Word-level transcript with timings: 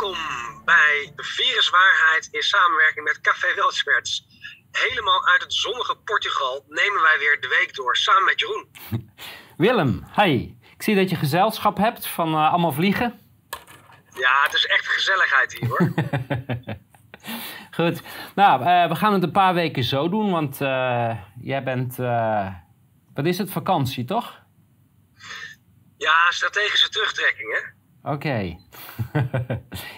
Welkom 0.00 0.64
bij 0.64 1.12
Viruswaarheid 1.16 2.28
in 2.30 2.42
samenwerking 2.42 3.04
met 3.04 3.20
Café 3.20 3.54
Weltsperts. 3.54 4.26
Helemaal 4.70 5.26
uit 5.26 5.42
het 5.42 5.54
zonnige 5.54 5.96
Portugal 5.96 6.64
nemen 6.68 7.02
wij 7.02 7.18
weer 7.18 7.40
de 7.40 7.48
week 7.48 7.74
door 7.74 7.96
samen 7.96 8.24
met 8.24 8.40
Jeroen. 8.40 8.70
Willem, 9.64 10.06
hi. 10.16 10.54
Ik 10.74 10.82
zie 10.82 10.94
dat 10.94 11.10
je 11.10 11.16
gezelschap 11.16 11.76
hebt 11.76 12.06
van 12.06 12.28
uh, 12.34 12.50
allemaal 12.50 12.72
vliegen. 12.72 13.20
Ja, 14.14 14.42
het 14.42 14.54
is 14.54 14.66
echt 14.66 14.86
gezelligheid 14.88 15.52
hier 15.52 15.68
hoor. 15.68 15.92
Goed. 17.78 18.02
Nou, 18.34 18.60
uh, 18.60 18.88
we 18.88 18.94
gaan 18.94 19.12
het 19.12 19.22
een 19.22 19.32
paar 19.32 19.54
weken 19.54 19.84
zo 19.84 20.08
doen, 20.08 20.30
want 20.30 20.60
uh, 20.60 21.16
jij 21.40 21.62
bent. 21.62 21.96
wat 23.14 23.26
is 23.26 23.38
het? 23.38 23.50
Vakantie, 23.50 24.04
toch? 24.04 24.38
Ja, 25.96 26.30
strategische 26.30 26.88
terugtrekking, 26.88 27.52
hè? 27.52 27.79
Oké. 28.02 28.14
Okay. 28.14 28.58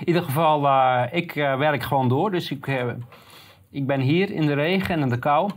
in 0.01 0.05
ieder 0.05 0.23
geval, 0.23 0.65
uh, 0.65 1.06
ik 1.10 1.34
uh, 1.34 1.59
werk 1.59 1.83
gewoon 1.83 2.09
door. 2.09 2.30
Dus 2.30 2.51
ik, 2.51 2.66
uh, 2.66 2.93
ik 3.70 3.87
ben 3.87 4.01
hier 4.01 4.30
in 4.30 4.47
de 4.47 4.55
regen 4.55 4.91
en 4.91 5.01
in 5.01 5.09
de 5.09 5.19
kou. 5.19 5.51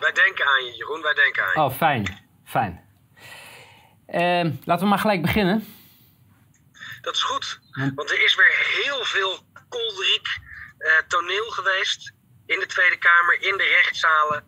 Wij 0.00 0.12
denken 0.12 0.46
aan 0.46 0.64
je, 0.64 0.74
Jeroen. 0.76 1.02
Wij 1.02 1.14
denken 1.14 1.42
aan 1.42 1.50
je. 1.54 1.70
Oh, 1.70 1.76
fijn. 1.76 2.28
Fijn. 2.44 2.84
Ehm, 4.06 4.50
laten 4.64 4.84
we 4.84 4.90
maar 4.90 4.98
gelijk 4.98 5.22
beginnen. 5.22 5.66
Dat 7.00 7.14
is 7.14 7.22
goed. 7.22 7.60
Want 7.94 8.10
er 8.10 8.24
is 8.24 8.34
weer 8.34 8.82
heel 8.82 9.04
veel 9.04 9.38
kolderiek 9.68 10.40
toneel 11.08 11.50
geweest 11.50 12.14
in 12.52 12.60
de 12.60 12.66
Tweede 12.66 12.98
Kamer, 12.98 13.36
in 13.40 13.56
de 13.56 13.80
rechtszalen, 13.82 14.44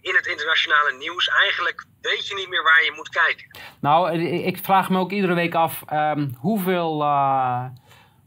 in 0.00 0.14
het 0.14 0.26
internationale 0.26 0.92
nieuws. 0.98 1.28
Eigenlijk 1.28 1.84
weet 2.00 2.28
je 2.28 2.34
niet 2.34 2.48
meer 2.48 2.62
waar 2.62 2.84
je 2.84 2.92
moet 2.96 3.08
kijken. 3.08 3.58
Nou, 3.80 4.18
ik 4.22 4.58
vraag 4.58 4.90
me 4.90 4.98
ook 4.98 5.10
iedere 5.10 5.34
week 5.34 5.54
af 5.54 5.84
um, 5.92 6.36
hoeveel, 6.38 7.02
uh, 7.02 7.64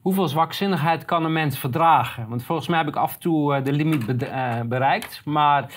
hoeveel 0.01 0.27
zwakzinnigheid 0.27 1.05
kan 1.05 1.25
een 1.25 1.33
mens 1.33 1.59
verdragen? 1.59 2.27
Want 2.29 2.45
volgens 2.45 2.67
mij 2.67 2.77
heb 2.77 2.87
ik 2.87 2.95
af 2.95 3.13
en 3.13 3.19
toe 3.19 3.61
de 3.61 3.71
limiet 3.71 4.05
be 4.05 4.63
bereikt. 4.65 5.21
Maar 5.25 5.73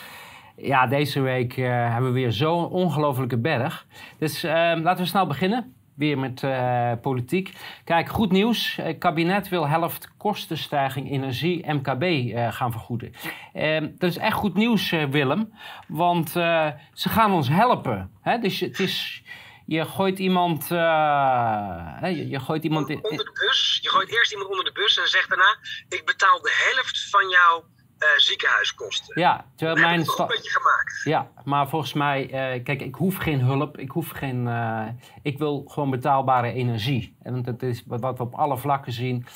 ja, 0.56 0.86
deze 0.86 1.20
week 1.20 1.56
hebben 1.56 2.12
we 2.12 2.20
weer 2.20 2.32
zo'n 2.32 2.68
ongelofelijke 2.68 3.38
berg. 3.38 3.86
Dus 4.18 4.42
ehm, 4.42 4.80
laten 4.82 5.02
we 5.02 5.10
snel 5.10 5.26
beginnen 5.26 5.75
weer 5.96 6.18
met 6.18 6.42
uh, 6.42 6.92
politiek. 7.02 7.52
Kijk, 7.84 8.08
goed 8.08 8.30
nieuws. 8.30 8.76
Het 8.76 8.98
kabinet 8.98 9.48
wil 9.48 9.68
helft 9.68 10.08
kostenstijging 10.16 11.10
energie 11.10 11.72
MKB 11.72 12.02
uh, 12.02 12.52
gaan 12.52 12.72
vergoeden. 12.72 13.12
Uh, 13.54 13.80
dat 13.98 14.10
is 14.10 14.16
echt 14.16 14.36
goed 14.36 14.54
nieuws, 14.54 14.90
Willem. 14.90 15.52
Want 15.88 16.30
ze 16.30 17.08
gaan 17.08 17.32
ons 17.32 17.48
helpen. 17.48 18.10
Hè? 18.20 18.38
Dus 18.38 18.60
het 18.60 18.78
is... 18.78 19.22
Je 19.68 19.84
gooit 19.84 20.18
iemand... 20.18 20.68
je, 20.68 22.26
je, 22.28 22.40
gooit 22.40 22.64
iemand 22.64 22.88
in, 22.88 23.04
onder 23.04 23.24
de 23.24 23.46
bus. 23.46 23.78
Je 23.82 23.88
gooit 23.88 24.10
eerst 24.10 24.32
iemand 24.32 24.50
onder 24.50 24.64
de 24.64 24.72
bus 24.72 24.98
en 24.98 25.08
zegt 25.08 25.28
daarna... 25.28 25.56
Ik 25.88 26.02
betaal 26.04 26.40
de 26.40 26.72
helft 26.72 27.10
van 27.10 27.28
jouw 27.28 27.64
uh, 27.98 28.08
ziekenhuiskosten. 28.16 29.20
Ja, 29.20 29.46
terwijl 29.56 29.78
mijn 29.78 30.00
het 30.00 30.18
een 30.18 30.26
beetje 30.26 30.50
gemaakt. 30.50 31.00
Ja, 31.04 31.30
maar 31.44 31.68
volgens 31.68 31.92
mij, 31.92 32.24
uh, 32.24 32.64
kijk, 32.64 32.80
ik 32.80 32.94
hoef 32.94 33.16
geen 33.16 33.40
hulp, 33.40 33.78
ik 33.78 33.90
hoef 33.90 34.10
geen, 34.10 34.46
uh, 34.46 34.86
ik 35.22 35.38
wil 35.38 35.64
gewoon 35.66 35.90
betaalbare 35.90 36.52
energie. 36.52 37.16
En 37.22 37.42
dat 37.42 37.62
is 37.62 37.82
wat 37.86 38.00
we 38.00 38.22
op 38.22 38.34
alle 38.34 38.58
vlakken 38.58 38.92
zien. 38.92 39.26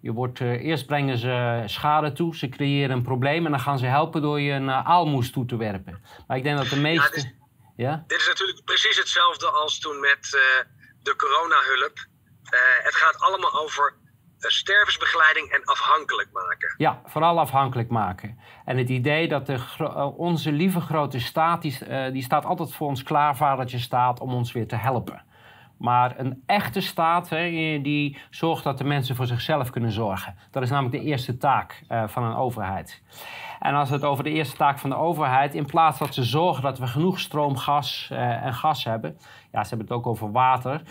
Je 0.00 0.12
wordt, 0.12 0.40
eerst 0.40 0.86
brengen 0.86 1.18
ze 1.18 1.62
schade 1.66 2.12
toe, 2.12 2.36
ze 2.36 2.48
creëren 2.48 2.96
een 2.96 3.02
probleem 3.02 3.44
en 3.44 3.50
dan 3.50 3.60
gaan 3.60 3.78
ze 3.78 3.86
helpen 3.86 4.22
door 4.22 4.40
je 4.40 4.52
een 4.52 4.70
aalmoes 4.70 5.30
toe 5.30 5.44
te 5.44 5.56
werpen. 5.56 6.02
Maar 6.26 6.36
ik 6.36 6.42
denk 6.42 6.58
dat 6.58 6.68
de 6.68 6.80
meeste. 6.80 7.16
Ja, 7.18 7.22
dit, 7.22 7.34
ja? 7.76 8.04
dit 8.06 8.20
is 8.20 8.26
natuurlijk 8.26 8.64
precies 8.64 8.98
hetzelfde 8.98 9.50
als 9.50 9.78
toen 9.78 10.00
met 10.00 10.30
de 11.02 11.16
coronahulp. 11.16 12.06
het 12.82 12.94
gaat 12.94 13.20
allemaal 13.20 13.60
over 13.60 13.94
stervensbegeleiding 14.50 15.48
en 15.48 15.64
afhankelijk 15.64 16.28
maken. 16.32 16.74
Ja, 16.76 17.00
vooral 17.04 17.38
afhankelijk 17.38 17.88
maken. 17.88 18.38
En 18.64 18.78
het 18.78 18.88
idee 18.88 19.28
dat 19.28 19.46
de, 19.46 19.58
eh, 19.78 20.18
onze 20.18 20.52
lieve 20.52 20.80
grote 20.80 21.20
staat, 21.20 21.62
die, 21.62 21.78
uh, 21.88 22.12
die 22.12 22.22
staat 22.22 22.44
altijd 22.44 22.74
voor 22.74 22.88
ons 22.88 23.02
klaar, 23.02 23.36
vadertje 23.36 23.78
staat, 23.78 24.20
om 24.20 24.34
ons 24.34 24.52
weer 24.52 24.68
te 24.68 24.76
helpen. 24.76 25.24
Maar 25.78 26.18
een 26.18 26.42
echte 26.46 26.80
staat 26.80 27.28
hè, 27.28 27.48
die 27.82 28.18
zorgt 28.30 28.64
dat 28.64 28.78
de 28.78 28.84
mensen 28.84 29.16
voor 29.16 29.26
zichzelf 29.26 29.70
kunnen 29.70 29.92
zorgen. 29.92 30.36
Dat 30.50 30.62
is 30.62 30.70
namelijk 30.70 31.02
de 31.02 31.08
eerste 31.08 31.36
taak 31.36 31.82
van 32.06 32.22
een 32.22 32.34
overheid. 32.34 33.02
En 33.60 33.74
als 33.74 33.90
het 33.90 34.04
over 34.04 34.24
de 34.24 34.30
eerste 34.30 34.56
taak 34.56 34.78
van 34.78 34.90
de 34.90 34.96
overheid, 34.96 35.54
in 35.54 35.66
plaats 35.66 35.98
dat 35.98 36.14
ze 36.14 36.22
zorgen 36.22 36.62
dat 36.62 36.78
we 36.78 36.86
genoeg 36.86 37.20
stroom, 37.20 37.56
gas 37.56 38.08
en 38.10 38.54
gas 38.54 38.84
hebben, 38.84 39.18
ja, 39.52 39.62
ze 39.62 39.68
hebben 39.68 39.86
het 39.86 39.96
ook 39.96 40.06
over 40.06 40.32
water. 40.32 40.82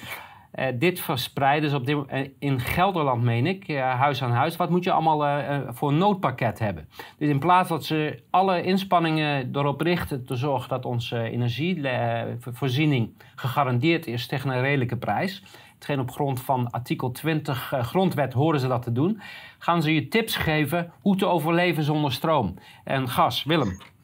Uh, 0.56 0.66
dit 0.74 1.00
verspreiden 1.00 1.70
ze 1.70 1.76
op 1.76 1.86
dit, 1.86 1.98
uh, 2.14 2.20
in 2.40 2.60
Gelderland, 2.60 3.24
meen 3.24 3.46
ik, 3.46 3.68
uh, 3.68 4.00
huis 4.00 4.24
aan 4.24 4.32
huis. 4.32 4.56
Wat 4.56 4.70
moet 4.70 4.84
je 4.84 4.92
allemaal 4.92 5.44
voor 5.74 5.90
een 5.90 5.98
noodpakket 5.98 6.60
hebben? 6.60 6.90
Dus 7.18 7.30
in 7.30 7.40
plaats 7.40 7.70
dat 7.70 7.86
ze 7.86 8.24
alle 8.30 8.62
inspanningen 8.62 9.50
erop 9.54 9.82
richten 9.82 10.26
te 10.26 10.36
zorgen 10.36 10.70
dat 10.70 10.86
onze 10.86 11.20
energievoorziening 11.20 13.24
gegarandeerd 13.36 14.08
is 14.08 14.28
tegen 14.28 14.50
een 14.50 14.62
redelijke 14.62 14.98
prijs. 14.98 15.44
Hetgeen 15.74 16.00
op 16.00 16.12
grond 16.12 16.42
van 16.42 16.72
artikel 16.72 17.12
20 17.12 17.74
grondwet 17.82 18.34
horen 18.34 18.60
ze 18.60 18.68
dat 18.68 18.84
te 18.84 18.92
doen. 18.92 19.22
Gaan 19.58 19.82
ze 19.82 19.94
je 19.94 20.08
tips 20.08 20.36
geven 20.36 20.92
hoe 21.02 21.16
te 21.16 21.26
overleven 21.26 21.84
zonder 21.84 22.12
stroom 22.12 22.54
en 22.84 23.10
gas. 23.10 23.44
Willem. 23.44 23.94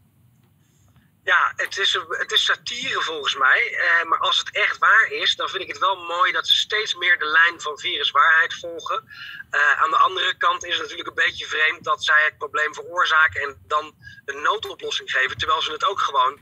Ja, 1.24 1.54
het 1.56 1.78
is, 1.78 2.00
het 2.10 2.32
is 2.32 2.46
satire 2.46 3.02
volgens 3.02 3.38
mij. 3.38 3.62
Eh, 3.78 4.10
maar 4.10 4.20
als 4.20 4.38
het 4.38 4.52
echt 4.52 4.78
waar 4.78 5.08
is, 5.10 5.36
dan 5.36 5.50
vind 5.50 5.64
ik 5.64 5.68
het 5.68 5.80
wel 5.80 5.96
mooi 5.96 6.32
dat 6.32 6.48
ze 6.48 6.56
steeds 6.56 6.96
meer 6.96 7.20
de 7.20 7.26
lijn 7.26 7.62
van 7.62 7.78
viruswaarheid 7.78 8.54
volgen. 8.54 9.04
Uh, 9.52 9.82
aan 9.82 9.90
de 9.90 9.98
andere 9.98 10.38
kant 10.38 10.66
is 10.66 10.74
het 10.74 10.82
natuurlijk 10.82 11.10
een 11.10 11.24
beetje 11.26 11.46
vreemd 11.46 11.84
dat 11.84 12.04
zij 12.04 12.22
het 12.24 12.38
probleem 12.38 12.74
veroorzaken 12.74 13.42
en 13.42 13.58
dan 13.68 13.94
een 14.26 14.42
noodoplossing 14.42 15.12
geven. 15.12 15.38
Terwijl 15.38 15.62
ze 15.62 15.72
het 15.72 15.86
ook 15.86 16.00
gewoon 16.00 16.40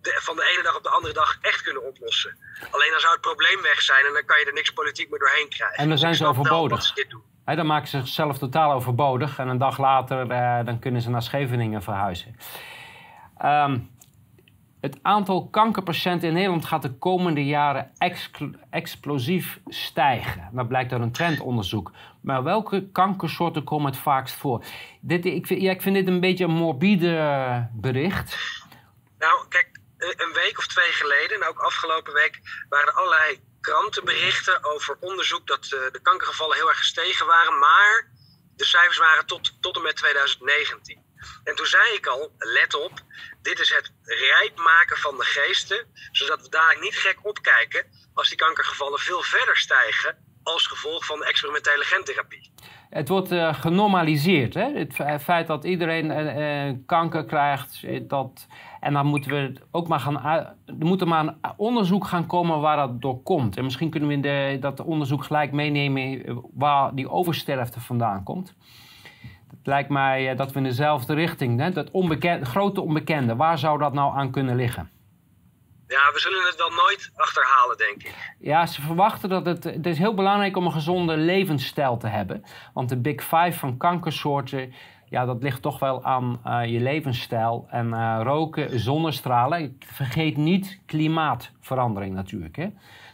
de, 0.00 0.18
van 0.22 0.36
de 0.36 0.44
ene 0.52 0.62
dag 0.62 0.76
op 0.76 0.82
de 0.82 0.88
andere 0.88 1.14
dag 1.14 1.38
echt 1.40 1.62
kunnen 1.62 1.84
oplossen. 1.84 2.38
Alleen 2.70 2.90
dan 2.90 3.00
zou 3.00 3.12
het 3.12 3.20
probleem 3.20 3.62
weg 3.62 3.82
zijn 3.82 4.06
en 4.06 4.12
dan 4.12 4.24
kan 4.24 4.38
je 4.38 4.44
er 4.44 4.52
niks 4.52 4.70
politiek 4.70 5.10
meer 5.10 5.18
doorheen 5.18 5.48
krijgen. 5.48 5.76
En 5.76 5.88
dan 5.88 5.98
zijn 5.98 6.14
ze 6.14 6.26
overbodig. 6.26 6.82
Ze 6.82 6.94
dit 6.94 7.10
doen. 7.10 7.22
He, 7.44 7.56
dan 7.56 7.66
maken 7.66 7.88
ze 7.88 7.98
zichzelf 7.98 8.38
totaal 8.38 8.72
overbodig 8.72 9.38
en 9.38 9.48
een 9.48 9.58
dag 9.58 9.78
later 9.78 10.30
uh, 10.30 10.64
dan 10.64 10.78
kunnen 10.78 11.00
ze 11.00 11.10
naar 11.10 11.22
Scheveningen 11.22 11.82
verhuizen. 11.82 12.36
Um, 13.44 13.93
het 14.84 14.98
aantal 15.02 15.48
kankerpatiënten 15.48 16.28
in 16.28 16.34
Nederland 16.34 16.64
gaat 16.64 16.82
de 16.82 16.98
komende 16.98 17.44
jaren 17.44 17.92
explosief 18.70 19.58
stijgen. 19.66 20.50
Dat 20.52 20.68
blijkt 20.68 20.92
uit 20.92 21.02
een 21.02 21.12
trendonderzoek. 21.12 21.90
Maar 22.22 22.42
welke 22.42 22.90
kankersoorten 22.92 23.64
komen 23.64 23.90
het 23.90 24.00
vaakst 24.00 24.34
voor? 24.34 24.64
Dit, 25.00 25.24
ik, 25.24 25.46
vind, 25.46 25.94
dit 25.94 26.06
een 26.06 26.20
beetje 26.20 26.44
een 26.44 26.50
morbide 26.50 27.68
bericht. 27.72 28.38
Nou, 29.18 29.48
kijk, 29.48 29.68
een 29.98 30.32
week 30.32 30.58
of 30.58 30.66
twee 30.66 30.92
geleden, 30.92 31.40
en 31.40 31.48
ook 31.48 31.58
afgelopen 31.58 32.12
week, 32.12 32.40
waren 32.68 32.88
er 32.88 32.94
allerlei 32.94 33.40
krantenberichten 33.60 34.64
over 34.64 34.96
onderzoek 35.00 35.46
dat 35.46 35.64
uh, 35.64 35.70
de 35.70 36.00
kankergevallen 36.02 36.56
heel 36.56 36.68
erg 36.68 36.78
gestegen 36.78 37.26
waren. 37.26 37.58
Maar 37.58 38.10
de 38.56 38.64
cijfers 38.64 38.98
waren 38.98 39.26
tot, 39.26 39.56
tot 39.60 39.76
en 39.76 39.82
met 39.82 39.96
2019. 39.96 41.02
En 41.44 41.54
toen 41.54 41.66
zei 41.66 41.94
ik 41.94 42.06
al, 42.06 42.32
let 42.38 42.74
op, 42.74 43.02
dit 43.44 43.58
is 43.60 43.70
het 43.78 43.92
rijp 44.02 44.56
maken 44.58 44.96
van 44.96 45.16
de 45.16 45.24
geesten, 45.24 45.86
zodat 46.12 46.42
we 46.42 46.48
daar 46.48 46.76
niet 46.80 46.96
gek 46.96 47.18
opkijken 47.22 47.86
als 48.14 48.28
die 48.28 48.38
kankergevallen 48.38 48.98
veel 48.98 49.22
verder 49.22 49.56
stijgen 49.56 50.16
als 50.42 50.66
gevolg 50.66 51.04
van 51.04 51.18
de 51.18 51.26
experimentele 51.26 51.84
gentherapie. 51.84 52.52
Het 52.90 53.08
wordt 53.08 53.32
uh, 53.32 53.54
genormaliseerd. 53.54 54.54
Hè? 54.54 54.72
Het 54.72 55.22
feit 55.22 55.46
dat 55.46 55.64
iedereen 55.64 56.10
uh, 56.10 56.72
kanker 56.86 57.24
krijgt. 57.24 57.82
Dat, 58.08 58.46
en 58.80 58.92
dan 58.92 59.06
moeten 59.06 59.30
we 59.30 59.60
ook 59.70 59.88
maar 59.88 60.00
gaan. 60.00 60.16
Er 60.66 60.86
moet 60.86 61.00
er 61.00 61.08
maar 61.08 61.26
een 61.26 61.36
onderzoek 61.56 62.06
gaan 62.06 62.26
komen 62.26 62.60
waar 62.60 62.76
dat 62.76 63.00
door 63.00 63.22
komt. 63.22 63.56
En 63.56 63.64
misschien 63.64 63.90
kunnen 63.90 64.08
we 64.08 64.14
in 64.14 64.22
de, 64.22 64.56
dat 64.60 64.80
onderzoek 64.80 65.24
gelijk 65.24 65.52
meenemen 65.52 66.22
waar 66.54 66.94
die 66.94 67.10
oversterfte 67.10 67.80
vandaan 67.80 68.22
komt. 68.22 68.54
Het 69.64 69.72
lijkt 69.72 69.90
mij 69.90 70.30
eh, 70.30 70.36
dat 70.36 70.52
we 70.52 70.58
in 70.58 70.64
dezelfde 70.64 71.14
richting, 71.14 71.60
hè? 71.60 71.70
dat 71.70 71.90
onbekende, 71.90 72.46
grote 72.46 72.80
onbekende, 72.80 73.36
waar 73.36 73.58
zou 73.58 73.78
dat 73.78 73.92
nou 73.92 74.16
aan 74.16 74.30
kunnen 74.30 74.56
liggen? 74.56 74.90
Ja, 75.86 76.12
we 76.12 76.18
zullen 76.18 76.44
het 76.46 76.56
wel 76.56 76.70
nooit 76.70 77.10
achterhalen, 77.14 77.76
denk 77.76 78.02
ik. 78.02 78.34
Ja, 78.38 78.66
ze 78.66 78.82
verwachten 78.82 79.28
dat 79.28 79.46
het. 79.46 79.64
Het 79.64 79.86
is 79.86 79.98
heel 79.98 80.14
belangrijk 80.14 80.56
om 80.56 80.66
een 80.66 80.72
gezonde 80.72 81.16
levensstijl 81.16 81.96
te 81.96 82.06
hebben. 82.06 82.44
Want 82.74 82.88
de 82.88 83.00
Big 83.00 83.22
Five 83.22 83.52
van 83.52 83.76
kankersoorten. 83.76 84.74
Ja, 85.08 85.24
dat 85.24 85.42
ligt 85.42 85.62
toch 85.62 85.78
wel 85.78 86.04
aan 86.04 86.42
uh, 86.46 86.66
je 86.66 86.80
levensstijl. 86.80 87.66
En 87.70 87.88
uh, 87.88 88.20
roken, 88.22 88.80
zonnestralen. 88.80 89.78
Vergeet 89.86 90.36
niet 90.36 90.80
klimaatverandering 90.86 92.14
natuurlijk. 92.14 92.56
Hè? 92.56 92.68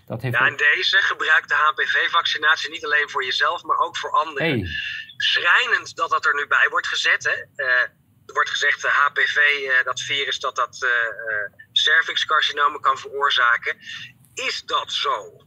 Dat 0.06 0.22
heeft 0.22 0.38
ja, 0.38 0.46
en 0.46 0.56
deze 0.56 0.96
gebruik 0.96 1.48
de 1.48 1.54
HPV-vaccinatie 1.54 2.70
niet 2.70 2.84
alleen 2.84 3.08
voor 3.08 3.24
jezelf, 3.24 3.62
maar 3.62 3.78
ook 3.78 3.96
voor 3.96 4.10
anderen. 4.10 4.46
Hey 4.46 4.68
schrijnend 5.22 5.96
dat 5.96 6.10
dat 6.10 6.26
er 6.26 6.34
nu 6.34 6.46
bij 6.46 6.68
wordt 6.70 6.86
gezet. 6.86 7.24
Hè? 7.24 7.64
Uh, 7.64 7.80
er 8.26 8.36
wordt 8.36 8.50
gezegd, 8.50 8.84
uh, 8.84 8.90
HPV, 8.90 9.36
uh, 9.36 9.84
dat 9.84 10.00
virus, 10.00 10.38
dat 10.38 10.56
dat 10.56 10.86
cervixcarcinomen 11.72 12.80
kan 12.80 12.98
veroorzaken. 12.98 13.78
Is 14.34 14.62
dat 14.62 14.92
zo? 14.92 15.46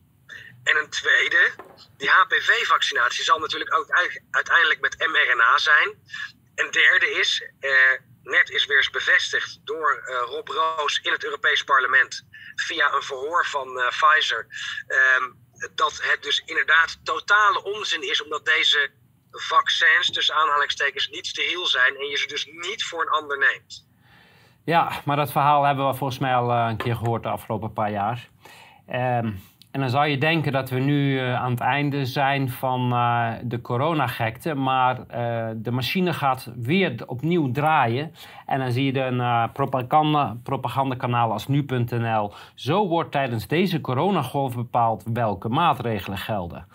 En 0.63 0.77
een 0.77 0.89
tweede, 0.89 1.51
die 1.97 2.09
HPV-vaccinatie 2.09 3.23
zal 3.23 3.39
natuurlijk 3.39 3.75
ook 3.75 3.87
uiteindelijk 4.31 4.79
met 4.79 5.07
mRNA 5.07 5.57
zijn. 5.57 5.97
En 6.55 6.71
derde 6.71 7.11
is, 7.11 7.43
eh, 7.59 7.71
net 8.23 8.49
is 8.49 8.65
weer 8.65 8.77
eens 8.77 8.89
bevestigd 8.89 9.59
door 9.63 10.03
eh, 10.05 10.21
Rob 10.25 10.47
Roos 10.47 10.99
in 11.01 11.11
het 11.11 11.23
Europees 11.23 11.63
Parlement 11.63 12.25
via 12.55 12.93
een 12.93 13.03
verhoor 13.03 13.45
van 13.45 13.73
Pfizer. 13.89 14.47
Ehm, 14.87 15.31
dat 15.75 15.99
het 16.01 16.23
dus 16.23 16.41
inderdaad 16.45 17.05
totale 17.05 17.63
onzin 17.63 18.09
is 18.09 18.21
omdat 18.21 18.45
deze 18.45 18.91
vaccins 19.41 20.12
tussen 20.12 20.35
aanhalingstekens 20.35 21.09
niet 21.09 21.27
steriel 21.27 21.68
zijn 21.68 21.95
en 21.95 22.06
je 22.06 22.18
ze 22.18 22.27
dus 22.27 22.45
niet 22.51 22.83
voor 22.83 23.01
een 23.01 23.21
ander 23.21 23.38
neemt. 23.38 23.85
Ja, 24.65 24.91
maar 25.06 25.15
dat 25.15 25.31
verhaal 25.31 25.63
hebben 25.63 25.88
we 25.88 25.94
volgens 25.94 26.19
mij 26.19 26.35
al 26.35 26.51
eh, 26.51 26.65
een 26.69 26.77
keer 26.77 26.95
gehoord 26.95 27.24
de 27.24 27.30
afgelopen 27.30 27.74
paar 27.74 27.91
jaar. 27.91 28.30
Ehm, 28.88 29.31
en 29.74 29.80
dan 29.80 29.89
zou 29.89 30.07
je 30.07 30.18
denken 30.18 30.51
dat 30.51 30.69
we 30.69 30.80
nu 30.80 31.13
uh, 31.13 31.41
aan 31.41 31.51
het 31.51 31.59
einde 31.59 32.06
zijn 32.06 32.50
van 32.50 32.94
uh, 32.94 33.31
de 33.44 33.62
coronagekte. 33.62 34.53
Maar 34.53 34.97
uh, 35.00 35.50
de 35.56 35.71
machine 35.71 36.13
gaat 36.13 36.51
weer 36.56 36.95
opnieuw 37.06 37.51
draaien. 37.51 38.13
En 38.45 38.59
dan 38.59 38.71
zie 38.71 38.94
je 38.94 39.00
een 39.00 39.51
propaganda, 39.51 40.38
propagandakanaal 40.44 41.31
als 41.31 41.47
nu.nl. 41.47 42.33
Zo 42.56 42.88
wordt 42.88 43.12
tijdens 43.12 43.47
deze 43.47 43.81
coronagolf 43.81 44.56
bepaald 44.56 45.03
welke 45.13 45.50
maatregelen 45.50 46.18
gelden. 46.18 46.68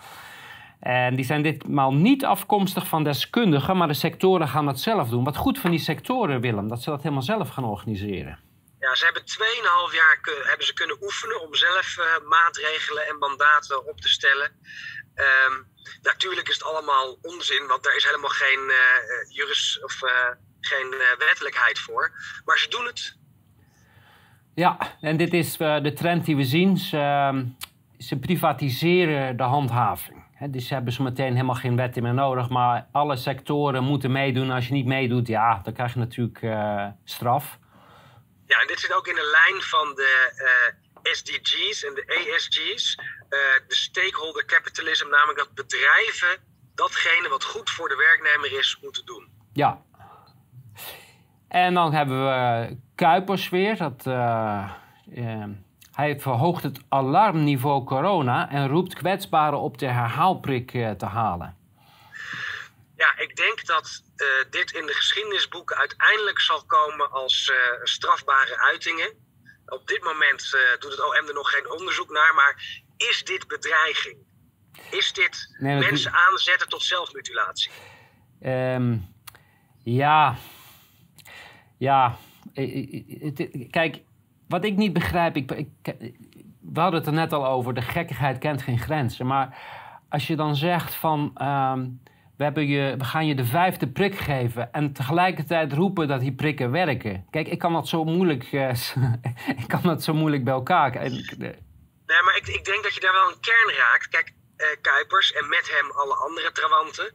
En 0.79 1.15
die 1.15 1.25
zijn 1.25 1.41
ditmaal 1.41 1.93
niet 1.93 2.25
afkomstig 2.25 2.87
van 2.87 3.03
deskundigen, 3.03 3.77
maar 3.77 3.87
de 3.87 3.93
sectoren 3.93 4.47
gaan 4.47 4.65
dat 4.65 4.79
zelf 4.79 5.09
doen. 5.09 5.23
Wat 5.23 5.37
goed 5.37 5.59
van 5.59 5.71
die 5.71 5.79
sectoren, 5.79 6.41
Willem, 6.41 6.67
dat 6.67 6.81
ze 6.81 6.89
dat 6.89 7.01
helemaal 7.01 7.23
zelf 7.23 7.49
gaan 7.49 7.63
organiseren. 7.63 8.39
Ja, 8.79 8.95
ze 8.95 9.03
hebben 9.05 9.23
2,5 9.91 9.95
jaar 9.95 10.19
hebben 10.47 10.65
ze 10.65 10.73
kunnen 10.73 10.97
oefenen 11.01 11.41
om 11.41 11.55
zelf 11.55 11.97
uh, 11.97 12.27
maatregelen 12.27 13.07
en 13.07 13.17
mandaten 13.17 13.87
op 13.87 14.01
te 14.01 14.09
stellen. 14.09 14.51
Um, 15.15 15.67
natuurlijk 16.01 16.47
is 16.47 16.53
het 16.53 16.63
allemaal 16.63 17.17
onzin, 17.21 17.67
want 17.67 17.83
daar 17.83 17.95
is 17.95 18.05
helemaal 18.05 18.29
geen 18.29 18.59
uh, 18.67 19.35
juris 19.35 19.79
of 19.83 20.03
uh, 20.03 20.09
geen 20.59 20.95
wettelijkheid 21.17 21.79
voor. 21.79 22.11
Maar 22.45 22.57
ze 22.57 22.69
doen 22.69 22.85
het. 22.85 23.17
Ja, 24.55 24.97
en 25.01 25.17
dit 25.17 25.33
is 25.33 25.57
de 25.57 25.93
trend 25.95 26.25
die 26.25 26.35
we 26.35 26.43
zien. 26.43 26.77
Ze, 26.77 26.97
ehm, 26.97 27.45
ze 27.97 28.19
privatiseren 28.19 29.37
de 29.37 29.43
handhaving. 29.43 30.18
He, 30.39 30.49
dus 30.49 30.67
ze 30.67 30.73
hebben 30.73 31.15
helemaal 31.15 31.55
geen 31.55 31.75
wetten 31.75 32.03
meer 32.03 32.13
nodig. 32.13 32.49
Maar 32.49 32.87
alle 32.91 33.15
sectoren 33.15 33.83
moeten 33.83 34.11
meedoen. 34.11 34.51
Als 34.51 34.67
je 34.67 34.73
niet 34.73 34.85
meedoet, 34.85 35.27
ja, 35.27 35.59
dan 35.63 35.73
krijg 35.73 35.93
je 35.93 35.99
natuurlijk 35.99 36.39
straf. 37.03 37.59
Ja, 38.45 38.61
en 38.61 38.67
dit 38.67 38.79
zit 38.79 38.93
ook 38.93 39.07
in 39.07 39.15
de 39.15 39.29
lijn 39.31 39.61
van 39.61 39.95
de 39.95 40.31
uh, 41.03 41.13
SDG's 41.13 41.83
en 41.83 41.93
de 41.93 42.05
ESG's. 42.05 42.97
Uh, 42.99 43.39
de 43.67 43.75
stakeholder 43.75 44.45
capitalism, 44.45 45.09
namelijk 45.09 45.37
dat 45.37 45.53
bedrijven 45.53 46.37
datgene 46.75 47.29
wat 47.29 47.43
goed 47.43 47.69
voor 47.69 47.89
de 47.89 47.95
werknemer 47.95 48.59
is, 48.59 48.77
moeten 48.81 49.05
doen. 49.05 49.27
Ja. 49.53 49.81
En 51.47 51.73
dan 51.73 51.93
hebben 51.93 52.25
we 52.25 52.77
Kuipers 52.95 53.49
weer. 53.49 53.77
Dat, 53.77 54.05
uh, 54.07 54.71
hij 55.99 56.19
verhoogt 56.19 56.63
het 56.63 56.79
alarmniveau 56.89 57.83
corona 57.83 58.49
en 58.49 58.67
roept 58.67 58.93
kwetsbaren 58.93 59.59
op 59.59 59.77
de 59.77 59.85
herhaalprik 59.85 60.71
te 60.71 61.05
halen. 61.05 61.57
Ja, 62.95 63.17
ik 63.17 63.35
denk 63.35 63.65
dat 63.65 64.03
uh, 64.15 64.27
dit 64.49 64.71
in 64.71 64.85
de 64.85 64.93
geschiedenisboeken 64.93 65.77
uiteindelijk 65.77 66.39
zal 66.39 66.63
komen 66.65 67.11
als 67.11 67.51
uh, 67.51 67.57
strafbare 67.83 68.57
uitingen. 68.57 69.13
Op 69.65 69.87
dit 69.87 70.03
moment 70.03 70.53
uh, 70.55 70.79
doet 70.79 70.91
het 70.91 70.99
OM 70.99 71.27
er 71.27 71.33
nog 71.33 71.49
geen 71.49 71.71
onderzoek 71.71 72.09
naar, 72.09 72.33
maar 72.33 72.81
is 72.97 73.23
dit 73.23 73.47
bedreiging? 73.47 74.17
Is 74.91 75.13
dit 75.13 75.55
nee, 75.59 75.79
mensen 75.79 76.11
aanzetten 76.11 76.69
tot 76.69 76.83
zelfmutilatie? 76.83 77.71
Um, 78.41 79.15
ja, 79.83 80.35
ja. 81.77 82.17
Kijk, 83.69 84.01
wat 84.49 84.63
ik 84.63 84.75
niet 84.75 84.93
begrijp, 84.93 85.35
ik, 85.35 85.51
we 86.59 86.79
hadden 86.79 86.99
het 86.99 87.07
er 87.07 87.13
net 87.13 87.33
al 87.33 87.47
over, 87.47 87.73
de 87.73 87.81
gekkigheid 87.81 88.37
kent 88.37 88.61
geen 88.61 88.79
grenzen. 88.79 89.25
Maar 89.25 89.57
als 90.09 90.27
je 90.27 90.35
dan 90.35 90.55
zegt 90.55 90.95
van. 90.95 91.31
Um, 91.41 92.01
we, 92.39 92.45
hebben 92.45 92.67
je, 92.67 92.95
we 92.97 93.03
gaan 93.03 93.25
je 93.27 93.35
de 93.35 93.45
vijfde 93.45 93.87
prik 93.87 94.17
geven 94.17 94.71
en 94.71 94.93
tegelijkertijd 94.93 95.73
roepen 95.73 96.07
dat 96.07 96.19
die 96.19 96.33
prikken 96.33 96.71
werken. 96.71 97.25
Kijk, 97.29 97.47
ik 97.47 97.59
kan 97.59 97.73
dat 97.73 97.87
zo 97.87 98.03
moeilijk, 98.03 98.51
uh, 98.51 98.73
ik 99.57 99.67
kan 99.67 99.81
dat 99.81 100.03
zo 100.03 100.13
moeilijk 100.13 100.43
bij 100.43 100.53
elkaar. 100.53 100.91
Nee, 100.91 102.21
maar 102.25 102.35
ik, 102.35 102.47
ik 102.47 102.65
denk 102.65 102.83
dat 102.83 102.93
je 102.93 102.99
daar 102.99 103.13
wel 103.13 103.29
een 103.29 103.39
kern 103.39 103.75
raakt. 103.77 104.07
Kijk, 104.07 104.33
uh, 104.57 104.65
Kuipers 104.81 105.33
en 105.33 105.49
met 105.49 105.69
hem 105.75 105.91
alle 105.91 106.15
andere 106.15 106.51
trawanten. 106.51 107.13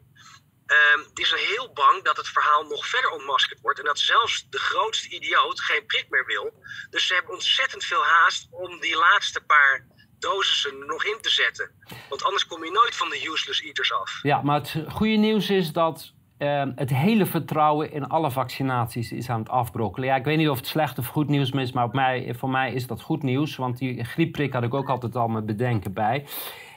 Uh, 0.66 1.04
die 1.14 1.26
zijn 1.26 1.40
heel 1.40 1.72
bang 1.72 2.02
dat 2.02 2.16
het 2.16 2.28
verhaal 2.28 2.62
nog 2.62 2.86
verder 2.86 3.10
ontmaskerd 3.10 3.60
wordt. 3.60 3.78
En 3.78 3.84
dat 3.84 3.98
zelfs 3.98 4.46
de 4.50 4.58
grootste 4.58 5.08
idioot 5.08 5.60
geen 5.60 5.86
prik 5.86 6.06
meer 6.08 6.26
wil. 6.26 6.62
Dus 6.90 7.06
ze 7.06 7.14
hebben 7.14 7.32
ontzettend 7.32 7.84
veel 7.84 8.04
haast 8.04 8.48
om 8.50 8.80
die 8.80 8.96
laatste 8.96 9.40
paar 9.40 9.86
dosissen 10.18 10.86
nog 10.86 11.04
in 11.04 11.18
te 11.20 11.30
zetten. 11.30 11.70
Want 12.08 12.24
anders 12.24 12.46
kom 12.46 12.64
je 12.64 12.70
nooit 12.70 12.96
van 12.96 13.08
de 13.08 13.28
useless 13.28 13.62
eaters 13.62 13.92
af. 13.92 14.18
Ja, 14.22 14.42
maar 14.42 14.60
het 14.60 14.84
goede 14.88 15.16
nieuws 15.16 15.50
is 15.50 15.72
dat 15.72 16.12
uh, 16.38 16.64
het 16.74 16.90
hele 16.90 17.26
vertrouwen 17.26 17.92
in 17.92 18.08
alle 18.08 18.30
vaccinaties 18.30 19.12
is 19.12 19.28
aan 19.28 19.38
het 19.38 19.48
afbrokkelen. 19.48 20.08
Ja, 20.08 20.16
ik 20.16 20.24
weet 20.24 20.36
niet 20.36 20.48
of 20.48 20.56
het 20.56 20.66
slecht 20.66 20.98
of 20.98 21.06
goed 21.06 21.28
nieuws 21.28 21.50
is, 21.50 21.72
maar 21.72 21.84
op 21.84 21.92
mij, 21.92 22.34
voor 22.38 22.50
mij 22.50 22.72
is 22.72 22.86
dat 22.86 23.02
goed 23.02 23.22
nieuws. 23.22 23.56
Want 23.56 23.78
die 23.78 24.04
griepprik 24.04 24.52
had 24.52 24.62
ik 24.62 24.74
ook 24.74 24.88
altijd 24.88 25.16
al 25.16 25.28
met 25.28 25.46
bedenken 25.46 25.92
bij. 25.92 26.26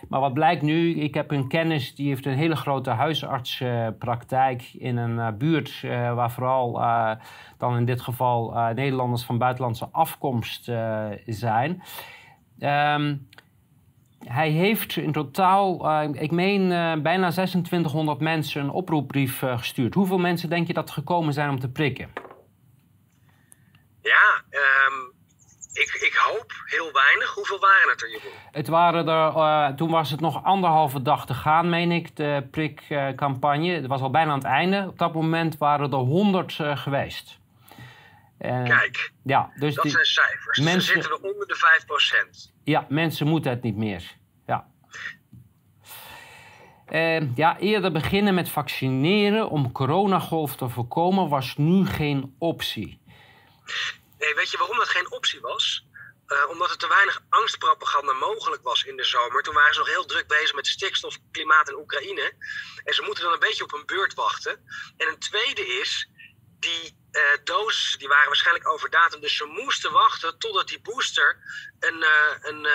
Maar 0.10 0.20
wat 0.20 0.34
blijkt 0.34 0.62
nu, 0.62 0.96
ik 0.96 1.14
heb 1.14 1.32
een 1.32 1.48
kennis 1.48 1.96
die 1.96 2.08
heeft 2.08 2.26
een 2.26 2.38
hele 2.38 2.56
grote 2.56 2.90
huisartspraktijk 2.90 4.74
in 4.74 4.98
een 4.98 5.18
uh, 5.18 5.28
buurt 5.38 5.82
uh, 5.86 6.14
waar 6.14 6.32
vooral 6.32 6.82
uh, 6.82 7.12
dan 7.58 7.78
in 7.78 7.86
dit 7.86 8.02
geval 8.02 8.54
Nederlanders 8.74 9.24
van 9.24 9.38
buitenlandse 9.38 9.90
afkomst 9.92 10.72
zijn. 11.26 11.84
Um, 12.60 13.28
hij 14.26 14.50
heeft 14.50 14.98
in 14.98 15.12
totaal, 15.12 16.02
ik 16.02 16.32
meen, 16.32 16.68
bijna 17.04 17.30
2600 17.30 18.20
mensen 18.20 18.62
een 18.62 18.70
oproepbrief 18.70 19.40
gestuurd. 19.40 19.94
Hoeveel 19.94 20.18
mensen 20.18 20.50
denk 20.50 20.68
je 20.68 20.74
dat 20.74 20.92
gekomen 20.92 21.34
zijn 21.34 21.50
om 21.50 21.60
te 21.60 21.70
prikken? 21.72 22.10
Ja, 24.02 24.44
um, 24.50 25.17
ik, 25.78 25.98
ik, 26.02 26.14
hoop 26.14 26.54
heel 26.66 26.92
weinig. 26.92 27.34
Hoeveel 27.34 27.60
waren 27.60 27.90
het 27.90 28.02
er, 28.02 28.10
Jeroen? 28.10 28.32
Het 28.52 28.68
waren 28.68 29.08
er, 29.08 29.76
toen 29.76 29.90
was 29.90 30.12
het 30.12 30.20
nog 30.20 30.44
anderhalve 30.44 31.02
dag 31.02 31.26
te 31.26 31.34
gaan, 31.34 31.70
meen 31.70 31.92
ik, 31.92 32.16
de 32.16 32.48
prikcampagne. 32.52 33.74
het 33.74 33.88
was 33.88 34.02
al 34.02 34.10
bijna 34.10 34.32
aan 34.32 34.38
het 34.38 34.48
einde. 34.48 34.86
Op 34.88 34.98
dat 34.98 35.14
moment 35.14 35.58
waren 35.58 35.92
er 35.92 35.98
100 35.98 36.54
geweest. 36.60 37.40
Kijk, 38.38 39.12
ja, 39.24 39.52
dus 39.56 39.76
dat 39.76 39.90
zijn 39.90 40.06
cijfers. 40.06 40.60
Mensen, 40.60 40.82
Ze 40.82 40.92
zitten 40.92 41.12
er 41.12 41.32
onder 41.32 41.48
de 41.48 42.50
5%. 42.50 42.54
Ja, 42.64 42.86
mensen 42.90 43.28
moeten 43.28 43.52
het 43.52 43.64
niet 43.64 43.78
meer. 43.78 44.16
Ja. 44.46 44.68
Uh, 46.90 47.36
ja, 47.36 47.58
eerder 47.58 47.92
beginnen 47.92 48.34
met 48.34 48.50
vaccineren 48.50 49.50
om 49.50 49.72
coronagolf 49.72 50.56
te 50.56 50.70
voorkomen 50.70 51.30
was 51.30 51.58
nu 51.58 51.86
geen 51.86 52.36
optie. 52.38 53.00
Weet 54.36 54.52
je 54.52 54.58
waarom 54.58 54.78
dat 54.78 54.90
geen 54.90 55.12
optie 55.12 55.40
was? 55.40 55.86
Uh, 56.28 56.50
omdat 56.50 56.70
er 56.70 56.78
te 56.78 56.88
weinig 56.88 57.22
angstpropaganda 57.30 58.14
mogelijk 58.14 58.64
was 58.64 58.84
in 58.84 58.98
de 58.98 59.04
zomer. 59.04 59.44
Toen 59.44 59.54
waren 59.54 59.74
ze 59.74 59.80
nog 59.80 59.90
heel 59.90 60.06
druk 60.06 60.28
bezig 60.28 60.54
met 60.54 60.68
stikstof, 60.68 61.18
klimaat 61.32 61.68
en 61.68 61.76
Oekraïne. 61.76 62.34
En 62.84 62.94
ze 62.94 63.02
moeten 63.02 63.24
dan 63.24 63.34
een 63.34 63.40
beetje 63.40 63.64
op 63.64 63.72
hun 63.72 63.86
beurt 63.86 64.14
wachten. 64.14 64.66
En 64.98 65.08
een 65.08 65.20
tweede 65.20 65.68
is, 65.68 66.10
die 66.60 66.96
uh, 67.12 67.98
die 67.98 68.08
waren 68.08 68.28
waarschijnlijk 68.28 68.70
over 68.70 68.90
datum. 68.90 69.22
Dus 69.22 69.36
ze 69.36 69.46
moesten 69.46 69.92
wachten 69.92 70.38
totdat 70.38 70.68
die 70.68 70.80
booster 70.82 71.38
een, 71.80 71.98
uh, 71.98 72.34
een 72.42 72.68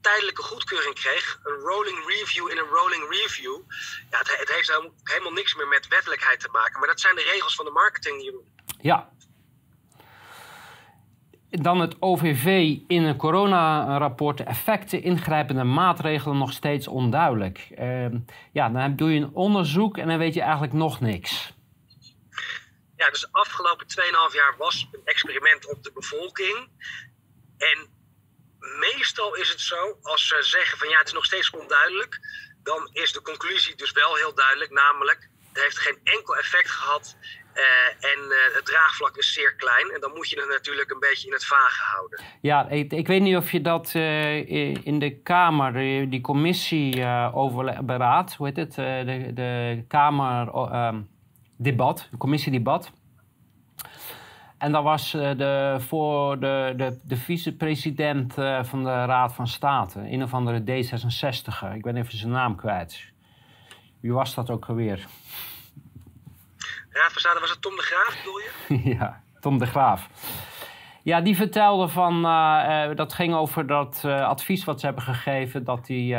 tijdelijke 0.00 0.42
goedkeuring 0.42 0.94
kreeg. 0.94 1.40
Een 1.42 1.54
rolling 1.54 2.06
review 2.06 2.50
in 2.50 2.58
een 2.58 2.68
rolling 2.68 3.10
review. 3.10 3.60
Ja, 4.10 4.18
het, 4.18 4.38
het, 4.38 4.52
heeft 4.52 4.80
helemaal 5.02 5.32
niks 5.32 5.54
meer 5.54 5.68
met 5.68 5.88
wettelijkheid 5.88 6.40
te 6.40 6.48
maken. 6.48 6.78
Maar 6.78 6.88
dat 6.88 7.00
zijn 7.00 7.14
de 7.14 7.22
regels 7.22 7.54
van 7.54 7.64
de 7.64 7.70
marketing, 7.70 8.22
Jeroen. 8.22 8.56
Ja. 8.80 9.12
Dan 11.50 11.80
het 11.80 11.96
OVV 12.02 12.76
in 12.86 13.02
een 13.02 13.16
coronarapport. 13.16 14.40
Effecten, 14.40 15.02
ingrijpende 15.02 15.64
maatregelen 15.64 16.38
nog 16.38 16.52
steeds 16.52 16.88
onduidelijk. 16.88 17.68
Ehm, 17.74 18.18
ja, 18.52 18.68
dan 18.68 18.96
doe 18.96 19.12
je 19.12 19.20
een 19.20 19.34
onderzoek 19.34 19.98
en 19.98 20.08
dan 20.08 20.18
weet 20.18 20.34
je 20.34 20.42
eigenlijk 20.42 20.72
nog 20.72 21.00
niks. 21.00 21.52
Ja, 22.96 23.10
dus 23.10 23.20
de 23.20 23.28
afgelopen 23.30 23.86
2,5 23.86 24.34
jaar 24.34 24.54
was 24.58 24.88
een 24.92 25.00
experiment 25.04 25.70
op 25.70 25.82
de 25.82 25.92
bevolking. 25.92 26.68
En 27.58 27.88
meestal 28.58 29.34
is 29.34 29.48
het 29.48 29.60
zo, 29.60 29.98
als 30.02 30.26
ze 30.26 30.36
zeggen 30.40 30.78
van 30.78 30.88
ja, 30.88 30.98
het 30.98 31.06
is 31.06 31.12
nog 31.12 31.24
steeds 31.24 31.50
onduidelijk, 31.50 32.18
dan 32.62 32.90
is 32.92 33.12
de 33.12 33.22
conclusie 33.22 33.74
dus 33.76 33.92
wel 33.92 34.14
heel 34.14 34.34
duidelijk, 34.34 34.70
namelijk 34.70 35.28
het 35.52 35.62
heeft 35.62 35.78
geen 35.78 36.00
enkel 36.04 36.36
effect 36.36 36.70
gehad. 36.70 37.16
En 38.00 38.20
het 38.54 38.64
draagvlak 38.64 39.16
is 39.16 39.32
zeer 39.32 39.54
klein. 39.54 39.90
En 39.94 40.00
dan 40.00 40.12
moet 40.14 40.30
je 40.30 40.40
het 40.40 40.48
natuurlijk 40.48 40.90
een 40.90 41.00
beetje 41.00 41.26
in 41.26 41.32
het 41.32 41.46
vage 41.46 41.82
houden. 41.82 42.20
Ja, 42.40 42.68
ik, 42.68 43.06
weet 43.06 43.22
niet 43.22 43.36
of 43.36 43.52
je 43.52 43.60
dat 43.60 43.94
in 44.84 44.98
de 44.98 45.20
Kamer, 45.22 45.72
die 46.10 46.20
commissie 46.20 47.06
over 47.32 47.64
hoe 48.36 48.46
heet 48.46 48.56
het? 48.56 48.74
de, 48.74 49.30
de 49.34 49.84
Kamer 49.88 50.48
ehm, 50.48 51.00
de 51.56 51.98
commissiedebat. 52.18 52.92
En 54.58 54.72
dat 54.72 54.82
was 54.82 55.10
de, 55.10 55.76
voor 55.78 56.40
de, 56.40 56.74
de, 56.76 56.98
de 57.02 57.16
vicepresident 57.16 58.34
van 58.62 58.84
de 58.84 59.04
Raad 59.04 59.34
van 59.34 59.46
State, 59.46 60.00
een 60.00 60.22
of 60.22 60.34
andere 60.34 60.60
D66. 60.60 61.74
Ik 61.74 61.82
ben 61.82 61.96
even 61.96 62.18
zijn 62.18 62.32
naam 62.32 62.56
kwijt. 62.56 63.12
Wie 64.00 64.12
was 64.12 64.34
dat 64.34 64.50
ook 64.50 64.64
alweer? 64.64 65.06
Raad 66.90 67.12
van 67.12 67.40
was 67.40 67.50
het 67.50 67.62
Tom 67.62 67.76
de 67.76 67.82
Graaf, 67.82 68.16
bedoel 68.18 68.38
je? 68.38 68.90
ja, 68.98 69.22
Tom 69.40 69.58
de 69.58 69.66
Graaf. 69.66 70.08
Ja, 71.02 71.20
die 71.20 71.36
vertelde 71.36 71.88
van, 71.88 72.24
uh, 72.24 72.94
dat 72.94 73.12
ging 73.12 73.34
over 73.34 73.66
dat 73.66 74.02
uh, 74.06 74.26
advies 74.26 74.64
wat 74.64 74.80
ze 74.80 74.86
hebben 74.86 75.04
gegeven, 75.04 75.64
dat, 75.64 75.86
die, 75.86 76.14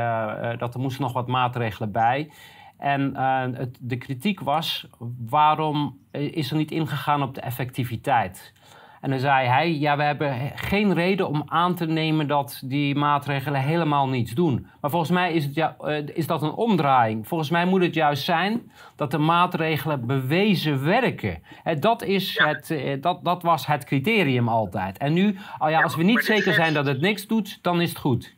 dat 0.58 0.74
er 0.74 0.80
moesten 0.80 1.02
nog 1.02 1.14
wat 1.14 1.28
maatregelen 1.28 1.92
bij. 1.92 2.32
En 2.78 3.16
het, 3.56 3.78
de 3.80 3.98
kritiek 3.98 4.40
was, 4.40 4.88
waarom 5.30 6.00
is 6.12 6.52
er 6.52 6.58
niet 6.58 6.72
ingegaan 6.72 7.22
op 7.22 7.36
de 7.36 7.42
effectiviteit? 7.42 8.54
En 9.02 9.10
dan 9.10 9.20
zei 9.20 9.48
hij, 9.48 9.72
ja, 9.72 9.98
we 9.98 10.04
hebben 10.04 10.52
geen 10.56 10.94
reden 10.94 11.28
om 11.28 11.44
aan 11.46 11.76
te 11.76 11.86
nemen 11.86 12.28
dat 12.28 12.62
die 12.64 12.96
maatregelen 12.96 13.62
helemaal 13.62 14.08
niets 14.08 14.32
doen. 14.32 14.68
Maar 14.82 14.90
volgens 14.90 15.12
mij 15.12 15.34
is, 15.34 15.44
het 15.44 15.54
ja, 15.56 15.76
uh, 15.82 16.08
is 16.14 16.28
dat 16.28 16.42
een 16.42 16.52
omdraaiing. 16.52 17.28
Volgens 17.28 17.50
mij 17.50 17.66
moet 17.66 17.82
het 17.82 17.94
juist 17.94 18.24
zijn 18.24 18.72
dat 18.96 19.12
de 19.12 19.18
maatregelen 19.18 20.08
bewezen 20.08 20.84
werken. 20.84 21.44
En 21.64 21.80
dat, 21.80 22.04
is 22.04 22.40
het, 22.40 22.70
uh, 22.70 23.02
dat, 23.02 23.24
dat 23.24 23.44
was 23.44 23.66
het 23.66 23.86
criterium 23.86 24.50
altijd. 24.50 24.98
En 24.98 25.14
nu, 25.14 25.38
oh 25.58 25.70
ja, 25.70 25.82
als 25.82 25.96
we 25.96 26.04
niet 26.04 26.26
zeker 26.26 26.54
zijn 26.54 26.74
dat 26.74 26.86
het 26.86 27.02
niks 27.02 27.28
doet, 27.28 27.60
dan 27.62 27.82
is 27.82 27.90
het 27.90 27.98
goed. 27.98 28.34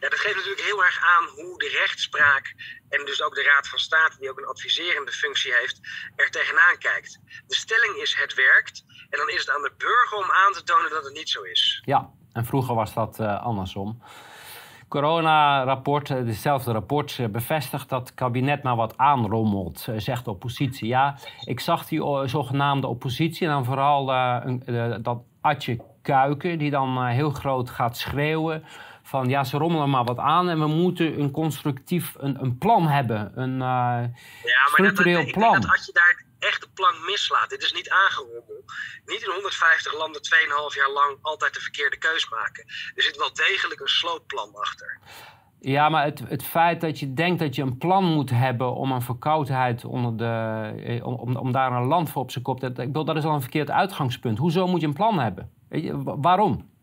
Ja, 0.00 0.08
dat 0.08 0.18
geeft 0.18 0.34
natuurlijk 0.34 0.66
heel 0.66 0.84
erg 0.84 0.98
aan 1.16 1.44
hoe 1.44 1.58
de 1.58 1.78
rechtspraak 1.80 2.54
en 2.88 3.04
dus 3.04 3.22
ook 3.22 3.34
de 3.34 3.42
Raad 3.42 3.68
van 3.68 3.78
State, 3.78 4.16
die 4.18 4.30
ook 4.30 4.38
een 4.38 4.46
adviserende 4.46 5.12
functie 5.12 5.52
heeft, 5.54 5.80
er 6.16 6.30
tegenaan 6.30 6.78
kijkt. 6.78 7.20
De 7.46 7.54
stelling 7.54 7.94
is 7.96 8.14
het 8.18 8.34
werkt 8.34 8.84
en 9.14 9.20
dan 9.26 9.34
is 9.34 9.40
het 9.40 9.50
aan 9.50 9.62
de 9.62 9.72
burger 9.78 10.18
om 10.18 10.30
aan 10.44 10.52
te 10.52 10.62
tonen 10.62 10.90
dat 10.90 11.04
het 11.04 11.14
niet 11.14 11.28
zo 11.28 11.42
is. 11.42 11.82
Ja, 11.84 12.10
en 12.32 12.44
vroeger 12.44 12.74
was 12.74 12.94
dat 12.94 13.18
uh, 13.20 13.42
andersom. 13.42 14.02
Corona-rapport, 14.88 16.08
hetzelfde 16.08 16.72
rapport, 16.72 17.18
bevestigt 17.30 17.88
dat 17.88 18.00
het 18.00 18.14
kabinet 18.14 18.62
maar 18.62 18.76
wat 18.76 18.96
aanrommelt, 18.96 19.88
zegt 19.96 20.24
de 20.24 20.30
oppositie. 20.30 20.88
Ja, 20.88 21.16
ik 21.44 21.60
zag 21.60 21.86
die 21.86 22.28
zogenaamde 22.28 22.86
oppositie 22.86 23.46
en 23.46 23.52
dan 23.52 23.64
vooral 23.64 24.10
uh, 24.10 24.44
uh, 24.66 24.94
dat 25.00 25.18
Atje 25.40 25.80
Kuiken, 26.02 26.58
die 26.58 26.70
dan 26.70 27.06
heel 27.06 27.30
groot 27.30 27.70
gaat 27.70 27.96
schreeuwen 27.96 28.64
van 29.02 29.28
ja, 29.28 29.44
ze 29.44 29.58
rommelen 29.58 29.90
maar 29.90 30.04
wat 30.04 30.18
aan 30.18 30.48
en 30.48 30.58
we 30.58 30.66
moeten 30.66 31.20
een 31.20 31.30
constructief 31.30 32.14
een, 32.18 32.42
een 32.42 32.58
plan 32.58 32.88
hebben. 32.88 33.32
Een 33.34 33.52
uh, 33.52 33.58
ja, 33.58 34.08
maar 34.08 34.70
structureel 34.72 35.24
dat, 35.24 35.32
plan. 35.32 35.52
dat 35.60 35.70
als 35.70 35.86
je 35.86 35.92
daar 35.92 36.23
echt 36.44 36.60
de 36.60 36.70
plan 36.74 37.04
mislaat, 37.04 37.50
dit 37.50 37.62
is 37.62 37.72
niet 37.72 37.90
aangerommel. 37.90 38.64
Niet 39.04 39.22
in 39.22 39.30
150 39.30 39.94
landen 39.94 40.20
2,5 40.70 40.76
jaar 40.76 40.90
lang 40.90 41.18
altijd 41.22 41.54
de 41.54 41.60
verkeerde 41.60 41.98
keus 41.98 42.28
maken. 42.28 42.64
Er 42.94 43.02
zit 43.02 43.16
wel 43.16 43.32
degelijk 43.32 43.80
een 43.80 43.88
sloopplan 43.88 44.54
achter. 44.54 45.00
Ja, 45.60 45.88
maar 45.88 46.04
het, 46.04 46.20
het 46.28 46.44
feit 46.44 46.80
dat 46.80 46.98
je 46.98 47.14
denkt 47.14 47.40
dat 47.40 47.54
je 47.54 47.62
een 47.62 47.78
plan 47.78 48.04
moet 48.04 48.30
hebben 48.30 48.74
om 48.74 48.92
een 48.92 49.02
verkoudheid 49.02 49.84
onder 49.84 50.16
de. 50.16 50.82
Eh, 50.84 51.06
om, 51.06 51.36
om, 51.36 51.52
daar 51.52 51.72
een 51.72 51.86
land 51.86 52.10
voor 52.10 52.22
op 52.22 52.30
zijn 52.30 52.44
kop 52.44 52.60
te. 52.60 52.66
Ik 52.66 52.74
bedoel, 52.74 53.04
dat 53.04 53.16
is 53.16 53.24
al 53.24 53.34
een 53.34 53.40
verkeerd 53.40 53.70
uitgangspunt. 53.70 54.38
Hoezo 54.38 54.66
moet 54.66 54.80
je 54.80 54.86
een 54.86 54.92
plan 54.92 55.18
hebben? 55.18 55.50
Waarom? 56.02 56.73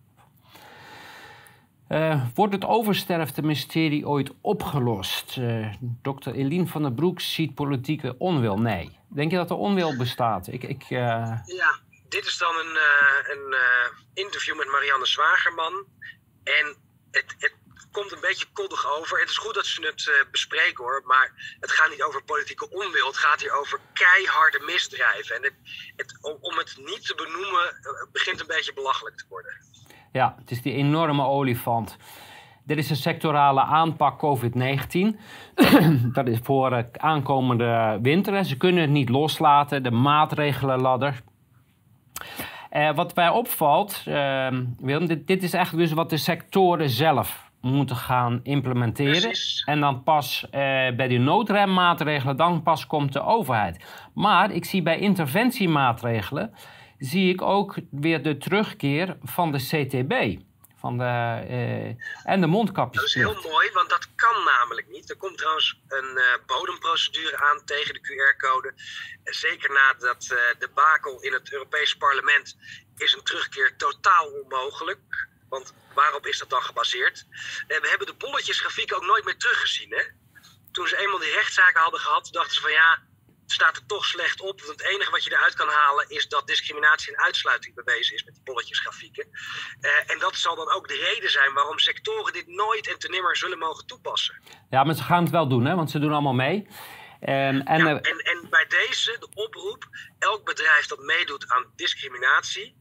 Uh, 1.92 2.24
wordt 2.36 2.54
het 2.54 2.66
oversterfte-mysterie 2.66 4.08
ooit 4.08 4.32
opgelost? 4.42 5.38
Eh, 5.38 5.74
Dr. 6.02 6.30
Eline 6.30 6.68
van 6.68 6.82
der 6.82 6.94
Broek 6.94 7.22
ziet 7.22 7.56
politieke 7.56 8.16
onwil. 8.18 8.58
Nee. 8.58 9.00
Denk 9.08 9.32
je 9.32 9.38
dat 9.38 9.50
er 9.50 9.56
onwil 9.56 9.98
bestaat? 9.98 10.48
Ik, 10.48 10.64
ik, 10.64 10.84
uh... 10.90 11.38
Ja, 11.46 11.80
dit 12.10 12.26
is 12.26 12.38
dan 12.38 12.56
een, 12.56 12.78
een 13.24 13.56
interview 14.14 14.58
met 14.58 14.68
Marianne 14.68 15.06
Zwagerman. 15.06 15.86
En 16.44 16.76
het, 17.12 17.36
het, 17.38 17.54
komt 17.92 18.12
een 18.12 18.22
beetje 18.22 18.46
koddig 18.54 18.98
over. 18.98 19.20
Het 19.20 19.30
is 19.30 19.38
goed 19.38 19.54
dat 19.54 19.66
ze 19.66 20.18
het 20.20 20.32
bespreken 20.32 20.84
hoor. 20.84 21.02
Maar 21.06 21.56
het 21.60 21.72
gaat 21.72 21.90
niet 21.90 22.04
over 22.04 22.24
politieke 22.24 22.70
onwil. 22.70 23.08
Het 23.08 23.18
gaat 23.18 23.42
hier 23.42 23.52
over 23.52 23.80
keiharde 23.94 24.60
misdrijven. 24.60 25.36
En 25.36 25.44
het, 25.96 26.18
om 26.42 26.58
het 26.58 26.78
niet 26.78 27.06
te 27.06 27.16
benoemen 27.16 27.76
begint 28.12 28.40
een 28.40 28.48
beetje 28.48 28.74
belachelijk 28.74 29.18
te 29.18 29.26
worden. 29.30 29.54
Ja, 30.12 30.36
het 30.40 30.52
is 30.52 30.62
die 30.62 30.74
enorme 30.74 31.26
olifant. 31.26 31.98
Dit 32.64 32.78
is 32.78 32.90
een 32.90 32.96
sectorale 32.96 33.62
aanpak 33.62 34.20
COVID-19. 34.26 35.20
dat 36.14 36.28
is 36.28 36.40
voor 36.44 36.72
uh, 36.72 36.80
aankomende 36.98 38.00
winter. 38.02 38.46
Ze 38.46 38.58
kunnen 38.58 38.82
het 38.82 38.92
niet 38.92 39.10
loslaten, 39.10 39.84
de 39.84 39.92
maatregelenladder. 39.92 41.22
Uh, 42.72 42.96
wat 42.96 43.16
mij 43.16 43.30
opvalt, 43.30 44.02
Willem, 44.80 45.06
dit, 45.06 45.28
dit, 45.28 45.44
is 45.44 45.54
eigenlijk 45.54 45.88
dus 45.88 45.98
wat 45.98 46.10
de 46.10 46.18
sectoren 46.18 46.90
zelf 46.90 47.52
moeten 47.62 47.96
gaan 47.96 48.40
implementeren. 48.44 49.32
En 49.66 49.80
dan 49.80 50.04
pas 50.04 50.44
uh, 50.46 50.52
bij 50.96 51.08
de 51.08 51.18
noodremmaatregelen, 51.18 52.38
dan 52.38 52.64
pas 52.64 52.88
komt 52.88 53.14
de 53.14 53.24
overheid. 53.24 53.86
Maar 54.14 54.52
ik 54.52 54.66
zie 54.66 54.82
bij 54.82 55.00
interventiemaatregelen 55.00 56.54
zie 57.02 57.34
ik 57.34 57.42
ook 57.42 57.76
weer 57.92 58.24
de 58.24 58.38
terugkeer 58.38 59.18
van 59.24 59.52
de 59.52 59.58
CTB. 59.58 60.40
Van 60.80 60.98
de, 60.98 61.04
uh, 61.04 62.32
en 62.32 62.42
de 62.42 62.48
mondkapjes. 62.48 63.02
Dat 63.02 63.10
is 63.10 63.14
heel 63.14 63.52
mooi, 63.52 63.72
want 63.72 63.90
dat 63.90 64.08
kan 64.16 64.44
namelijk 64.44 64.88
niet. 64.90 65.10
Er 65.10 65.18
komt 65.18 65.38
trouwens 65.38 65.82
een 65.88 66.12
uh, 66.16 66.24
bodemprocedure 66.46 67.38
aan 67.38 67.62
tegen 67.66 67.94
de 67.94 68.00
QR-code. 68.00 68.74
Zeker 69.24 69.72
nadat 69.72 70.24
uh, 70.24 70.38
de 70.60 70.70
bakel 70.74 71.22
in 71.22 71.34
het 71.34 71.52
Europees 71.52 71.98
Parlement 71.98 72.58
is 72.98 73.14
een 73.14 73.24
terugkeer 73.24 73.76
totaal 73.78 74.26
onmogelijk. 74.26 75.28
Want 75.50 75.74
waarop 75.94 76.26
is 76.28 76.40
dat 76.40 76.50
dan 76.50 76.62
gebaseerd? 76.62 77.26
we 77.68 77.88
hebben 77.90 78.08
de 78.08 78.26
bolletjesgrafiek 78.26 78.94
ook 78.96 79.06
nooit 79.06 79.26
meer 79.26 79.38
teruggezien. 79.38 79.92
Hè? 79.92 80.04
Toen 80.72 80.88
ze 80.88 80.98
eenmaal 80.98 81.20
die 81.20 81.32
rechtszaken 81.32 81.82
hadden 81.82 82.00
gehad, 82.00 82.30
dachten 82.32 82.54
ze 82.54 82.62
van 82.62 82.72
ja, 82.72 83.00
staat 83.52 83.76
er 83.76 83.86
toch 83.86 84.06
slecht 84.06 84.42
op. 84.42 84.62
Want 84.62 84.72
het 84.80 84.88
enige 84.94 85.12
wat 85.12 85.24
je 85.24 85.32
eruit 85.32 85.54
kan 85.54 85.68
halen 85.68 86.10
is 86.10 86.28
dat 86.28 86.48
discriminatie 86.48 87.16
en 87.16 87.24
uitsluiting 87.24 87.76
bewezen 87.76 88.16
is 88.16 88.24
met 88.24 88.34
die 88.34 88.44
bolletjesgrafieken. 88.44 89.28
Uh, 89.30 90.12
en 90.12 90.20
dat 90.20 90.36
zal 90.36 90.56
dan 90.56 90.72
ook 90.72 90.88
de 90.88 91.10
reden 91.14 91.32
zijn 91.32 91.54
waarom 91.54 91.80
sectoren 91.80 92.34
dit 92.34 92.48
nooit 92.48 92.88
en 92.88 93.00
ten 93.00 93.12
nimmer 93.12 93.38
zullen 93.38 93.58
mogen 93.58 93.86
toepassen. 93.86 94.42
Ja, 94.70 94.84
maar 94.84 94.96
ze 94.96 95.04
gaan 95.04 95.24
het 95.24 95.32
wel 95.32 95.48
doen, 95.48 95.66
hè? 95.66 95.76
want 95.76 95.92
ze 95.92 96.00
doen 96.00 96.12
allemaal 96.12 96.34
mee. 96.34 96.68
En, 97.20 97.66
en, 97.66 97.86
ja, 97.86 98.02
en, 98.02 98.18
en 98.18 98.48
bij 98.50 98.66
deze, 98.68 99.18
de 99.20 99.30
oproep, 99.34 99.88
elk 100.20 100.46
bedrijf 100.46 100.88
dat 100.88 101.00
meedoet 101.00 101.50
aan 101.50 101.66
discriminatie, 101.76 102.76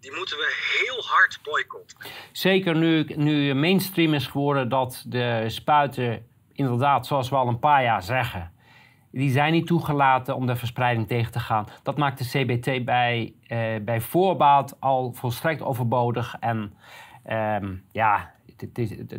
die 0.00 0.12
moeten 0.12 0.36
we 0.36 0.78
heel 0.78 1.04
hard 1.04 1.38
boycotten. 1.42 1.98
Zeker 2.32 2.76
nu, 2.76 3.04
nu 3.04 3.54
mainstream 3.54 4.14
is 4.14 4.26
geworden 4.26 4.68
dat 4.68 5.04
de 5.06 5.44
spuiten 5.46 6.26
inderdaad, 6.52 7.06
zoals 7.06 7.28
we 7.28 7.36
al 7.36 7.48
een 7.48 7.58
paar 7.58 7.82
jaar 7.82 8.02
zeggen, 8.02 8.52
die 9.10 9.30
zijn 9.30 9.52
niet 9.52 9.66
toegelaten 9.66 10.36
om 10.36 10.46
de 10.46 10.56
verspreiding 10.56 11.06
tegen 11.06 11.32
te 11.32 11.40
gaan. 11.40 11.66
Dat 11.82 11.98
maakt 11.98 12.18
de 12.18 12.44
CBT 12.44 12.84
bij, 12.84 13.32
uh, 13.48 13.58
bij 13.84 14.00
voorbaat 14.00 14.76
al 14.80 15.12
volstrekt 15.12 15.62
overbodig. 15.62 16.36
En 16.40 16.72
um, 17.30 17.84
ja, 17.92 18.30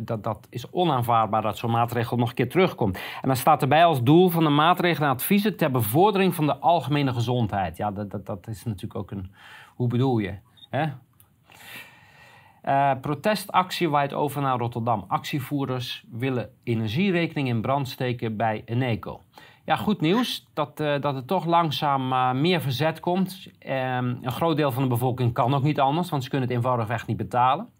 dat, 0.02 0.22
dat 0.24 0.46
is 0.50 0.70
onaanvaardbaar 0.70 1.42
dat 1.42 1.58
zo'n 1.58 1.70
maatregel 1.70 2.16
nog 2.16 2.28
een 2.28 2.34
keer 2.34 2.48
terugkomt. 2.48 2.96
En 2.96 3.28
dan 3.28 3.36
staat 3.36 3.62
erbij 3.62 3.84
als 3.84 4.02
doel 4.02 4.28
van 4.28 4.44
de 4.44 4.50
maatregelen 4.50 5.08
en 5.08 5.14
adviezen 5.14 5.56
ter 5.56 5.70
bevordering 5.70 6.34
van 6.34 6.46
de 6.46 6.56
algemene 6.56 7.12
gezondheid. 7.12 7.76
Ja, 7.76 7.90
dat, 7.90 8.10
dat, 8.10 8.26
dat 8.26 8.46
is 8.48 8.64
natuurlijk 8.64 8.94
ook 8.94 9.10
een. 9.10 9.32
Hoe 9.74 9.88
bedoel 9.88 10.18
je? 10.18 10.34
Hè? 10.70 10.86
Uh, 12.64 12.92
protestactie 13.00 13.88
waait 13.88 14.12
over 14.12 14.42
naar 14.42 14.58
Rotterdam. 14.58 15.04
Actievoerders 15.08 16.04
willen 16.10 16.50
energierekening 16.62 17.48
in 17.48 17.60
brand 17.60 17.88
steken 17.88 18.36
bij 18.36 18.62
Eneco. 18.64 19.20
Ja, 19.64 19.76
goed 19.76 20.00
nieuws 20.00 20.46
dat, 20.54 20.80
uh, 20.80 21.00
dat 21.00 21.14
er 21.14 21.24
toch 21.24 21.44
langzaam 21.44 22.12
uh, 22.12 22.32
meer 22.32 22.60
verzet 22.60 23.00
komt. 23.00 23.46
Uh, 23.46 23.96
een 24.22 24.32
groot 24.32 24.56
deel 24.56 24.72
van 24.72 24.82
de 24.82 24.88
bevolking 24.88 25.34
kan 25.34 25.54
ook 25.54 25.62
niet 25.62 25.80
anders, 25.80 26.10
want 26.10 26.22
ze 26.22 26.28
kunnen 26.30 26.48
het 26.48 26.56
eenvoudigweg 26.56 27.06
niet 27.06 27.16
betalen. 27.16 27.72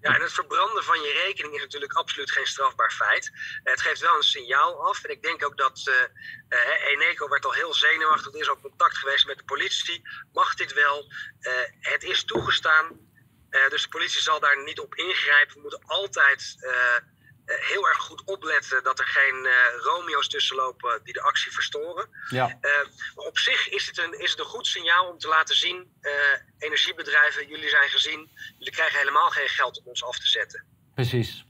Ja, 0.00 0.14
en 0.14 0.22
het 0.22 0.32
verbranden 0.32 0.84
van 0.84 1.00
je 1.00 1.22
rekening 1.26 1.54
is 1.54 1.62
natuurlijk 1.62 1.92
absoluut 1.92 2.30
geen 2.30 2.46
strafbaar 2.46 2.90
feit. 2.90 3.32
het 3.62 3.80
geeft 3.80 4.00
wel 4.00 4.16
een 4.16 4.22
signaal 4.22 4.88
af. 4.88 5.04
En 5.04 5.10
ik 5.10 5.22
denk 5.22 5.44
ook 5.44 5.56
dat 5.56 6.06
Eneco 6.86 7.28
werd 7.28 7.44
al 7.44 7.52
heel 7.52 7.74
zenuwachtig. 7.74 8.34
Er 8.34 8.40
is 8.40 8.48
ook 8.48 8.62
contact 8.62 8.96
geweest 8.96 9.26
met 9.26 9.38
de 9.38 9.44
politie. 9.44 10.02
Mag 10.32 10.54
dit 10.54 10.72
wel? 10.72 11.12
het 11.80 12.02
is 12.02 12.24
toegestaan. 12.24 12.86
dus 13.68 13.82
de 13.82 13.88
politie 13.88 14.20
zal 14.20 14.40
daar 14.40 14.64
niet 14.64 14.80
op 14.80 14.94
ingrijpen. 14.94 15.54
We 15.54 15.60
moeten 15.60 15.82
altijd 15.86 16.56
heel 17.46 17.88
erg 17.88 17.98
goed 17.98 18.22
opletten 18.24 18.82
dat 18.82 18.98
er 18.98 19.06
geen 19.06 19.48
Romeo's 19.82 20.28
tussen 20.28 20.56
lopen 20.56 21.00
die 21.04 21.12
de 21.12 21.22
actie 21.22 21.52
verstoren. 21.52 22.08
Ja. 22.30 22.58
maar 23.14 23.26
op 23.26 23.38
zich 23.38 23.68
is 23.68 23.86
het, 23.86 23.98
een, 23.98 24.20
is 24.20 24.30
het 24.30 24.38
een 24.38 24.44
goed 24.44 24.66
signaal 24.66 25.08
om 25.08 25.18
te 25.18 25.28
laten 25.28 25.56
zien: 25.56 25.90
energiebedrijven, 26.58 27.48
jullie 27.48 27.68
zijn 27.68 27.88
gezien, 27.88 28.30
jullie 28.58 28.72
krijgen 28.72 28.98
helemaal 28.98 29.30
geen 29.30 29.48
geld 29.48 29.78
om 29.78 29.86
ons 29.86 30.04
af 30.04 30.18
te 30.18 30.28
zetten. 30.28 30.64
Precies. 30.94 31.46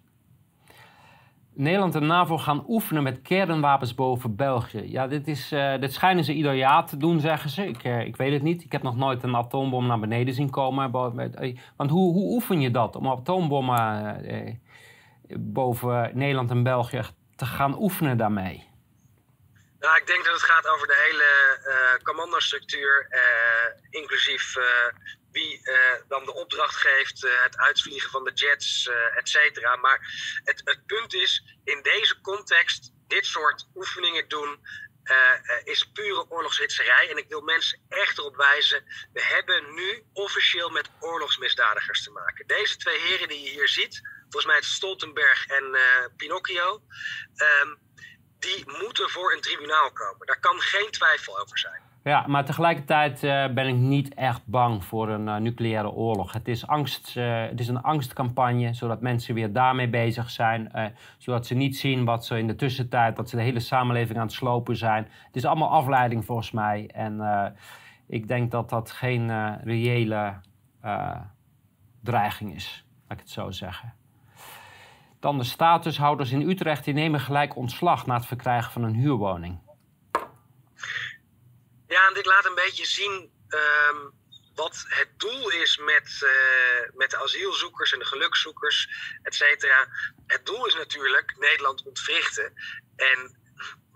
Nederland 1.57 1.95
en 1.95 2.07
NAVO 2.07 2.39
gaan 2.39 2.65
oefenen 2.69 3.03
met 3.03 3.23
kernwapens 3.23 3.95
boven 3.95 4.37
België. 4.37 4.91
Ja, 4.91 5.07
dit, 5.07 5.29
is, 5.29 5.53
uh, 5.53 5.79
dit 5.81 5.93
schijnen 5.93 6.25
ze 6.25 6.33
ieder 6.33 6.55
jaar 6.55 6.87
te 6.87 6.97
doen, 6.97 7.21
zeggen 7.21 7.51
ze. 7.51 7.67
Ik, 7.67 7.85
uh, 7.85 8.01
ik 8.01 8.17
weet 8.17 8.33
het 8.33 8.43
niet. 8.43 8.65
Ik 8.65 8.73
heb 8.73 8.83
nog 8.83 8.97
nooit 8.97 9.23
een 9.23 9.37
atoombom 9.37 9.87
naar 9.87 9.99
beneden 9.99 10.35
zien 10.35 10.51
komen. 10.51 10.85
Eh, 10.85 11.57
want 11.77 11.91
hoe, 11.91 12.13
hoe 12.13 12.33
oefen 12.33 12.61
je 12.61 12.71
dat 12.71 12.97
om 12.97 13.09
atoombommen 13.09 14.25
eh, 14.25 14.55
boven 15.39 16.11
Nederland 16.19 16.51
en 16.51 16.63
België 16.63 17.03
te 17.37 17.47
gaan 17.47 17.79
oefenen 17.79 18.17
daarmee? 18.17 18.75
Nou, 19.79 19.97
ik 19.97 20.07
denk 20.07 20.25
dat 20.25 20.33
het 20.33 20.43
gaat 20.43 20.67
over 20.67 20.87
de 20.87 21.03
hele 21.07 21.59
uh, 21.69 22.03
commandostructuur, 22.03 23.09
inclusief 23.91 24.55
wie 25.33 25.61
uh, 25.63 25.75
dan 26.09 26.25
de 26.25 26.35
opdracht 26.35 26.75
geeft, 26.75 27.21
het 27.45 27.59
uitvliegen 27.59 28.11
van 28.11 28.25
de 28.25 28.33
jets, 28.33 28.91
et 29.17 29.29
cetera. 29.29 29.77
Maar 29.77 30.01
het, 30.45 30.61
het 30.65 30.87
punt 30.87 31.15
is, 31.15 31.59
in 31.65 31.83
deze 31.83 32.21
context, 32.21 32.93
dit 33.07 33.27
soort 33.27 33.69
oefeningen 33.75 34.29
doen, 34.29 34.67
is 35.65 35.91
pure 35.93 36.31
oorlogshitserij. 36.31 37.11
En 37.11 37.17
ik 37.17 37.29
wil 37.29 37.41
mensen 37.41 37.81
echt 37.89 38.19
erop 38.19 38.37
wijzen, 38.37 38.85
we 39.13 39.23
hebben 39.25 39.75
nu 39.75 40.03
officieel 40.13 40.71
met 40.71 40.91
oorlogsmisdadigers 41.01 42.03
te 42.03 42.11
maken. 42.11 42.47
Deze 42.47 42.77
twee 42.77 43.01
heren 43.01 43.29
die 43.29 43.43
je 43.43 43.51
hier 43.51 43.69
ziet, 43.69 44.09
volgens 44.29 44.47
mij 44.47 44.55
het 44.55 44.65
Stoltenberg 44.65 45.47
en 45.47 45.65
Pinocchio, 46.17 46.83
um, 47.63 47.79
die 48.39 48.65
moeten 48.83 49.11
voor 49.11 49.33
een 49.33 49.41
tribunaal 49.41 49.93
komen. 49.93 50.27
Daar 50.27 50.41
kan 50.41 50.61
geen 50.61 50.91
twijfel 50.91 51.41
over 51.41 51.59
zijn. 51.59 51.81
Ja, 52.03 52.25
maar 52.27 52.45
tegelijkertijd 52.45 53.23
uh, 53.23 53.47
ben 53.49 53.69
ik 53.69 53.75
niet 53.75 54.15
echt 54.15 54.47
bang 54.47 54.85
voor 54.85 55.09
een 55.09 55.27
uh, 55.27 55.37
nucleaire 55.37 55.91
oorlog. 55.91 56.33
Het 56.33 56.49
is, 56.49 56.67
angst, 56.67 57.15
het 57.15 57.61
is 57.61 57.69
een 57.69 57.83
angstcampagne, 57.83 58.75
zodat 58.75 59.01
mensen 59.01 59.35
weer 59.35 59.53
daarmee 59.53 59.89
bezig 59.89 60.31
zijn. 60.31 60.95
zodat 61.19 61.47
ze 61.47 61.55
niet 61.55 61.77
zien 61.77 62.05
wat 62.05 62.27
ze 62.27 62.39
in 62.39 62.47
de 62.47 62.55
tussentijd, 62.55 63.17
dat 63.17 63.31
ze 63.31 63.37
de 63.37 63.43
hele 63.43 63.61
samenleving 63.61 64.19
aan 64.19 64.27
het 64.27 64.35
slopen 64.35 64.77
zijn. 64.77 65.11
Het 65.27 65.37
is 65.37 65.45
allemaal 65.45 65.71
afleiding 65.71 66.25
volgens 66.25 66.51
mij. 66.51 66.91
En 66.95 67.55
ik 68.07 68.29
denk 68.29 68.51
dat 68.51 68.69
dat 68.71 68.91
geen 68.91 69.57
reële 69.65 70.41
dreiging 72.03 72.55
is, 72.55 72.87
laat 73.09 73.19
ik 73.19 73.25
het 73.25 73.31
zo 73.31 73.51
zeggen. 73.51 73.95
Dan 75.21 75.39
de 75.39 75.45
statushouders 75.45 76.31
in 76.31 76.49
Utrecht, 76.49 76.85
die 76.85 76.95
nemen 76.95 77.21
gelijk 77.21 77.57
ontslag 77.57 78.07
na 78.07 78.15
het 78.15 78.27
verkrijgen 78.27 78.73
van 78.73 78.83
een 78.83 78.95
huurwoning. 78.95 79.61
Ja, 81.87 82.07
en 82.09 82.15
dit 82.15 82.27
laat 82.27 82.45
een 82.45 82.55
beetje 82.55 82.87
zien 82.87 83.31
um, 83.49 84.13
wat 84.55 84.85
het 84.89 85.09
doel 85.17 85.51
is 85.51 85.79
met, 85.79 86.21
uh, 86.23 86.97
met 86.97 87.11
de 87.11 87.23
asielzoekers 87.23 87.93
en 87.93 87.99
de 87.99 88.05
gelukzoekers, 88.05 88.89
et 89.23 89.35
cetera. 89.35 89.89
Het 90.27 90.47
doel 90.47 90.67
is 90.67 90.75
natuurlijk 90.75 91.37
Nederland 91.39 91.87
ontwrichten. 91.87 92.53
En 92.97 93.37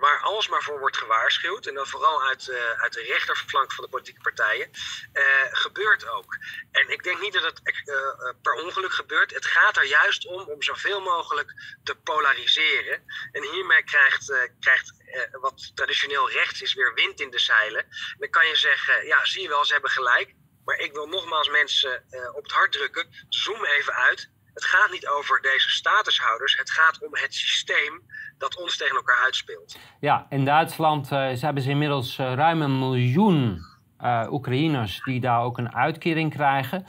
waar 0.01 0.21
alsmaar 0.21 0.63
voor 0.63 0.79
wordt 0.79 0.97
gewaarschuwd, 0.97 1.67
en 1.67 1.75
dan 1.75 1.87
vooral 1.87 2.23
uit, 2.23 2.47
uh, 2.47 2.71
uit 2.71 2.93
de 2.93 3.03
rechterflank 3.03 3.73
van 3.73 3.85
de 3.85 3.91
politieke 3.91 4.21
partijen, 4.21 4.71
uh, 5.13 5.25
gebeurt 5.51 6.09
ook. 6.09 6.39
En 6.71 6.89
ik 6.89 7.03
denk 7.03 7.21
niet 7.21 7.33
dat 7.33 7.43
het 7.43 7.61
uh, 7.65 7.95
per 8.43 8.53
ongeluk 8.53 8.93
gebeurt. 8.93 9.35
Het 9.35 9.47
gaat 9.47 9.77
er 9.77 9.87
juist 9.87 10.27
om 10.27 10.41
om 10.41 10.63
zoveel 10.63 11.01
mogelijk 11.01 11.79
te 11.85 11.95
polariseren. 11.95 13.05
En 13.33 13.43
hiermee 13.43 13.85
krijgt, 13.85 14.51
krijgt 14.61 14.93
wat 15.33 15.77
traditioneel 15.77 16.31
rechts 16.31 16.63
is 16.63 16.75
weer 16.75 16.95
wind 16.95 17.21
in 17.21 17.31
de 17.31 17.39
zeilen. 17.39 17.87
dan 18.19 18.31
kan 18.31 18.47
je 18.47 18.57
zeggen, 18.57 19.07
ja, 19.07 19.25
zie 19.25 19.43
je 19.43 19.49
wel, 19.49 19.65
ze 19.65 19.73
hebben 19.73 19.91
gelijk. 19.91 20.35
Maar 20.65 20.79
ik 20.79 20.93
wil 20.93 21.07
nogmaals 21.07 21.49
mensen 21.49 22.05
op 22.35 22.43
het 22.43 22.53
hart 22.53 22.73
drukken. 22.73 23.09
Zoom 23.29 23.65
even 23.65 23.95
uit. 23.95 24.31
Het 24.55 24.65
gaat 24.65 24.91
niet 24.91 25.09
over 25.09 25.41
deze 25.43 25.71
statushouders. 25.71 26.59
Het 26.59 26.71
gaat 26.71 26.99
om 27.07 27.09
het 27.13 27.35
systeem 27.35 28.03
dat 28.39 28.57
ons 28.57 28.77
tegen 28.77 28.97
elkaar 28.97 29.23
uitspeelt. 29.25 29.79
Ja, 30.01 30.27
in 30.29 30.45
Duitsland 30.45 31.13
uh, 31.13 31.33
hebben 31.33 31.63
ze 31.63 31.71
inmiddels 31.71 32.19
uh, 32.19 32.35
ruim 32.35 32.63
een 32.63 32.79
miljoen 32.79 33.65
uh, 34.03 34.27
Oekraïners 34.31 35.01
die 35.05 35.21
daar 35.21 35.43
ook 35.43 35.59
een 35.59 35.75
uitkering 35.75 36.31
krijgen. 36.31 36.87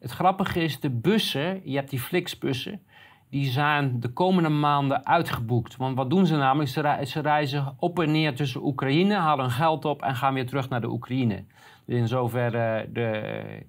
Het 0.00 0.10
grappige 0.10 0.60
is, 0.60 0.80
de 0.80 0.90
bussen, 0.90 1.60
je 1.64 1.76
hebt 1.76 1.90
die 1.90 2.00
Flixbussen, 2.00 2.86
die 3.30 3.50
zijn 3.50 4.00
de 4.00 4.12
komende 4.12 4.48
maanden 4.48 5.06
uitgeboekt. 5.06 5.76
Want 5.76 5.96
wat 5.96 6.10
doen 6.10 6.26
ze 6.26 6.36
namelijk? 6.36 6.70
Ze, 6.70 7.00
ze 7.06 7.20
reizen 7.20 7.76
op 7.78 7.98
en 7.98 8.10
neer 8.10 8.34
tussen 8.34 8.64
Oekraïne, 8.64 9.14
halen 9.14 9.44
hun 9.44 9.54
geld 9.54 9.84
op 9.84 10.02
en 10.02 10.16
gaan 10.16 10.34
weer 10.34 10.46
terug 10.46 10.68
naar 10.68 10.80
de 10.80 10.90
Oekraïne. 10.90 11.44
Dus 11.86 11.96
in 11.96 12.08
zoverre 12.08 12.88
de 12.92 13.66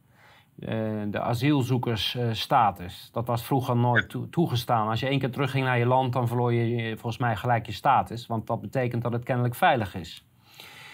de 1.09 1.19
asielzoekersstatus. 1.19 3.09
dat 3.11 3.27
was 3.27 3.43
vroeger 3.43 3.75
nooit 3.75 4.15
toegestaan. 4.31 4.87
Als 4.87 4.99
je 4.99 5.07
één 5.07 5.19
keer 5.19 5.31
terugging 5.31 5.65
naar 5.65 5.77
je 5.77 5.85
land, 5.85 6.13
dan 6.13 6.27
verloor 6.27 6.53
je 6.53 6.91
volgens 6.91 7.17
mij 7.17 7.35
gelijk 7.35 7.65
je 7.65 7.71
status. 7.71 8.27
Want 8.27 8.47
dat 8.47 8.61
betekent 8.61 9.01
dat 9.01 9.11
het 9.11 9.23
kennelijk 9.23 9.55
veilig 9.55 9.95
is. 9.95 10.23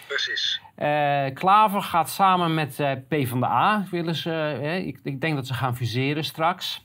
Precies. 0.08 0.60
Uh, 0.78 1.34
Klaver 1.34 1.82
gaat 1.82 2.10
samen 2.10 2.54
met 2.54 2.78
uh, 2.78 2.92
PvdA, 3.08 3.86
willen 3.90 4.14
ze, 4.14 4.60
ik, 4.86 5.00
ik, 5.02 5.20
denk 5.20 5.34
dat 5.34 5.46
ze 5.46 5.54
gaan 5.54 5.76
fuseren 5.76 6.24
straks. 6.24 6.84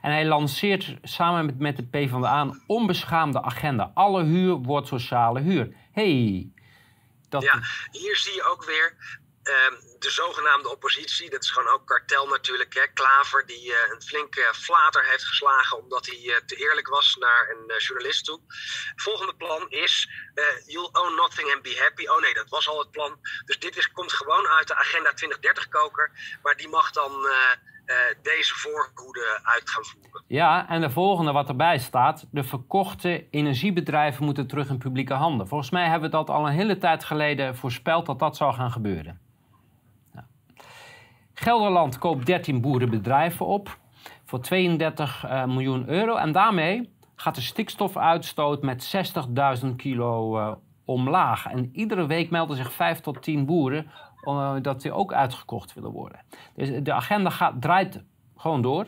En 0.00 0.10
hij 0.10 0.26
lanceert 0.26 0.96
samen 1.02 1.46
met, 1.46 1.58
met 1.58 1.76
de 1.76 1.82
PvdA 1.82 2.40
een 2.40 2.62
onbeschaamde 2.66 3.42
agenda. 3.42 3.90
Alle 3.94 4.24
huur 4.24 4.54
wordt 4.54 4.88
sociale 4.88 5.40
huur. 5.40 5.74
hey, 5.92 6.48
dat... 7.28 7.42
Ja, 7.42 7.60
hier 7.90 8.16
zie 8.16 8.34
je 8.34 8.48
ook 8.52 8.64
weer 8.64 8.96
Ehm, 9.44 9.74
de 9.98 10.10
zogenaamde 10.10 10.70
oppositie, 10.70 11.30
dat 11.30 11.42
is 11.42 11.50
gewoon 11.50 11.72
ook 11.72 11.86
kartel 11.86 12.26
natuurlijk. 12.26 12.74
Hè. 12.74 12.86
Klaver, 12.92 13.46
die 13.46 13.66
uh, 13.66 13.76
een 13.92 14.02
flinke 14.02 14.50
flater 14.52 15.04
heeft 15.04 15.24
geslagen 15.24 15.78
omdat 15.78 16.06
hij 16.06 16.20
uh, 16.22 16.36
te 16.46 16.56
eerlijk 16.56 16.88
was 16.88 17.16
naar 17.16 17.48
een 17.50 17.64
uh, 17.70 17.78
journalist 17.78 18.24
toe. 18.24 18.40
Volgende 18.96 19.34
plan 19.34 19.70
is: 19.70 20.08
You'll 20.66 20.90
own 20.92 21.14
nothing 21.14 21.52
and 21.52 21.62
be 21.62 21.76
happy. 21.78 22.06
Oh 22.06 22.20
nee, 22.20 22.34
dat 22.34 22.48
was 22.48 22.68
al 22.68 22.78
het 22.78 22.90
plan. 22.90 23.18
Dus 23.44 23.58
dit 23.58 23.92
komt 23.92 24.12
gewoon 24.12 24.46
uit 24.46 24.68
de 24.68 24.74
Agenda 24.74 25.12
2030-koker. 25.12 26.38
Maar 26.42 26.56
die 26.56 26.68
mag 26.68 26.90
dan. 26.90 27.12
deze 28.22 28.54
voorhoede 28.54 29.40
uit 29.42 29.70
gaan 29.70 29.84
voeren. 29.84 30.24
Ja, 30.26 30.68
en 30.68 30.80
de 30.80 30.90
volgende 30.90 31.32
wat 31.32 31.48
erbij 31.48 31.78
staat: 31.78 32.26
de 32.30 32.44
verkochte 32.44 33.26
energiebedrijven 33.30 34.24
moeten 34.24 34.46
terug 34.46 34.68
in 34.68 34.78
publieke 34.78 35.14
handen. 35.14 35.48
Volgens 35.48 35.70
mij 35.70 35.88
hebben 35.88 36.10
we 36.10 36.16
dat 36.16 36.30
al 36.30 36.46
een 36.46 36.52
hele 36.52 36.78
tijd 36.78 37.04
geleden 37.04 37.56
voorspeld 37.56 38.06
dat 38.06 38.18
dat 38.18 38.36
zou 38.36 38.54
gaan 38.54 38.70
gebeuren. 38.70 39.23
Gelderland 41.44 41.98
koopt 41.98 42.26
13 42.26 42.60
boerenbedrijven 42.60 43.46
op 43.46 43.78
voor 44.24 44.40
32 44.40 45.24
uh, 45.24 45.42
eh, 45.42 45.48
miljoen 45.48 45.88
euro. 45.88 46.16
En 46.16 46.32
daarmee 46.32 46.96
gaat 47.16 47.34
de 47.34 47.40
stikstofuitstoot 47.40 48.62
met 48.62 48.94
60.000 49.64 49.66
kilo 49.76 50.38
uh, 50.38 50.54
omlaag. 50.84 51.46
En 51.46 51.70
iedere 51.72 52.06
week 52.06 52.30
melden 52.30 52.56
zich 52.56 52.72
5 52.72 53.00
tot 53.00 53.22
10 53.22 53.46
boeren 53.46 53.90
uh, 54.22 54.56
dat 54.62 54.80
die 54.80 54.92
ook 54.92 55.12
uitgekocht 55.12 55.74
willen 55.74 55.90
worden. 55.90 56.24
Dus 56.54 56.68
de 56.82 56.92
agenda 56.92 57.30
gaat, 57.30 57.62
draait 57.62 58.02
gewoon 58.36 58.62
door. 58.62 58.86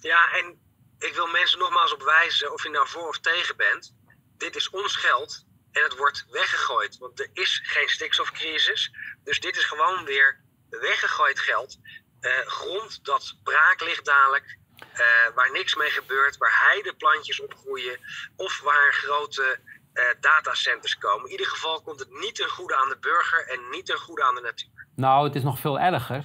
Ja, 0.00 0.32
en 0.32 0.58
ik 0.98 1.12
wil 1.14 1.26
mensen 1.26 1.58
nogmaals 1.58 1.94
op 1.94 2.02
wijzen, 2.02 2.52
of 2.52 2.62
je 2.62 2.70
nou 2.70 2.88
voor 2.88 3.08
of 3.08 3.18
tegen 3.18 3.56
bent. 3.56 3.94
Dit 4.36 4.56
is 4.56 4.70
ons 4.70 4.96
geld 4.96 5.46
en 5.72 5.82
het 5.82 5.96
wordt 5.96 6.26
weggegooid. 6.30 6.98
Want 6.98 7.20
er 7.20 7.30
is 7.32 7.60
geen 7.64 7.88
stikstofcrisis. 7.88 8.92
Dus 9.24 9.40
dit 9.40 9.56
is 9.56 9.64
gewoon 9.64 10.04
weer 10.04 10.42
weggegooid 10.80 11.38
geld. 11.38 11.78
Uh, 12.20 12.30
grond 12.46 13.04
dat 13.04 13.38
braak 13.42 13.80
ligt 13.84 14.04
dadelijk. 14.04 14.58
Uh, 14.92 15.34
waar 15.34 15.50
niks 15.52 15.74
mee 15.74 15.90
gebeurt, 15.90 16.36
waar 16.36 16.68
heideplantjes 16.70 17.40
opgroeien. 17.40 17.98
Of 18.36 18.60
waar 18.60 18.92
grote 18.92 19.58
uh, 19.94 20.02
datacenters 20.20 20.98
komen. 20.98 21.24
In 21.24 21.30
ieder 21.30 21.46
geval 21.46 21.82
komt 21.82 22.00
het 22.00 22.10
niet 22.10 22.34
ten 22.34 22.48
goede 22.48 22.76
aan 22.76 22.88
de 22.88 22.98
burger 23.00 23.48
en 23.48 23.70
niet 23.70 23.86
ten 23.86 23.98
goede 23.98 24.24
aan 24.24 24.34
de 24.34 24.40
natuur. 24.40 24.86
Nou, 24.96 25.26
het 25.26 25.34
is 25.34 25.42
nog 25.42 25.58
veel 25.58 25.80
erger. 25.80 26.24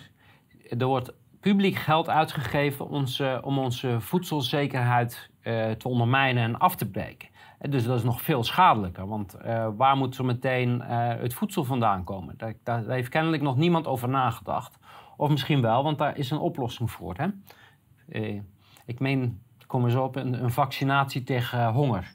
Er 0.77 0.85
wordt 0.85 1.11
publiek 1.41 1.77
geld 1.77 2.09
uitgegeven 2.09 2.85
om 3.43 3.59
onze 3.59 3.97
voedselzekerheid 4.01 5.29
te 5.77 5.87
ondermijnen 5.87 6.43
en 6.43 6.57
af 6.57 6.75
te 6.75 6.89
breken. 6.89 7.28
Dus 7.59 7.83
dat 7.83 7.97
is 7.97 8.03
nog 8.03 8.21
veel 8.21 8.43
schadelijker, 8.43 9.07
want 9.07 9.35
uh, 9.45 9.67
waar 9.77 9.97
moet 9.97 10.15
zo 10.15 10.23
meteen 10.23 10.81
uh, 10.81 11.07
het 11.07 11.33
voedsel 11.33 11.63
vandaan 11.63 12.03
komen? 12.03 12.37
Daar, 12.37 12.53
daar, 12.63 12.83
heeft 12.87 13.09
kennelijk 13.09 13.43
nog 13.43 13.57
niemand 13.57 13.87
over 13.87 14.09
nagedacht. 14.09 14.77
Of 15.17 15.29
misschien 15.29 15.61
wel, 15.61 15.83
want 15.83 15.97
daar 15.97 16.17
is 16.17 16.31
een 16.31 16.37
oplossing 16.37 16.91
voor. 16.91 17.15
Hè? 17.17 17.27
Uh, 18.09 18.41
ik 18.85 18.99
meen, 18.99 19.43
kom 19.67 19.85
eens 19.85 19.95
op, 19.95 20.15
een, 20.15 20.43
een 20.43 20.51
vaccinatie 20.51 21.23
tegen 21.23 21.71
honger. 21.71 22.13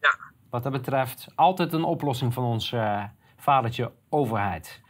Ja. 0.00 0.18
Wat 0.50 0.62
dat 0.62 0.72
betreft, 0.72 1.32
altijd 1.34 1.72
een 1.72 1.84
oplossing 1.84 2.34
van 2.34 2.44
ons 2.44 2.74
vadertje 3.36 3.92
overheid. 4.08 4.82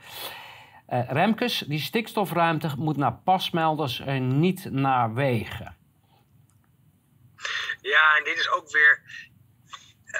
Remkes, 0.86 1.58
die 1.58 1.78
stikstofruimte 1.78 2.70
moet 2.78 2.96
naar 2.96 3.14
pasmelders 3.14 4.00
en 4.00 4.40
niet 4.40 4.70
naar 4.70 5.14
wegen. 5.14 5.76
Ja, 7.80 8.16
en 8.18 8.24
dit 8.24 8.38
is 8.38 8.50
ook 8.50 8.70
weer. 8.70 9.28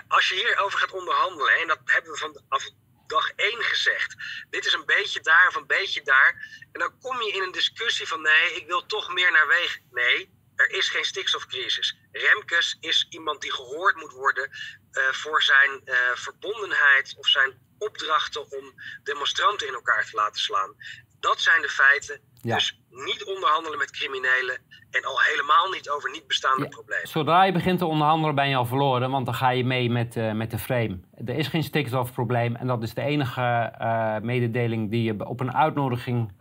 Als 0.09 0.29
je 0.29 0.35
hierover 0.35 0.79
gaat 0.79 0.93
onderhandelen, 0.93 1.55
en 1.55 1.69
dat 1.69 1.81
hebben 1.85 2.13
we 2.13 2.19
vanaf 2.19 2.65
dag 3.11 3.31
één 3.31 3.63
gezegd. 3.63 4.15
Dit 4.51 4.67
is 4.67 4.73
een 4.73 4.87
beetje 4.87 5.21
daar 5.21 5.47
of 5.49 5.55
een 5.55 5.67
beetje 5.67 6.03
daar. 6.03 6.47
En 6.73 6.81
dan 6.81 6.99
kom 7.01 7.23
je 7.23 7.33
in 7.33 7.43
een 7.43 7.53
discussie 7.53 8.09
van 8.09 8.23
nee, 8.23 8.55
ik 8.55 8.67
wil 8.67 8.87
toch 8.87 9.13
meer 9.13 9.33
naar 9.33 9.49
wegen. 9.49 9.83
Nee, 9.91 10.31
er 10.57 10.71
is 10.71 10.89
geen 10.89 11.05
stikstofcrisis. 11.05 11.97
Remkes 12.13 12.77
is 12.81 13.07
iemand 13.11 13.41
die 13.41 13.53
gehoord 13.53 13.97
moet 13.97 14.13
worden 14.13 14.51
uh, 14.93 15.13
voor 15.13 15.43
zijn 15.43 15.83
uh, 15.85 15.97
verbondenheid 16.15 17.15
of 17.19 17.29
zijn 17.29 17.59
opdrachten 17.79 18.51
om 18.51 18.75
demonstranten 19.03 19.67
in 19.67 19.75
elkaar 19.75 20.05
te 20.05 20.17
laten 20.17 20.41
slaan. 20.41 20.77
Dat 21.21 21.41
zijn 21.41 21.63
de 21.63 21.69
feiten. 21.69 22.30
Ja. 22.43 22.55
Dus 22.55 22.81
niet 22.91 23.25
onderhandelen 23.25 23.79
met 23.79 23.91
criminelen 23.91 24.59
en 24.91 25.05
al 25.05 25.21
helemaal 25.21 25.71
niet 25.71 25.91
over 25.91 26.11
niet 26.11 26.27
bestaande 26.27 26.63
ja. 26.63 26.69
problemen. 26.69 27.09
Zodra 27.09 27.45
je 27.45 27.53
begint 27.53 27.79
te 27.79 27.87
onderhandelen 27.87 28.35
ben 28.35 28.49
je 28.49 28.57
al 28.57 28.67
verloren, 28.67 29.11
want 29.11 29.27
dan 29.27 29.35
ga 29.35 29.51
je 29.51 29.65
mee 29.65 29.91
met, 29.91 30.17
uh, 30.17 30.33
met 30.33 30.51
de 30.51 30.59
frame. 30.59 30.99
Er 31.25 31.35
is 31.35 31.49
geen 31.49 31.63
stikstofprobleem 31.63 32.57
en 32.57 32.67
dat 32.67 32.83
is 32.83 32.95
de 32.95 33.03
enige 33.03 33.77
uh, 33.81 34.19
mededeling 34.19 34.91
die 34.91 35.03
je 35.03 35.27
op 35.27 35.41
een 35.41 35.55
uitnodiging 35.55 36.33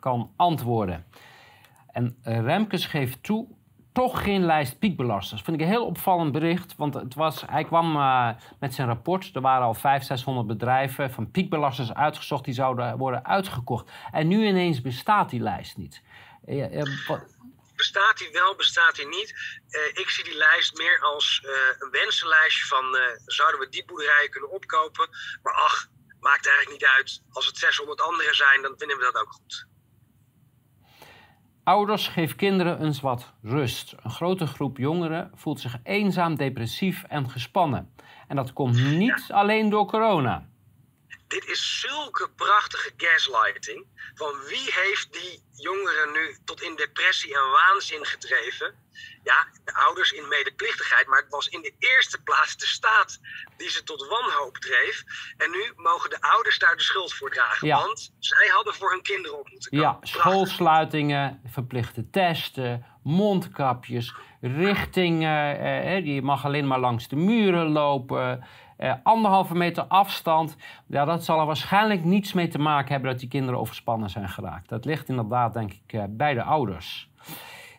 kan 0.00 0.32
antwoorden. 0.36 1.06
En 1.92 2.16
Remkes 2.22 2.86
geeft 2.86 3.22
toe 3.22 3.48
toch 3.96 4.22
geen 4.22 4.44
lijst 4.44 4.78
piekbelasters. 4.78 5.42
Vind 5.42 5.56
ik 5.56 5.62
een 5.62 5.72
heel 5.72 5.86
opvallend 5.86 6.32
bericht, 6.32 6.74
want 6.76 6.94
het 6.94 7.14
was, 7.14 7.42
hij 7.46 7.64
kwam 7.64 7.96
uh, 7.96 8.30
met 8.60 8.74
zijn 8.74 8.88
rapport. 8.88 9.30
Er 9.34 9.40
waren 9.40 9.66
al 9.66 9.74
500, 9.74 10.06
600 10.06 10.46
bedrijven 10.46 11.10
van 11.10 11.30
piekbelasters 11.30 11.94
uitgezocht 11.94 12.44
die 12.44 12.54
zouden 12.54 12.98
worden 12.98 13.26
uitgekocht. 13.26 13.90
En 14.12 14.28
nu 14.28 14.46
ineens 14.46 14.80
bestaat 14.80 15.30
die 15.30 15.40
lijst 15.40 15.76
niet. 15.76 16.02
Uh, 16.46 16.74
uh, 16.74 16.82
bestaat 17.76 18.18
die 18.18 18.28
wel, 18.32 18.56
bestaat 18.56 18.94
die 18.96 19.08
niet? 19.08 19.30
ik 19.94 20.10
zie 20.10 20.24
die 20.24 20.36
lijst 20.36 20.78
meer 20.78 21.00
als 21.00 21.46
een 21.78 21.90
wensenlijstje 21.90 22.66
van 22.66 22.84
zouden 23.26 23.60
we 23.60 23.68
die 23.68 23.84
boerderijen 23.84 24.30
kunnen 24.30 24.50
opkopen? 24.50 25.08
Maar 25.42 25.54
ach, 25.54 25.88
maakt 26.20 26.46
eigenlijk 26.46 26.80
niet 26.80 26.90
uit. 26.90 27.22
Als 27.30 27.46
het 27.46 27.56
600 27.56 28.00
andere 28.00 28.34
zijn, 28.34 28.62
dan 28.62 28.74
vinden 28.78 28.96
we 28.96 29.02
dat 29.02 29.22
ook 29.22 29.32
goed. 29.32 29.66
Ouders, 31.66 32.08
geef 32.08 32.36
kinderen 32.36 32.82
eens 32.82 33.00
wat 33.00 33.32
rust. 33.42 33.94
Een 34.02 34.10
grote 34.10 34.46
groep 34.46 34.78
jongeren 34.78 35.30
voelt 35.34 35.60
zich 35.60 35.78
eenzaam, 35.82 36.36
depressief 36.36 37.04
en 37.08 37.30
gespannen. 37.30 37.90
En 38.28 38.36
dat 38.36 38.52
komt 38.52 38.96
niet 38.96 39.24
alleen 39.28 39.68
door 39.68 39.86
corona. 39.86 40.46
Dit 41.28 41.44
is 41.48 41.80
zulke 41.80 42.30
prachtige 42.36 42.90
gaslighting. 42.96 43.86
Van 44.14 44.32
wie 44.48 44.72
heeft 44.72 45.12
die 45.12 45.42
jongeren 45.52 46.12
nu 46.12 46.36
tot 46.44 46.62
in 46.62 46.76
depressie 46.76 47.34
en 47.34 47.50
waanzin 47.50 48.04
gedreven? 48.06 48.74
Ja, 49.22 49.46
de 49.64 49.74
ouders 49.74 50.12
in 50.12 50.28
medeplichtigheid, 50.28 51.06
maar 51.06 51.18
het 51.18 51.30
was 51.30 51.48
in 51.48 51.62
de 51.62 51.74
eerste 51.78 52.22
plaats 52.22 52.56
de 52.56 52.66
staat 52.66 53.20
die 53.56 53.70
ze 53.70 53.82
tot 53.82 54.06
wanhoop 54.08 54.56
dreef. 54.56 55.04
En 55.36 55.50
nu 55.50 55.72
mogen 55.76 56.10
de 56.10 56.20
ouders 56.20 56.58
daar 56.58 56.76
de 56.76 56.82
schuld 56.82 57.14
voor 57.14 57.30
dragen, 57.30 57.68
want 57.68 58.12
zij 58.18 58.46
hadden 58.46 58.74
voor 58.74 58.90
hun 58.90 59.02
kinderen 59.02 59.38
op 59.38 59.50
moeten 59.50 59.70
komen. 59.70 59.86
Ja, 59.86 59.98
schoolsluitingen, 60.00 61.40
verplichte 61.46 62.10
testen, 62.10 62.86
mondkapjes, 63.02 64.14
richtingen. 64.40 65.58
Eh, 65.58 66.14
je 66.14 66.22
mag 66.22 66.44
alleen 66.44 66.66
maar 66.66 66.80
langs 66.80 67.08
de 67.08 67.16
muren 67.16 67.68
lopen. 67.68 68.44
Eh, 68.76 68.92
anderhalve 69.02 69.54
meter 69.54 69.84
afstand. 69.84 70.56
Ja, 70.86 71.04
dat 71.04 71.24
zal 71.24 71.40
er 71.40 71.46
waarschijnlijk 71.46 72.04
niets 72.04 72.32
mee 72.32 72.48
te 72.48 72.58
maken 72.58 72.92
hebben 72.92 73.10
dat 73.10 73.20
die 73.20 73.28
kinderen 73.28 73.60
overspannen 73.60 74.10
zijn 74.10 74.28
geraakt. 74.28 74.68
Dat 74.68 74.84
ligt 74.84 75.08
inderdaad, 75.08 75.54
denk 75.54 75.72
ik, 75.72 75.92
eh, 75.92 76.02
bij 76.08 76.34
de 76.34 76.42
ouders. 76.42 77.08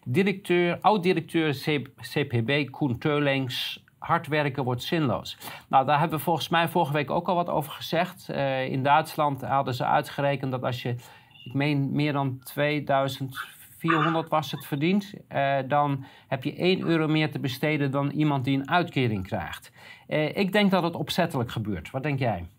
Directeur, 0.03 0.77
oud-directeur 0.81 1.53
CPB 2.01 2.71
Koen 2.71 2.97
Teulings. 2.97 3.85
Hard 3.97 4.27
werken 4.27 4.63
wordt 4.63 4.83
zinloos. 4.83 5.37
Nou, 5.67 5.85
daar 5.85 5.99
hebben 5.99 6.17
we 6.17 6.23
volgens 6.23 6.49
mij 6.49 6.67
vorige 6.67 6.93
week 6.93 7.09
ook 7.09 7.27
al 7.27 7.35
wat 7.35 7.49
over 7.49 7.71
gezegd. 7.71 8.27
Uh, 8.31 8.65
in 8.65 8.83
Duitsland 8.83 9.41
hadden 9.41 9.73
ze 9.73 9.85
uitgerekend 9.85 10.51
dat 10.51 10.63
als 10.63 10.81
je, 10.81 10.95
ik 11.43 11.53
meen 11.53 11.91
meer 11.91 12.13
dan 12.13 12.39
2400 12.43 14.29
was 14.29 14.51
het 14.51 14.65
verdient, 14.65 15.13
uh, 15.31 15.57
dan 15.67 16.05
heb 16.27 16.43
je 16.43 16.61
1 16.61 16.81
euro 16.81 17.07
meer 17.07 17.31
te 17.31 17.39
besteden 17.39 17.91
dan 17.91 18.09
iemand 18.09 18.43
die 18.45 18.57
een 18.57 18.69
uitkering 18.69 19.27
krijgt. 19.27 19.71
Uh, 20.07 20.37
ik 20.37 20.51
denk 20.51 20.71
dat 20.71 20.83
het 20.83 20.95
opzettelijk 20.95 21.51
gebeurt. 21.51 21.91
Wat 21.91 22.03
denk 22.03 22.19
jij? 22.19 22.49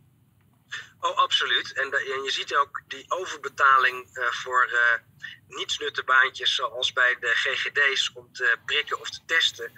Oh, 1.01 1.17
absoluut. 1.17 1.73
En, 1.73 1.85
en 1.93 2.23
je 2.23 2.31
ziet 2.31 2.57
ook 2.57 2.83
die 2.87 3.05
overbetaling 3.09 4.09
uh, 4.13 4.25
voor 4.25 4.69
uh, 4.73 5.27
nietsnutte 5.57 6.05
baantjes, 6.05 6.55
zoals 6.55 6.93
bij 6.93 7.17
de 7.21 7.27
GGD's, 7.27 8.13
om 8.15 8.33
te 8.33 8.57
prikken 8.65 9.01
of 9.01 9.11
te 9.11 9.21
testen. 9.27 9.73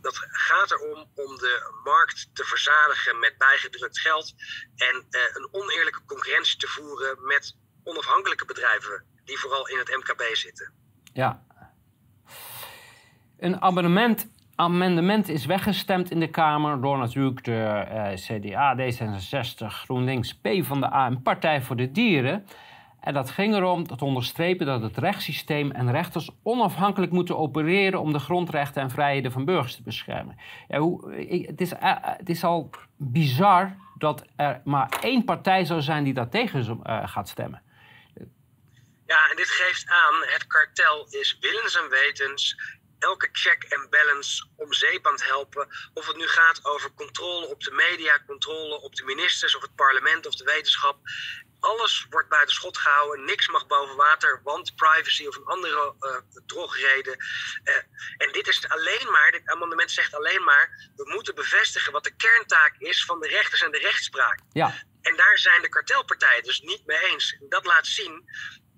Dat 0.00 0.16
gaat 0.30 0.70
erom 0.70 1.10
om 1.14 1.36
de 1.36 1.80
markt 1.84 2.30
te 2.32 2.44
verzadigen 2.44 3.18
met 3.18 3.38
bijgedrukt 3.38 3.98
geld 3.98 4.34
en 4.76 5.06
een 5.10 5.48
oneerlijke 5.52 6.04
concurrentie 6.04 6.58
te 6.58 6.66
voeren 6.66 7.26
met 7.26 7.56
onafhankelijke 7.84 8.44
bedrijven 8.44 9.04
die 9.24 9.38
vooral 9.38 9.68
in 9.68 9.78
het 9.78 9.88
MKB 9.88 10.22
zitten. 10.32 10.72
Ja. 11.12 11.44
Een 13.38 13.62
abonnement 13.62 14.26
amendement 14.56 15.28
is 15.28 15.46
weggestemd 15.46 16.10
in 16.10 16.20
de 16.20 16.30
Kamer 16.30 16.80
door 16.80 16.98
natuurlijk 16.98 17.44
de 17.44 17.62
eh, 17.62 18.14
CDA, 18.14 18.76
D66, 18.76 19.66
GroenLinks, 19.66 20.34
PvdA 20.34 21.06
en 21.06 21.22
Partij 21.22 21.62
voor 21.62 21.76
de 21.76 21.90
Dieren. 21.90 22.46
En 23.00 23.14
dat 23.14 23.30
ging 23.30 23.54
erom 23.54 23.86
te 23.86 24.04
onderstrepen 24.04 24.66
dat 24.66 24.82
het 24.82 24.96
rechtssysteem 24.96 25.70
en 25.70 25.90
rechters 25.90 26.30
onafhankelijk 26.42 27.12
moeten 27.12 27.38
opereren 27.38 28.00
om 28.00 28.12
de 28.12 28.18
grondrechten 28.18 28.82
en 28.82 28.90
vrijheden 28.90 29.32
van 29.32 29.44
burgers 29.44 29.76
te 29.76 29.82
beschermen. 29.82 30.38
Ja, 30.68 30.78
hoe, 30.78 31.12
het, 31.46 31.60
is, 31.60 31.72
uh, 31.72 31.78
het 32.00 32.28
is 32.28 32.44
al 32.44 32.70
bizar 32.96 33.76
dat 33.98 34.24
er 34.36 34.60
maar 34.64 34.98
één 35.00 35.24
partij 35.24 35.64
zou 35.64 35.80
zijn 35.80 36.04
die 36.04 36.14
daar 36.14 36.28
tegen 36.28 36.80
gaat 37.08 37.28
stemmen. 37.28 37.62
Ja, 39.06 39.28
en 39.30 39.36
dit 39.36 39.48
geeft 39.48 39.88
aan, 39.88 40.14
het 40.32 40.46
kartel 40.46 41.06
is 41.10 41.38
willens 41.40 41.76
en 41.76 41.88
wetens 41.88 42.56
elke 43.10 43.28
check 43.32 43.62
en 43.62 43.86
balance 43.90 44.46
om 44.56 44.72
zeep 44.72 45.06
aan 45.06 45.12
het 45.12 45.26
helpen. 45.26 45.68
Of 45.94 46.06
het 46.06 46.16
nu 46.16 46.28
gaat 46.28 46.64
over 46.64 46.94
controle 46.94 47.46
op 47.46 47.60
de 47.62 47.70
media, 47.70 48.22
controle 48.26 48.80
op 48.80 48.94
de 48.94 49.04
ministers 49.04 49.56
of 49.56 49.62
het 49.62 49.74
parlement 49.74 50.26
of 50.26 50.34
de 50.34 50.44
wetenschap. 50.44 50.96
Alles 51.60 52.06
wordt 52.10 52.28
buiten 52.28 52.54
schot 52.54 52.78
gehouden, 52.78 53.24
niks 53.24 53.48
mag 53.48 53.66
boven 53.66 53.96
water, 53.96 54.40
want 54.44 54.74
privacy 54.74 55.26
of 55.26 55.36
een 55.36 55.44
andere 55.44 55.94
uh, 56.00 56.16
drogreden. 56.46 57.16
Uh, 57.64 57.74
en 58.16 58.32
dit 58.32 58.48
is 58.48 58.68
alleen 58.68 59.10
maar, 59.10 59.30
dit 59.30 59.48
amendement 59.48 59.90
zegt 59.90 60.14
alleen 60.14 60.44
maar, 60.44 60.90
we 60.96 61.12
moeten 61.14 61.34
bevestigen 61.34 61.92
wat 61.92 62.04
de 62.04 62.16
kerntaak 62.16 62.74
is 62.78 63.04
van 63.04 63.20
de 63.20 63.28
rechters 63.28 63.62
en 63.62 63.70
de 63.70 63.78
rechtspraak. 63.78 64.40
Ja. 64.52 64.74
En 65.00 65.16
daar 65.16 65.38
zijn 65.38 65.62
de 65.62 65.68
kartelpartijen 65.68 66.42
dus 66.42 66.60
niet 66.60 66.86
mee 66.86 66.98
eens. 67.10 67.36
Dat 67.48 67.64
laat 67.64 67.86
zien, 67.86 68.24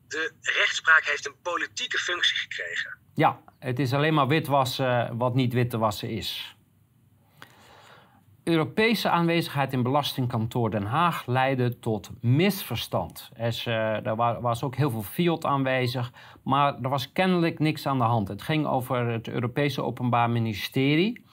de 0.09 0.33
rechtspraak 0.41 1.05
heeft 1.05 1.27
een 1.27 1.41
politieke 1.43 1.99
functie 1.99 2.37
gekregen. 2.37 2.99
Ja, 3.15 3.41
het 3.59 3.79
is 3.79 3.93
alleen 3.93 4.15
maar 4.15 4.29
witwassen 4.29 5.17
wat 5.17 5.35
niet 5.35 5.53
wit 5.53 5.71
te 5.71 5.79
wassen 5.79 6.11
is. 6.11 6.57
Europese 8.49 9.11
aanwezigheid 9.11 9.73
in 9.73 9.83
Belastingkantoor 9.83 10.71
Den 10.71 10.85
Haag 10.85 11.27
leidde 11.27 11.79
tot 11.79 12.11
misverstand. 12.21 13.31
Er, 13.35 13.63
er 14.07 14.41
was 14.41 14.63
ook 14.63 14.77
heel 14.77 14.91
veel 14.91 15.03
fiat 15.03 15.45
aanwezig, 15.45 16.13
maar 16.43 16.75
er 16.83 16.89
was 16.89 17.13
kennelijk 17.13 17.59
niks 17.59 17.87
aan 17.87 17.99
de 17.99 18.05
hand. 18.05 18.29
Het 18.29 18.43
ging 18.43 18.67
over 18.67 19.07
het 19.07 19.29
Europese 19.29 19.83
Openbaar 19.83 20.31
Ministerie, 20.31 21.25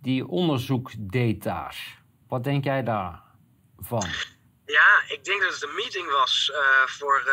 die 0.00 0.28
onderzoek 0.28 0.90
deed 0.98 1.42
daar. 1.42 2.02
Wat 2.28 2.44
denk 2.44 2.64
jij 2.64 2.82
daarvan? 2.82 4.08
Ja, 4.66 5.14
ik 5.14 5.24
denk 5.24 5.42
dat 5.42 5.52
het 5.52 5.62
een 5.62 5.74
meeting 5.74 6.10
was 6.10 6.50
uh, 6.52 6.58
voor 6.86 7.18
uh, 7.18 7.26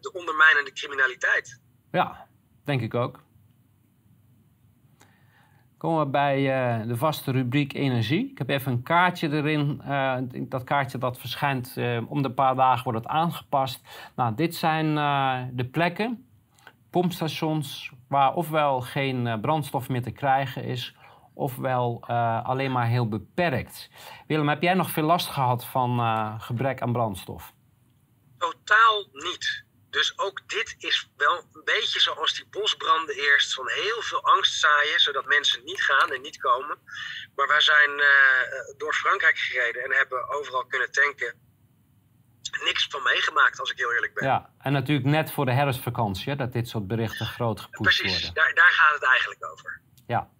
de 0.00 0.12
ondermijnende 0.12 0.72
criminaliteit. 0.72 1.60
Ja, 1.92 2.26
denk 2.64 2.80
ik 2.80 2.94
ook. 2.94 3.22
Komen 5.78 6.04
we 6.04 6.10
bij 6.10 6.36
de 6.86 6.96
vaste 6.96 7.30
rubriek 7.30 7.74
energie. 7.74 8.30
Ik 8.30 8.38
heb 8.38 8.48
even 8.48 8.72
een 8.72 8.82
kaartje 8.82 9.30
erin. 9.30 9.82
Dat 10.48 10.64
kaartje 10.64 10.98
dat 10.98 11.18
verschijnt 11.18 11.76
om 12.08 12.22
de 12.22 12.30
paar 12.30 12.54
dagen 12.54 12.84
wordt 12.84 12.98
het 12.98 13.08
aangepast. 13.08 13.80
Nou, 14.16 14.34
dit 14.34 14.54
zijn 14.54 14.94
de 15.56 15.64
plekken, 15.64 16.26
pompstations, 16.90 17.92
waar 18.08 18.34
ofwel 18.34 18.80
geen 18.80 19.40
brandstof 19.40 19.88
meer 19.88 20.02
te 20.02 20.10
krijgen 20.10 20.64
is, 20.64 20.96
ofwel 21.34 22.04
alleen 22.44 22.72
maar 22.72 22.86
heel 22.86 23.08
beperkt. 23.08 23.88
Willem, 24.26 24.48
heb 24.48 24.62
jij 24.62 24.74
nog 24.74 24.90
veel 24.90 25.04
last 25.04 25.28
gehad 25.28 25.64
van 25.64 26.00
gebrek 26.40 26.82
aan 26.82 26.92
brandstof? 26.92 27.52
Totaal 28.38 29.08
niet. 29.12 29.64
Dus 29.90 30.18
ook 30.18 30.48
dit 30.48 30.74
is 30.78 31.10
wel 31.16 31.36
een 31.52 31.64
beetje 31.64 32.00
zoals 32.00 32.34
die 32.34 32.46
bosbranden 32.50 33.14
eerst. 33.14 33.54
Van 33.54 33.68
heel 33.68 34.02
veel 34.02 34.22
angst 34.24 34.60
zaaien, 34.60 35.00
zodat 35.00 35.26
mensen 35.26 35.64
niet 35.64 35.82
gaan 35.82 36.12
en 36.12 36.20
niet 36.20 36.40
komen. 36.40 36.78
Maar 37.34 37.48
wij 37.48 37.60
zijn 37.60 37.90
uh, 37.90 38.76
door 38.76 38.94
Frankrijk 38.94 39.38
gereden 39.38 39.84
en 39.84 39.90
hebben 39.92 40.28
overal 40.28 40.66
kunnen 40.66 40.90
tanken. 40.92 41.34
Niks 42.64 42.86
van 42.86 43.02
meegemaakt, 43.02 43.60
als 43.60 43.70
ik 43.70 43.78
heel 43.78 43.92
eerlijk 43.92 44.14
ben. 44.14 44.24
Ja, 44.24 44.50
en 44.58 44.72
natuurlijk 44.72 45.06
net 45.06 45.32
voor 45.32 45.44
de 45.44 45.52
herfstvakantie, 45.52 46.36
dat 46.36 46.52
dit 46.52 46.68
soort 46.68 46.86
berichten 46.86 47.26
groot 47.26 47.70
Precies, 47.70 48.00
worden. 48.00 48.16
Precies, 48.16 48.32
daar, 48.32 48.54
daar 48.54 48.70
gaat 48.70 48.94
het 48.94 49.04
eigenlijk 49.04 49.46
over. 49.52 49.80
Ja. 50.06 50.30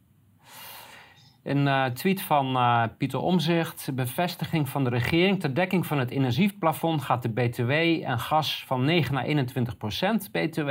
Een 1.45 1.67
uh, 1.67 1.85
tweet 1.85 2.23
van 2.23 2.57
uh, 2.57 2.85
Pieter 2.99 3.19
Omzicht. 3.19 3.95
Bevestiging 3.95 4.69
van 4.69 4.85
de 4.85 4.91
regering. 4.91 5.41
Ter 5.41 5.55
dekking 5.55 5.87
van 5.87 5.99
het 5.99 6.11
energieplafond 6.11 7.03
gaat 7.03 7.23
de 7.23 7.29
BTW 7.29 7.71
en 8.05 8.19
gas 8.19 8.65
van 8.67 8.85
9 8.85 9.15
naar 9.15 9.25
21 9.25 9.77
procent 9.77 10.33
BTW. 10.33 10.69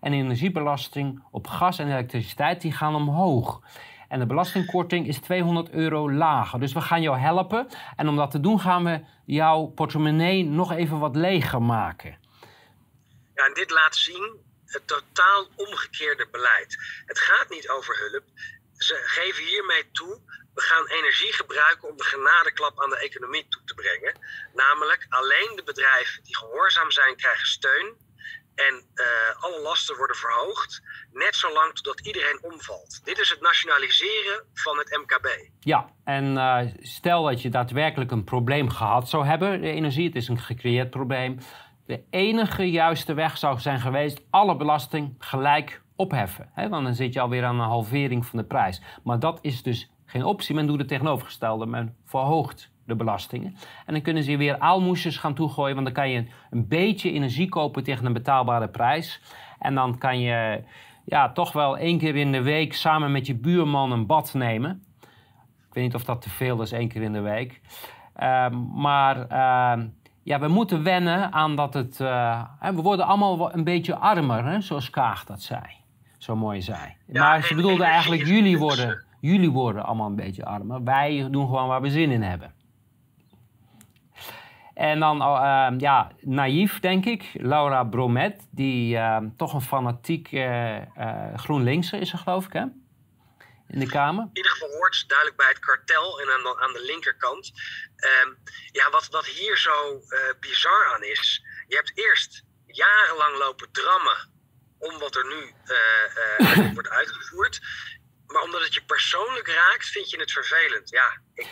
En 0.00 0.12
energiebelasting 0.12 1.22
op 1.30 1.46
gas 1.46 1.78
en 1.78 1.86
elektriciteit 1.86 2.60
die 2.60 2.72
gaan 2.72 2.94
omhoog. 2.94 3.60
En 4.08 4.18
de 4.18 4.26
belastingkorting 4.26 5.06
is 5.06 5.18
200 5.18 5.70
euro 5.70 6.12
lager. 6.12 6.60
Dus 6.60 6.72
we 6.72 6.80
gaan 6.80 7.02
jou 7.02 7.18
helpen. 7.18 7.66
En 7.96 8.08
om 8.08 8.16
dat 8.16 8.30
te 8.30 8.40
doen 8.40 8.60
gaan 8.60 8.84
we 8.84 9.00
jouw 9.24 9.66
portemonnee 9.66 10.44
nog 10.44 10.72
even 10.72 10.98
wat 10.98 11.16
leger 11.16 11.62
maken. 11.62 12.18
Ja, 13.34 13.46
en 13.46 13.54
dit 13.54 13.70
laat 13.70 13.96
zien 13.96 14.36
het 14.64 14.86
totaal 14.86 15.46
omgekeerde 15.56 16.28
beleid. 16.30 17.02
Het 17.06 17.18
gaat 17.18 17.50
niet 17.50 17.70
over 17.70 18.08
hulp. 18.10 18.24
Ze 18.82 18.94
geven 19.04 19.44
hiermee 19.44 19.90
toe, 19.90 20.20
we 20.54 20.60
gaan 20.60 20.86
energie 20.86 21.32
gebruiken 21.32 21.88
om 21.88 21.96
de 21.96 22.04
genadeklap 22.04 22.82
aan 22.82 22.90
de 22.90 22.98
economie 22.98 23.46
toe 23.48 23.64
te 23.64 23.74
brengen. 23.74 24.18
Namelijk 24.54 25.06
alleen 25.08 25.52
de 25.56 25.62
bedrijven 25.64 26.22
die 26.22 26.36
gehoorzaam 26.36 26.90
zijn 26.90 27.16
krijgen 27.16 27.46
steun 27.46 27.96
en 28.54 28.74
uh, 28.74 29.44
alle 29.44 29.60
lasten 29.62 29.96
worden 29.96 30.16
verhoogd, 30.16 30.82
net 31.12 31.36
zolang 31.36 31.72
totdat 31.72 32.06
iedereen 32.06 32.38
omvalt. 32.42 33.00
Dit 33.04 33.18
is 33.18 33.30
het 33.30 33.40
nationaliseren 33.40 34.44
van 34.54 34.78
het 34.78 34.98
MKB. 35.02 35.26
Ja, 35.60 35.92
en 36.04 36.34
uh, 36.34 36.60
stel 36.80 37.24
dat 37.24 37.42
je 37.42 37.48
daadwerkelijk 37.48 38.10
een 38.10 38.24
probleem 38.24 38.70
gehad 38.70 39.08
zou 39.08 39.26
hebben, 39.26 39.60
de 39.60 39.70
energie, 39.70 40.06
het 40.06 40.16
is 40.16 40.28
een 40.28 40.38
gecreëerd 40.40 40.90
probleem. 40.90 41.38
De 41.86 42.02
enige 42.10 42.70
juiste 42.70 43.14
weg 43.14 43.38
zou 43.38 43.60
zijn 43.60 43.80
geweest 43.80 44.20
alle 44.30 44.56
belasting 44.56 45.14
gelijk 45.18 45.80
opheffen. 46.00 46.48
Hè? 46.52 46.68
Want 46.68 46.84
dan 46.84 46.94
zit 46.94 47.12
je 47.12 47.20
alweer 47.20 47.44
aan 47.44 47.60
een 47.60 47.66
halvering 47.66 48.26
van 48.26 48.38
de 48.38 48.44
prijs. 48.44 48.82
Maar 49.02 49.18
dat 49.18 49.38
is 49.42 49.62
dus 49.62 49.90
geen 50.04 50.24
optie. 50.24 50.54
Men 50.54 50.66
doet 50.66 50.78
het 50.78 50.88
tegenovergestelde. 50.88 51.66
Men 51.66 51.94
verhoogt 52.04 52.70
de 52.86 52.96
belastingen. 52.96 53.56
En 53.86 53.92
dan 53.92 54.02
kunnen 54.02 54.22
ze 54.22 54.36
weer 54.36 54.58
aalmoesjes 54.58 55.16
gaan 55.16 55.34
toegooien. 55.34 55.74
Want 55.74 55.86
dan 55.86 55.94
kan 55.94 56.10
je 56.10 56.26
een 56.50 56.68
beetje 56.68 57.12
energie 57.12 57.48
kopen 57.48 57.82
tegen 57.82 58.06
een 58.06 58.12
betaalbare 58.12 58.68
prijs. 58.68 59.22
En 59.58 59.74
dan 59.74 59.98
kan 59.98 60.20
je 60.20 60.62
ja, 61.04 61.32
toch 61.32 61.52
wel 61.52 61.78
één 61.78 61.98
keer 61.98 62.16
in 62.16 62.32
de 62.32 62.42
week 62.42 62.74
samen 62.74 63.12
met 63.12 63.26
je 63.26 63.34
buurman 63.34 63.92
een 63.92 64.06
bad 64.06 64.34
nemen. 64.34 64.82
Ik 65.68 65.76
weet 65.76 65.84
niet 65.84 65.94
of 65.94 66.04
dat 66.04 66.22
te 66.22 66.30
veel 66.30 66.62
is, 66.62 66.72
één 66.72 66.88
keer 66.88 67.02
in 67.02 67.12
de 67.12 67.20
week. 67.20 67.60
Uh, 68.22 68.48
maar 68.74 69.16
uh, 69.16 69.84
ja, 70.22 70.38
we 70.38 70.48
moeten 70.48 70.82
wennen 70.82 71.32
aan 71.32 71.56
dat 71.56 71.74
het. 71.74 72.00
Uh, 72.00 72.44
we 72.60 72.82
worden 72.82 73.06
allemaal 73.06 73.54
een 73.54 73.64
beetje 73.64 73.96
armer, 73.96 74.44
hè, 74.44 74.60
zoals 74.60 74.90
Kaag 74.90 75.24
dat 75.24 75.42
zei. 75.42 75.79
Zo 76.20 76.36
mooi 76.36 76.62
zei. 76.62 76.96
Ja, 77.06 77.22
maar 77.22 77.44
ze 77.44 77.54
bedoelde 77.54 77.84
eigenlijk: 77.84 78.26
jullie 78.26 78.58
worden, 78.58 79.04
jullie 79.20 79.50
worden 79.50 79.84
allemaal 79.84 80.06
een 80.06 80.16
beetje 80.16 80.44
armer. 80.44 80.84
Wij 80.84 81.28
doen 81.30 81.46
gewoon 81.46 81.68
waar 81.68 81.80
we 81.80 81.90
zin 81.90 82.10
in 82.10 82.22
hebben. 82.22 82.54
En 84.74 85.00
dan, 85.00 85.22
uh, 85.22 85.68
ja, 85.78 86.12
naïef 86.20 86.80
denk 86.80 87.04
ik, 87.04 87.30
Laura 87.32 87.84
Bromet, 87.84 88.48
die 88.50 88.96
uh, 88.96 89.18
toch 89.36 89.52
een 89.52 89.60
fanatiek 89.60 90.32
uh, 90.32 90.76
GroenLinkser 91.36 92.00
is, 92.00 92.12
geloof 92.12 92.46
ik, 92.46 92.52
hè? 92.52 92.64
In 93.68 93.78
de 93.78 93.86
Kamer. 93.86 94.22
In 94.22 94.30
ieder 94.32 94.52
geval 94.52 94.68
hoort 94.68 95.04
duidelijk 95.08 95.36
bij 95.36 95.48
het 95.48 95.58
kartel 95.58 96.20
en 96.20 96.32
aan 96.32 96.42
de, 96.42 96.60
aan 96.60 96.72
de 96.72 96.84
linkerkant. 96.84 97.52
Ehm, 97.96 98.28
ja, 98.72 98.90
wat, 98.90 99.08
wat 99.10 99.26
hier 99.26 99.56
zo 99.56 100.00
bizar 100.40 100.92
aan 100.94 101.02
is, 101.02 101.44
je 101.68 101.74
hebt 101.76 101.92
eerst 101.94 102.44
jarenlang 102.66 103.38
lopen 103.38 103.68
drammen 103.72 104.29
om 104.80 104.98
wat 104.98 105.16
er 105.16 105.26
nu 105.26 105.54
wordt 106.74 106.88
uitgevoerd. 106.88 107.60
Maar 108.26 108.42
omdat 108.42 108.62
het 108.62 108.74
je 108.74 108.84
persoonlijk 108.84 109.48
raakt, 109.48 109.86
vind 109.86 110.10
je 110.10 110.18
het 110.18 110.32
vervelend. 110.32 110.90
Ja, 110.90 111.20
ik, 111.34 111.48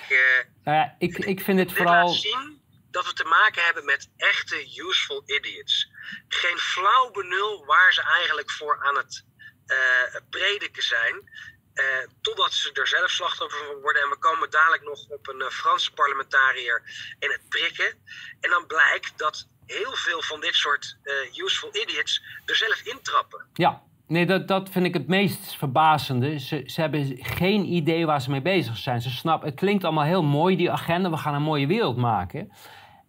ik, 0.99 1.19
ik 1.19 1.41
vind 1.41 1.59
het 1.59 1.73
vooral. 1.73 2.09
zien 2.09 2.63
dat 2.91 3.07
we 3.07 3.13
te 3.13 3.25
maken 3.25 3.65
hebben 3.65 3.85
met 3.85 4.11
echte 4.17 4.77
useful 4.77 5.23
idiots. 5.27 5.91
Geen 6.29 6.59
flauw 6.59 7.11
benul 7.11 7.65
waar 7.67 7.93
ze 7.93 8.03
eigenlijk 8.03 8.51
voor 8.51 8.85
aan 8.85 8.97
het 8.97 9.25
uh, 9.67 10.21
prediken 10.31 10.83
zijn. 10.83 11.47
Uh, 11.75 11.85
totdat 12.21 12.53
ze 12.53 12.73
er 12.73 12.89
zelf 12.89 13.11
slachtoffer 13.11 13.67
van 13.67 13.81
worden. 13.81 14.03
En 14.03 14.09
we 14.09 14.19
komen 14.19 14.51
dadelijk 14.51 14.83
nog 14.83 15.09
op 15.09 15.29
een 15.29 15.41
uh, 15.41 15.49
Franse 15.49 15.93
parlementariër 15.93 16.83
in 17.19 17.31
het 17.31 17.49
prikken. 17.49 18.05
En 18.41 18.51
dan 18.51 18.67
blijkt 18.67 19.19
dat 19.19 19.49
heel 19.69 19.95
veel 19.95 20.23
van 20.23 20.41
dit 20.41 20.55
soort 20.55 20.97
useful 21.35 21.69
idiots 21.73 22.23
er 22.45 22.57
zelf 22.57 22.81
intrappen. 22.85 23.47
Ja, 23.53 23.83
Nee, 24.09 24.27
dat, 24.27 24.49
dat 24.49 24.71
vind 24.71 24.87
ik 24.87 24.95
het 24.95 25.07
meest 25.07 25.57
verbazende. 25.57 26.39
Ze, 26.39 26.63
ze 26.67 26.81
hebben 26.81 27.17
geen 27.21 27.65
idee 27.65 28.07
waar 28.07 28.23
ze 28.23 28.31
mee 28.31 28.43
bezig 28.43 28.77
zijn. 28.77 29.03
Ze 29.03 29.11
snappen, 29.11 29.49
het 29.49 29.59
klinkt 29.59 29.85
allemaal 29.85 30.05
heel 30.05 30.23
mooi, 30.23 30.57
die 30.57 30.71
agenda. 30.71 31.11
We 31.11 31.17
gaan 31.17 31.35
een 31.35 31.43
mooie 31.43 31.67
wereld 31.67 31.97
maken. 31.97 32.53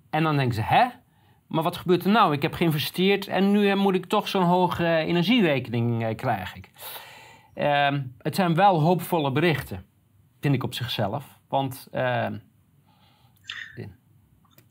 En 0.09 0.23
dan 0.23 0.37
denken 0.37 0.55
ze, 0.55 0.61
hè? 0.61 0.85
Maar 1.47 1.63
wat 1.63 1.77
gebeurt 1.77 2.03
er 2.03 2.11
nou? 2.11 2.33
Ik 2.33 2.41
heb 2.41 2.53
geïnvesteerd 2.53 3.27
en 3.27 3.51
nu 3.51 3.75
moet 3.75 3.95
ik 3.95 4.05
toch 4.05 4.27
zo'n 4.27 4.43
hoge 4.43 4.85
energierekening 4.85 6.03
uh, 6.03 6.15
krijgen. 6.15 6.63
Uh, 7.55 7.99
het 8.17 8.35
zijn 8.35 8.55
wel 8.55 8.81
hoopvolle 8.81 9.31
berichten, 9.31 9.85
vind 10.39 10.55
ik 10.55 10.63
op 10.63 10.73
zichzelf. 10.73 11.25
Want... 11.47 11.87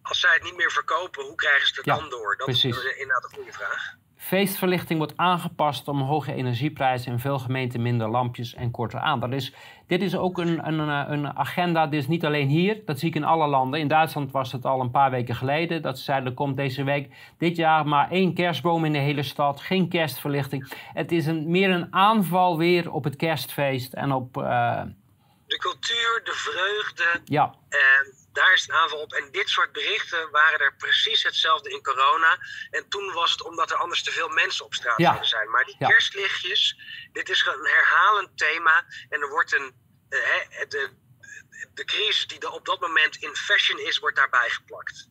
Als 0.09 0.21
zij 0.21 0.35
het 0.35 0.43
niet 0.43 0.57
meer 0.57 0.71
verkopen, 0.71 1.25
hoe 1.25 1.35
krijgen 1.35 1.67
ze 1.67 1.75
het 1.75 1.85
ja, 1.85 1.97
dan 1.97 2.11
door? 2.11 2.37
Dat 2.37 2.47
precies. 2.47 2.77
is 2.77 2.97
inderdaad 2.97 3.25
een 3.25 3.35
goede 3.35 3.53
vraag. 3.53 3.97
Feestverlichting 4.17 4.99
wordt 4.99 5.17
aangepast 5.17 5.89
om 5.89 6.01
hoge 6.01 6.33
energieprijzen 6.33 7.13
in 7.13 7.19
veel 7.19 7.39
gemeenten 7.39 7.83
minder 7.83 8.09
lampjes 8.09 8.55
en 8.55 8.71
korter 8.71 9.01
aan. 9.01 9.21
Dat 9.21 9.33
is, 9.33 9.53
dit 9.87 10.03
is 10.03 10.17
ook 10.17 10.39
een, 10.39 10.67
een, 10.67 10.79
een 10.89 11.37
agenda, 11.37 11.87
dit 11.87 12.01
is 12.01 12.09
niet 12.09 12.25
alleen 12.25 12.49
hier, 12.49 12.83
dat 12.85 12.99
zie 12.99 13.09
ik 13.09 13.15
in 13.15 13.25
alle 13.25 13.47
landen. 13.47 13.81
In 13.81 13.89
Duitsland 13.89 14.31
was 14.33 14.53
het 14.53 14.65
al 14.65 14.81
een 14.81 14.91
paar 14.91 15.11
weken 15.11 15.35
geleden, 15.35 15.83
dat 15.83 15.99
ze 15.99 16.05
zeiden 16.05 16.29
er 16.29 16.35
komt 16.35 16.57
deze 16.57 16.85
week 16.85 17.15
dit 17.39 17.57
jaar 17.57 17.87
maar 17.87 18.11
één 18.11 18.35
kerstboom 18.35 18.85
in 18.85 18.93
de 18.93 18.99
hele 18.99 19.23
stad, 19.23 19.61
geen 19.61 19.89
kerstverlichting. 19.89 20.73
Het 20.93 21.13
is 21.13 21.27
een, 21.27 21.51
meer 21.51 21.71
een 21.71 21.95
aanval 21.95 22.59
weer 22.59 22.93
op 22.93 23.05
het 23.05 23.17
kerstfeest 23.17 23.93
en 23.93 24.13
op... 24.13 24.37
Uh... 24.37 24.83
de 25.47 25.59
cultuur, 25.59 26.21
de 26.25 26.33
vreugde. 26.35 27.21
Ja. 27.25 27.55
En 27.69 28.18
daar 28.33 28.53
is 28.53 28.69
een 28.69 28.75
aanval 28.75 28.99
op. 28.99 29.13
En 29.13 29.29
dit 29.31 29.49
soort 29.49 29.73
berichten 29.73 30.31
waren 30.31 30.59
er 30.59 30.75
precies 30.77 31.23
hetzelfde 31.23 31.71
in 31.71 31.83
corona. 31.83 32.39
En 32.71 32.89
toen 32.89 33.13
was 33.13 33.31
het 33.31 33.43
omdat 33.43 33.71
er 33.71 33.77
anders 33.77 34.03
te 34.03 34.11
veel 34.11 34.29
mensen 34.29 34.65
op 34.65 34.75
straat 34.75 35.01
zouden 35.01 35.29
zijn. 35.29 35.51
Maar 35.51 35.65
die 35.65 35.77
kerstlichtjes, 35.79 36.79
dit 37.13 37.29
is 37.29 37.47
een 37.47 37.67
herhalend 37.67 38.39
thema. 38.39 38.85
En 39.09 39.21
er 39.21 39.29
wordt 39.29 39.53
een. 39.53 39.87
Uh, 40.09 40.19
de, 40.69 40.91
de 41.75 41.85
crisis 41.85 42.27
die 42.27 42.39
er 42.39 42.51
op 42.51 42.65
dat 42.65 42.81
moment 42.81 43.17
in 43.17 43.35
fashion 43.35 43.81
is, 43.81 43.99
wordt 43.99 44.17
daarbij 44.17 44.49
geplakt. 44.49 45.09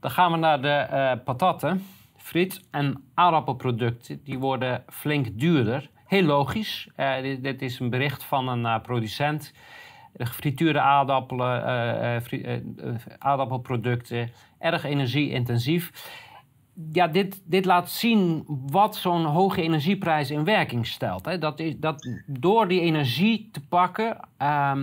Dan 0.00 0.10
gaan 0.10 0.32
we 0.32 0.36
naar 0.36 0.62
de 0.62 0.86
uh, 0.90 1.24
patatten, 1.24 1.86
friet 2.18 2.60
en 2.70 3.10
aardappelproducten. 3.14 4.24
Die 4.24 4.38
worden 4.38 4.84
flink 4.92 5.26
duurder. 5.32 5.90
Heel 6.06 6.22
logisch. 6.22 6.88
Uh, 6.96 7.22
dit, 7.22 7.42
dit, 7.42 7.62
is 7.62 7.78
een 7.78 7.90
bericht 7.90 8.24
van 8.24 8.48
een 8.48 8.82
producent 8.82 9.52
gefrituurde 10.26 10.80
aardappelen, 10.80 11.68
uh, 12.32 12.40
uh, 12.40 12.94
aardappelproducten, 13.18 14.32
erg 14.58 14.84
energie-intensief. 14.84 15.90
Ja, 16.92 17.06
dit, 17.06 17.40
dit 17.44 17.64
laat 17.64 17.90
zien 17.90 18.44
wat 18.70 18.96
zo'n 18.96 19.24
hoge 19.24 19.62
energieprijs 19.62 20.30
in 20.30 20.44
werking 20.44 20.86
stelt. 20.86 21.24
Hè. 21.24 21.38
Dat 21.38 21.60
is, 21.60 21.74
dat 21.76 22.08
door 22.26 22.68
die 22.68 22.80
energie 22.80 23.48
te 23.52 23.60
pakken, 23.60 24.28
uh, 24.42 24.76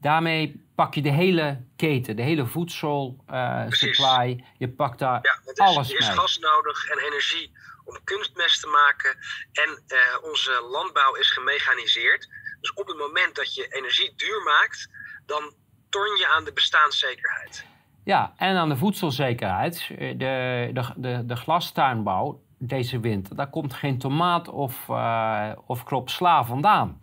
daarmee 0.00 0.60
pak 0.74 0.94
je 0.94 1.02
de 1.02 1.10
hele 1.10 1.64
keten, 1.76 2.16
de 2.16 2.22
hele 2.22 2.46
voedselsupply. 2.46 4.44
je 4.58 4.68
pakt 4.68 4.98
daar 4.98 5.20
ja, 5.22 5.64
alles 5.64 5.88
mee. 5.88 5.96
Er 5.96 6.02
is 6.02 6.18
gas 6.18 6.38
nodig 6.38 6.90
en 6.90 6.98
energie 6.98 7.50
om 7.84 7.98
kunstmest 8.04 8.60
te 8.60 8.66
maken. 8.66 9.16
En 9.52 9.82
onze 10.30 10.66
landbouw 10.70 11.14
is 11.14 11.30
gemechaniseerd. 11.30 12.28
Dus 12.62 12.72
op 12.74 12.86
het 12.86 12.96
moment 12.96 13.34
dat 13.34 13.54
je 13.54 13.66
energie 13.68 14.12
duur 14.16 14.42
maakt, 14.42 14.90
dan 15.26 15.52
torn 15.88 16.16
je 16.16 16.26
aan 16.36 16.44
de 16.44 16.52
bestaanszekerheid. 16.52 17.66
Ja, 18.04 18.32
en 18.36 18.56
aan 18.56 18.68
de 18.68 18.76
voedselzekerheid. 18.76 19.86
De, 19.88 20.70
de, 20.96 21.26
de, 21.26 21.36
glastuinbouw 21.36 22.42
deze 22.58 23.00
winter, 23.00 23.36
daar 23.36 23.50
komt 23.50 23.74
geen 23.74 23.98
tomaat 23.98 24.48
of, 24.48 24.88
uh, 24.88 25.52
of 25.66 25.84
krop 25.84 26.08
sla 26.10 26.44
vandaan. 26.44 26.98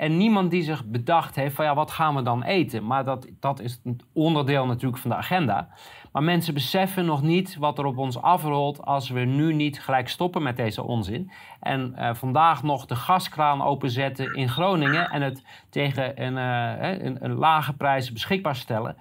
En 0.00 0.16
niemand 0.16 0.50
die 0.50 0.62
zich 0.62 0.84
bedacht 0.84 1.36
heeft 1.36 1.54
van 1.54 1.64
ja, 1.64 1.74
wat 1.74 1.90
gaan 1.90 2.14
we 2.14 2.22
dan 2.22 2.42
eten? 2.42 2.86
Maar 2.86 3.04
dat, 3.04 3.26
dat 3.40 3.60
is 3.60 3.80
een 3.84 4.00
onderdeel 4.12 4.66
natuurlijk 4.66 5.02
van 5.02 5.10
de 5.10 5.16
agenda. 5.16 5.68
Maar 6.12 6.22
mensen 6.22 6.54
beseffen 6.54 7.04
nog 7.04 7.22
niet 7.22 7.56
wat 7.56 7.78
er 7.78 7.84
op 7.84 7.98
ons 7.98 8.22
afrolt 8.22 8.82
als 8.84 9.08
we 9.08 9.20
nu 9.20 9.52
niet 9.52 9.80
gelijk 9.80 10.08
stoppen 10.08 10.42
met 10.42 10.56
deze 10.56 10.82
onzin. 10.82 11.30
En 11.60 11.94
uh, 11.98 12.14
vandaag 12.14 12.62
nog 12.62 12.86
de 12.86 12.96
gaskraan 12.96 13.62
openzetten 13.62 14.34
in 14.34 14.48
Groningen 14.48 15.10
en 15.10 15.22
het 15.22 15.44
tegen 15.70 16.22
een, 16.22 16.36
uh, 16.36 17.04
een, 17.04 17.24
een 17.24 17.34
lage 17.34 17.72
prijs 17.72 18.12
beschikbaar 18.12 18.56
stellen. 18.56 18.96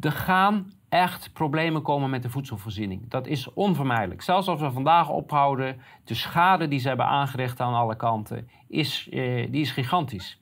Er 0.00 0.12
gaan 0.12 0.72
echt 0.90 1.32
problemen 1.32 1.82
komen 1.82 2.10
met 2.10 2.22
de 2.22 2.30
voedselvoorziening. 2.30 3.10
Dat 3.10 3.26
is 3.26 3.52
onvermijdelijk. 3.54 4.22
Zelfs 4.22 4.48
als 4.48 4.60
we 4.60 4.70
vandaag 4.70 5.08
ophouden, 5.08 5.82
de 6.04 6.14
schade 6.14 6.68
die 6.68 6.80
ze 6.80 6.88
hebben 6.88 7.06
aangericht 7.06 7.60
aan 7.60 7.74
alle 7.74 7.96
kanten, 7.96 8.50
is, 8.68 9.06
uh, 9.10 9.52
die 9.52 9.60
is 9.60 9.70
gigantisch. 9.70 10.38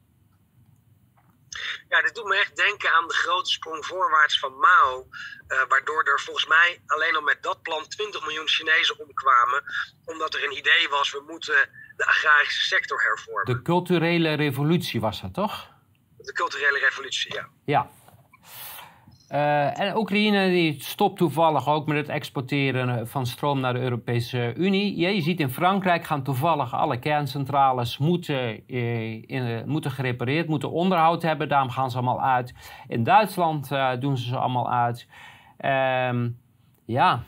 Ja, 1.88 2.02
dit 2.02 2.14
doet 2.14 2.24
me 2.24 2.36
echt 2.36 2.56
denken 2.56 2.92
aan 2.92 3.08
de 3.08 3.14
grote 3.14 3.50
sprong 3.50 3.86
voorwaarts 3.86 4.38
van 4.38 4.58
Mao. 4.58 5.06
Uh, 5.48 5.58
waardoor 5.68 6.02
er 6.02 6.20
volgens 6.20 6.46
mij 6.46 6.82
alleen 6.86 7.16
al 7.16 7.22
met 7.22 7.42
dat 7.42 7.62
plan 7.62 7.88
20 7.88 8.20
miljoen 8.26 8.48
Chinezen 8.48 8.98
omkwamen. 8.98 9.62
Omdat 10.04 10.34
er 10.34 10.44
een 10.44 10.56
idee 10.56 10.88
was, 10.90 11.12
we 11.12 11.22
moeten 11.26 11.70
de 11.96 12.06
agrarische 12.06 12.62
sector 12.62 13.02
hervormen. 13.02 13.44
De 13.44 13.62
culturele 13.62 14.34
revolutie 14.34 15.00
was 15.00 15.20
dat 15.20 15.34
toch? 15.34 15.68
De 16.16 16.32
culturele 16.32 16.78
revolutie, 16.78 17.34
ja. 17.34 17.48
Ja. 17.64 17.90
Uh, 19.32 19.80
en 19.80 19.96
Oekraïne 19.96 20.48
die 20.48 20.82
stopt 20.82 21.16
toevallig 21.16 21.68
ook 21.68 21.86
met 21.86 21.96
het 21.96 22.08
exporteren 22.08 23.08
van 23.08 23.26
stroom 23.26 23.60
naar 23.60 23.72
de 23.72 23.80
Europese 23.80 24.54
Unie. 24.56 24.96
je 24.96 25.20
ziet 25.20 25.40
in 25.40 25.50
Frankrijk 25.50 26.04
gaan 26.04 26.22
toevallig 26.22 26.74
alle 26.74 26.98
kerncentrales 26.98 27.98
moeten, 27.98 28.60
uh, 28.66 29.22
in, 29.22 29.62
moeten 29.66 29.90
gerepareerd, 29.90 30.48
moeten 30.48 30.70
onderhoud 30.70 31.22
hebben. 31.22 31.48
Daarom 31.48 31.70
gaan 31.70 31.90
ze 31.90 31.96
allemaal 31.96 32.22
uit. 32.22 32.54
In 32.86 33.04
Duitsland 33.04 33.68
doen 34.00 34.16
ze 34.16 34.28
ze 34.28 34.36
allemaal 34.36 34.72
uit. 34.72 35.08
Ehm, 35.56 36.28
ja, 36.84 37.22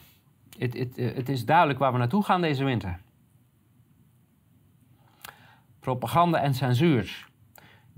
het 0.58 1.28
is 1.28 1.44
duidelijk 1.44 1.78
waar 1.78 1.92
we 1.92 1.98
naartoe 1.98 2.24
gaan 2.24 2.40
deze 2.40 2.64
winter. 2.64 3.00
Propaganda 5.80 6.40
en 6.40 6.54
censuur. 6.54 7.29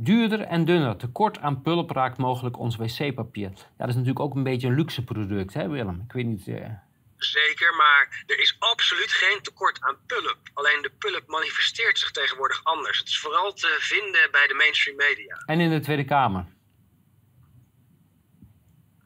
Duurder 0.03 0.41
en 0.41 0.65
dunner, 0.65 0.97
tekort 0.97 1.39
aan 1.39 1.63
pulp 1.63 1.91
raakt 1.91 2.19
mogelijk 2.19 2.59
ons 2.59 2.77
wc-papier. 2.77 3.51
Ja, 3.51 3.67
dat 3.77 3.89
is 3.89 3.95
natuurlijk 3.95 4.21
ook 4.21 4.35
een 4.35 4.43
beetje 4.43 4.69
een 4.69 4.75
luxe 4.75 5.05
product, 5.05 5.55
hè 5.55 5.69
Willem? 5.69 6.03
Ik 6.05 6.13
weet 6.13 6.27
niet... 6.27 6.47
Uh... 6.47 6.69
Zeker, 7.17 7.75
maar 7.77 8.25
er 8.27 8.41
is 8.41 8.57
absoluut 8.59 9.13
geen 9.13 9.43
tekort 9.43 9.81
aan 9.81 9.97
pulp. 10.07 10.39
Alleen 10.55 10.83
de 10.83 10.91
pulp 10.99 11.23
manifesteert 11.27 11.99
zich 11.99 12.11
tegenwoordig 12.11 12.61
anders. 12.65 12.99
Het 12.99 13.09
is 13.09 13.21
vooral 13.21 13.53
te 13.53 13.77
vinden 13.79 14.29
bij 14.31 14.47
de 14.47 14.55
mainstream 14.55 14.97
media. 14.97 15.43
En 15.47 15.61
in 15.61 15.71
de 15.71 15.81
Tweede 15.81 16.05
Kamer. 16.05 16.45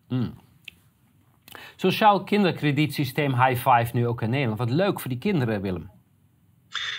Mm. 0.09 0.41
Sociaal 1.77 2.25
kinderkredietsysteem 2.25 3.43
High 3.43 3.69
Five 3.69 3.91
nu 3.93 4.07
ook 4.07 4.23
in 4.23 4.31
Nederland. 4.31 4.59
Wat 4.59 4.71
leuk 4.71 5.01
voor 5.01 5.11
die 5.11 5.19
kinderen, 5.19 5.61
Willem. 5.61 5.91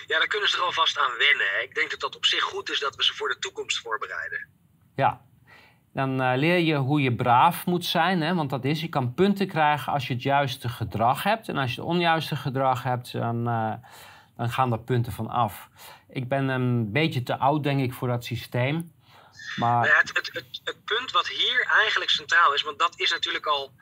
Ja, 0.06 0.18
daar 0.18 0.26
kunnen 0.26 0.48
ze 0.48 0.56
er 0.56 0.62
alvast 0.62 0.98
aan 0.98 1.16
wennen. 1.18 1.62
Ik 1.62 1.74
denk 1.74 1.90
dat 1.90 2.00
dat 2.00 2.16
op 2.16 2.24
zich 2.24 2.42
goed 2.42 2.70
is 2.70 2.80
dat 2.80 2.96
we 2.96 3.04
ze 3.04 3.14
voor 3.14 3.28
de 3.28 3.38
toekomst 3.38 3.78
voorbereiden. 3.78 4.48
Ja, 4.94 5.20
dan 5.92 6.22
uh, 6.22 6.32
leer 6.36 6.58
je 6.58 6.76
hoe 6.76 7.02
je 7.02 7.14
braaf 7.14 7.66
moet 7.66 7.84
zijn. 7.84 8.20
Hè? 8.20 8.34
Want 8.34 8.50
dat 8.50 8.64
is, 8.64 8.80
je 8.80 8.88
kan 8.88 9.14
punten 9.14 9.48
krijgen 9.48 9.92
als 9.92 10.06
je 10.06 10.14
het 10.14 10.22
juiste 10.22 10.68
gedrag 10.68 11.22
hebt. 11.22 11.48
En 11.48 11.56
als 11.56 11.74
je 11.74 11.80
het 11.80 11.90
onjuiste 11.90 12.36
gedrag 12.36 12.82
hebt, 12.82 13.12
dan, 13.12 13.48
uh, 13.48 13.72
dan 14.36 14.50
gaan 14.50 14.72
er 14.72 14.80
punten 14.80 15.12
van 15.12 15.28
af. 15.28 15.68
Ik 16.08 16.28
ben 16.28 16.48
een 16.48 16.92
beetje 16.92 17.22
te 17.22 17.38
oud, 17.38 17.62
denk 17.62 17.80
ik, 17.80 17.92
voor 17.92 18.08
dat 18.08 18.24
systeem. 18.24 18.92
Maar... 19.56 19.84
Nou 19.84 19.96
het, 19.96 20.10
het, 20.14 20.30
het, 20.32 20.60
het, 20.64 20.84
punt 20.84 21.10
wat 21.10 21.28
hier 21.28 21.66
eigenlijk 21.80 22.10
centraal 22.10 22.54
is, 22.54 22.62
want 22.62 22.78
dat 22.78 22.92
is 22.96 23.10
natuurlijk 23.10 23.46
al 23.46 23.72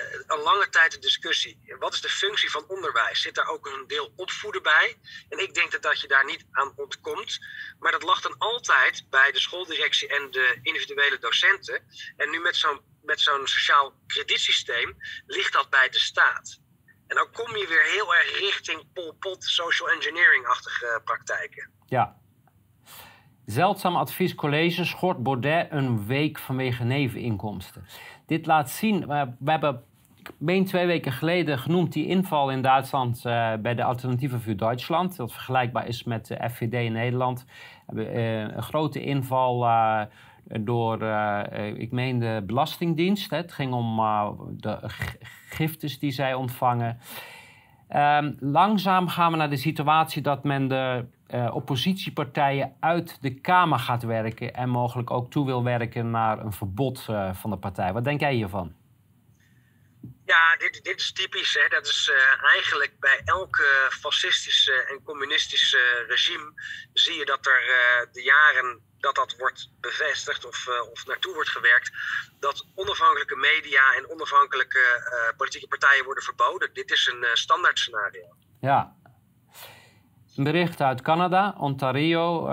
uh, 0.00 0.28
al 0.28 0.42
lange 0.42 0.68
tijd 0.68 0.92
de 0.92 0.98
discussie. 0.98 1.60
Wat 1.78 1.92
is 1.92 2.00
de 2.00 2.08
functie 2.08 2.50
van 2.50 2.64
onderwijs? 2.68 3.20
Zit 3.20 3.34
daar 3.34 3.48
ook 3.48 3.66
een 3.66 3.84
deel 3.86 4.12
opvoeden 4.16 4.62
bij? 4.62 4.96
En 5.28 5.38
ik 5.38 5.54
denk 5.54 5.70
dat, 5.70 5.82
dat 5.82 6.00
je 6.00 6.08
daar 6.08 6.24
niet 6.24 6.46
aan 6.50 6.72
ontkomt. 6.76 7.38
Maar 7.78 7.92
dat 7.92 8.02
lag 8.02 8.20
dan 8.20 8.34
altijd 8.38 9.06
bij 9.10 9.32
de 9.32 9.40
schooldirectie 9.40 10.08
en 10.08 10.30
de 10.30 10.58
individuele 10.62 11.18
docenten. 11.18 11.82
En 12.16 12.30
nu 12.30 12.40
met 12.40 12.56
zo'n 12.56 12.80
met 13.02 13.20
zo'n 13.20 13.46
sociaal 13.46 13.94
kredietsysteem 14.06 14.96
ligt 15.26 15.52
dat 15.52 15.70
bij 15.70 15.88
de 15.88 15.98
staat. 15.98 16.60
En 17.06 17.16
dan 17.16 17.30
kom 17.32 17.56
je 17.56 17.66
weer 17.66 17.84
heel 17.84 18.14
erg 18.14 18.38
richting 18.38 18.92
Pol 18.92 19.12
Pot, 19.12 19.44
social 19.44 19.90
engineering-achtige 19.90 21.00
praktijken. 21.04 21.70
Ja. 21.86 22.18
Zeldzaam 23.44 23.96
advies 23.96 24.34
college 24.34 24.84
schort 24.84 25.22
Baudet 25.22 25.66
een 25.70 26.06
week 26.06 26.38
vanwege 26.38 26.84
neveninkomsten. 26.84 27.86
Dit 28.26 28.46
laat 28.46 28.70
zien, 28.70 29.06
we 29.06 29.50
hebben 29.50 29.84
meen 30.38 30.64
twee 30.64 30.86
weken 30.86 31.12
geleden 31.12 31.58
genoemd 31.58 31.92
die 31.92 32.06
inval 32.06 32.50
in 32.50 32.62
Duitsland 32.62 33.22
uh, 33.26 33.52
bij 33.54 33.74
de 33.74 33.84
Alternatieve 33.84 34.40
voor 34.40 34.56
Duitsland. 34.56 35.16
Dat 35.16 35.32
vergelijkbaar 35.32 35.86
is 35.86 36.04
met 36.04 36.26
de 36.26 36.48
FVD 36.50 36.72
in 36.72 36.92
Nederland. 36.92 37.46
Hebben 37.86 38.16
uh, 38.16 38.40
een 38.40 38.62
grote 38.62 39.02
inval 39.02 39.66
door, 40.60 41.02
ik 41.74 41.92
meen 41.92 42.18
de 42.18 42.42
Belastingdienst. 42.46 43.30
Hè. 43.30 43.36
Het 43.36 43.52
ging 43.52 43.72
om 43.72 43.96
de 44.56 44.78
giftes 45.48 45.98
die 45.98 46.10
zij 46.10 46.34
ontvangen. 46.34 46.98
Um, 47.96 48.36
langzaam 48.40 49.08
gaan 49.08 49.30
we 49.30 49.36
naar 49.36 49.50
de 49.50 49.56
situatie 49.56 50.22
dat 50.22 50.44
men 50.44 50.68
de 50.68 51.04
oppositiepartijen 51.52 52.72
uit 52.80 53.18
de 53.22 53.34
Kamer 53.34 53.78
gaat 53.78 54.02
werken 54.02 54.54
en 54.54 54.68
mogelijk 54.68 55.10
ook 55.10 55.30
toe 55.30 55.46
wil 55.46 55.62
werken 55.62 56.10
naar 56.10 56.44
een 56.44 56.52
verbod 56.52 57.08
van 57.32 57.50
de 57.50 57.56
partij. 57.56 57.92
Wat 57.92 58.04
denk 58.04 58.20
jij 58.20 58.34
hiervan? 58.34 58.72
Ja, 60.34 60.56
dit, 60.56 60.84
dit 60.84 61.00
is 61.00 61.12
typisch. 61.12 61.54
Hè. 61.54 61.68
Dat 61.68 61.86
is 61.86 62.10
uh, 62.12 62.52
eigenlijk 62.54 62.92
bij 63.00 63.20
elke 63.24 63.68
fascistische 63.90 64.72
en 64.72 65.02
communistische 65.02 66.04
regime 66.08 66.52
zie 66.92 67.18
je 67.18 67.24
dat 67.24 67.46
er 67.46 67.62
uh, 67.62 68.12
de 68.12 68.22
jaren 68.22 68.80
dat 68.98 69.14
dat 69.14 69.36
wordt 69.38 69.70
bevestigd 69.80 70.46
of, 70.46 70.66
uh, 70.68 70.90
of 70.90 71.06
naartoe 71.06 71.34
wordt 71.34 71.48
gewerkt, 71.48 71.90
dat 72.38 72.66
onafhankelijke 72.74 73.36
media 73.36 73.82
en 73.96 74.10
onafhankelijke 74.10 74.84
politieke 75.36 75.68
partijen 75.68 76.04
worden 76.04 76.24
verboden. 76.24 76.70
Dit 76.72 76.90
is 76.90 77.12
een 77.12 77.24
standaard 77.32 77.78
scenario. 77.78 78.26
Ja. 78.60 78.94
Een 80.36 80.44
bericht 80.44 80.80
uit 80.80 81.02
Canada, 81.02 81.54
Ontario, 81.58 82.46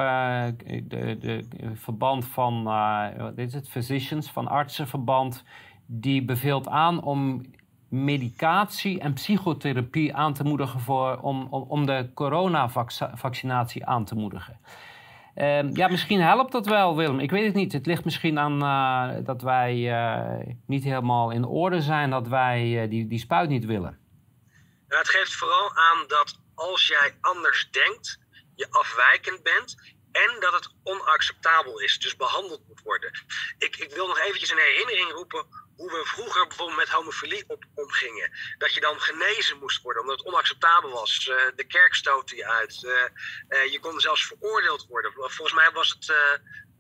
de, 0.57 1.17
de, 1.19 1.47
verband 1.75 2.25
van, 2.25 2.63
wat 3.17 3.37
is 3.37 3.53
het, 3.53 3.69
physicians, 3.69 4.31
van 4.31 4.47
artsenverband, 4.47 5.43
die 5.85 6.25
beveelt 6.25 6.67
aan 6.67 7.03
om 7.03 7.45
medicatie 7.89 8.99
en 8.99 9.13
psychotherapie 9.13 10.15
aan 10.15 10.33
te 10.33 10.43
moedigen 10.43 10.79
voor, 10.79 11.17
om, 11.17 11.47
om, 11.49 11.61
om 11.61 11.85
de 11.85 12.09
coronavaccinatie 12.13 13.85
aan 13.85 14.05
te 14.05 14.15
moedigen. 14.15 14.59
Uh, 15.35 15.73
ja, 15.73 15.87
misschien 15.87 16.21
helpt 16.21 16.51
dat 16.51 16.65
wel, 16.65 16.95
Willem. 16.95 17.19
Ik 17.19 17.31
weet 17.31 17.45
het 17.45 17.53
niet. 17.53 17.73
Het 17.73 17.85
ligt 17.85 18.05
misschien 18.05 18.39
aan 18.39 18.63
uh, 18.63 19.25
dat 19.25 19.41
wij 19.41 19.75
uh, 19.75 20.53
niet 20.67 20.83
helemaal 20.83 21.31
in 21.31 21.45
orde 21.45 21.81
zijn, 21.81 22.09
dat 22.09 22.27
wij 22.27 22.83
uh, 22.83 22.89
die, 22.89 23.07
die 23.07 23.19
spuit 23.19 23.49
niet 23.49 23.65
willen. 23.65 23.97
Nou, 24.87 25.01
het 25.01 25.09
geeft 25.09 25.35
vooral 25.35 25.75
aan 25.75 26.03
dat 26.07 26.39
als 26.55 26.87
jij 26.87 27.17
anders 27.21 27.69
denkt, 27.71 28.19
je 28.55 28.67
afwijkend 28.69 29.43
bent 29.43 29.95
en 30.23 30.39
dat 30.39 30.53
het 30.53 30.69
onacceptabel 30.83 31.79
is, 31.79 31.99
dus 31.99 32.15
behandeld 32.15 32.67
moet 32.67 32.81
worden. 32.81 33.11
Ik, 33.57 33.75
ik 33.75 33.91
wil 33.91 34.07
nog 34.07 34.19
eventjes 34.19 34.51
een 34.51 34.57
herinnering 34.57 35.11
roepen 35.11 35.45
hoe 35.75 35.91
we 35.91 36.05
vroeger 36.05 36.47
bijvoorbeeld 36.47 36.77
met 36.77 36.89
homofilie 36.89 37.45
omgingen. 37.75 38.31
Dat 38.57 38.73
je 38.73 38.79
dan 38.79 39.01
genezen 39.01 39.57
moest 39.57 39.81
worden 39.81 40.01
omdat 40.01 40.17
het 40.17 40.27
onacceptabel 40.27 40.91
was. 40.91 41.27
Uh, 41.27 41.35
de 41.55 41.63
kerk 41.63 41.95
stootte 41.95 42.35
je 42.35 42.45
uit. 42.45 42.83
Uh, 42.83 42.91
uh, 43.49 43.71
je 43.71 43.79
kon 43.79 43.99
zelfs 43.99 44.25
veroordeeld 44.25 44.85
worden. 44.87 45.11
Volgens 45.13 45.53
mij 45.53 45.71
was 45.71 45.89
het 45.89 46.15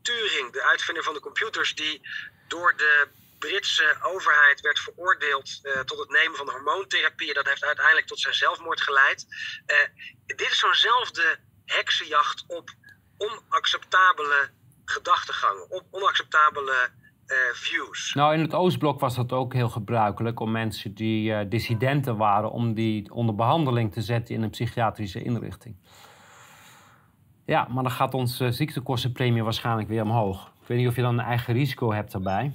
Turing, 0.01 0.51
de 0.51 0.63
uitvinder 0.63 1.03
van 1.03 1.13
de 1.13 1.19
computers, 1.19 1.75
die 1.75 2.01
door 2.47 2.77
de 2.77 3.07
Britse 3.39 3.97
overheid 4.01 4.61
werd 4.61 4.79
veroordeeld 4.79 5.61
tot 5.85 5.99
het 5.99 6.09
nemen 6.09 6.37
van 6.37 6.49
hormoontherapie. 6.49 7.33
Dat 7.33 7.47
heeft 7.47 7.63
uiteindelijk 7.63 8.07
tot 8.07 8.19
zijn 8.19 8.33
zelfmoord 8.33 8.81
geleid. 8.81 9.25
dit 10.25 10.51
is 10.51 10.59
zo'nzelfde 10.59 11.39
heksenjacht 11.65 12.43
op 12.47 12.69
onacceptabele 13.17 14.49
gedachtegangen, 14.85 15.71
op 15.71 15.83
onacceptabele 15.91 16.89
uh, 17.27 17.35
views. 17.53 18.13
Nou, 18.13 18.33
in 18.33 18.39
het 18.39 18.53
Oostblok 18.53 18.99
was 18.99 19.15
dat 19.15 19.31
ook 19.31 19.53
heel 19.53 19.69
gebruikelijk 19.69 20.39
om 20.39 20.51
mensen 20.51 20.93
die 20.93 21.31
uh, 21.31 21.39
dissidenten 21.49 22.17
waren, 22.17 22.51
om 22.51 22.73
die 22.73 23.11
onder 23.13 23.35
behandeling 23.35 23.93
te 23.93 24.01
zetten 24.01 24.35
in 24.35 24.41
een 24.41 24.49
psychiatrische 24.49 25.23
inrichting. 25.23 25.75
Ja, 27.45 27.67
maar 27.69 27.83
dan 27.83 27.91
gaat 27.91 28.13
onze 28.13 28.51
ziektekostenpremie 28.51 29.43
waarschijnlijk 29.43 29.87
weer 29.87 30.03
omhoog. 30.03 30.47
Ik 30.61 30.67
weet 30.67 30.77
niet 30.77 30.87
of 30.87 30.95
je 30.95 31.01
dan 31.01 31.19
een 31.19 31.25
eigen 31.25 31.53
risico 31.53 31.93
hebt 31.93 32.11
daarbij. 32.11 32.51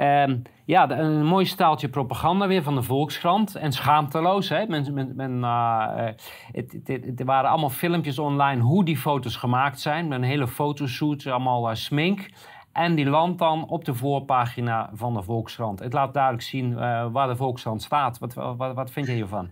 Um, 0.00 0.42
ja, 0.64 0.90
een 0.90 1.24
mooi 1.24 1.44
staaltje 1.44 1.88
propaganda 1.88 2.46
weer 2.46 2.62
van 2.62 2.74
de 2.74 2.82
Volkskrant. 2.82 3.54
En 3.54 3.72
schaamteloos. 3.72 4.48
Hè? 4.48 4.66
Men, 4.66 4.94
men, 4.94 5.12
men, 5.16 5.38
uh, 5.38 6.08
het, 6.52 6.80
het, 6.84 7.20
er 7.20 7.26
waren 7.26 7.50
allemaal 7.50 7.70
filmpjes 7.70 8.18
online 8.18 8.62
hoe 8.62 8.84
die 8.84 8.96
foto's 8.96 9.36
gemaakt 9.36 9.80
zijn. 9.80 10.08
Met 10.08 10.18
een 10.18 10.24
hele 10.24 10.48
fotoshoot, 10.48 11.26
allemaal 11.26 11.68
uh, 11.68 11.74
smink. 11.74 12.30
En 12.72 12.94
die 12.94 13.08
landt 13.08 13.38
dan 13.38 13.68
op 13.68 13.84
de 13.84 13.94
voorpagina 13.94 14.90
van 14.92 15.14
de 15.14 15.22
Volkskrant. 15.22 15.78
Het 15.78 15.92
laat 15.92 16.14
duidelijk 16.14 16.44
zien 16.44 16.74
waar 17.12 17.28
de 17.28 17.36
Volkskrant 17.36 17.82
staat. 17.82 18.18
Wat, 18.18 18.34
wat, 18.34 18.74
wat 18.74 18.90
vind 18.90 19.06
je 19.06 19.12
hiervan? 19.12 19.50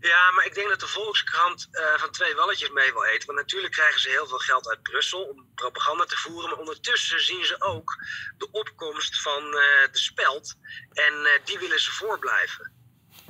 Ja, 0.00 0.30
maar 0.30 0.46
ik 0.46 0.54
denk 0.54 0.68
dat 0.68 0.80
de 0.80 0.86
Volkskrant 0.86 1.68
uh, 1.72 1.80
van 1.96 2.10
twee 2.10 2.34
walletjes 2.34 2.70
mee 2.70 2.92
wil 2.92 3.04
eten. 3.04 3.26
Want 3.26 3.38
natuurlijk 3.38 3.72
krijgen 3.72 4.00
ze 4.00 4.08
heel 4.08 4.26
veel 4.26 4.38
geld 4.38 4.68
uit 4.68 4.82
Brussel 4.82 5.22
om 5.22 5.46
propaganda 5.54 6.04
te 6.04 6.16
voeren. 6.16 6.50
Maar 6.50 6.58
ondertussen 6.58 7.20
zien 7.20 7.44
ze 7.44 7.62
ook 7.62 8.04
de 8.38 8.48
opkomst 8.50 9.22
van 9.22 9.42
uh, 9.42 9.52
de 9.92 9.98
speld. 9.98 10.54
En 10.92 11.12
die 11.44 11.58
willen 11.58 11.80
ze 11.80 11.92
voorblijven. 11.92 12.72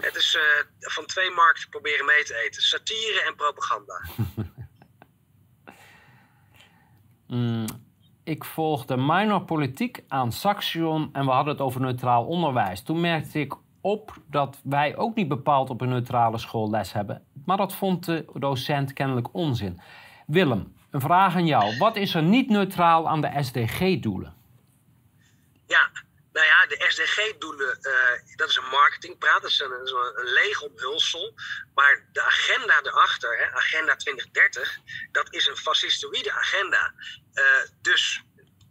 Het 0.01 0.17
is 0.17 0.39
van 0.79 1.07
twee 1.07 1.31
markten 1.31 1.69
proberen 1.69 2.07
mee 2.07 2.25
te 2.25 2.35
eten: 2.35 2.63
satire 2.63 3.21
en 3.21 3.37
propaganda. 3.37 4.05
mm. 7.27 7.67
ik 8.25 8.45
volgde 8.45 8.97
minor 8.97 9.43
politiek 9.43 10.05
aan 10.09 10.33
Saxion 10.33 11.11
en 11.13 11.25
we 11.25 11.31
hadden 11.31 11.53
het 11.53 11.63
over 11.63 11.81
neutraal 11.81 12.25
onderwijs. 12.27 12.83
Toen 12.83 13.01
merkte 13.01 13.41
ik 13.41 13.55
op 13.87 14.13
dat 14.31 14.61
wij 14.65 14.97
ook 14.97 15.15
niet 15.15 15.29
bepaald 15.29 15.71
op 15.71 15.81
een 15.81 15.89
neutrale 15.89 16.39
school 16.39 16.71
les 16.71 16.93
hebben. 16.93 17.27
Maar 17.45 17.57
dat 17.57 17.75
vond 17.75 18.05
de 18.05 18.25
docent 18.35 18.93
kennelijk 18.93 19.29
onzin. 19.33 19.81
Willem, 20.27 20.77
een 20.91 21.01
vraag 21.01 21.35
aan 21.35 21.47
jou. 21.47 21.79
Wat 21.79 21.97
is 21.97 22.15
er 22.15 22.23
niet 22.23 22.49
neutraal 22.49 23.09
aan 23.09 23.21
de 23.21 23.33
SDG-doelen? 23.41 24.35
Ja, 25.67 25.91
nou 26.33 26.47
ja, 26.47 26.67
de 26.67 26.85
SDG-doelen, 26.89 27.79
uh, 27.81 28.37
dat 28.37 28.49
is 28.49 28.57
een 28.57 28.71
marketingpraat, 28.71 29.43
dat 29.43 29.51
is 29.51 29.61
een, 29.61 29.73
een, 29.73 30.33
leeg 30.33 30.63
omhulsel. 30.63 31.35
Maar 31.75 32.07
de 32.13 32.23
agenda 32.23 32.81
erachter, 32.83 33.39
hè, 33.39 33.57
Agenda 33.57 33.97
2030, 33.97 34.79
dat 35.13 35.35
is 35.35 35.47
een 35.47 35.57
fascistoïde 35.57 36.33
agenda. 36.33 36.95
Uh, 37.35 37.45
dus 37.81 38.23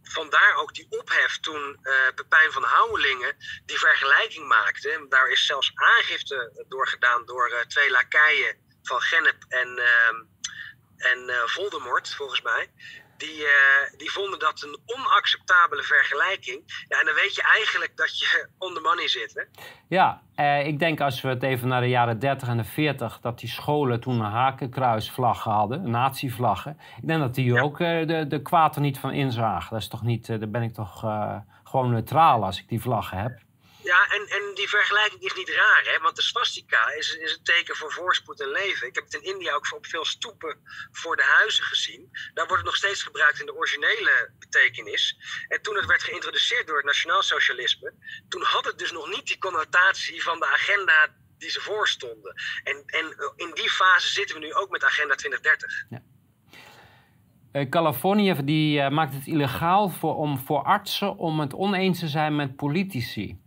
vandaar 0.08 0.54
ook 0.56 0.74
die 0.74 0.86
ophef 0.90 1.38
toen 1.40 1.78
uh, 1.82 1.92
Pepijn 2.14 2.52
van 2.52 2.62
Houwelingen 2.62 3.36
die 3.64 3.78
vergelijking 3.78 4.46
maakte. 4.46 5.06
Daar 5.08 5.28
is 5.28 5.46
zelfs 5.46 5.72
aangifte 5.74 6.64
door 6.68 6.88
gedaan 6.88 7.26
door 7.26 7.64
twee 7.68 7.90
lakeien 7.90 8.56
van 8.82 9.00
Gennep 9.00 9.44
en, 9.48 9.78
ehm, 9.78 10.16
en 10.96 11.48
Voldemort, 11.48 12.14
volgens 12.14 12.42
mij 12.42 12.70
die, 13.18 13.38
uh, 13.38 13.98
die 13.98 14.10
vonden 14.10 14.38
dat 14.38 14.62
een 14.62 14.78
onacceptabele 14.86 15.82
vergelijking. 15.82 16.84
Ja, 16.88 17.00
en 17.00 17.06
dan 17.06 17.14
weet 17.14 17.34
je 17.34 17.42
eigenlijk 17.42 17.96
dat 17.96 18.18
je 18.18 18.48
on 18.58 18.74
the 18.74 18.80
money 18.80 19.08
zit. 19.08 19.34
Hè? 19.34 19.42
Ja, 19.88 20.22
eh, 20.34 20.66
ik 20.66 20.78
denk 20.78 21.00
als 21.00 21.20
we 21.20 21.28
het 21.28 21.42
even 21.42 21.68
naar 21.68 21.80
de 21.80 21.88
jaren 21.88 22.18
30 22.18 22.48
en 22.48 22.56
de 22.56 22.64
40, 22.64 23.20
dat 23.20 23.38
die 23.38 23.48
scholen 23.48 24.00
toen 24.00 24.20
een 24.20 24.30
hakenkruisvlaggen 24.30 25.52
hadden, 25.52 25.90
nazi-vlaggen. 25.90 26.78
Ik 26.96 27.06
denk 27.06 27.20
dat 27.20 27.34
die 27.34 27.62
ook 27.62 27.80
uh, 27.80 28.06
de, 28.06 28.26
de 28.28 28.42
kwaad 28.42 28.74
er 28.74 28.80
niet 28.80 28.98
van 28.98 29.12
inzagen. 29.12 29.70
Dat 29.70 29.80
is 29.80 29.88
toch 29.88 30.02
niet, 30.02 30.28
uh, 30.28 30.38
daar 30.38 30.48
ben 30.48 30.62
ik 30.62 30.74
toch 30.74 31.00
gewoon 31.64 31.90
neutraal 31.90 32.44
als 32.44 32.60
ik 32.60 32.68
die 32.68 32.80
vlaggen 32.80 33.18
heb. 33.18 33.45
Ja, 33.86 34.06
en, 34.06 34.26
en 34.28 34.54
die 34.54 34.68
vergelijking 34.68 35.22
is 35.22 35.34
niet 35.34 35.48
raar, 35.48 35.82
hè? 35.84 35.98
want 36.00 36.16
de 36.16 36.22
swastika 36.22 36.90
is, 36.90 37.16
is 37.16 37.32
een 37.32 37.42
teken 37.42 37.76
voor 37.76 37.92
voorspoed 37.92 38.40
en 38.40 38.48
leven. 38.48 38.88
Ik 38.88 38.94
heb 38.94 39.04
het 39.04 39.14
in 39.14 39.22
India 39.32 39.54
ook 39.54 39.72
op 39.74 39.86
veel 39.86 40.04
stoepen 40.04 40.58
voor 40.92 41.16
de 41.16 41.22
huizen 41.22 41.64
gezien. 41.64 42.08
Daar 42.34 42.46
wordt 42.46 42.62
het 42.62 42.70
nog 42.70 42.76
steeds 42.76 43.02
gebruikt 43.02 43.40
in 43.40 43.46
de 43.46 43.54
originele 43.54 44.32
betekenis. 44.38 45.16
En 45.48 45.62
toen 45.62 45.76
het 45.76 45.86
werd 45.86 46.02
geïntroduceerd 46.02 46.66
door 46.66 46.76
het 46.76 46.86
nationaal 46.86 47.22
socialisme, 47.22 47.94
toen 48.28 48.42
had 48.42 48.64
het 48.64 48.78
dus 48.78 48.92
nog 48.92 49.08
niet 49.08 49.26
die 49.26 49.38
connotatie 49.38 50.22
van 50.22 50.38
de 50.38 50.46
agenda 50.46 51.14
die 51.38 51.50
ze 51.50 51.60
voorstonden. 51.60 52.34
En, 52.64 52.82
en 52.86 53.04
eh, 53.04 53.46
in 53.46 53.50
die 53.54 53.70
fase 53.70 54.08
zitten 54.08 54.40
we 54.40 54.46
nu 54.46 54.54
ook 54.54 54.70
met 54.70 54.84
Agenda 54.84 55.14
2030. 55.14 55.86
Ja. 55.90 56.02
Uh, 57.52 57.68
Californië 57.68 58.44
die, 58.44 58.78
uh, 58.78 58.88
maakt 58.88 59.14
het 59.14 59.26
illegaal 59.26 59.88
voor, 59.88 60.16
om, 60.16 60.38
voor 60.38 60.62
artsen 60.62 61.16
om 61.16 61.40
het 61.40 61.54
oneens 61.54 61.98
te 61.98 62.08
zijn 62.08 62.36
met 62.36 62.56
politici. 62.56 63.44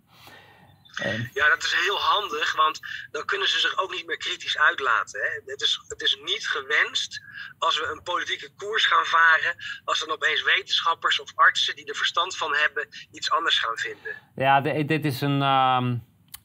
Ja, 1.34 1.50
dat 1.50 1.64
is 1.64 1.74
heel 1.74 2.00
handig, 2.00 2.56
want 2.56 2.80
dan 3.12 3.26
kunnen 3.26 3.48
ze 3.48 3.60
zich 3.60 3.78
ook 3.78 3.94
niet 3.94 4.06
meer 4.06 4.18
kritisch 4.18 4.58
uitlaten. 4.58 5.22
Hè. 5.22 5.52
Het, 5.52 5.62
is, 5.62 5.82
het 5.88 6.02
is 6.02 6.18
niet 6.24 6.48
gewenst 6.48 7.22
als 7.58 7.80
we 7.80 7.92
een 7.92 8.04
politieke 8.04 8.50
koers 8.58 8.86
gaan 8.86 9.06
varen, 9.06 9.56
als 9.86 10.00
dan 10.00 10.12
opeens 10.12 10.44
wetenschappers 10.44 11.20
of 11.20 11.32
artsen 11.36 11.76
die 11.76 11.86
er 11.86 11.96
verstand 11.96 12.38
van 12.38 12.56
hebben 12.56 12.88
iets 13.12 13.32
anders 13.32 13.60
gaan 13.60 13.78
vinden. 13.78 14.16
Ja, 14.36 14.62
dit 14.62 15.06
is 15.06 15.22
een. 15.22 15.42
Uh, 15.42 15.92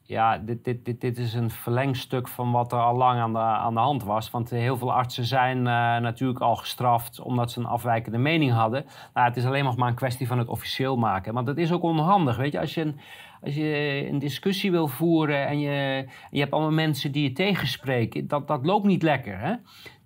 ja, 0.07 0.37
dit, 0.37 0.63
dit, 0.63 0.85
dit, 0.85 1.01
dit 1.01 1.17
is 1.17 1.33
een 1.33 1.51
verlengstuk 1.51 2.27
van 2.27 2.51
wat 2.51 2.71
er 2.71 2.79
al 2.79 2.95
lang 2.95 3.19
aan 3.19 3.33
de, 3.33 3.39
aan 3.39 3.73
de 3.73 3.79
hand 3.79 4.03
was. 4.03 4.31
Want 4.31 4.49
heel 4.49 4.77
veel 4.77 4.93
artsen 4.93 5.25
zijn 5.25 5.57
uh, 5.57 5.63
natuurlijk 5.97 6.39
al 6.39 6.55
gestraft 6.55 7.19
omdat 7.19 7.51
ze 7.51 7.59
een 7.59 7.65
afwijkende 7.65 8.17
mening 8.17 8.51
hadden. 8.51 8.85
Nou, 9.13 9.27
het 9.27 9.37
is 9.37 9.45
alleen 9.45 9.63
nog 9.63 9.75
maar 9.75 9.89
een 9.89 9.95
kwestie 9.95 10.27
van 10.27 10.37
het 10.37 10.47
officieel 10.47 10.97
maken. 10.97 11.33
Want 11.33 11.47
het 11.47 11.57
is 11.57 11.71
ook 11.71 11.83
onhandig. 11.83 12.37
Weet 12.37 12.51
je, 12.51 12.59
als 12.59 12.73
je 12.73 12.81
een, 12.81 12.99
als 13.45 13.55
je 13.55 14.05
een 14.09 14.19
discussie 14.19 14.71
wil 14.71 14.87
voeren 14.87 15.47
en 15.47 15.59
je, 15.59 16.07
je 16.31 16.39
hebt 16.39 16.51
allemaal 16.51 16.71
mensen 16.71 17.11
die 17.11 17.23
je 17.23 17.33
tegenspreken, 17.33 18.27
dat, 18.27 18.47
dat 18.47 18.65
loopt 18.65 18.85
niet 18.85 19.03
lekker. 19.03 19.37
Hè? 19.39 19.55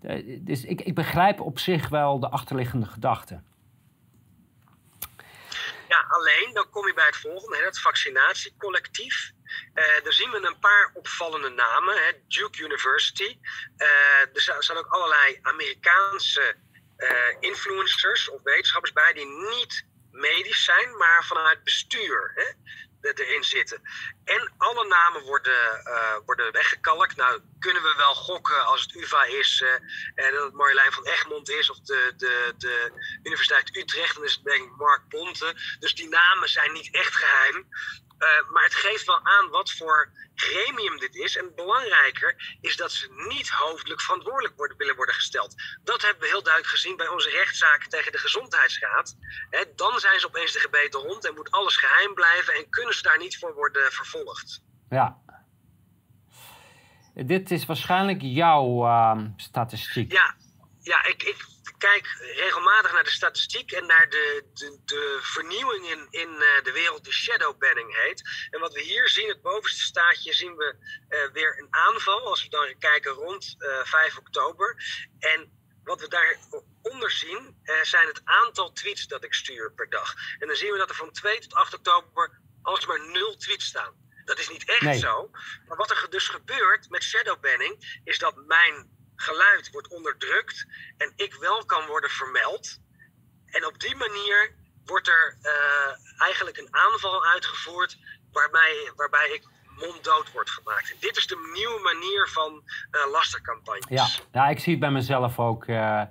Eh, 0.01 0.37
dus 0.41 0.63
ik, 0.63 0.81
ik 0.81 0.95
begrijp 0.95 1.39
op 1.39 1.59
zich 1.59 1.89
wel 1.89 2.19
de 2.19 2.29
achterliggende 2.29 2.85
gedachten. 2.85 3.45
Ja, 5.87 6.05
alleen 6.07 6.53
dan 6.53 6.69
kom 6.69 6.87
je 6.87 6.93
bij 6.93 7.05
het 7.05 7.17
volgende, 7.17 7.57
het 7.65 7.79
vaccinatiecollectief. 7.79 9.31
Uh, 9.73 9.83
daar 10.03 10.13
zien 10.13 10.29
we 10.29 10.47
een 10.47 10.59
paar 10.59 10.91
opvallende 10.93 11.49
namen. 11.49 11.95
Hè. 11.95 12.11
Duke 12.27 12.63
University. 12.63 13.37
Uh, 13.77 14.55
er 14.55 14.63
staan 14.63 14.77
ook 14.77 14.87
allerlei 14.87 15.39
Amerikaanse 15.41 16.55
influencers 17.39 18.29
of 18.29 18.41
wetenschappers 18.43 18.93
bij 18.93 19.13
die 19.13 19.25
niet 19.25 19.85
medisch 20.11 20.63
zijn, 20.63 20.97
maar 20.97 21.25
vanuit 21.25 21.63
bestuur. 21.63 22.31
Hè 22.35 22.77
erin 23.01 23.43
zitten. 23.43 23.81
En 24.23 24.53
alle 24.57 24.87
namen 24.87 25.23
worden, 25.23 25.81
uh, 25.87 26.15
worden 26.25 26.51
weggekalkt. 26.51 27.15
Nou, 27.15 27.41
kunnen 27.59 27.83
we 27.83 27.93
wel 27.97 28.13
gokken 28.13 28.65
als 28.65 28.81
het 28.81 28.95
UvA 28.95 29.23
is 29.23 29.61
uh, 29.61 29.73
en 30.25 30.33
dat 30.33 30.43
het 30.43 30.53
Marjolein 30.53 30.91
van 30.91 31.05
Egmond 31.05 31.49
is 31.49 31.69
of 31.69 31.79
de, 31.79 32.13
de, 32.17 32.53
de 32.57 32.91
Universiteit 33.23 33.75
Utrecht, 33.75 34.15
dan 34.15 34.23
is 34.23 34.33
het 34.33 34.43
denk 34.43 34.63
ik 34.63 34.75
Mark 34.77 35.07
Ponte. 35.09 35.55
Dus 35.79 35.95
die 35.95 36.09
namen 36.09 36.49
zijn 36.49 36.71
niet 36.73 36.93
echt 36.93 37.15
geheim. 37.15 37.67
Uh, 38.19 38.49
maar 38.51 38.63
het 38.63 38.75
geeft 38.75 39.05
wel 39.05 39.25
aan 39.25 39.49
wat 39.49 39.71
voor 39.71 40.11
gremium 40.35 40.99
dit 40.99 41.15
is. 41.15 41.37
En 41.37 41.55
belangrijker 41.55 42.57
is 42.61 42.75
dat 42.75 42.91
ze 42.91 43.25
niet 43.27 43.49
hoofdelijk 43.49 44.01
verantwoordelijk 44.01 44.55
worden, 44.55 44.77
willen 44.77 44.95
worden 44.95 45.15
gesteld. 45.15 45.55
Dat 45.83 46.01
hebben 46.01 46.21
we 46.21 46.27
heel 46.27 46.43
duidelijk 46.43 46.73
gezien 46.73 46.97
bij 46.97 47.07
onze 47.07 47.29
rechtszaken 47.29 47.89
tegen 47.89 48.11
de 48.11 48.17
Gezondheidsraad. 48.17 49.17
dan 49.75 49.99
zijn 49.99 50.19
ze 50.19 50.27
opeens 50.27 50.51
de 50.51 50.59
gebeten 50.59 50.99
hond 50.99 51.27
en 51.27 51.33
moet 51.33 51.51
alles 51.51 51.77
geheim 51.77 52.13
blijven 52.13 52.53
en 52.53 52.69
kunnen 52.69 52.95
ze 52.95 53.01
daar 53.01 53.17
niet 53.17 53.37
voor 53.37 53.53
worden 53.53 53.91
vervolgd. 53.91 54.63
Ja. 54.89 55.17
Dit 57.13 57.51
is 57.51 57.65
waarschijnlijk 57.65 58.19
jouw 58.21 58.85
uh, 58.85 59.17
statistiek. 59.35 60.11
Ja, 60.11 60.35
ja 60.81 61.05
ik, 61.05 61.23
ik 61.23 61.45
kijk 61.79 62.07
regelmatig 62.35 62.91
naar 62.93 63.03
de 63.03 63.09
statistiek 63.09 63.71
en 63.71 63.85
naar 63.85 64.09
de, 64.09 64.45
de, 64.53 64.79
de 64.85 65.19
vernieuwingen 65.21 66.07
in 66.09 66.29
uh, 66.29 66.63
de 66.63 66.71
wereld 66.73 67.03
die 67.03 67.13
shadow 67.13 67.57
banning 67.57 67.95
heet. 67.95 68.47
En 68.49 68.59
wat 68.59 68.73
we 68.73 68.81
hier 68.81 69.09
zien, 69.09 69.27
het 69.27 69.41
bovenste 69.41 69.83
staatje, 69.83 70.33
zien 70.33 70.55
we 70.55 70.75
uh, 71.09 71.31
weer 71.33 71.59
een 71.59 71.67
aanval. 71.69 72.27
Als 72.27 72.43
we 72.43 72.49
dan 72.49 72.75
kijken 72.79 73.11
rond 73.11 73.55
uh, 73.59 73.79
eh, 73.79 73.85
5 73.85 74.17
oktober. 74.17 74.83
En 75.19 75.57
wat 75.83 76.01
we 76.01 76.07
daaronder 76.07 77.11
zien, 77.11 77.57
zijn 77.81 78.07
het 78.07 78.21
aantal 78.23 78.71
tweets 78.71 79.07
dat 79.07 79.23
ik 79.23 79.33
stuur 79.33 79.73
per 79.73 79.89
dag. 79.89 80.15
En 80.39 80.47
dan 80.47 80.55
zien 80.55 80.71
we 80.71 80.77
dat 80.77 80.89
er 80.89 80.95
van 80.95 81.11
2 81.11 81.39
tot 81.39 81.53
8 81.53 81.73
oktober 81.73 82.41
alsmaar 82.61 83.09
nul 83.09 83.35
tweets 83.35 83.65
staan. 83.65 83.93
Dat 84.25 84.39
is 84.39 84.49
niet 84.49 84.65
echt 84.65 84.81
nee. 84.81 84.99
zo. 84.99 85.29
Maar 85.67 85.77
wat 85.77 85.91
er 85.91 86.07
dus 86.09 86.27
gebeurt 86.27 86.89
met 86.89 87.03
shadowbanning, 87.03 88.01
is 88.03 88.19
dat 88.19 88.35
mijn 88.35 88.98
geluid 89.21 89.69
wordt 89.71 89.87
onderdrukt 89.87 90.67
en 90.97 91.13
ik 91.15 91.33
wel 91.33 91.65
kan 91.65 91.85
worden 91.85 92.09
vermeld. 92.09 92.79
En 93.45 93.65
op 93.65 93.79
die 93.79 93.95
manier 93.95 94.55
wordt 94.85 95.07
er 95.07 95.37
uh, 95.41 96.21
eigenlijk 96.21 96.57
een 96.57 96.75
aanval 96.75 97.25
uitgevoerd 97.25 97.97
waarbij, 98.31 98.91
waarbij 98.95 99.29
ik 99.33 99.47
monddood 99.79 100.31
wordt 100.31 100.49
gemaakt. 100.49 100.95
Dit 100.99 101.17
is 101.17 101.27
de 101.27 101.51
nieuwe 101.53 101.79
manier 101.81 102.27
van 102.27 102.51
uh, 102.91 103.11
lastercampagnes. 103.11 103.89
Ja. 103.89 104.23
ja, 104.31 104.49
ik 104.49 104.59
zie 104.59 104.77
bij 104.77 104.91
mezelf 104.91 105.39
ook. 105.39 105.67
Uh, 105.67 106.01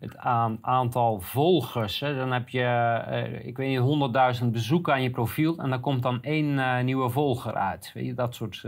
het 0.00 0.16
aantal 0.60 1.20
volgers. 1.20 2.00
Hè. 2.00 2.16
Dan 2.16 2.32
heb 2.32 2.48
je, 2.48 3.40
ik 3.42 3.56
weet 3.56 3.68
niet, 3.68 4.40
100.000 4.40 4.46
bezoeken 4.46 4.92
aan 4.92 5.02
je 5.02 5.10
profiel. 5.10 5.58
En 5.58 5.70
dan 5.70 5.80
komt 5.80 6.02
dan 6.02 6.22
één 6.22 6.84
nieuwe 6.84 7.10
volger 7.10 7.54
uit. 7.54 7.90
Weet 7.94 8.06
je, 8.06 8.14
dat 8.14 8.34
soort 8.34 8.64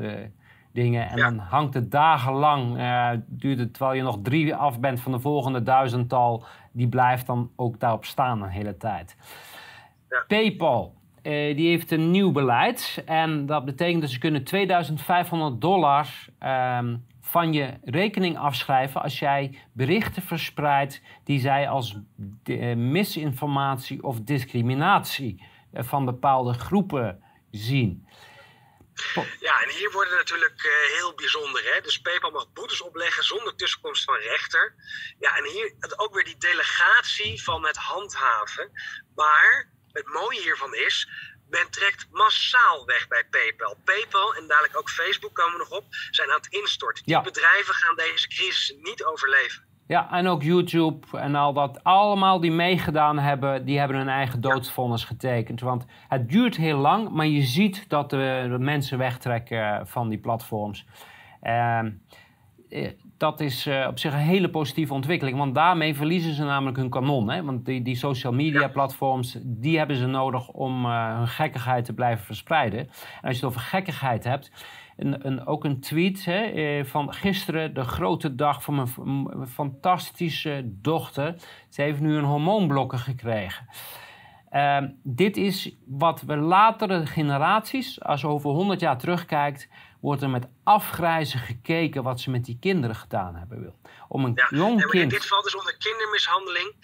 dingen. 0.77 1.09
En 1.09 1.17
dan 1.17 1.39
hangt 1.39 1.75
het 1.75 1.91
dagenlang, 1.91 2.77
uh, 2.79 3.11
duurt 3.27 3.59
het 3.59 3.75
terwijl 3.75 3.97
je 3.97 4.03
nog 4.03 4.19
drie 4.23 4.55
af 4.55 4.81
bent 4.81 5.01
van 5.01 5.13
de 5.13 5.21
volgende 5.21 5.63
duizendtal. 5.63 6.45
Die 6.73 6.89
blijft 6.89 7.27
dan 7.27 7.51
ook 7.57 7.81
daarop 7.81 8.05
staan 8.05 8.43
een 8.43 8.49
hele 8.49 8.77
tijd. 8.77 9.17
Ja. 10.09 10.25
PayPal, 10.27 10.95
uh, 11.23 11.57
die 11.57 11.69
heeft 11.69 11.91
een 11.91 12.11
nieuw 12.11 12.33
beleid. 12.33 13.03
En 13.07 13.47
dat 13.47 13.65
betekent 13.65 14.01
dat 14.01 14.11
ze 14.11 14.19
kunnen 14.19 14.45
2500 14.45 15.61
dollar 15.61 16.09
um, 16.79 17.05
van 17.21 17.53
je 17.53 17.71
rekening 17.85 18.39
afschrijven 18.39 19.03
als 19.03 19.19
jij 19.19 19.59
berichten 19.73 20.23
verspreidt 20.23 21.03
die 21.25 21.39
zij 21.39 21.69
als 21.69 21.99
uh, 22.45 22.77
misinformatie 22.77 24.05
of 24.05 24.21
discriminatie 24.21 25.43
van 25.73 26.05
bepaalde 26.05 26.53
groepen 26.53 27.21
zien. 27.51 28.07
Ja, 29.41 29.63
en 29.63 29.69
hier 29.69 29.91
wordt 29.91 30.11
het 30.11 30.19
natuurlijk 30.19 30.65
uh, 30.65 30.73
heel 30.97 31.15
bijzonder. 31.15 31.65
Hè? 31.65 31.81
Dus 31.81 32.01
PayPal 32.01 32.31
mag 32.31 32.53
boetes 32.53 32.81
opleggen 32.81 33.25
zonder 33.25 33.57
tussenkomst 33.57 34.05
van 34.05 34.17
rechter. 34.17 34.75
Ja, 35.19 35.37
en 35.37 35.45
hier 35.45 35.75
ook 35.97 36.15
weer 36.15 36.25
die 36.25 36.39
delegatie 36.39 37.43
van 37.43 37.67
het 37.67 37.77
handhaven. 37.77 38.71
Maar 39.15 39.73
het 39.93 40.07
mooie 40.07 40.41
hiervan 40.41 40.75
is, 40.75 41.09
men 41.49 41.71
trekt 41.71 42.07
massaal 42.11 42.87
weg 42.87 43.09
bij 43.09 43.25
PayPal. 43.25 43.81
PayPal 43.85 44.35
en 44.35 44.47
dadelijk 44.47 44.77
ook 44.77 44.91
Facebook 44.91 45.35
komen 45.35 45.59
nog 45.59 45.71
op, 45.71 45.87
zijn 46.11 46.31
aan 46.31 46.37
het 46.37 46.53
instorten. 46.53 47.05
Die 47.05 47.23
bedrijven 47.23 47.75
gaan 47.75 47.97
deze 47.97 48.29
crisis 48.29 48.75
niet 48.79 49.05
overleven. 49.05 49.66
Ja, 49.87 50.13
en 50.13 50.27
ook 50.27 50.43
YouTube 50.43 51.19
en 51.19 51.35
al 51.35 51.53
dat. 51.53 51.85
Allemaal 51.85 52.41
die 52.41 52.51
meegedaan 52.51 53.19
hebben, 53.19 53.65
die 53.65 53.79
hebben 53.79 53.97
hun 53.97 54.09
eigen 54.09 54.41
doodsvonnis 54.41 55.05
getekend. 55.05 55.61
Want 55.61 55.87
het 56.09 56.29
duurt 56.29 56.57
heel 56.57 56.79
lang, 56.79 57.11
maar 57.11 57.27
je 57.27 57.43
ziet 57.43 57.89
dat 57.89 58.11
de, 58.11 58.57
mensen 58.59 58.99
wegtrekken 58.99 59.87
van 59.87 60.09
die 60.09 60.19
platforms. 60.19 60.87
Ehm, 61.41 61.91
eh, 62.69 62.91
dat 63.17 63.41
is 63.41 63.67
uh, 63.67 63.87
op 63.89 63.99
zich 63.99 64.13
een 64.13 64.19
hele 64.19 64.51
positieve 64.51 64.95
ontwikkeling. 64.95 65.39
Want 65.39 65.55
daarmee 65.55 65.95
verliezen 65.95 66.35
ze 66.35 66.45
namelijk 66.45 66.77
hun 66.77 66.91
kanon. 66.91 67.31
Hè? 67.31 67.43
Want 67.43 67.67
die, 67.67 67.83
die 67.83 67.97
social 67.97 68.33
media 68.33 68.69
platforms, 68.69 69.39
die 69.43 69.79
hebben 69.79 69.97
ze 69.97 70.07
nodig 70.07 70.49
om 70.49 70.85
uh, 70.85 71.17
hun 71.17 71.29
gekkigheid 71.29 71.85
te 71.85 71.93
blijven 71.93 72.25
verspreiden. 72.25 72.79
En 72.79 72.89
als 73.23 73.39
je 73.39 73.45
het 73.45 73.45
over 73.45 73.61
gekkigheid 73.61 74.25
hebt, 74.25 74.51
een, 74.97 75.27
een, 75.27 75.47
ook 75.47 75.65
een 75.65 75.81
tweet 75.81 76.25
hè, 76.25 76.45
eh, 76.45 76.85
van 76.85 77.15
gisteren, 77.15 77.75
de 77.75 77.85
grote 77.85 78.35
dag 78.35 78.63
van 78.63 78.75
mijn 79.05 79.49
fantastische 79.49 80.63
dochter. 80.65 81.35
Ze 81.69 81.83
heeft 81.83 82.01
nu 82.01 82.17
een 82.17 82.25
hormoonblokker 82.25 82.99
gekregen. 82.99 83.69
Uh, 84.53 84.83
dit 85.03 85.37
is 85.37 85.77
wat 85.87 86.23
we 86.23 86.37
latere 86.37 87.07
generaties, 87.07 88.03
als 88.03 88.21
je 88.21 88.27
over 88.27 88.51
100 88.51 88.81
jaar 88.81 88.99
terugkijkt, 88.99 89.69
wordt 90.01 90.23
er 90.23 90.31
met 90.31 90.47
afgrijzen 90.65 91.39
gekeken 91.39 92.03
wat 92.03 92.21
ze 92.21 92.31
met 92.31 92.45
die 92.45 92.59
kinderen 92.61 92.97
gedaan 92.97 93.35
hebben. 93.35 93.61
Wil. 93.61 93.79
Om 94.09 94.25
een 94.25 94.33
ja, 94.35 94.47
jong 94.51 94.87
kind. 94.87 95.11
Dit 95.11 95.27
valt 95.27 95.45
dus 95.45 95.57
onder 95.57 95.77
kindermishandeling. 95.79 96.75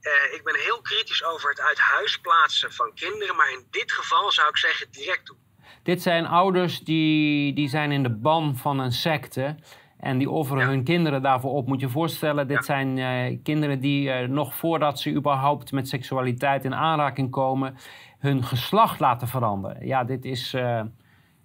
Uh, 0.00 0.34
ik 0.34 0.40
ben 0.44 0.54
heel 0.54 0.80
kritisch 0.80 1.24
over 1.24 1.50
het 1.50 1.60
uit 1.60 1.78
huis 1.78 2.18
plaatsen 2.18 2.72
van 2.72 2.94
kinderen, 2.94 3.36
maar 3.36 3.50
in 3.50 3.66
dit 3.70 3.92
geval 3.92 4.32
zou 4.32 4.48
ik 4.48 4.56
zeggen 4.56 4.90
direct 4.90 5.26
doen. 5.26 5.41
Dit 5.82 6.02
zijn 6.02 6.26
ouders 6.26 6.80
die, 6.80 7.52
die 7.52 7.68
zijn 7.68 7.92
in 7.92 8.02
de 8.02 8.10
ban 8.10 8.56
van 8.56 8.78
een 8.78 8.92
secte. 8.92 9.56
En 9.98 10.18
die 10.18 10.30
offeren 10.30 10.66
hun 10.66 10.84
kinderen 10.84 11.22
daarvoor 11.22 11.52
op. 11.52 11.66
Moet 11.66 11.80
je 11.80 11.86
je 11.86 11.92
voorstellen, 11.92 12.48
dit 12.48 12.64
zijn 12.64 12.96
uh, 12.96 13.38
kinderen 13.42 13.80
die 13.80 14.08
uh, 14.08 14.28
nog 14.28 14.54
voordat 14.54 15.00
ze 15.00 15.12
überhaupt 15.12 15.72
met 15.72 15.88
seksualiteit 15.88 16.64
in 16.64 16.74
aanraking 16.74 17.30
komen, 17.30 17.74
hun 18.18 18.44
geslacht 18.44 19.00
laten 19.00 19.28
veranderen. 19.28 19.86
Ja, 19.86 20.04
dit 20.04 20.24
is. 20.24 20.54
Uh, 20.54 20.80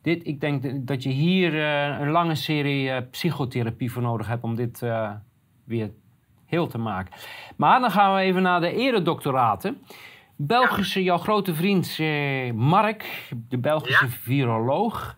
dit, 0.02 0.28
ik 0.28 0.42
denk 0.42 0.88
dat 0.88 1.04
je 1.04 1.10
hier 1.10 1.56
een 2.02 2.12
lange 2.12 2.36
serie 2.36 3.02
psychotherapie 3.02 3.92
voor 3.92 4.02
nodig 4.02 4.28
hebt 4.28 4.44
om 4.44 4.56
dit 4.56 4.86
weer 5.64 5.92
heel 6.46 6.68
te 6.68 6.78
maken. 6.78 7.14
Maar 7.56 7.80
dan 7.80 7.92
gaan 7.92 8.16
we 8.16 8.22
even 8.22 8.42
naar 8.42 8.60
de 8.60 8.74
eredoctoraten. 8.74 9.78
Belgische, 10.38 11.04
jouw 11.04 11.18
grote 11.18 11.56
vriend 11.56 11.96
eh, 12.00 12.52
Mark, 12.52 13.06
de 13.30 13.58
Belgische 13.58 14.10
viroloog, 14.10 15.16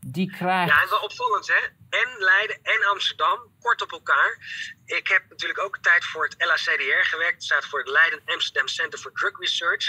die 0.00 0.30
krijgt... 0.30 0.72
Ja, 0.72 0.82
en 0.82 0.88
wel 0.88 1.00
opvallend 1.00 1.48
hè. 1.48 1.66
En 1.98 2.08
Leiden 2.18 2.58
en 2.62 2.86
Amsterdam, 2.90 3.38
kort 3.60 3.82
op 3.82 3.92
elkaar. 3.92 4.38
Ik 4.84 5.08
heb 5.08 5.22
natuurlijk 5.28 5.60
ook 5.60 5.78
tijd 5.78 6.04
voor 6.04 6.24
het 6.24 6.34
LACDR 6.38 7.06
gewerkt. 7.06 7.34
Het 7.34 7.44
staat 7.44 7.64
voor 7.66 7.78
het 7.78 7.88
Leiden 7.88 8.20
Amsterdam 8.24 8.68
Center 8.68 8.98
for 8.98 9.12
Drug 9.12 9.38
Research. 9.38 9.88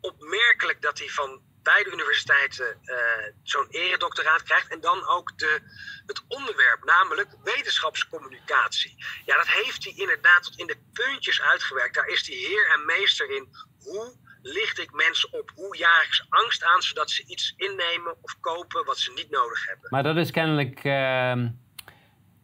Opmerkelijk 0.00 0.82
dat 0.82 0.98
hij 0.98 1.08
van 1.08 1.40
beide 1.62 1.90
universiteiten 1.90 2.78
uh, 2.84 2.96
zo'n 3.42 3.66
eredoctoraat 3.70 4.42
krijgt. 4.42 4.70
En 4.70 4.80
dan 4.80 5.06
ook 5.06 5.38
de, 5.38 5.60
het 6.06 6.22
onderwerp, 6.28 6.84
namelijk 6.84 7.28
wetenschapscommunicatie. 7.42 9.04
Ja, 9.24 9.36
dat 9.36 9.48
heeft 9.48 9.84
hij 9.84 9.92
inderdaad 9.96 10.42
tot 10.42 10.58
in 10.58 10.66
de 10.66 10.78
puntjes 10.92 11.42
uitgewerkt. 11.42 11.94
Daar 11.94 12.06
is 12.06 12.26
hij 12.26 12.36
heer 12.36 12.70
en 12.70 12.84
meester 12.84 13.30
in. 13.30 13.48
Hoe 13.90 14.12
licht 14.42 14.78
ik 14.78 14.92
mensen 14.92 15.32
op? 15.32 15.52
Hoe 15.54 15.76
jaag 15.76 16.04
ik 16.04 16.14
ze 16.14 16.24
angst 16.28 16.64
aan, 16.64 16.82
zodat 16.82 17.10
ze 17.10 17.24
iets 17.26 17.54
innemen 17.56 18.16
of 18.20 18.36
kopen 18.40 18.84
wat 18.84 18.98
ze 18.98 19.12
niet 19.14 19.30
nodig 19.30 19.66
hebben? 19.66 19.86
Maar 19.90 20.02
dat 20.02 20.16
is 20.16 20.30
kennelijk 20.30 20.84
uh, 20.84 21.34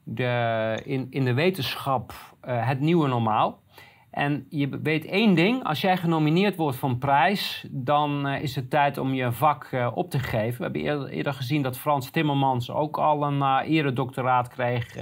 de, 0.03 0.81
in, 0.85 1.07
in 1.11 1.25
de 1.25 1.35
wetenschap 1.35 2.13
uh, 2.45 2.69
het 2.69 2.81
nieuwe 2.81 3.09
normaal. 3.09 3.65
En 4.11 4.47
je 4.49 4.81
weet 4.83 5.05
één 5.05 5.35
ding, 5.35 5.65
als 5.65 5.81
jij 5.81 5.97
genomineerd 5.97 6.57
wordt 6.57 6.77
voor 6.77 6.89
een 6.89 6.99
prijs, 6.99 7.67
dan 7.71 8.27
uh, 8.27 8.43
is 8.43 8.55
het 8.55 8.71
tijd 8.71 8.99
om 8.99 9.15
je 9.15 9.33
vak 9.33 9.69
uh, 9.71 9.91
op 9.95 10.11
te 10.11 10.19
geven. 10.19 10.57
We 10.57 10.63
hebben 10.63 10.83
eerder, 10.83 11.09
eerder, 11.09 11.35
gezien 11.35 11.63
dat 11.63 11.79
Frans 11.79 12.11
Timmermans 12.11 12.71
ook 12.71 12.99
al 12.99 13.23
een 13.23 13.39
uh, 13.39 13.61
eredoctoraat 13.65 14.49
kreeg. 14.49 14.97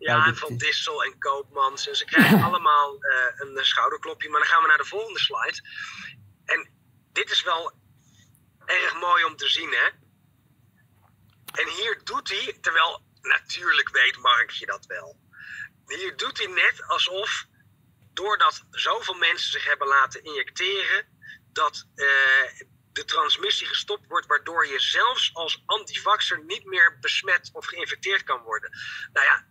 Ja, 0.00 0.26
en 0.26 0.36
Van 0.36 0.56
Dissel 0.56 1.04
en 1.04 1.18
Koopmans. 1.18 1.88
En 1.88 1.96
ze 1.96 2.04
krijgen 2.04 2.42
allemaal 2.48 2.96
een 3.36 3.64
schouderklopje. 3.64 4.28
Maar 4.28 4.40
dan 4.40 4.48
gaan 4.48 4.62
we 4.62 4.68
naar 4.68 4.78
de 4.78 4.84
volgende 4.84 5.18
slide. 5.18 5.60
En 6.44 6.70
dit 7.12 7.30
is 7.30 7.42
wel 7.42 7.72
erg 8.64 9.00
mooi 9.00 9.24
om 9.24 9.36
te 9.36 9.48
zien, 9.48 9.70
hè? 9.70 9.88
En 11.62 11.68
hier 11.68 12.00
doet 12.04 12.28
hij, 12.28 12.58
terwijl 12.60 13.04
natuurlijk 13.20 13.88
weet 13.88 14.16
Markje 14.16 14.66
dat 14.66 14.86
wel. 14.86 15.18
Hier 15.86 16.16
doet 16.16 16.38
hij 16.38 16.46
net 16.46 16.82
alsof 16.86 17.46
doordat 18.12 18.64
zoveel 18.70 19.14
mensen 19.14 19.50
zich 19.50 19.64
hebben 19.64 19.86
laten 19.86 20.24
injecteren, 20.24 21.06
dat 21.52 21.86
uh, 21.94 22.06
de 22.92 23.04
transmissie 23.04 23.66
gestopt 23.66 24.06
wordt, 24.06 24.26
waardoor 24.26 24.66
je 24.66 24.80
zelfs 24.80 25.30
als 25.34 25.62
antivaxer 25.66 26.44
niet 26.44 26.64
meer 26.64 26.98
besmet 27.00 27.50
of 27.52 27.66
geïnfecteerd 27.66 28.22
kan 28.22 28.42
worden. 28.42 28.70
Nou 29.12 29.26
ja, 29.26 29.46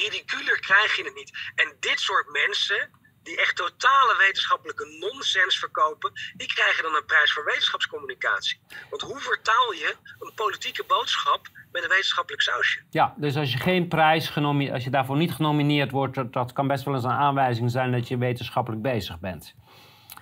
ridiculer 0.00 0.60
krijg 0.60 0.96
je 0.96 1.04
het 1.04 1.14
niet. 1.14 1.52
En 1.54 1.76
dit 1.80 2.00
soort 2.00 2.30
mensen, 2.30 2.90
die 3.22 3.36
echt 3.40 3.56
totale 3.56 4.16
wetenschappelijke 4.18 4.86
nonsens 5.00 5.58
verkopen, 5.58 6.12
die 6.36 6.46
krijgen 6.46 6.82
dan 6.82 6.94
een 6.94 7.04
prijs 7.04 7.32
voor 7.32 7.44
wetenschapscommunicatie. 7.44 8.60
Want 8.90 9.02
hoe 9.02 9.20
vertaal 9.20 9.72
je 9.72 9.96
een 10.18 10.32
politieke 10.34 10.84
boodschap 10.86 11.48
met 11.72 11.82
een 11.82 11.88
wetenschappelijk 11.88 12.42
sausje? 12.42 12.82
Ja, 12.90 13.14
dus 13.16 13.36
als 13.36 13.52
je 13.52 13.58
geen 13.58 13.88
prijs 13.88 14.34
als 14.36 14.84
je 14.84 14.90
daarvoor 14.90 15.16
niet 15.16 15.32
genomineerd 15.32 15.90
wordt, 15.90 16.14
dat, 16.14 16.32
dat 16.32 16.52
kan 16.52 16.66
best 16.66 16.84
wel 16.84 16.94
eens 16.94 17.04
een 17.04 17.10
aanwijzing 17.10 17.70
zijn 17.70 17.92
dat 17.92 18.08
je 18.08 18.18
wetenschappelijk 18.18 18.82
bezig 18.82 19.20
bent. 19.20 19.54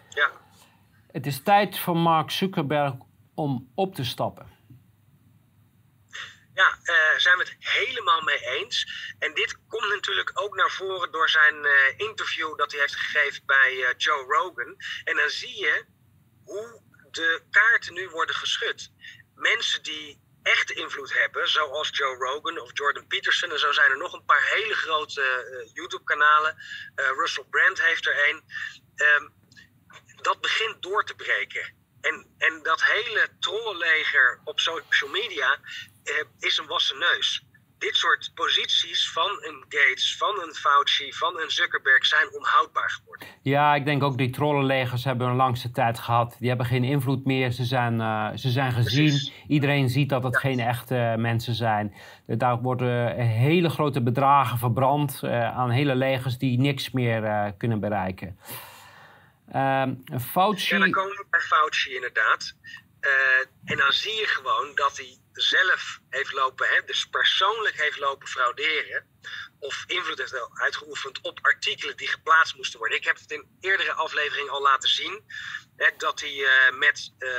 Ja. 0.08 0.30
Het 1.12 1.26
is 1.26 1.42
tijd 1.42 1.78
voor 1.78 1.96
Mark 1.96 2.30
Zuckerberg 2.30 2.92
om 3.34 3.70
op 3.74 3.94
te 3.94 4.04
stappen. 4.04 4.51
Ja, 6.54 6.78
uh, 6.82 7.18
zijn 7.18 7.38
we 7.38 7.44
het 7.44 7.56
helemaal 7.58 8.20
mee 8.20 8.46
eens. 8.46 8.86
En 9.18 9.34
dit 9.34 9.58
komt 9.68 9.88
natuurlijk 9.88 10.30
ook 10.34 10.56
naar 10.56 10.70
voren 10.70 11.12
door 11.12 11.28
zijn 11.28 11.64
uh, 11.64 11.72
interview 11.96 12.56
dat 12.58 12.70
hij 12.70 12.80
heeft 12.80 12.96
gegeven 12.96 13.42
bij 13.46 13.74
uh, 13.74 13.88
Joe 13.96 14.24
Rogan. 14.24 14.76
En 15.04 15.16
dan 15.16 15.30
zie 15.30 15.58
je 15.58 15.84
hoe 16.44 16.82
de 17.10 17.42
kaarten 17.50 17.94
nu 17.94 18.08
worden 18.08 18.34
geschud. 18.34 18.90
Mensen 19.34 19.82
die 19.82 20.20
echte 20.42 20.74
invloed 20.74 21.12
hebben, 21.12 21.48
zoals 21.48 21.88
Joe 21.92 22.16
Rogan 22.16 22.58
of 22.58 22.70
Jordan 22.72 23.06
Peterson. 23.06 23.50
En 23.50 23.58
zo 23.58 23.72
zijn 23.72 23.90
er 23.90 23.96
nog 23.96 24.12
een 24.12 24.24
paar 24.24 24.42
hele 24.42 24.74
grote 24.74 25.70
YouTube-kanalen. 25.74 26.56
Russell 26.94 27.44
Brand 27.50 27.82
heeft 27.82 28.06
er 28.06 28.28
een. 28.28 28.44
Um, 28.96 29.32
dat 30.22 30.40
begint 30.40 30.82
door 30.82 31.04
te 31.04 31.14
breken. 31.14 31.74
En, 32.00 32.34
en 32.38 32.62
dat 32.62 32.84
hele 32.84 33.28
trollenleger 33.40 34.40
op 34.44 34.60
social 34.60 35.10
media, 35.10 35.60
eh, 36.04 36.24
is 36.38 36.58
een 36.58 36.66
wassen 36.66 36.98
neus. 36.98 37.46
Dit 37.78 37.96
soort 37.96 38.30
posities 38.34 39.10
van 39.12 39.30
een 39.30 39.64
Gates, 39.68 40.16
van 40.16 40.42
een 40.42 40.54
Fauci, 40.54 41.12
van 41.12 41.40
een 41.40 41.50
Zuckerberg 41.50 42.06
zijn 42.06 42.32
onhoudbaar 42.32 42.90
geworden. 42.90 43.28
Ja, 43.42 43.74
ik 43.74 43.84
denk 43.84 44.02
ook 44.02 44.18
die 44.18 44.30
trollenlegers 44.30 45.04
hebben 45.04 45.28
een 45.28 45.36
langste 45.36 45.70
tijd 45.70 45.98
gehad. 45.98 46.36
Die 46.38 46.48
hebben 46.48 46.66
geen 46.66 46.84
invloed 46.84 47.24
meer. 47.24 47.50
Ze 47.50 47.64
zijn, 47.64 48.00
uh, 48.00 48.28
ze 48.36 48.50
zijn 48.50 48.72
gezien. 48.72 49.32
Iedereen 49.48 49.88
ziet 49.88 50.08
dat 50.08 50.22
het 50.22 50.36
geen 50.36 50.60
echte 50.60 51.14
mensen 51.18 51.54
zijn. 51.54 51.94
Daar 52.26 52.58
worden 52.60 53.16
hele 53.16 53.68
grote 53.68 54.02
bedragen 54.02 54.58
verbrand 54.58 55.20
uh, 55.24 55.56
aan 55.56 55.70
hele 55.70 55.94
legers 55.94 56.38
die 56.38 56.58
niks 56.58 56.90
meer 56.90 57.54
kunnen 57.58 57.80
bereiken. 57.80 58.38
Fauci... 60.20 60.74
Ja, 60.74 60.80
dan 60.80 60.90
komen 60.90 61.16
we 61.16 61.26
bij 61.30 61.40
Fauci 61.40 61.94
inderdaad. 61.94 62.56
en 63.64 63.76
dan 63.76 63.92
zie 63.92 64.12
je 64.12 64.26
gewoon 64.26 64.74
dat 64.74 64.96
hij 64.96 65.20
zelf 65.32 66.00
heeft 66.08 66.32
lopen, 66.32 66.68
hè, 66.68 66.84
dus 66.84 67.06
persoonlijk 67.06 67.80
heeft 67.80 67.98
lopen 67.98 68.28
frauderen. 68.28 69.06
Of 69.58 69.84
invloed 69.86 70.18
heeft 70.18 70.50
uitgeoefend 70.52 71.20
op 71.20 71.38
artikelen 71.42 71.96
die 71.96 72.08
geplaatst 72.08 72.56
moesten 72.56 72.78
worden. 72.78 72.98
Ik 72.98 73.04
heb 73.04 73.18
het 73.18 73.30
in 73.30 73.56
eerdere 73.60 73.92
afleveringen 73.92 74.52
al 74.52 74.62
laten 74.62 74.88
zien. 74.88 75.24
Hè, 75.76 75.90
dat 75.96 76.20
hij 76.20 76.34
uh, 76.34 76.78
met 76.78 77.12
uh, 77.18 77.30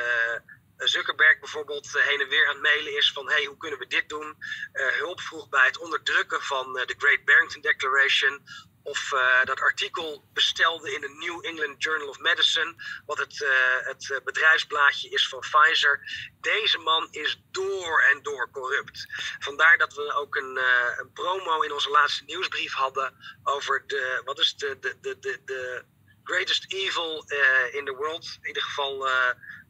Zuckerberg 0.78 1.40
bijvoorbeeld 1.40 1.92
heen 1.92 2.22
en 2.22 2.28
weer 2.28 2.48
aan 2.48 2.54
het 2.54 2.62
mailen 2.62 2.98
is 2.98 3.12
van 3.12 3.30
hey, 3.30 3.46
hoe 3.46 3.58
kunnen 3.58 3.80
we 3.80 3.88
dit 3.88 4.10
doen? 4.10 4.38
Hulp 4.74 5.22
vroeg 5.22 5.50
bij 5.50 5.66
het 5.66 5.78
onderdrukken 5.78 6.42
van 6.42 6.74
de 6.74 6.96
Great 6.98 7.26
Barrington 7.26 7.62
Declaration 7.62 8.44
of 8.84 9.12
uh, 9.14 9.46
dat 9.46 9.60
artikel 9.60 10.24
bestelde 10.34 10.94
in 10.94 11.02
de 11.02 11.16
New 11.20 11.46
England 11.46 11.84
Journal 11.84 12.08
of 12.08 12.20
Medicine, 12.20 12.76
wat 13.06 13.18
het, 13.18 13.42
uh, 13.42 13.50
het 13.88 14.12
eh, 14.12 14.24
bedrijfsblaadje 14.24 15.10
is 15.10 15.28
van 15.28 15.40
Pfizer. 15.40 16.00
Deze 16.42 16.78
man 16.78 17.08
is 17.12 17.44
door 17.52 18.04
en 18.12 18.24
door 18.24 18.50
corrupt. 18.52 19.06
Vandaar 19.40 19.78
dat 19.78 19.94
we 19.94 20.14
ook 20.14 20.36
een, 20.36 20.60
een 21.00 21.12
promo 21.14 21.62
in 21.62 21.74
onze 21.74 21.90
laatste 21.90 22.24
nieuwsbrief 22.24 22.74
hadden 22.74 23.14
over 23.44 23.84
de, 23.88 24.22
wat 24.26 24.40
is 24.40 24.56
de, 24.56 24.78
de, 24.80 24.98
de, 25.02 25.20
de, 25.20 25.42
de 25.46 25.84
greatest 26.24 26.74
evil 26.74 27.26
in 27.72 27.86
the 27.86 27.96
world. 27.98 28.38
In 28.42 28.48
ieder 28.48 28.64
geval 28.64 29.08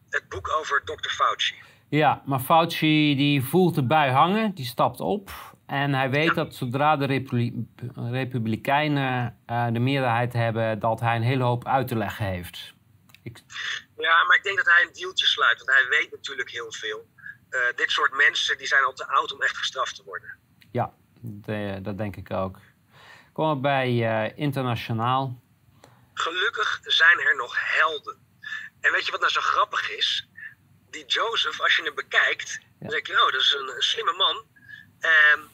het 0.09 0.29
boek 0.29 0.49
over 0.49 0.83
Dr. 0.85 1.09
Fauci. 1.09 1.55
Ja, 1.89 2.21
maar 2.25 2.39
Fauci 2.39 3.15
die 3.15 3.43
voelt 3.43 3.87
bui 3.87 4.11
hangen, 4.11 4.55
die 4.55 4.65
stapt 4.65 4.99
op. 4.99 5.52
En 5.73 5.93
hij 5.93 6.09
weet 6.09 6.35
dat 6.35 6.55
zodra 6.55 6.97
de 6.97 7.05
Republikeinen 7.95 9.39
uh, 9.49 9.67
de 9.71 9.79
meerderheid 9.79 10.33
hebben, 10.33 10.79
dat 10.79 10.99
hij 10.99 11.15
een 11.15 11.21
hele 11.21 11.43
hoop 11.43 11.67
uit 11.67 11.87
te 11.87 11.95
leggen 11.95 12.25
heeft. 12.25 12.73
Ik... 13.23 13.37
Ja, 13.97 14.23
maar 14.23 14.37
ik 14.37 14.43
denk 14.43 14.57
dat 14.57 14.65
hij 14.65 14.85
een 14.87 14.93
dealtje 14.93 15.25
sluit, 15.25 15.57
want 15.57 15.69
hij 15.69 15.87
weet 15.89 16.11
natuurlijk 16.11 16.49
heel 16.49 16.71
veel. 16.71 17.07
Uh, 17.49 17.59
dit 17.75 17.91
soort 17.91 18.13
mensen 18.15 18.57
die 18.57 18.67
zijn 18.67 18.83
al 18.83 18.93
te 18.93 19.07
oud 19.07 19.33
om 19.33 19.41
echt 19.41 19.57
gestraft 19.57 19.95
te 19.95 20.03
worden. 20.03 20.37
Ja, 20.71 20.93
de, 21.21 21.79
dat 21.81 21.97
denk 21.97 22.15
ik 22.15 22.31
ook. 22.31 22.59
Komen 23.31 23.55
we 23.55 23.61
bij 23.61 23.91
uh, 23.91 24.37
internationaal. 24.37 25.41
Gelukkig 26.13 26.79
zijn 26.83 27.19
er 27.19 27.35
nog 27.35 27.55
helden. 27.57 28.17
En 28.79 28.91
weet 28.91 29.05
je 29.05 29.11
wat 29.11 29.19
nou 29.19 29.31
zo 29.31 29.41
grappig 29.41 29.91
is? 29.91 30.27
Die 30.89 31.05
Joseph, 31.05 31.61
als 31.61 31.75
je 31.75 31.83
hem 31.83 31.95
bekijkt, 31.95 32.59
dan 32.79 32.89
denk 32.89 33.07
je, 33.07 33.13
oh, 33.13 33.31
dat 33.31 33.41
is 33.41 33.55
een, 33.59 33.75
een 33.75 33.81
slimme 33.81 34.13
man. 34.13 34.45
Uh, 34.99 35.51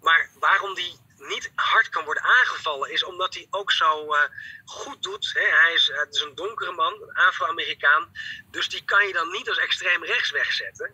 maar 0.00 0.30
waarom 0.38 0.74
die 0.74 0.98
niet 1.18 1.52
hard 1.54 1.88
kan 1.88 2.04
worden 2.04 2.22
aangevallen, 2.22 2.92
is 2.92 3.04
omdat 3.04 3.34
hij 3.34 3.46
ook 3.50 3.72
zo 3.72 4.04
uh, 4.04 4.18
goed 4.64 5.02
doet. 5.02 5.30
Hè? 5.34 5.56
Hij 5.56 5.72
is, 5.74 5.88
uh, 5.88 6.10
is, 6.10 6.20
een 6.20 6.34
donkere 6.34 6.72
man, 6.72 6.92
een 6.92 7.14
Afro-Amerikaan. 7.14 8.08
Dus 8.50 8.68
die 8.68 8.84
kan 8.84 9.06
je 9.06 9.12
dan 9.12 9.30
niet 9.30 9.48
als 9.48 9.58
extreem 9.58 10.04
rechts 10.04 10.30
wegzetten. 10.30 10.90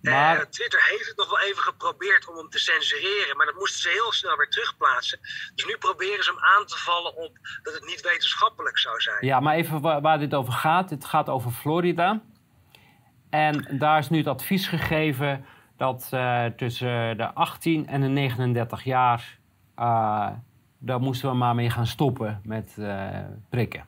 Maar... 0.00 0.36
Uh, 0.36 0.42
Twitter 0.42 0.84
heeft 0.84 1.06
het 1.08 1.16
nog 1.16 1.28
wel 1.28 1.40
even 1.40 1.62
geprobeerd 1.62 2.28
om 2.28 2.36
hem 2.36 2.48
te 2.48 2.58
censureren, 2.58 3.36
maar 3.36 3.46
dat 3.46 3.54
moesten 3.54 3.80
ze 3.80 3.88
heel 3.88 4.12
snel 4.12 4.36
weer 4.36 4.48
terugplaatsen. 4.48 5.18
Dus 5.54 5.64
nu 5.64 5.76
proberen 5.76 6.24
ze 6.24 6.30
hem 6.30 6.40
aan 6.40 6.66
te 6.66 6.78
vallen 6.78 7.16
op 7.16 7.32
dat 7.62 7.74
het 7.74 7.84
niet 7.84 8.00
wetenschappelijk 8.00 8.78
zou 8.78 9.00
zijn. 9.00 9.26
Ja, 9.26 9.40
maar 9.40 9.54
even 9.54 9.80
waar, 9.80 10.00
waar 10.00 10.18
dit 10.18 10.34
over 10.34 10.52
gaat. 10.52 10.90
Het 10.90 11.04
gaat 11.04 11.28
over 11.28 11.50
Florida. 11.50 12.22
En 13.30 13.78
daar 13.78 13.98
is 13.98 14.08
nu 14.08 14.18
het 14.18 14.26
advies 14.26 14.68
gegeven 14.68 15.46
dat 15.76 16.10
uh, 16.14 16.46
tussen 16.46 17.16
de 17.16 17.32
18 17.34 17.86
en 17.86 18.00
de 18.00 18.06
39 18.06 18.84
jaar, 18.84 19.38
uh, 19.78 20.30
daar 20.78 21.00
moesten 21.00 21.28
we 21.28 21.36
maar 21.36 21.54
mee 21.54 21.70
gaan 21.70 21.86
stoppen 21.86 22.40
met 22.44 22.74
uh, 22.78 23.18
prikken. 23.50 23.86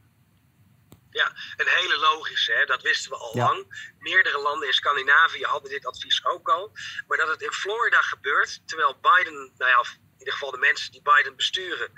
Ja, 1.10 1.26
een 1.56 1.68
hele 1.68 1.98
logische, 1.98 2.52
hè? 2.52 2.64
dat 2.64 2.82
wisten 2.82 3.10
we 3.10 3.16
al 3.16 3.36
ja. 3.36 3.44
lang. 3.44 3.92
Meerdere 3.98 4.42
landen 4.42 4.66
in 4.66 4.74
Scandinavië 4.74 5.42
hadden 5.42 5.70
dit 5.70 5.86
advies 5.86 6.24
ook 6.24 6.48
al. 6.48 6.70
Maar 7.06 7.18
dat 7.18 7.28
het 7.28 7.42
in 7.42 7.52
Florida 7.52 8.00
gebeurt, 8.00 8.62
terwijl 8.64 8.98
Biden, 9.00 9.52
nou 9.56 9.70
ja, 9.70 9.80
in 10.00 10.18
ieder 10.18 10.32
geval 10.32 10.50
de 10.50 10.58
mensen 10.58 10.92
die 10.92 11.02
Biden 11.02 11.36
besturen, 11.36 11.90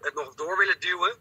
het 0.00 0.14
nog 0.14 0.34
door 0.34 0.58
willen 0.58 0.80
duwen 0.80 1.16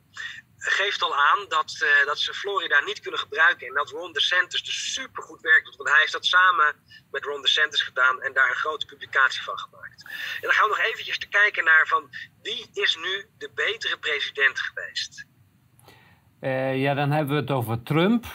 geeft 0.57 1.01
al 1.03 1.15
aan 1.15 1.45
dat, 1.47 1.79
uh, 1.83 2.05
dat 2.05 2.19
ze 2.19 2.33
Florida 2.33 2.79
niet 2.79 2.99
kunnen 2.99 3.19
gebruiken. 3.19 3.67
En 3.67 3.73
dat 3.73 3.89
Ron 3.89 4.13
DeSantis 4.13 4.63
dus 4.63 4.93
supergoed 4.93 5.41
werk 5.41 5.65
doet. 5.65 5.75
Want 5.75 5.89
hij 5.89 5.99
heeft 5.99 6.11
dat 6.11 6.25
samen 6.25 6.75
met 7.11 7.25
Ron 7.25 7.41
DeSantis 7.41 7.81
gedaan 7.81 8.21
en 8.21 8.33
daar 8.33 8.49
een 8.49 8.55
grote 8.55 8.85
publicatie 8.85 9.43
van 9.43 9.57
gemaakt. 9.57 10.03
En 10.35 10.41
dan 10.41 10.51
gaan 10.51 10.69
we 10.69 10.75
nog 10.75 10.85
eventjes 10.85 11.17
te 11.17 11.27
kijken 11.27 11.63
naar 11.63 11.87
van 11.87 12.09
wie 12.41 12.69
is 12.73 12.95
nu 12.95 13.25
de 13.37 13.51
betere 13.55 13.97
president 13.97 14.59
geweest? 14.59 15.25
Uh, 16.41 16.81
ja, 16.81 16.93
dan 16.93 17.11
hebben 17.11 17.35
we 17.35 17.41
het 17.41 17.51
over 17.51 17.83
Trump. 17.83 18.25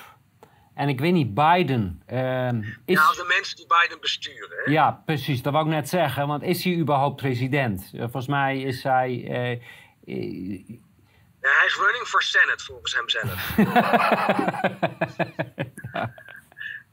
En 0.74 0.88
ik 0.88 1.00
weet 1.00 1.12
niet, 1.12 1.34
Biden. 1.34 2.02
Uh, 2.08 2.48
is... 2.84 2.96
Nou, 2.96 3.16
de 3.16 3.24
mensen 3.28 3.56
die 3.56 3.66
Biden 3.66 4.00
besturen. 4.00 4.62
Hè? 4.64 4.70
Ja, 4.70 5.02
precies. 5.04 5.42
Dat 5.42 5.52
wou 5.52 5.64
ik 5.64 5.72
net 5.72 5.88
zeggen. 5.88 6.26
Want 6.26 6.42
is 6.42 6.64
hij 6.64 6.76
überhaupt 6.76 7.16
president? 7.16 7.90
volgens 7.96 8.26
mij 8.26 8.60
is 8.60 8.82
hij 8.82 9.60
ja, 11.42 11.56
hij 11.56 11.66
is 11.66 11.76
running 11.76 12.06
for 12.06 12.22
Senate 12.22 12.64
volgens 12.64 12.94
hemzelf. 12.94 13.56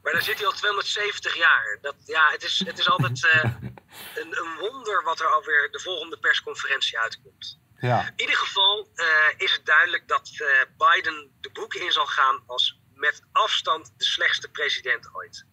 Maar 0.02 0.12
dan 0.12 0.22
zit 0.22 0.38
hij 0.38 0.46
al 0.46 0.52
270 0.52 1.36
jaar. 1.36 1.78
Dat, 1.80 1.94
ja, 2.04 2.30
het 2.30 2.42
is, 2.42 2.62
het 2.66 2.78
is 2.78 2.88
altijd 2.88 3.24
uh, 3.24 3.44
een, 4.14 4.40
een, 4.40 4.56
wonder 4.58 5.02
wat 5.02 5.20
er 5.20 5.26
alweer 5.26 5.68
de 5.70 5.80
volgende 5.80 6.18
persconferentie 6.18 6.98
uitkomt. 6.98 7.58
Ja. 7.80 8.06
In 8.06 8.20
ieder 8.20 8.36
geval 8.36 8.90
uh, 8.94 9.06
is 9.36 9.52
het 9.52 9.66
duidelijk 9.66 10.08
dat 10.08 10.30
uh, 10.32 10.46
Biden 10.76 11.36
de 11.40 11.50
boeken 11.50 11.84
in 11.84 11.92
zal 11.92 12.06
gaan 12.06 12.42
als 12.46 12.80
met 12.94 13.22
afstand 13.32 13.92
de 13.96 14.04
slechtste 14.04 14.48
president 14.48 15.14
ooit. 15.14 15.46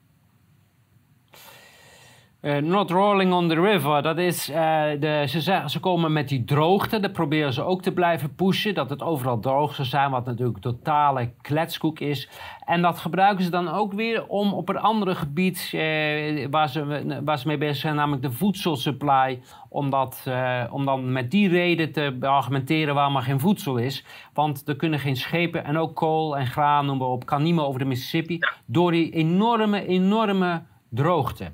Uh, 2.41 2.57
not 2.57 2.91
rolling 2.91 3.33
on 3.33 3.47
the 3.47 3.61
river, 3.61 4.01
dat 4.01 4.17
is, 4.17 4.49
uh, 4.49 4.55
de, 4.99 5.23
ze, 5.27 5.41
zeggen, 5.41 5.69
ze 5.69 5.79
komen 5.79 6.13
met 6.13 6.29
die 6.29 6.43
droogte, 6.43 6.99
dat 6.99 7.11
proberen 7.11 7.53
ze 7.53 7.63
ook 7.63 7.81
te 7.81 7.91
blijven 7.91 8.35
pushen, 8.35 8.73
dat 8.73 8.89
het 8.89 9.01
overal 9.01 9.39
droog 9.39 9.75
zou 9.75 9.87
zijn, 9.87 10.11
wat 10.11 10.25
natuurlijk 10.25 10.59
totale 10.59 11.31
kletskoek 11.41 11.99
is. 11.99 12.29
En 12.65 12.81
dat 12.81 12.99
gebruiken 12.99 13.43
ze 13.43 13.49
dan 13.49 13.67
ook 13.67 13.93
weer 13.93 14.27
om 14.27 14.53
op 14.53 14.69
een 14.69 14.77
andere 14.77 15.15
gebied 15.15 15.71
uh, 15.75 16.47
waar, 16.49 16.69
ze, 16.69 17.21
waar 17.23 17.39
ze 17.39 17.47
mee 17.47 17.57
bezig 17.57 17.75
zijn, 17.75 17.95
namelijk 17.95 18.21
de 18.21 18.31
voedselsupply, 18.31 19.41
om, 19.69 19.89
dat, 19.89 20.29
om 20.69 20.85
dan 20.85 21.11
met 21.11 21.31
die 21.31 21.49
reden 21.49 21.91
te 21.91 22.17
argumenteren 22.21 22.95
waarom 22.95 23.15
er 23.15 23.21
geen 23.21 23.39
voedsel 23.39 23.77
is. 23.77 24.05
Want 24.33 24.67
er 24.67 24.75
kunnen 24.75 24.99
geen 24.99 25.17
schepen 25.17 25.63
en 25.63 25.77
ook 25.77 25.95
kool 25.95 26.37
en 26.37 26.47
graan, 26.47 26.85
noem 26.85 26.97
maar 26.97 27.07
op, 27.07 27.25
kan 27.25 27.43
niet 27.43 27.55
meer 27.55 27.65
over 27.65 27.79
de 27.79 27.85
Mississippi, 27.85 28.39
door 28.65 28.91
die 28.91 29.11
enorme, 29.11 29.87
enorme 29.87 30.61
droogte. 30.89 31.51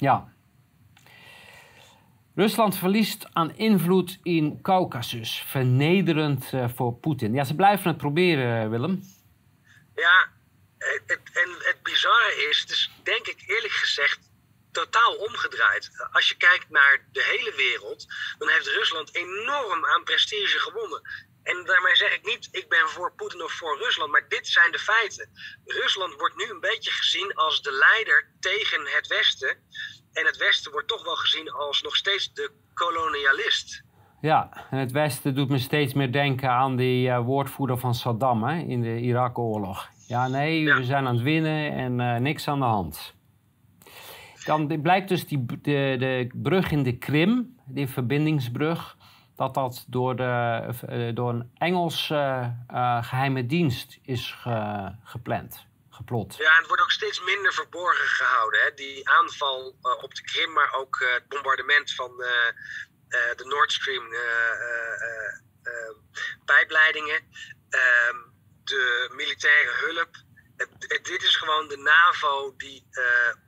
Ja. 0.00 0.32
Rusland 2.34 2.76
verliest 2.76 3.26
aan 3.32 3.56
invloed 3.56 4.18
in 4.22 4.62
Caucasus. 4.62 5.44
Vernederend 5.46 6.52
uh, 6.52 6.68
voor 6.74 6.92
Poetin. 6.94 7.34
Ja, 7.34 7.44
ze 7.44 7.54
blijven 7.54 7.88
het 7.88 7.96
proberen, 7.96 8.70
Willem. 8.70 9.02
Ja, 9.94 10.28
het, 10.78 11.02
het, 11.06 11.20
en 11.44 11.50
het 11.58 11.78
bizarre 11.82 12.48
is, 12.50 12.60
het 12.60 12.70
is 12.70 12.90
denk 13.02 13.26
ik 13.26 13.44
eerlijk 13.46 13.72
gezegd 13.72 14.30
totaal 14.72 15.14
omgedraaid. 15.14 15.90
Als 16.12 16.28
je 16.28 16.36
kijkt 16.36 16.70
naar 16.70 17.04
de 17.12 17.24
hele 17.24 17.52
wereld, 17.56 18.06
dan 18.38 18.48
heeft 18.48 18.66
Rusland 18.66 19.14
enorm 19.14 19.86
aan 19.86 20.04
prestige 20.04 20.58
gewonnen. 20.58 21.00
En 21.50 21.64
daarmee 21.64 21.96
zeg 21.96 22.14
ik 22.14 22.24
niet, 22.32 22.48
ik 22.50 22.68
ben 22.68 22.86
voor 22.88 23.12
Poetin 23.16 23.42
of 23.42 23.52
voor 23.52 23.78
Rusland, 23.78 24.10
maar 24.10 24.24
dit 24.28 24.46
zijn 24.48 24.72
de 24.72 24.78
feiten. 24.78 25.28
Rusland 25.64 26.14
wordt 26.14 26.36
nu 26.36 26.50
een 26.50 26.60
beetje 26.60 26.90
gezien 26.90 27.34
als 27.34 27.62
de 27.62 27.72
leider 27.72 28.28
tegen 28.40 28.80
het 28.96 29.06
Westen. 29.06 29.56
En 30.12 30.26
het 30.26 30.36
Westen 30.36 30.72
wordt 30.72 30.88
toch 30.88 31.04
wel 31.04 31.16
gezien 31.16 31.50
als 31.50 31.82
nog 31.82 31.96
steeds 31.96 32.32
de 32.32 32.50
kolonialist. 32.74 33.82
Ja, 34.20 34.66
en 34.70 34.78
het 34.78 34.92
Westen 34.92 35.34
doet 35.34 35.48
me 35.48 35.58
steeds 35.58 35.94
meer 35.94 36.12
denken 36.12 36.50
aan 36.50 36.76
die 36.76 37.08
uh, 37.08 37.24
woordvoerder 37.24 37.78
van 37.78 37.94
Saddam 37.94 38.42
hè, 38.42 38.58
in 38.58 38.80
de 38.80 39.00
Irak-oorlog. 39.00 39.88
Ja, 40.06 40.28
nee, 40.28 40.74
we 40.74 40.84
zijn 40.84 41.06
aan 41.06 41.14
het 41.14 41.24
winnen 41.24 41.72
en 41.72 41.98
uh, 42.00 42.16
niks 42.16 42.48
aan 42.48 42.58
de 42.58 42.64
hand. 42.64 43.14
Dan 44.44 44.80
blijkt 44.82 45.08
dus 45.08 45.26
die, 45.26 45.46
de, 45.46 45.96
de 45.98 46.30
brug 46.32 46.70
in 46.70 46.82
de 46.82 46.98
Krim, 46.98 47.56
die 47.66 47.88
verbindingsbrug, 47.88 48.96
dat 49.40 49.54
dat 49.54 49.84
door, 49.88 50.16
de, 50.16 50.64
uh, 50.90 51.14
door 51.14 51.28
een 51.28 51.50
Engelse 51.58 52.54
geheime 53.00 53.46
dienst 53.46 53.98
is 54.02 54.36
ge, 54.42 54.90
gepland. 55.04 55.68
Geplot. 55.90 56.36
Ja, 56.36 56.50
en 56.50 56.58
het 56.58 56.66
wordt 56.66 56.82
ook 56.82 56.90
steeds 56.90 57.24
minder 57.24 57.52
verborgen 57.52 58.06
gehouden. 58.06 58.60
Hè? 58.60 58.74
Die 58.74 59.08
aanval 59.08 59.76
op 60.02 60.14
de 60.14 60.22
Krim, 60.22 60.52
maar 60.52 60.72
ook 60.72 60.96
het 61.14 61.28
bombardement 61.28 61.94
van 61.94 62.10
de 63.36 63.44
Nord 63.48 63.72
Stream 63.72 64.04
pijpleidingen, 66.44 67.20
ehm, 67.70 68.16
de 68.64 69.10
militaire 69.12 69.72
hulp. 69.86 70.16
Dit 71.02 71.22
is 71.22 71.36
gewoon 71.36 71.68
de 71.68 71.76
NAVO 71.76 72.54
die 72.56 72.84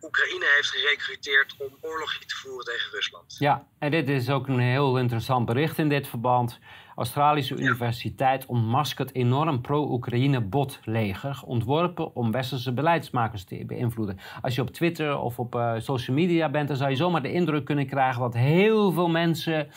Oekraïne 0.03 0.45
heeft 0.55 0.69
gerecruiteerd 0.69 1.55
om 1.59 1.77
oorlog 1.81 2.19
te 2.19 2.35
voeren 2.35 2.65
tegen 2.65 2.91
Rusland. 2.91 3.37
Ja, 3.39 3.67
en 3.79 3.91
dit 3.91 4.09
is 4.09 4.31
ook 4.31 4.49
een 4.49 4.59
heel 4.59 4.99
interessant 4.99 5.47
bericht 5.47 5.79
in 5.79 5.89
dit 5.89 6.09
verband. 6.09 6.59
Australische 6.97 7.57
Universiteit 7.57 8.47
ontmaskert 8.47 9.15
enorm 9.15 9.61
pro-Oekraïne 9.61 10.41
botleger, 10.41 11.41
ontworpen 11.45 12.15
om 12.15 12.33
westerse 12.33 12.73
beleidsmakers 12.73 13.45
te 13.45 13.65
beïnvloeden. 13.67 14.19
Als 14.43 14.55
je 14.55 14.61
op 14.61 14.71
Twitter 14.71 15.19
of 15.19 15.39
op 15.39 15.55
uh, 15.55 15.75
social 15.79 16.17
media 16.17 16.51
bent, 16.51 16.69
dan 16.69 16.77
zou 16.77 16.91
je 16.91 16.97
zomaar 16.97 17.23
de 17.23 17.33
indruk 17.33 17.65
kunnen 17.65 17.87
krijgen 17.87 18.21
dat 18.21 18.35
heel 18.35 18.93
veel 18.93 19.09
mensen 19.09 19.71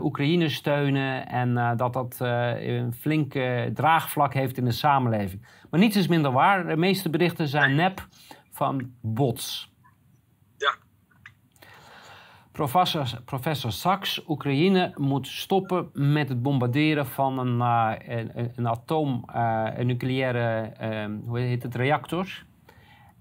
Oekraïne 0.00 0.48
steunen 0.48 1.28
en 1.28 1.48
uh, 1.48 1.70
dat 1.76 1.92
dat 1.92 2.16
een 2.20 2.94
flinke 2.94 3.70
draagvlak 3.74 4.34
heeft 4.34 4.56
in 4.56 4.64
de 4.64 4.72
samenleving. 4.72 5.46
Maar 5.70 5.80
niets 5.80 5.96
is 5.96 6.06
minder 6.06 6.32
waar. 6.32 6.66
De 6.66 6.76
meeste 6.76 7.10
berichten 7.10 7.48
zijn 7.48 7.74
nep 7.74 8.06
van 8.50 8.92
bots. 9.00 9.74
Professor, 12.56 13.20
professor 13.24 13.72
Sachs, 13.72 14.22
Oekraïne 14.28 14.92
moet 14.94 15.26
stoppen 15.26 15.90
met 15.92 16.28
het 16.28 16.42
bombarderen 16.42 17.06
van 17.06 17.38
een, 17.38 17.58
uh, 17.58 17.92
een, 17.98 18.52
een 18.56 18.68
atoom, 18.68 19.24
uh, 19.34 19.66
een 19.74 19.86
nucleaire, 19.86 20.72
uh, 20.80 21.18
hoe 21.26 21.38
heet 21.38 21.62
het, 21.62 21.74
reactor. 21.74 22.44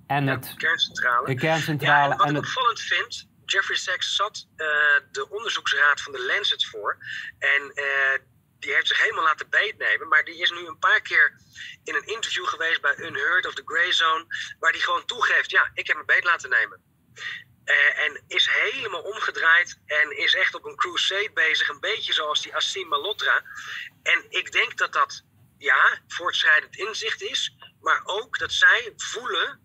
En 0.08 0.26
ja, 0.26 0.32
het, 0.32 0.44
de 0.44 0.56
kerncentrale. 0.56 1.26
De 1.26 1.36
kerncentrale. 1.36 2.08
Ja, 2.08 2.12
en 2.12 2.18
wat 2.18 2.28
en 2.28 2.36
ik 2.36 2.38
opvallend 2.38 2.80
vind, 2.80 3.30
Jeffrey 3.46 3.78
Sachs 3.78 4.16
zat 4.16 4.48
de 5.12 5.30
onderzoeksraad 5.30 6.02
van 6.02 6.12
de 6.12 6.26
Lancet 6.26 6.66
voor. 6.66 6.98
En 7.40 7.74
die 8.60 8.74
heeft 8.74 8.88
zich 8.88 9.02
helemaal 9.02 9.24
laten 9.24 9.50
beetnemen. 9.50 10.08
Maar 10.08 10.24
die 10.24 10.42
is 10.42 10.52
nu 10.52 10.68
een 10.68 10.80
paar 10.80 11.02
keer 11.02 11.40
in 11.84 11.96
een 11.96 12.06
interview 12.06 12.46
geweest 12.46 12.82
bij 12.82 12.98
Unheard 12.98 13.46
of 13.46 13.54
the 13.54 13.62
Grey 13.66 13.92
Zone. 13.92 14.26
Waar 14.60 14.72
die 14.72 14.82
gewoon 14.82 15.06
toegeeft, 15.06 15.50
ja, 15.50 15.72
ik 15.74 15.88
heb 15.88 15.98
me 15.98 16.06
beet 16.06 16.24
laten 16.24 16.50
nemen. 16.50 16.94
en 17.96 18.24
is 18.28 18.50
helemaal 18.50 19.02
omgedraaid 19.02 19.80
en 19.86 20.18
is 20.18 20.34
echt 20.34 20.56
op 20.56 20.66
een 20.66 20.76
crusade 20.76 21.32
bezig. 21.34 21.70
Een 21.70 21.80
beetje 21.80 22.14
zoals 22.14 22.42
die 22.42 22.56
Assim 22.56 22.88
Malotra. 22.88 23.44
En 24.04 24.26
ik 24.30 24.52
denk 24.52 24.78
dat 24.78 24.94
dat, 24.94 25.24
ja, 25.58 26.02
voortschrijdend 26.08 26.76
inzicht 26.76 27.22
is. 27.22 27.56
Maar 27.82 28.02
ook 28.04 28.38
dat 28.38 28.52
zij 28.52 28.94
voelen 28.96 29.60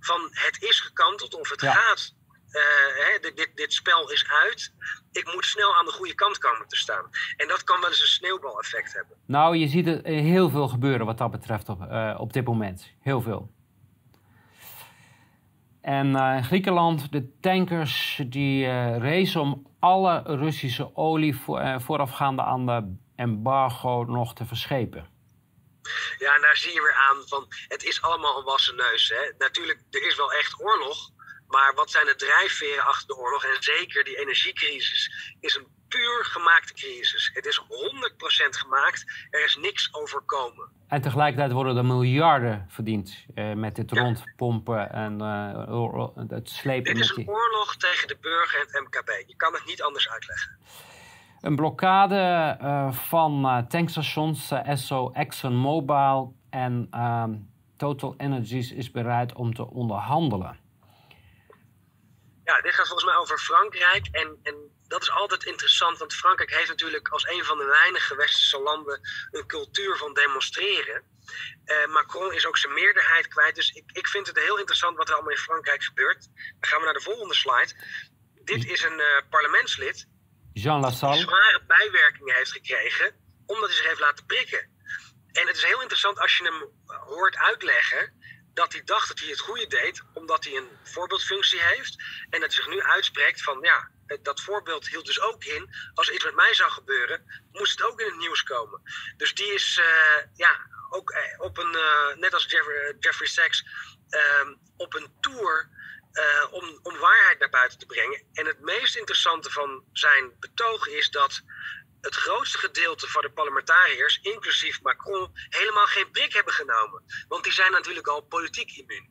van 0.00 0.28
het 0.30 0.62
is 0.62 0.80
gekanteld 0.80 1.34
of 1.34 1.50
het 1.50 1.62
gaat. 1.62 2.16
Hè, 2.50 3.18
dit, 3.20 3.36
dit, 3.36 3.50
dit 3.54 3.72
spel 3.72 4.10
is 4.10 4.26
uit. 4.28 4.72
Ik 5.12 5.32
moet 5.34 5.44
snel 5.44 5.74
aan 5.74 5.84
de 5.84 5.92
goede 5.92 6.14
kant 6.14 6.38
komen 6.38 6.68
te 6.68 6.76
staan. 6.76 7.10
En 7.36 7.48
dat 7.48 7.64
kan 7.64 7.80
wel 7.80 7.88
eens 7.88 8.00
een 8.00 8.06
sneeuwbaleffect 8.06 8.92
hebben. 8.92 9.16
Nou, 9.26 9.56
je 9.56 9.68
ziet 9.68 9.86
er 9.86 10.04
heel 10.04 10.50
veel 10.50 10.68
gebeuren 10.68 11.06
wat 11.06 11.18
dat 11.18 11.30
betreft 11.30 11.68
op, 11.68 11.80
op 12.18 12.32
dit 12.32 12.44
moment. 12.44 12.90
Heel 13.00 13.20
veel. 13.20 13.50
En 15.88 16.06
uh, 16.06 16.42
Griekenland, 16.42 17.12
de 17.12 17.38
tankers 17.40 18.20
die 18.26 18.64
uh, 18.64 18.98
racen 18.98 19.40
om 19.40 19.76
alle 19.80 20.22
Russische 20.26 20.96
olie 20.96 21.36
voor, 21.36 21.60
uh, 21.60 21.78
voorafgaande 21.80 22.42
aan 22.42 22.66
de 22.66 22.96
embargo 23.16 24.04
nog 24.04 24.34
te 24.34 24.44
verschepen. 24.44 25.08
Ja, 26.18 26.34
en 26.34 26.40
daar 26.40 26.56
zie 26.56 26.72
je 26.72 26.80
weer 26.80 26.98
aan 27.10 27.28
van 27.28 27.46
het 27.68 27.84
is 27.84 28.02
allemaal 28.02 28.38
een 28.38 28.44
wassen 28.44 28.76
neus. 28.76 29.08
Hè? 29.08 29.32
Natuurlijk, 29.38 29.82
er 29.90 30.06
is 30.06 30.16
wel 30.16 30.32
echt 30.32 30.60
oorlog. 30.60 31.10
Maar 31.48 31.72
wat 31.74 31.90
zijn 31.90 32.06
de 32.06 32.14
drijfveren 32.16 32.84
achter 32.84 33.06
de 33.06 33.16
oorlog? 33.16 33.44
En 33.44 33.62
zeker 33.62 34.04
die 34.04 34.18
energiecrisis 34.20 35.12
is 35.40 35.54
een 35.54 35.66
puur 35.88 36.24
gemaakte 36.24 36.72
crisis. 36.72 37.30
Het 37.34 37.46
is 37.46 37.60
100% 37.60 37.64
gemaakt. 38.48 39.26
Er 39.30 39.44
is 39.44 39.56
niks 39.56 39.94
overkomen. 39.94 40.68
En 40.88 41.00
tegelijkertijd 41.00 41.52
worden 41.52 41.76
er 41.76 41.84
miljarden 41.84 42.66
verdiend 42.68 43.26
uh, 43.34 43.52
met 43.52 43.76
dit 43.76 43.90
ja. 43.90 44.00
rondpompen 44.00 44.92
en 44.92 45.22
uh, 45.22 46.28
het 46.28 46.48
slepen. 46.48 46.94
Dit 46.94 47.02
is 47.02 47.16
een 47.16 47.28
oorlog 47.28 47.76
tegen 47.76 48.08
de 48.08 48.16
burger 48.20 48.60
en 48.60 48.66
het 48.66 48.82
MKB. 48.82 49.28
Je 49.28 49.36
kan 49.36 49.52
het 49.52 49.66
niet 49.66 49.82
anders 49.82 50.08
uitleggen. 50.08 50.58
Een 51.40 51.56
blokkade 51.56 52.58
uh, 52.62 52.92
van 52.92 53.66
tankstations, 53.68 54.50
Esso, 54.50 55.10
ExxonMobil 55.10 56.34
en 56.50 56.86
ehm, 56.90 57.34
Total 57.76 58.14
Energies 58.16 58.72
is 58.72 58.90
bereid 58.90 59.34
om 59.34 59.54
te 59.54 59.70
onderhandelen. 59.70 60.58
Ja, 62.48 62.60
dit 62.60 62.74
gaat 62.74 62.86
volgens 62.86 63.10
mij 63.10 63.16
over 63.16 63.38
Frankrijk. 63.38 64.08
En, 64.10 64.38
en 64.42 64.56
dat 64.86 65.02
is 65.02 65.10
altijd 65.10 65.44
interessant, 65.44 65.98
want 65.98 66.14
Frankrijk 66.14 66.54
heeft 66.54 66.68
natuurlijk 66.68 67.08
als 67.08 67.26
een 67.26 67.44
van 67.44 67.58
de 67.58 67.64
weinige 67.64 68.16
westerse 68.16 68.58
landen 68.58 69.00
een 69.30 69.46
cultuur 69.46 69.96
van 69.96 70.14
demonstreren. 70.14 71.02
Uh, 71.64 71.86
Macron 71.86 72.32
is 72.32 72.46
ook 72.46 72.56
zijn 72.56 72.72
meerderheid 72.72 73.28
kwijt. 73.28 73.54
Dus 73.54 73.70
ik, 73.70 73.84
ik 73.92 74.06
vind 74.06 74.26
het 74.26 74.38
heel 74.38 74.58
interessant 74.58 74.96
wat 74.96 75.08
er 75.08 75.14
allemaal 75.14 75.32
in 75.32 75.38
Frankrijk 75.38 75.82
gebeurt. 75.82 76.28
Dan 76.34 76.70
gaan 76.70 76.78
we 76.78 76.84
naar 76.84 76.94
de 76.94 77.10
volgende 77.10 77.34
slide. 77.34 77.72
Dit 78.44 78.64
is 78.64 78.82
een 78.82 78.98
uh, 78.98 79.06
parlementslid. 79.30 80.06
Jean 80.52 80.80
Lassalle. 80.80 81.14
Die 81.14 81.22
zware 81.22 81.62
bijwerkingen 81.66 82.34
heeft 82.34 82.52
gekregen 82.52 83.14
omdat 83.46 83.68
hij 83.68 83.76
zich 83.76 83.86
heeft 83.86 84.00
laten 84.00 84.26
prikken. 84.26 84.76
En 85.32 85.46
het 85.46 85.56
is 85.56 85.64
heel 85.64 85.80
interessant 85.80 86.18
als 86.20 86.36
je 86.36 86.44
hem 86.44 86.70
hoort 86.86 87.36
uitleggen 87.36 88.17
dat 88.58 88.72
hij 88.72 88.84
dacht 88.84 89.08
dat 89.08 89.18
hij 89.18 89.28
het 89.28 89.40
goede 89.40 89.66
deed, 89.66 90.02
omdat 90.14 90.44
hij 90.44 90.56
een 90.56 90.68
voorbeeldfunctie 90.82 91.60
heeft. 91.60 92.02
En 92.30 92.40
dat 92.40 92.52
hij 92.52 92.62
zich 92.62 92.68
nu 92.68 92.82
uitspreekt 92.82 93.42
van 93.42 93.58
ja, 93.60 93.90
dat 94.22 94.40
voorbeeld 94.40 94.88
hield 94.88 95.06
dus 95.06 95.20
ook 95.20 95.44
in, 95.44 95.74
als 95.94 96.10
iets 96.10 96.24
met 96.24 96.34
mij 96.34 96.54
zou 96.54 96.70
gebeuren, 96.70 97.24
moest 97.52 97.78
het 97.78 97.88
ook 97.88 98.00
in 98.00 98.06
het 98.06 98.16
nieuws 98.16 98.42
komen. 98.42 98.82
Dus 99.16 99.34
die 99.34 99.54
is 99.54 99.78
uh, 99.78 100.22
ja, 100.34 100.66
ook 100.90 101.10
uh, 101.10 101.40
op 101.40 101.58
een, 101.58 101.72
uh, 101.72 102.14
net 102.14 102.34
als 102.34 102.44
Jeffrey, 102.44 102.96
Jeffrey 102.98 103.28
Sachs, 103.28 103.64
op 104.76 104.94
een 104.94 105.12
tour 105.20 105.68
om, 106.50 106.78
om 106.82 106.98
waarheid 106.98 107.38
naar 107.38 107.50
buiten 107.50 107.78
te 107.78 107.86
brengen. 107.86 108.22
En 108.32 108.46
het 108.46 108.60
meest 108.60 108.96
interessante 108.96 109.50
van 109.50 109.84
zijn 109.92 110.32
betoog 110.40 110.86
is 110.86 111.10
dat 111.10 111.42
het 112.00 112.14
grootste 112.14 112.58
gedeelte 112.58 113.06
van 113.08 113.22
de 113.22 113.30
parlementariërs, 113.30 114.20
inclusief 114.22 114.82
Macron, 114.82 115.30
helemaal 115.32 115.86
geen 115.86 116.10
prik 116.10 116.32
hebben 116.32 116.52
genomen. 116.52 117.02
Want 117.28 117.44
die 117.44 117.52
zijn 117.52 117.72
natuurlijk 117.72 118.06
al 118.06 118.20
politiek 118.20 118.76
immuun. 118.76 119.08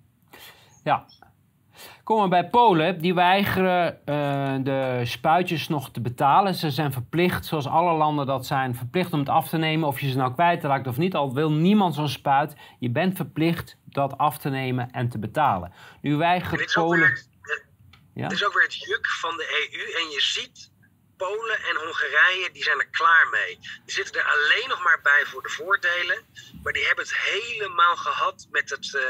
Ja. 0.84 1.06
Komen 2.04 2.24
we 2.24 2.30
bij 2.30 2.50
Polen. 2.50 3.02
Die 3.02 3.14
weigeren 3.14 4.02
uh, 4.06 4.56
de 4.64 5.02
spuitjes 5.04 5.68
nog 5.68 5.92
te 5.92 6.02
betalen. 6.02 6.56
Ze 6.56 6.72
zijn 6.72 6.92
verplicht, 6.92 7.46
zoals 7.46 7.68
alle 7.68 7.94
landen 7.94 8.26
dat 8.26 8.46
zijn, 8.46 8.76
verplicht 8.76 9.14
om 9.14 9.20
het 9.20 9.30
af 9.30 9.50
te 9.50 9.58
nemen. 9.58 9.88
Of 9.88 10.00
je 10.00 10.10
ze 10.10 10.18
nou 10.18 10.34
kwijtraakt 10.34 10.88
of 10.88 10.98
niet. 10.98 11.16
Al 11.16 11.34
wil 11.34 11.52
niemand 11.52 11.96
zo'n 11.96 12.10
spuit. 12.10 12.56
Je 12.80 12.90
bent 12.90 13.16
verplicht 13.16 13.78
dat 13.86 14.18
af 14.18 14.38
te 14.38 14.50
nemen 14.50 14.92
en 14.92 15.10
te 15.10 15.20
betalen. 15.20 15.74
Nu 16.02 16.16
weigert 16.16 16.74
Polen... 16.74 17.26
Het 18.14 18.32
is 18.32 18.46
ook 18.46 18.54
weer 18.54 18.64
het 18.64 18.76
juk 18.76 19.08
van 19.08 19.38
de 19.38 19.70
EU. 19.72 20.04
En 20.04 20.10
je 20.10 20.22
ziet 20.22 20.72
Polen 21.18 21.60
en 21.70 21.76
Hongarije 21.84 22.50
die 22.54 22.64
zijn 22.64 22.80
er 22.80 22.88
klaar 23.00 23.28
mee. 23.32 23.60
Die 23.86 23.94
zitten 24.00 24.22
er 24.22 24.28
alleen 24.36 24.70
nog 24.70 24.84
maar 24.84 25.00
bij 25.04 25.24
voor 25.26 25.42
de 25.42 25.50
voordelen. 25.50 26.20
Maar 26.64 26.74
die 26.74 26.86
hebben 26.86 27.04
het 27.04 27.16
helemaal 27.16 27.96
gehad 27.96 28.48
met 28.52 28.70
het, 28.70 28.94
uh, 28.96 29.02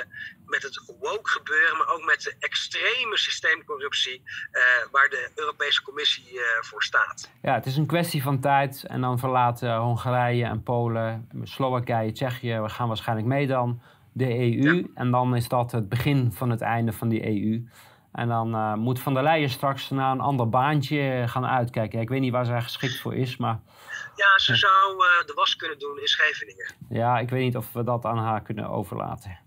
met 0.45 0.63
het 0.63 0.93
woke 0.99 1.29
gebeuren, 1.29 1.77
maar 1.77 1.87
ook 1.87 2.05
met 2.05 2.21
de 2.21 2.35
extreme 2.39 3.17
systeemcorruptie 3.17 4.21
uh, 4.25 4.61
waar 4.91 5.09
de 5.09 5.31
Europese 5.35 5.81
Commissie 5.81 6.33
uh, 6.33 6.41
voor 6.61 6.83
staat. 6.83 7.31
Ja, 7.41 7.53
het 7.53 7.65
is 7.65 7.77
een 7.77 7.85
kwestie 7.85 8.23
van 8.23 8.39
tijd. 8.39 8.83
En 8.87 9.01
dan 9.01 9.19
verlaten 9.19 9.75
Hongarije 9.75 10.45
en 10.45 10.63
Polen, 10.63 11.29
Slowakije, 11.43 12.11
Tsjechië, 12.11 12.59
we 12.59 12.69
gaan 12.69 12.87
waarschijnlijk 12.87 13.27
mee 13.27 13.47
dan, 13.47 13.81
de 14.11 14.37
EU. 14.37 14.75
Ja. 14.75 14.83
En 14.93 15.11
dan 15.11 15.35
is 15.35 15.47
dat 15.47 15.71
het 15.71 15.89
begin 15.89 16.31
van 16.33 16.49
het 16.49 16.61
einde 16.61 16.93
van 16.93 17.09
die 17.09 17.25
EU. 17.25 17.67
En 18.17 18.27
dan 18.27 18.55
uh, 18.55 18.73
moet 18.73 18.99
Van 18.99 19.13
der 19.13 19.23
Leyen 19.23 19.49
straks 19.49 19.89
naar 19.89 20.11
een 20.11 20.21
ander 20.21 20.49
baantje 20.49 21.23
gaan 21.27 21.45
uitkijken. 21.45 21.99
Ik 21.99 22.09
weet 22.09 22.19
niet 22.19 22.31
waar 22.31 22.45
zij 22.45 22.61
geschikt 22.61 22.99
voor 22.99 23.15
is, 23.15 23.37
maar... 23.37 23.59
Ja, 24.15 24.39
ze 24.39 24.55
zou 24.55 24.93
uh, 24.93 25.25
de 25.25 25.33
was 25.35 25.55
kunnen 25.55 25.79
doen 25.79 25.99
in 25.99 26.07
Scheveningen. 26.07 26.73
Ja, 26.89 27.19
ik 27.19 27.29
weet 27.29 27.43
niet 27.43 27.57
of 27.57 27.73
we 27.73 27.83
dat 27.83 28.05
aan 28.05 28.17
haar 28.17 28.41
kunnen 28.41 28.69
overlaten. 28.69 29.39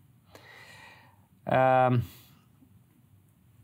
Um, 1.44 2.04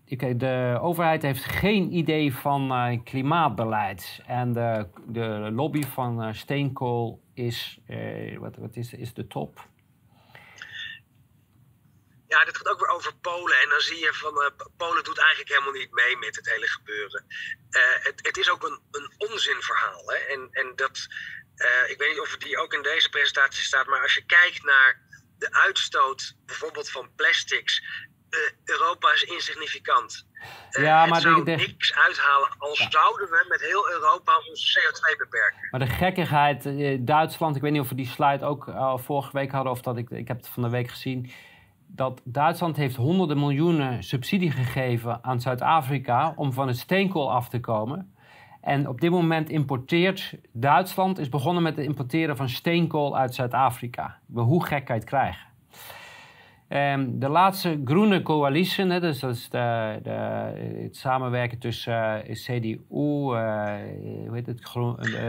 okay, 0.09 0.37
de 0.37 0.79
overheid 0.81 1.23
heeft 1.23 1.45
geen 1.45 1.97
idee 1.97 2.35
van 2.35 2.73
uh, 2.73 2.99
klimaatbeleid. 3.05 4.23
En 4.27 4.53
de, 4.53 4.89
de 5.07 5.51
lobby 5.53 5.83
van 5.83 6.35
steenkool 6.35 7.21
is, 7.35 7.81
wat, 8.39 8.57
wat 8.57 8.77
is, 8.77 8.95
is 8.95 9.15
de 9.15 9.27
top 9.27 9.69
ja, 12.37 12.45
dit 12.45 12.57
gaat 12.57 12.69
ook 12.69 12.81
weer 12.81 12.95
over 12.97 13.13
Polen. 13.17 13.57
En 13.63 13.69
dan 13.69 13.81
zie 13.81 13.99
je 13.99 14.13
van 14.13 14.35
uh, 14.35 14.67
Polen 14.77 15.05
doet 15.05 15.19
eigenlijk 15.19 15.49
helemaal 15.49 15.81
niet 15.81 15.93
mee 15.93 16.17
met 16.17 16.37
het 16.37 16.51
hele 16.51 16.67
gebeuren. 16.67 17.25
Uh, 17.71 17.81
het, 18.09 18.19
het, 18.27 18.37
is 18.37 18.51
ook 18.51 18.63
een, 18.63 18.81
een 18.91 19.31
onzinverhaal. 19.31 20.03
Hè? 20.07 20.17
En, 20.35 20.49
en 20.51 20.73
dat, 20.77 21.07
uh, 21.57 21.91
ik 21.91 21.99
weet 21.99 22.11
niet 22.11 22.21
of 22.21 22.37
die 22.37 22.59
ook 22.59 22.73
in 22.73 22.83
deze 22.83 23.09
presentatie 23.09 23.65
staat, 23.65 23.87
maar 23.87 24.03
als 24.03 24.15
je 24.15 24.25
kijkt 24.27 24.65
naar 24.65 25.01
de 25.39 25.53
uitstoot 25.53 26.37
bijvoorbeeld 26.47 26.91
van 26.91 27.15
plastics. 27.17 28.05
Europa 28.65 29.13
is 29.13 29.23
insignificant. 29.23 30.27
ja, 30.71 31.07
maar 31.07 31.21
zou 31.21 31.45
de, 31.45 31.51
niks 31.51 31.95
uithalen 31.95 32.55
als 32.59 32.79
ja. 32.79 32.91
zouden 32.91 33.29
we 33.29 33.45
met 33.49 33.61
heel 33.61 33.91
Europa 33.91 34.39
onze 34.49 34.81
CO2 34.81 35.17
beperken. 35.17 35.69
Maar 35.71 35.81
de 35.81 35.87
gekkigheid, 35.87 36.63
Duitsland, 37.07 37.57
ik 37.57 37.63
weet 37.63 37.73
niet 37.73 37.81
of 37.81 37.89
we 37.89 37.95
die 37.95 38.07
slide 38.07 38.45
ook 38.45 38.65
vorige 38.97 39.33
week 39.33 39.51
hadden 39.51 39.73
of 39.73 39.81
dat 39.81 39.97
ik, 39.97 40.11
ik 40.11 40.29
heb 40.29 40.37
het 40.37 40.49
van 40.49 40.63
de 40.63 40.69
week 40.69 40.89
gezien 40.89 41.33
dat 41.97 42.21
Duitsland 42.25 42.77
heeft 42.77 42.97
honderden 42.97 43.39
miljoenen 43.39 44.03
subsidie 44.05 44.51
gegeven 44.51 45.25
aan 45.25 45.41
Zuid-Afrika 45.41 46.33
om 46.37 46.53
van 46.53 46.67
het 46.67 46.79
steenkool 46.79 47.33
af 47.33 47.49
te 47.49 47.61
komen. 47.61 48.15
En 48.61 48.89
op 48.89 49.01
dit 49.01 49.11
moment 49.11 49.51
importeert 49.51 50.35
Duitsland, 50.53 51.19
is 51.19 51.29
begonnen 51.29 51.63
met 51.63 51.77
het 51.77 51.87
importeren 51.87 52.37
van 52.37 52.49
steenkool 52.49 53.17
uit 53.17 53.35
Zuid-Afrika. 53.35 54.19
Hoe 54.33 54.65
gek 54.65 54.85
kan 54.85 54.95
je 54.95 55.01
het 55.01 55.11
krijgen? 55.11 55.47
Um, 56.69 57.19
de 57.19 57.29
laatste 57.29 57.81
groene 57.85 58.23
coalitie, 58.23 58.87
hè, 58.87 59.01
dus 59.01 59.19
dat 59.19 59.35
is 59.35 59.49
de, 59.49 59.59
het 60.83 60.97
samenwerken 60.97 61.59
tussen 61.59 62.23
uh, 62.31 62.35
CDU, 62.35 62.69
uh, 62.69 62.79
hoe 62.89 64.31
heet 64.33 64.47
het, 64.47 64.63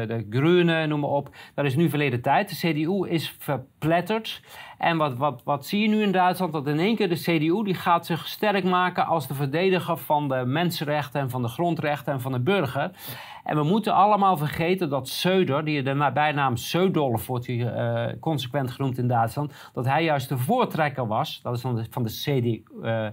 de 0.07 0.25
Groene, 0.29 0.87
noem 0.87 0.99
maar 0.99 1.09
op. 1.09 1.35
Dat 1.53 1.65
is 1.65 1.75
nu 1.75 1.89
verleden 1.89 2.21
tijd. 2.21 2.49
De 2.49 2.55
CDU 2.55 3.07
is 3.09 3.35
verpletterd. 3.39 4.41
En 4.77 4.97
wat, 4.97 5.17
wat, 5.17 5.41
wat 5.43 5.65
zie 5.65 5.81
je 5.81 5.87
nu 5.87 6.01
in 6.01 6.11
Duitsland? 6.11 6.53
Dat 6.53 6.67
in 6.67 6.79
één 6.79 6.95
keer 6.95 7.09
de 7.09 7.15
CDU 7.15 7.63
die 7.63 7.73
gaat 7.73 8.05
zich 8.05 8.27
sterk 8.27 8.63
maken 8.63 9.05
als 9.05 9.27
de 9.27 9.33
verdediger 9.33 9.97
van 9.97 10.27
de 10.27 10.45
mensenrechten 10.45 11.21
en 11.21 11.29
van 11.29 11.41
de 11.41 11.47
grondrechten 11.47 12.13
en 12.13 12.21
van 12.21 12.31
de 12.31 12.39
burger. 12.39 12.91
En 13.43 13.55
we 13.55 13.63
moeten 13.63 13.93
allemaal 13.93 14.37
vergeten 14.37 14.89
dat 14.89 15.09
Söder, 15.09 15.63
die 15.63 15.83
de 15.83 16.11
bijnaam 16.13 16.55
Södolf 16.55 17.27
wordt 17.27 17.45
hier 17.45 17.75
uh, 17.75 18.19
consequent 18.19 18.71
genoemd 18.71 18.97
in 18.97 19.07
Duitsland, 19.07 19.53
dat 19.73 19.85
hij 19.85 20.03
juist 20.03 20.29
de 20.29 20.37
voortrekker 20.37 21.07
was. 21.07 21.41
Dat 21.43 21.55
is 21.55 21.61
van 21.61 21.75
de, 21.75 21.85
van 21.89 22.03
de 22.03 22.09
CDU. 22.09 22.63
Uh, 22.77 23.09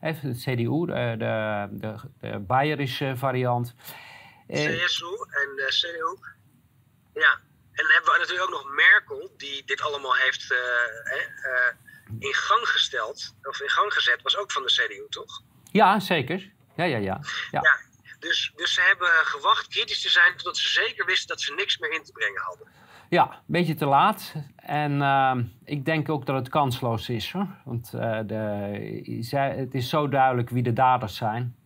de 0.00 0.34
CDU, 0.34 0.86
de, 0.86 1.14
de, 1.18 1.68
de, 1.70 1.94
de 2.20 2.38
Bayerische 2.38 3.12
variant. 3.16 3.74
CSU 4.46 5.04
en 5.30 5.56
de 5.56 5.66
CDU. 5.68 6.32
Ja, 7.20 7.38
en 7.74 7.82
dan 7.84 7.92
hebben 7.92 8.12
we 8.12 8.18
natuurlijk 8.18 8.46
ook 8.46 8.62
nog 8.62 8.74
Merkel, 8.74 9.34
die 9.36 9.62
dit 9.64 9.80
allemaal 9.80 10.14
heeft 10.14 10.50
uh, 10.50 10.58
uh, 10.58 11.72
in 12.18 12.34
gang 12.34 12.68
gesteld, 12.68 13.34
of 13.42 13.60
in 13.60 13.70
gang 13.70 13.92
gezet, 13.92 14.22
was 14.22 14.36
ook 14.36 14.52
van 14.52 14.62
de 14.62 14.72
CDU, 14.72 15.06
toch? 15.08 15.42
Ja, 15.70 16.00
zeker. 16.00 16.52
Ja, 16.76 16.84
ja, 16.84 16.96
ja. 16.96 17.20
ja. 17.50 17.60
ja 17.62 17.78
dus, 18.18 18.52
dus 18.56 18.74
ze 18.74 18.80
hebben 18.80 19.08
gewacht 19.08 19.68
kritisch 19.68 20.02
te 20.02 20.08
zijn 20.08 20.32
totdat 20.36 20.56
ze 20.56 20.68
zeker 20.68 21.06
wisten 21.06 21.28
dat 21.28 21.40
ze 21.40 21.54
niks 21.54 21.78
meer 21.78 21.92
in 21.92 22.02
te 22.02 22.12
brengen 22.12 22.42
hadden. 22.42 22.68
Ja, 23.08 23.30
een 23.30 23.38
beetje 23.46 23.74
te 23.74 23.86
laat. 23.86 24.34
En 24.56 24.92
uh, 24.92 25.34
ik 25.64 25.84
denk 25.84 26.08
ook 26.08 26.26
dat 26.26 26.36
het 26.36 26.48
kansloos 26.48 27.08
is. 27.08 27.32
Hoor. 27.32 27.48
Want 27.64 27.92
uh, 27.94 28.18
de, 28.26 29.34
het 29.36 29.74
is 29.74 29.88
zo 29.88 30.08
duidelijk 30.08 30.50
wie 30.50 30.62
de 30.62 30.72
daders 30.72 31.16
zijn. 31.16 31.56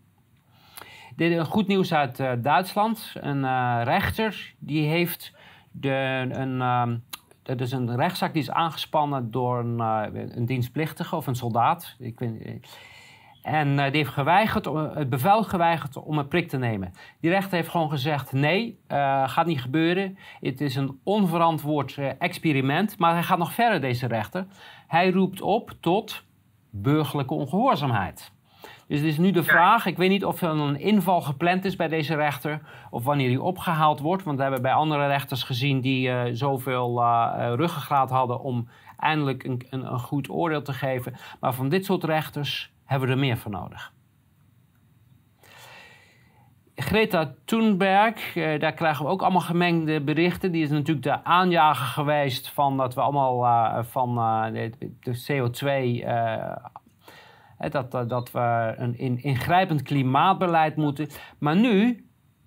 Dit 1.16 1.46
goed 1.46 1.66
nieuws 1.66 1.92
uit 1.92 2.16
Duitsland. 2.42 3.12
Een 3.14 3.84
rechter 3.84 4.54
die 4.58 4.88
heeft 4.88 5.32
de, 5.80 6.26
een, 6.30 7.02
dat 7.42 7.60
is 7.60 7.72
een 7.72 7.96
rechtszaak 7.96 8.32
die 8.32 8.42
is 8.42 8.50
aangespannen 8.50 9.30
door 9.30 9.58
een, 9.58 9.78
een 10.38 10.46
dienstplichtige 10.46 11.16
of 11.16 11.26
een 11.26 11.34
soldaat. 11.34 11.96
Ik 11.98 12.18
weet, 12.18 12.60
en 13.48 13.68
uh, 13.68 13.84
die 13.84 13.96
heeft 13.96 14.10
geweigerd, 14.10 14.64
het 14.94 15.08
bevel 15.08 15.42
geweigerd 15.42 15.96
om 15.96 16.18
een 16.18 16.28
prik 16.28 16.48
te 16.48 16.58
nemen. 16.58 16.92
Die 17.20 17.30
rechter 17.30 17.56
heeft 17.56 17.68
gewoon 17.68 17.90
gezegd: 17.90 18.32
nee, 18.32 18.78
uh, 18.88 19.28
gaat 19.28 19.46
niet 19.46 19.60
gebeuren. 19.60 20.18
Het 20.40 20.60
is 20.60 20.76
een 20.76 21.00
onverantwoord 21.02 21.98
experiment. 22.18 22.98
Maar 22.98 23.12
hij 23.12 23.22
gaat 23.22 23.38
nog 23.38 23.52
verder, 23.52 23.80
deze 23.80 24.06
rechter. 24.06 24.46
Hij 24.86 25.10
roept 25.10 25.40
op 25.40 25.72
tot 25.80 26.24
burgerlijke 26.70 27.34
ongehoorzaamheid. 27.34 28.32
Dus 28.88 28.98
het 28.98 29.08
is 29.08 29.18
nu 29.18 29.30
de 29.30 29.42
vraag, 29.42 29.86
ik 29.86 29.96
weet 29.96 30.08
niet 30.08 30.24
of 30.24 30.42
er 30.42 30.48
een 30.48 30.80
inval 30.80 31.20
gepland 31.20 31.64
is 31.64 31.76
bij 31.76 31.88
deze 31.88 32.14
rechter 32.14 32.60
of 32.90 33.04
wanneer 33.04 33.28
die 33.28 33.42
opgehaald 33.42 34.00
wordt. 34.00 34.22
Want 34.22 34.36
we 34.36 34.42
hebben 34.42 34.62
bij 34.62 34.72
andere 34.72 35.06
rechters 35.06 35.42
gezien 35.42 35.80
die 35.80 36.08
uh, 36.08 36.22
zoveel 36.32 37.00
uh, 37.02 37.52
ruggengraat 37.54 38.10
hadden 38.10 38.40
om 38.40 38.68
eindelijk 38.98 39.44
een, 39.44 39.66
een, 39.70 39.92
een 39.92 39.98
goed 39.98 40.30
oordeel 40.30 40.62
te 40.62 40.72
geven. 40.72 41.14
Maar 41.40 41.54
van 41.54 41.68
dit 41.68 41.84
soort 41.84 42.04
rechters 42.04 42.72
hebben 42.84 43.08
we 43.08 43.14
er 43.14 43.20
meer 43.20 43.36
voor 43.36 43.50
nodig. 43.50 43.92
Greta 46.80 47.34
Thunberg, 47.44 48.36
eh, 48.36 48.60
daar 48.60 48.72
krijgen 48.72 49.04
we 49.04 49.10
ook 49.10 49.22
allemaal 49.22 49.40
gemengde 49.40 50.00
berichten. 50.00 50.52
Die 50.52 50.62
is 50.62 50.70
natuurlijk 50.70 51.06
de 51.06 51.24
aanjager 51.24 51.86
geweest 51.86 52.48
van 52.48 52.76
dat 52.76 52.94
we 52.94 53.00
allemaal 53.00 53.44
uh, 53.44 53.78
van 53.82 54.18
uh, 54.18 54.44
de, 54.52 54.92
de, 55.00 55.24
CO2. 55.26 55.66
Dat, 57.70 57.90
dat 58.08 58.30
we 58.30 58.74
een 58.76 58.98
in, 58.98 59.22
ingrijpend 59.22 59.82
klimaatbeleid 59.82 60.76
moeten. 60.76 61.08
Maar 61.38 61.56
nu, 61.56 62.06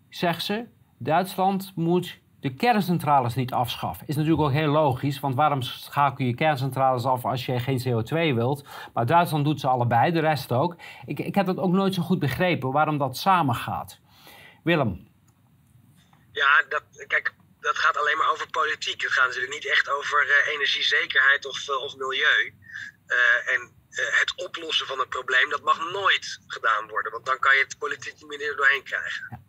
zegt 0.09 0.43
ze, 0.43 0.65
Duitsland 0.97 1.71
moet 1.75 2.19
de 2.39 2.53
kerncentrales 2.53 3.35
niet 3.35 3.53
afschaffen. 3.53 4.07
Is 4.07 4.15
natuurlijk 4.15 4.41
ook 4.41 4.51
heel 4.51 4.71
logisch, 4.71 5.19
want 5.19 5.35
waarom 5.35 5.61
schakel 5.61 6.25
je 6.25 6.35
kerncentrales 6.35 7.05
af 7.05 7.25
als 7.25 7.45
je 7.45 7.59
geen 7.59 7.79
CO2 7.79 8.35
wilt? 8.35 8.65
Maar 8.93 9.05
Duitsland 9.05 9.45
doet 9.45 9.59
ze 9.59 9.67
allebei, 9.67 10.11
de 10.11 10.19
rest 10.19 10.51
ook. 10.51 10.75
Ik, 11.05 11.19
ik 11.19 11.35
heb 11.35 11.45
dat 11.45 11.57
ook 11.57 11.71
nooit 11.71 11.93
zo 11.93 12.01
goed 12.01 12.19
begrepen, 12.19 12.71
waarom 12.71 12.97
dat 12.97 13.17
samen 13.17 13.55
gaat. 13.55 13.99
Willem. 14.63 15.09
Ja, 16.31 16.63
dat, 16.69 16.83
kijk, 17.07 17.33
dat 17.59 17.77
gaat 17.77 17.97
alleen 17.97 18.17
maar 18.17 18.31
over 18.31 18.49
politiek. 18.49 19.01
Het 19.01 19.11
gaat 19.11 19.25
natuurlijk 19.25 19.53
niet 19.53 19.69
echt 19.69 19.89
over 19.89 20.25
uh, 20.25 20.53
energiezekerheid 20.53 21.45
of, 21.45 21.67
uh, 21.69 21.83
of 21.83 21.95
milieu. 21.95 22.53
Uh, 23.07 23.53
en 23.53 23.80
het 23.91 24.45
oplossen 24.45 24.87
van 24.87 24.99
het 24.99 25.09
probleem, 25.09 25.49
dat 25.49 25.63
mag 25.63 25.91
nooit 25.91 26.39
gedaan 26.47 26.87
worden. 26.87 27.11
Want 27.11 27.25
dan 27.25 27.39
kan 27.39 27.55
je 27.55 27.63
het 27.63 27.77
politiek 27.79 28.13
niet 28.13 28.27
meer 28.27 28.55
doorheen 28.55 28.83
krijgen. 28.83 29.39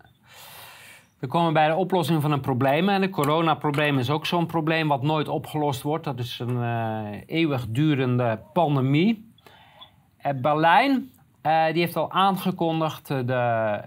We 1.18 1.26
komen 1.26 1.52
bij 1.52 1.68
de 1.68 1.74
oplossing 1.74 2.22
van 2.22 2.32
een 2.32 2.40
probleem. 2.40 2.88
En 2.88 3.02
het 3.02 3.10
coronaprobleem 3.10 3.98
is 3.98 4.10
ook 4.10 4.26
zo'n 4.26 4.46
probleem 4.46 4.88
wat 4.88 5.02
nooit 5.02 5.28
opgelost 5.28 5.82
wordt. 5.82 6.04
Dat 6.04 6.18
is 6.18 6.38
een 6.38 6.56
uh, 6.56 7.20
eeuwigdurende 7.26 8.40
pandemie. 8.52 9.32
Uh, 10.26 10.32
Berlijn 10.34 11.10
die 11.42 11.82
heeft 11.82 11.96
al 11.96 12.10
aangekondigd, 12.10 13.06
de, 13.06 13.24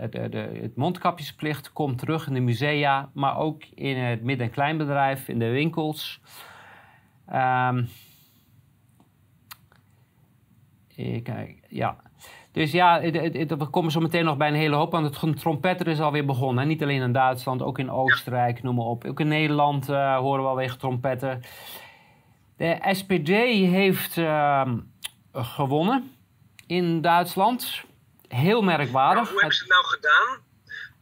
de, 0.10 0.30
de, 0.30 0.60
het 0.62 0.76
mondkapjesplicht 0.76 1.74
komt 1.74 1.98
terug 1.98 2.28
in 2.28 2.34
de 2.34 2.40
musea, 2.40 3.10
maar 3.14 3.38
ook 3.38 3.64
in 3.64 3.98
het 3.98 4.24
midden- 4.24 4.48
en 4.48 4.54
kleinbedrijf, 4.54 5.28
in 5.28 5.40
de 5.40 5.50
winkels. 5.50 6.20
Um, 7.34 7.90
kijk, 11.24 11.60
ja. 11.70 11.98
Dus 12.52 12.72
ja, 12.72 13.02
we 13.02 13.68
komen 13.70 13.92
zo 13.92 14.00
meteen 14.00 14.26
nog 14.26 14.38
bij 14.38 14.48
een 14.48 14.54
hele 14.54 14.76
hoop. 14.76 14.92
Want 14.92 15.22
het 15.22 15.40
trompetter 15.40 15.88
is 15.88 16.00
alweer 16.00 16.26
begonnen. 16.26 16.68
Niet 16.68 16.84
alleen 16.84 17.02
in 17.02 17.12
Duitsland, 17.12 17.62
ook 17.62 17.80
in 17.80 17.92
Oostenrijk, 17.92 18.64
noem 18.64 18.76
maar 18.76 18.86
op. 18.86 19.06
Ook 19.06 19.20
in 19.20 19.28
Nederland 19.28 19.90
uh, 19.90 20.18
horen 20.18 20.44
we 20.44 20.50
alweer 20.50 20.78
trompetten. 20.78 21.44
De 22.58 22.80
SPD 22.92 23.28
heeft 23.28 24.18
uh, 24.18 24.72
gewonnen 25.34 26.16
in 26.68 27.02
Duitsland. 27.02 27.84
Heel 28.28 28.62
merkwaardig. 28.62 29.24
Nou, 29.24 29.32
hoe 29.32 29.40
hebben 29.40 29.58
ze 29.58 29.64
het 29.64 29.72
nou 29.72 29.86
gedaan? 29.86 30.44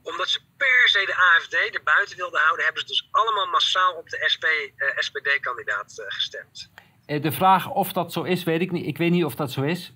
Omdat 0.03 0.29
ze 0.29 0.39
per 0.57 0.83
se 0.85 1.05
de 1.05 1.15
AFD 1.15 1.75
er 1.75 1.83
buiten 1.83 2.17
wilden 2.17 2.39
houden, 2.39 2.65
hebben 2.65 2.81
ze 2.81 2.87
dus 2.87 3.07
allemaal 3.11 3.47
massaal 3.47 3.93
op 3.93 4.09
de 4.09 4.23
SP, 4.33 4.43
eh, 4.43 4.97
SPD-kandidaat 4.97 6.03
gestemd. 6.07 6.71
De 7.05 7.31
vraag 7.31 7.71
of 7.71 7.93
dat 7.93 8.13
zo 8.13 8.23
is, 8.23 8.43
weet 8.43 8.61
ik 8.61 8.71
niet. 8.71 8.85
Ik 8.85 8.97
weet 8.97 9.11
niet 9.11 9.25
of 9.25 9.35
dat 9.35 9.51
zo 9.51 9.61
is 9.61 9.93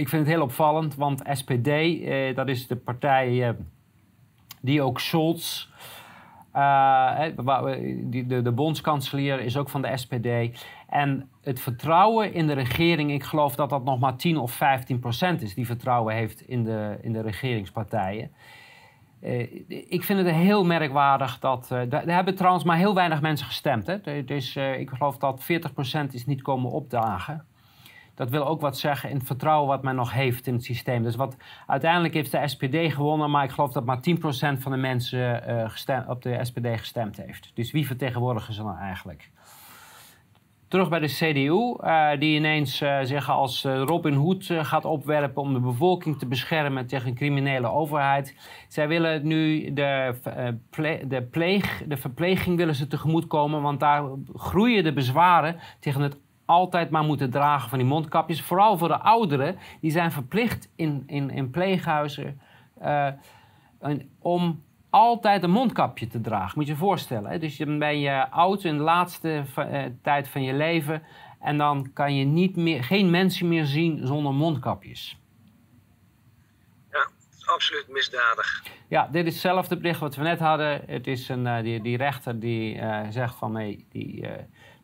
ik 0.00 0.08
vind 0.08 0.26
het 0.26 0.34
heel 0.34 0.42
opvallend, 0.42 0.94
want 0.94 1.22
SPD, 1.32 1.68
eh, 1.68 2.34
dat 2.34 2.48
is 2.48 2.66
de 2.66 2.76
partij 2.76 3.48
eh, 3.48 3.54
die 4.60 4.82
ook 4.82 5.00
Scholz, 5.00 5.68
uh, 6.56 7.20
de, 7.36 8.24
de, 8.26 8.42
de 8.42 8.52
bondskanselier, 8.52 9.40
is 9.40 9.56
ook 9.56 9.68
van 9.68 9.82
de 9.82 9.96
SPD. 9.96 10.28
En 10.88 11.28
het 11.42 11.60
vertrouwen 11.60 12.32
in 12.32 12.46
de 12.46 12.52
regering, 12.52 13.12
ik 13.12 13.22
geloof 13.22 13.54
dat 13.54 13.70
dat 13.70 13.84
nog 13.84 13.98
maar 13.98 14.16
10 14.16 14.38
of 14.38 14.52
15 14.52 14.98
procent 14.98 15.42
is, 15.42 15.54
die 15.54 15.66
vertrouwen 15.66 16.14
heeft 16.14 16.40
in 16.40 16.64
de, 16.64 16.98
in 17.02 17.12
de 17.12 17.22
regeringspartijen. 17.22 18.30
Uh, 19.22 19.40
ik 19.66 20.04
vind 20.04 20.18
het 20.18 20.34
heel 20.34 20.64
merkwaardig 20.64 21.38
dat. 21.38 21.68
Uh, 21.72 21.92
er 21.92 22.14
hebben 22.14 22.34
trouwens 22.34 22.64
maar 22.64 22.76
heel 22.76 22.94
weinig 22.94 23.20
mensen 23.20 23.46
gestemd. 23.46 23.86
Hè? 23.86 24.24
Dus 24.24 24.56
uh, 24.56 24.78
ik 24.78 24.90
geloof 24.90 25.16
dat 25.16 25.42
40% 25.42 26.06
is 26.10 26.26
niet 26.26 26.42
komen 26.42 26.70
opdagen 26.70 27.44
dat 28.20 28.30
wil 28.30 28.46
ook 28.46 28.60
wat 28.60 28.78
zeggen 28.78 29.10
in 29.10 29.16
het 29.16 29.26
vertrouwen 29.26 29.68
wat 29.68 29.82
men 29.82 29.94
nog 29.94 30.12
heeft 30.12 30.46
in 30.46 30.54
het 30.54 30.64
systeem. 30.64 31.02
Dus 31.02 31.16
wat, 31.16 31.36
uiteindelijk 31.66 32.14
heeft 32.14 32.30
de 32.30 32.48
SPD 32.48 32.92
gewonnen, 32.92 33.30
maar 33.30 33.44
ik 33.44 33.50
geloof 33.50 33.72
dat 33.72 33.84
maar 33.84 33.98
10% 33.98 34.00
van 34.58 34.72
de 34.72 34.78
mensen 34.78 36.08
op 36.08 36.22
de 36.22 36.38
SPD 36.42 36.66
gestemd 36.78 37.16
heeft. 37.16 37.50
Dus 37.54 37.70
wie 37.70 37.86
vertegenwoordigen 37.86 38.54
ze 38.54 38.62
dan 38.62 38.76
eigenlijk? 38.76 39.30
Terug 40.70 40.88
bij 40.88 40.98
de 40.98 41.06
CDU, 41.06 41.74
eh, 41.80 42.10
die 42.18 42.36
ineens 42.36 42.82
uh, 42.82 42.98
zich 43.02 43.30
als 43.30 43.64
Robin 43.64 44.14
Hood 44.14 44.46
gaat 44.50 44.84
opwerpen 44.84 45.42
om 45.42 45.52
de 45.52 45.60
bevolking 45.60 46.18
te 46.18 46.26
beschermen 46.26 46.86
tegen 46.86 47.08
een 47.08 47.14
criminele 47.14 47.70
overheid. 47.70 48.34
Zij 48.68 48.88
willen 48.88 49.26
nu 49.26 49.72
de, 49.72 50.14
de, 51.04 51.22
pleeg, 51.30 51.82
de 51.86 51.96
verpleging 51.96 52.56
willen 52.56 52.74
ze 52.74 52.86
tegemoetkomen, 52.86 53.62
want 53.62 53.80
daar 53.80 54.04
groeien 54.34 54.84
de 54.84 54.92
bezwaren 54.92 55.56
tegen 55.80 56.00
het 56.00 56.16
altijd 56.44 56.90
maar 56.90 57.04
moeten 57.04 57.30
dragen 57.30 57.68
van 57.68 57.78
die 57.78 57.86
mondkapjes. 57.86 58.42
Vooral 58.42 58.78
voor 58.78 58.88
de 58.88 59.00
ouderen, 59.00 59.56
die 59.80 59.90
zijn 59.90 60.12
verplicht 60.12 60.72
in, 60.76 61.02
in, 61.06 61.30
in 61.30 61.50
pleeghuizen 61.50 62.40
om 64.18 64.62
altijd 64.90 65.42
een 65.42 65.50
mondkapje 65.50 66.06
te 66.06 66.20
dragen. 66.20 66.52
Moet 66.54 66.66
je 66.66 66.72
je 66.72 66.78
voorstellen. 66.78 67.30
Hè? 67.30 67.38
Dus 67.38 67.56
dan 67.56 67.78
ben 67.78 67.98
je 67.98 68.30
oud 68.30 68.64
in 68.64 68.76
de 68.76 68.82
laatste 68.82 69.44
uh, 69.58 69.84
tijd 70.02 70.28
van 70.28 70.42
je 70.42 70.52
leven 70.52 71.02
en 71.40 71.58
dan 71.58 71.92
kan 71.92 72.14
je 72.14 72.24
niet 72.24 72.56
meer, 72.56 72.84
geen 72.84 73.10
mensen 73.10 73.48
meer 73.48 73.64
zien 73.64 74.06
zonder 74.06 74.34
mondkapjes. 74.34 75.18
Ja, 76.90 77.08
absoluut 77.44 77.86
misdadig. 77.88 78.64
Ja, 78.88 79.08
dit 79.12 79.26
is 79.26 79.32
hetzelfde 79.32 79.76
bericht 79.76 80.00
wat 80.00 80.16
we 80.16 80.22
net 80.22 80.38
hadden. 80.38 80.82
Het 80.86 81.06
is 81.06 81.28
een, 81.28 81.46
uh, 81.46 81.62
die, 81.62 81.82
die 81.82 81.96
rechter 81.96 82.40
die 82.40 82.80
zegt 83.10 83.34
van 83.34 83.52
nee, 83.52 83.86
die 83.90 84.26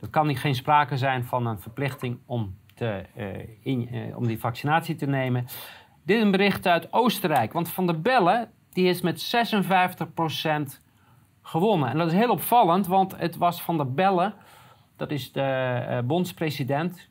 er 0.00 0.08
kan 0.10 0.26
niet, 0.26 0.38
geen 0.38 0.54
sprake 0.54 0.96
zijn 0.96 1.24
van 1.24 1.46
een 1.46 1.58
verplichting 1.58 2.18
om, 2.26 2.58
te, 2.74 3.04
in, 3.60 4.12
om 4.14 4.26
die 4.26 4.38
vaccinatie 4.38 4.94
te 4.94 5.06
nemen. 5.06 5.46
Dit 6.02 6.16
is 6.16 6.22
een 6.22 6.30
bericht 6.30 6.66
uit 6.66 6.92
Oostenrijk. 6.92 7.52
Want 7.52 7.68
Van 7.68 7.86
der 7.86 8.00
Bellen 8.00 8.50
die 8.76 8.88
is 8.88 9.00
met 9.00 9.34
56% 10.78 10.80
gewonnen. 11.42 11.88
En 11.88 11.98
dat 11.98 12.06
is 12.06 12.12
heel 12.12 12.30
opvallend, 12.30 12.86
want 12.86 13.16
het 13.16 13.36
was 13.36 13.62
Van 13.62 13.76
der 13.76 13.92
Bellen, 13.92 14.34
dat 14.96 15.10
is 15.10 15.32
de 15.32 15.86
uh, 15.88 15.98
bondspresident. 16.00 17.08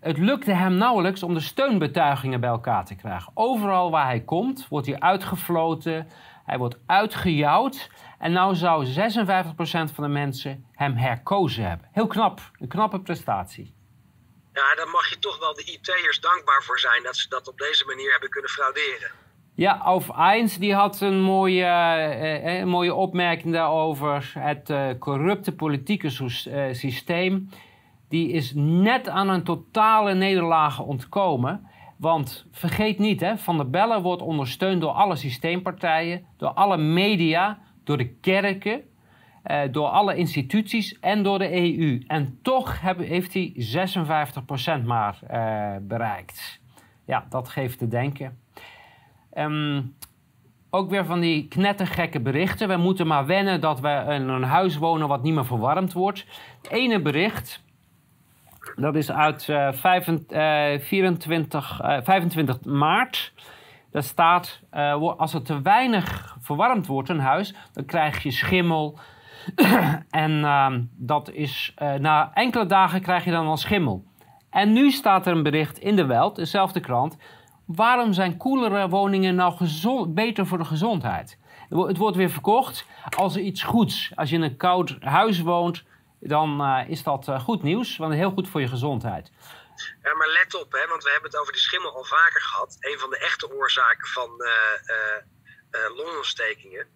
Het 0.00 0.18
lukte 0.18 0.52
hem 0.52 0.74
nauwelijks 0.74 1.22
om 1.22 1.34
de 1.34 1.40
steunbetuigingen 1.40 2.40
bij 2.40 2.50
elkaar 2.50 2.84
te 2.84 2.94
krijgen. 2.94 3.32
Overal 3.34 3.90
waar 3.90 4.06
hij 4.06 4.20
komt, 4.20 4.68
wordt 4.68 4.86
hij 4.86 5.00
uitgefloten, 5.00 6.08
hij 6.44 6.58
wordt 6.58 6.78
uitgejouwd. 6.86 7.90
En 8.18 8.32
nou 8.32 8.54
zou 8.54 8.86
56% 8.86 8.90
van 9.94 10.04
de 10.04 10.08
mensen 10.08 10.66
hem 10.72 10.96
herkozen 10.96 11.68
hebben. 11.68 11.88
Heel 11.92 12.06
knap, 12.06 12.40
een 12.58 12.68
knappe 12.68 13.00
prestatie. 13.00 13.74
Ja, 14.52 14.74
daar 14.74 14.88
mag 14.88 15.08
je 15.08 15.18
toch 15.18 15.38
wel 15.38 15.54
de 15.54 15.64
IT'ers 15.64 16.20
dankbaar 16.20 16.62
voor 16.62 16.78
zijn 16.78 17.02
dat 17.02 17.16
ze 17.16 17.28
dat 17.28 17.48
op 17.48 17.58
deze 17.58 17.84
manier 17.84 18.10
hebben 18.10 18.30
kunnen 18.30 18.50
frauderen. 18.50 19.21
Ja, 19.54 19.78
Auf 19.78 20.10
Eins 20.10 20.58
die 20.58 20.74
had 20.74 21.00
een 21.00 21.22
mooie, 21.22 21.64
uh, 21.64 22.58
een 22.58 22.68
mooie 22.68 22.94
opmerking 22.94 23.52
daarover. 23.52 24.32
Het 24.38 24.70
uh, 24.70 24.88
corrupte 24.98 25.54
politieke 25.54 26.10
systeem 26.72 27.48
die 28.12 28.28
is 28.28 28.52
net 28.54 29.08
aan 29.08 29.28
een 29.28 29.42
totale 29.42 30.14
nederlaag 30.14 30.80
ontkomen. 30.80 31.66
Want 31.96 32.46
vergeet 32.50 32.98
niet, 32.98 33.20
hè, 33.20 33.38
Van 33.38 33.56
der 33.56 33.70
Bellen 33.70 34.02
wordt 34.02 34.22
ondersteund 34.22 34.80
door 34.80 34.90
alle 34.90 35.16
systeempartijen, 35.16 36.24
door 36.36 36.48
alle 36.48 36.76
media, 36.76 37.58
door 37.84 37.96
de 37.96 38.08
kerken, 38.08 38.82
eh, 39.42 39.60
door 39.70 39.86
alle 39.86 40.16
instituties 40.16 40.98
en 40.98 41.22
door 41.22 41.38
de 41.38 41.52
EU. 41.52 42.04
En 42.06 42.38
toch 42.42 42.80
heeft 42.80 43.34
hij 43.34 43.52
56% 43.56 44.84
maar 44.84 45.18
eh, 45.26 45.76
bereikt. 45.80 46.60
Ja, 47.06 47.26
dat 47.28 47.48
geeft 47.48 47.78
te 47.78 47.88
denken. 47.88 48.41
Ehm, 49.32 49.82
ook 50.70 50.90
weer 50.90 51.04
van 51.04 51.20
die 51.20 51.48
knettergekke 51.48 52.20
berichten. 52.20 52.68
We 52.68 52.76
moeten 52.76 53.06
maar 53.06 53.26
wennen 53.26 53.60
dat 53.60 53.80
we 53.80 54.04
in 54.08 54.28
een 54.28 54.42
huis 54.42 54.76
wonen 54.76 55.08
wat 55.08 55.22
niet 55.22 55.34
meer 55.34 55.46
verwarmd 55.46 55.92
wordt. 55.92 56.26
Het 56.62 56.70
ene 56.70 57.00
bericht, 57.00 57.62
dat 58.76 58.94
is 58.94 59.10
uit 59.10 59.48
uh, 59.48 59.72
25, 59.72 60.86
24, 60.86 61.80
25 62.02 62.64
maart. 62.64 63.32
Daar 63.90 64.02
staat, 64.02 64.60
uh, 64.74 65.12
als 65.16 65.34
er 65.34 65.42
te 65.42 65.62
weinig 65.62 66.36
verwarmd 66.40 66.86
wordt, 66.86 67.08
een 67.08 67.20
huis, 67.20 67.54
dan 67.72 67.84
krijg 67.84 68.22
je 68.22 68.30
schimmel. 68.30 68.98
en 70.10 70.30
uh, 70.30 70.74
dat 70.96 71.30
is, 71.30 71.74
uh, 71.82 71.94
na 71.94 72.30
enkele 72.34 72.66
dagen 72.66 73.02
krijg 73.02 73.24
je 73.24 73.30
dan 73.30 73.46
al 73.46 73.56
schimmel. 73.56 74.04
En 74.50 74.72
nu 74.72 74.90
staat 74.90 75.26
er 75.26 75.32
een 75.32 75.42
bericht 75.42 75.78
in 75.78 75.96
de 75.96 76.06
Welt, 76.06 76.36
dezelfde 76.36 76.80
krant. 76.80 77.16
Waarom 77.66 78.12
zijn 78.12 78.36
koelere 78.36 78.88
woningen 78.88 79.34
nou 79.34 79.56
gezond, 79.56 80.14
beter 80.14 80.46
voor 80.46 80.58
de 80.58 80.64
gezondheid? 80.64 81.38
Het 81.68 81.96
wordt 81.96 82.16
weer 82.16 82.30
verkocht 82.30 82.86
als 83.16 83.36
iets 83.36 83.62
goeds. 83.62 84.12
Als 84.14 84.30
je 84.30 84.36
in 84.36 84.42
een 84.42 84.56
koud 84.56 84.96
huis 85.00 85.40
woont, 85.40 85.84
dan 86.20 86.60
uh, 86.60 86.88
is 86.88 87.02
dat 87.02 87.28
uh, 87.28 87.40
goed 87.40 87.62
nieuws, 87.62 87.96
want 87.96 88.14
heel 88.14 88.30
goed 88.30 88.48
voor 88.48 88.60
je 88.60 88.68
gezondheid. 88.68 89.32
Ja, 90.02 90.14
maar 90.14 90.28
let 90.28 90.54
op, 90.54 90.72
hè, 90.72 90.86
want 90.88 91.02
we 91.02 91.10
hebben 91.10 91.30
het 91.30 91.40
over 91.40 91.52
die 91.52 91.62
schimmel 91.62 91.96
al 91.96 92.04
vaker 92.04 92.40
gehad. 92.40 92.76
Een 92.80 92.98
van 92.98 93.10
de 93.10 93.18
echte 93.18 93.52
oorzaken 93.52 94.08
van 94.08 94.30
uh, 94.40 95.96
longontstekingen. 95.96 96.86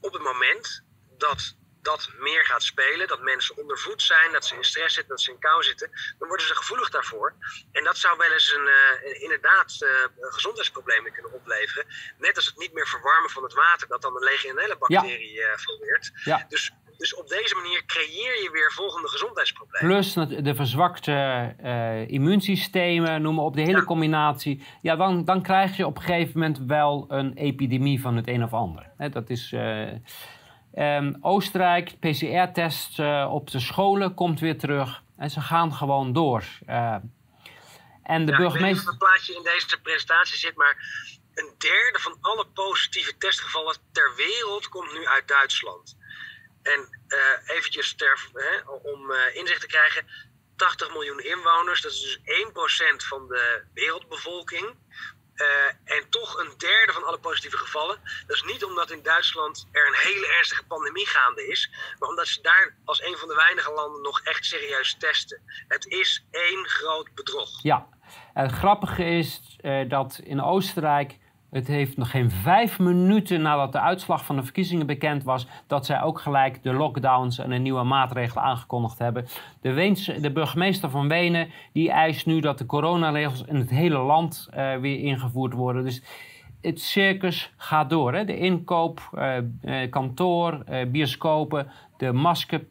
Op 0.00 0.12
het 0.12 0.22
moment 0.22 0.84
dat 1.18 1.56
dat 1.82 2.10
meer 2.18 2.44
gaat 2.44 2.62
spelen, 2.62 3.08
dat 3.08 3.22
mensen 3.22 3.56
onder 3.56 3.78
voet 3.78 4.02
zijn, 4.02 4.32
dat 4.32 4.44
ze 4.44 4.56
in 4.56 4.64
stress 4.64 4.94
zitten, 4.94 5.14
dat 5.14 5.24
ze 5.24 5.30
in 5.30 5.38
kou 5.38 5.62
zitten, 5.62 5.90
dan 6.18 6.28
worden 6.28 6.46
ze 6.46 6.54
gevoelig 6.54 6.90
daarvoor. 6.90 7.34
En 7.72 7.84
dat 7.84 7.96
zou 7.96 8.18
wel 8.18 8.32
eens 8.32 8.54
een, 8.56 8.66
uh, 8.66 9.22
inderdaad 9.22 9.78
uh, 9.80 9.88
gezondheidsproblemen 10.30 11.12
kunnen 11.12 11.32
opleveren. 11.32 11.86
Net 12.18 12.36
als 12.36 12.46
het 12.46 12.58
niet 12.58 12.72
meer 12.72 12.86
verwarmen 12.86 13.30
van 13.30 13.42
het 13.42 13.54
water, 13.54 13.88
dat 13.88 14.02
dan 14.02 14.16
een 14.16 14.22
legionelle 14.22 14.76
bacterie 14.78 15.32
ja. 15.32 15.56
formeert. 15.58 16.12
Ja. 16.24 16.46
Dus, 16.48 16.72
dus 16.96 17.14
op 17.14 17.28
deze 17.28 17.54
manier 17.54 17.84
creëer 17.84 18.42
je 18.42 18.50
weer 18.52 18.72
volgende 18.72 19.08
gezondheidsproblemen. 19.08 19.88
Plus 19.88 20.12
de 20.44 20.54
verzwakte 20.54 21.54
immuunsystemen, 22.08 23.22
noem 23.22 23.34
maar 23.34 23.44
op, 23.44 23.54
de 23.54 23.60
hele 23.60 23.76
ja. 23.76 23.84
combinatie. 23.84 24.66
Ja, 24.82 24.96
dan, 24.96 25.24
dan 25.24 25.42
krijg 25.42 25.76
je 25.76 25.86
op 25.86 25.96
een 25.96 26.02
gegeven 26.02 26.38
moment 26.38 26.58
wel 26.66 27.04
een 27.08 27.34
epidemie 27.34 28.00
van 28.00 28.16
het 28.16 28.28
een 28.28 28.42
of 28.42 28.52
ander. 28.52 28.92
He, 28.96 29.08
dat 29.08 29.30
is... 29.30 29.54
Um, 30.74 31.16
Oostenrijk, 31.20 31.98
PCR-test 32.00 32.98
uh, 32.98 33.28
op 33.32 33.50
de 33.50 33.60
scholen 33.60 34.14
komt 34.14 34.40
weer 34.40 34.58
terug. 34.58 35.02
En 35.16 35.30
ze 35.30 35.40
gaan 35.40 35.72
gewoon 35.72 36.12
door. 36.12 36.44
Uh, 36.68 36.96
en 38.02 38.24
de 38.26 38.32
ja, 38.32 38.38
burgemeester. 38.38 38.52
Ik 38.54 38.60
weet 38.60 38.70
niet 38.70 38.78
of 38.78 38.86
het 38.86 38.98
plaatje 38.98 39.34
in 39.34 39.42
deze 39.42 39.80
presentatie 39.82 40.38
zit, 40.38 40.56
maar 40.56 40.76
een 41.34 41.54
derde 41.58 41.98
van 41.98 42.16
alle 42.20 42.46
positieve 42.46 43.16
testgevallen 43.18 43.76
ter 43.92 44.12
wereld 44.16 44.68
komt 44.68 44.92
nu 44.92 45.06
uit 45.06 45.28
Duitsland. 45.28 45.96
En 46.62 46.88
uh, 47.08 47.56
eventjes 47.56 47.94
ter, 47.94 48.28
hè, 48.32 48.70
om 48.70 49.12
inzicht 49.34 49.60
te 49.60 49.66
krijgen: 49.66 50.06
80 50.56 50.92
miljoen 50.92 51.24
inwoners, 51.24 51.80
dat 51.80 51.92
is 51.92 52.00
dus 52.00 52.18
1% 53.04 53.06
van 53.06 53.28
de 53.28 53.64
wereldbevolking. 53.74 54.76
Uh, 55.36 55.96
en 55.96 56.10
toch 56.10 56.38
een 56.38 56.52
derde 56.58 56.92
van 56.92 57.04
alle 57.04 57.18
positieve 57.18 57.56
gevallen. 57.56 58.00
Dat 58.26 58.36
is 58.36 58.42
niet 58.42 58.64
omdat 58.64 58.90
in 58.90 59.02
Duitsland 59.02 59.68
er 59.72 59.86
een 59.86 60.10
hele 60.10 60.26
ernstige 60.26 60.66
pandemie 60.66 61.06
gaande 61.06 61.46
is, 61.46 61.70
maar 61.98 62.08
omdat 62.08 62.26
ze 62.26 62.42
daar 62.42 62.76
als 62.84 63.02
een 63.02 63.16
van 63.16 63.28
de 63.28 63.34
weinige 63.34 63.72
landen 63.72 64.02
nog 64.02 64.20
echt 64.20 64.44
serieus 64.44 64.96
testen. 64.98 65.42
Het 65.68 65.86
is 65.86 66.26
één 66.30 66.66
groot 66.66 67.14
bedrog. 67.14 67.62
Ja, 67.62 67.88
en 68.34 68.42
het 68.42 68.52
grappige 68.52 69.04
is 69.04 69.58
uh, 69.60 69.88
dat 69.88 70.20
in 70.24 70.42
Oostenrijk 70.42 71.18
het 71.52 71.66
heeft 71.66 71.96
nog 71.96 72.10
geen 72.10 72.30
vijf 72.30 72.78
minuten 72.78 73.42
nadat 73.42 73.72
de 73.72 73.80
uitslag 73.80 74.24
van 74.24 74.36
de 74.36 74.42
verkiezingen 74.42 74.86
bekend 74.86 75.24
was, 75.24 75.46
dat 75.66 75.86
zij 75.86 76.02
ook 76.02 76.20
gelijk 76.20 76.62
de 76.62 76.72
lockdowns 76.72 77.38
en 77.38 77.50
een 77.50 77.62
nieuwe 77.62 77.82
maatregelen 77.82 78.44
aangekondigd 78.44 78.98
hebben. 78.98 79.26
De, 79.60 79.72
Weense, 79.72 80.20
de 80.20 80.32
burgemeester 80.32 80.90
van 80.90 81.08
Wenen 81.08 81.48
die 81.72 81.90
eist 81.90 82.26
nu 82.26 82.40
dat 82.40 82.58
de 82.58 82.66
coronaregels 82.66 83.44
in 83.44 83.56
het 83.56 83.70
hele 83.70 83.98
land 83.98 84.48
uh, 84.50 84.76
weer 84.76 84.98
ingevoerd 84.98 85.52
worden. 85.52 85.84
Dus 85.84 86.02
het 86.60 86.80
circus 86.80 87.52
gaat 87.56 87.90
door. 87.90 88.14
Hè? 88.14 88.24
De 88.24 88.38
inkoop, 88.38 89.10
uh, 89.14 89.36
uh, 89.62 89.90
kantoor, 89.90 90.64
bioscopen, 90.88 91.70
de, 91.96 92.12
masker, 92.12 92.64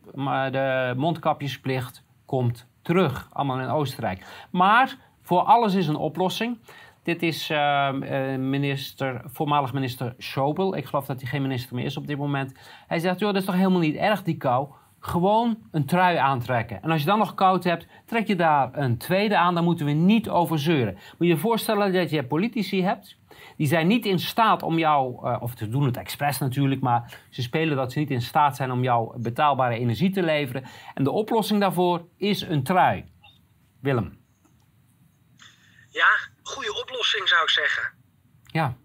de 0.52 0.94
mondkapjesplicht 0.98 2.04
komt 2.26 2.68
terug. 2.82 3.28
Allemaal 3.32 3.60
in 3.60 3.68
Oostenrijk. 3.68 4.48
Maar 4.52 4.98
voor 5.22 5.42
alles 5.42 5.74
is 5.74 5.88
een 5.88 5.96
oplossing. 5.96 6.58
Dit 7.04 7.24
is 7.24 7.49
uh, 7.49 7.91
minister, 8.38 9.22
voormalig 9.26 9.74
minister 9.74 10.14
Schobel. 10.18 10.76
Ik 10.76 10.86
geloof 10.86 11.06
dat 11.06 11.22
hij 11.22 11.30
geen 11.30 11.41
minister 11.41 11.76
meer 11.76 11.86
is 11.86 11.97
op 11.97 12.08
dit 12.08 12.18
moment. 12.18 12.54
Hij 12.88 12.99
zegt, 12.99 13.20
joh, 13.20 13.30
dat 13.30 13.39
is 13.39 13.45
toch 13.45 13.56
helemaal 13.56 13.80
niet 13.80 13.95
erg 13.95 14.24
die 14.24 14.38
kou. 14.38 14.70
Gewoon 14.99 15.58
een 15.72 15.86
trui 15.86 16.18
aantrekken. 16.18 16.82
En 16.82 16.91
als 16.91 16.99
je 16.99 17.06
dan 17.06 17.18
nog 17.18 17.34
koud 17.34 17.64
hebt, 17.64 17.88
trek 18.06 18.28
je 18.28 18.36
daar 18.36 18.70
een 18.74 18.97
tweede 18.97 19.38
aan. 19.38 19.54
Daar 19.54 19.64
moeten 19.64 19.86
we 19.86 19.91
niet 19.91 20.30
over 20.30 20.60
zeuren. 20.60 20.93
Moet 20.93 21.04
je 21.18 21.26
je 21.28 21.38
voorstellen 21.38 21.93
dat 21.93 22.10
je 22.10 22.24
politici 22.24 22.84
hebt. 22.84 23.20
Die 23.58 23.68
zijn 23.68 23.88
niet 23.88 24.06
in 24.06 24.20
staat 24.20 24.64
om 24.64 24.78
jou, 24.78 25.28
uh, 25.28 25.38
of 25.39 25.54
ze 25.58 25.70
doen 25.70 25.86
het 25.86 25.97
expres 25.97 26.38
natuurlijk, 26.38 26.82
maar 26.82 27.20
ze 27.30 27.41
spelen 27.41 27.78
dat 27.78 27.91
ze 27.91 27.99
niet 27.99 28.12
in 28.12 28.22
staat 28.22 28.56
zijn 28.56 28.72
om 28.72 28.84
jou 28.84 29.22
betaalbare 29.22 29.80
energie 29.80 30.10
te 30.10 30.24
leveren. 30.24 30.64
En 30.93 31.04
de 31.04 31.12
oplossing 31.12 31.60
daarvoor 31.60 32.08
is 32.18 32.41
een 32.41 32.64
trui. 32.64 33.06
Willem. 33.80 34.20
Ja, 35.89 36.31
goede 36.52 36.82
oplossing 36.82 37.28
zou 37.28 37.43
ik 37.43 37.49
zeggen. 37.49 37.93
Ja. 38.45 38.76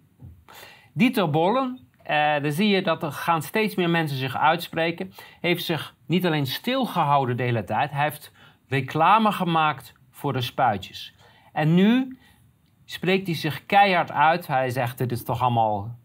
Dieter 0.93 1.31
Bollen, 1.31 1.89
uh, 2.11 2.43
dan 2.43 2.53
zie 2.53 2.69
je 2.69 2.83
dat 2.83 3.03
er 3.03 3.13
gaan 3.13 3.43
steeds 3.43 3.75
meer 3.75 3.91
mensen 3.91 4.19
zich 4.19 4.37
uitspreken. 4.37 5.13
Heeft 5.41 5.65
zich 5.65 5.95
niet 6.07 6.27
alleen 6.27 6.47
stilgehouden 6.47 7.37
de 7.37 7.43
hele 7.43 7.65
tijd, 7.65 7.91
hij 7.91 8.03
heeft 8.03 8.33
reclame 8.69 9.33
gemaakt 9.33 9.93
voor 10.11 10.33
de 10.33 10.41
spuitjes. 10.41 11.15
En 11.53 11.75
nu 11.75 12.19
spreekt 12.85 13.27
hij 13.27 13.37
zich 13.37 13.67
keihard 13.67 14.11
uit. 14.11 14.47
Hij 14.47 14.71
zegt: 14.71 14.99
Dit 14.99 15.13
is 15.13 15.25
toch 15.25 15.43
allemaal 15.43 15.99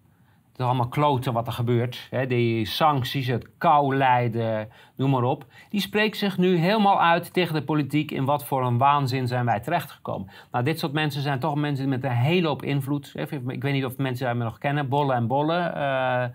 is 0.60 0.66
allemaal 0.66 0.88
kloten 0.88 1.34
wat 1.34 1.48
er 1.48 1.54
gebeurt. 1.54 2.08
Hè? 2.10 2.28
Die 2.28 2.66
sancties, 2.66 3.28
het 3.28 3.48
kou 3.58 3.96
lijden, 3.96 4.70
noem 4.96 5.10
maar 5.10 5.24
op. 5.24 5.46
Die 5.70 5.82
spreekt 5.82 6.18
zich 6.18 6.38
nu 6.38 6.56
helemaal 6.56 7.02
uit 7.02 7.34
tegen 7.34 7.54
de 7.54 7.64
politiek. 7.64 8.12
In 8.12 8.26
wat 8.26 8.46
voor 8.46 8.66
een 8.66 8.78
waanzin 8.78 9.28
zijn 9.28 9.46
wij 9.46 9.60
terechtgekomen. 9.60 10.30
Nou, 10.52 10.64
dit 10.64 10.80
soort 10.80 10.94
mensen 10.94 11.22
zijn 11.22 11.40
toch 11.40 11.56
mensen 11.56 11.90
met 11.90 12.04
een 12.04 12.12
hele 12.12 12.48
hoop 12.48 12.64
invloed. 12.64 13.14
Ik 13.48 13.64
weet 13.64 13.74
niet 13.74 13.86
of 13.86 13.98
mensen 13.98 14.38
mij 14.38 14.46
nog 14.46 14.58
kennen. 14.58 14.90
Bolle 14.90 15.14
en 15.14 15.28
Bolle. 15.28 15.74
Uh, 15.76 16.26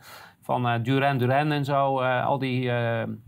van 0.43 0.67
uh, 0.67 0.75
Duran 0.83 1.19
Duran 1.19 1.53
en 1.53 1.65
zo. 1.65 2.03
Uh, 2.03 2.27
al 2.27 2.39
die 2.39 2.71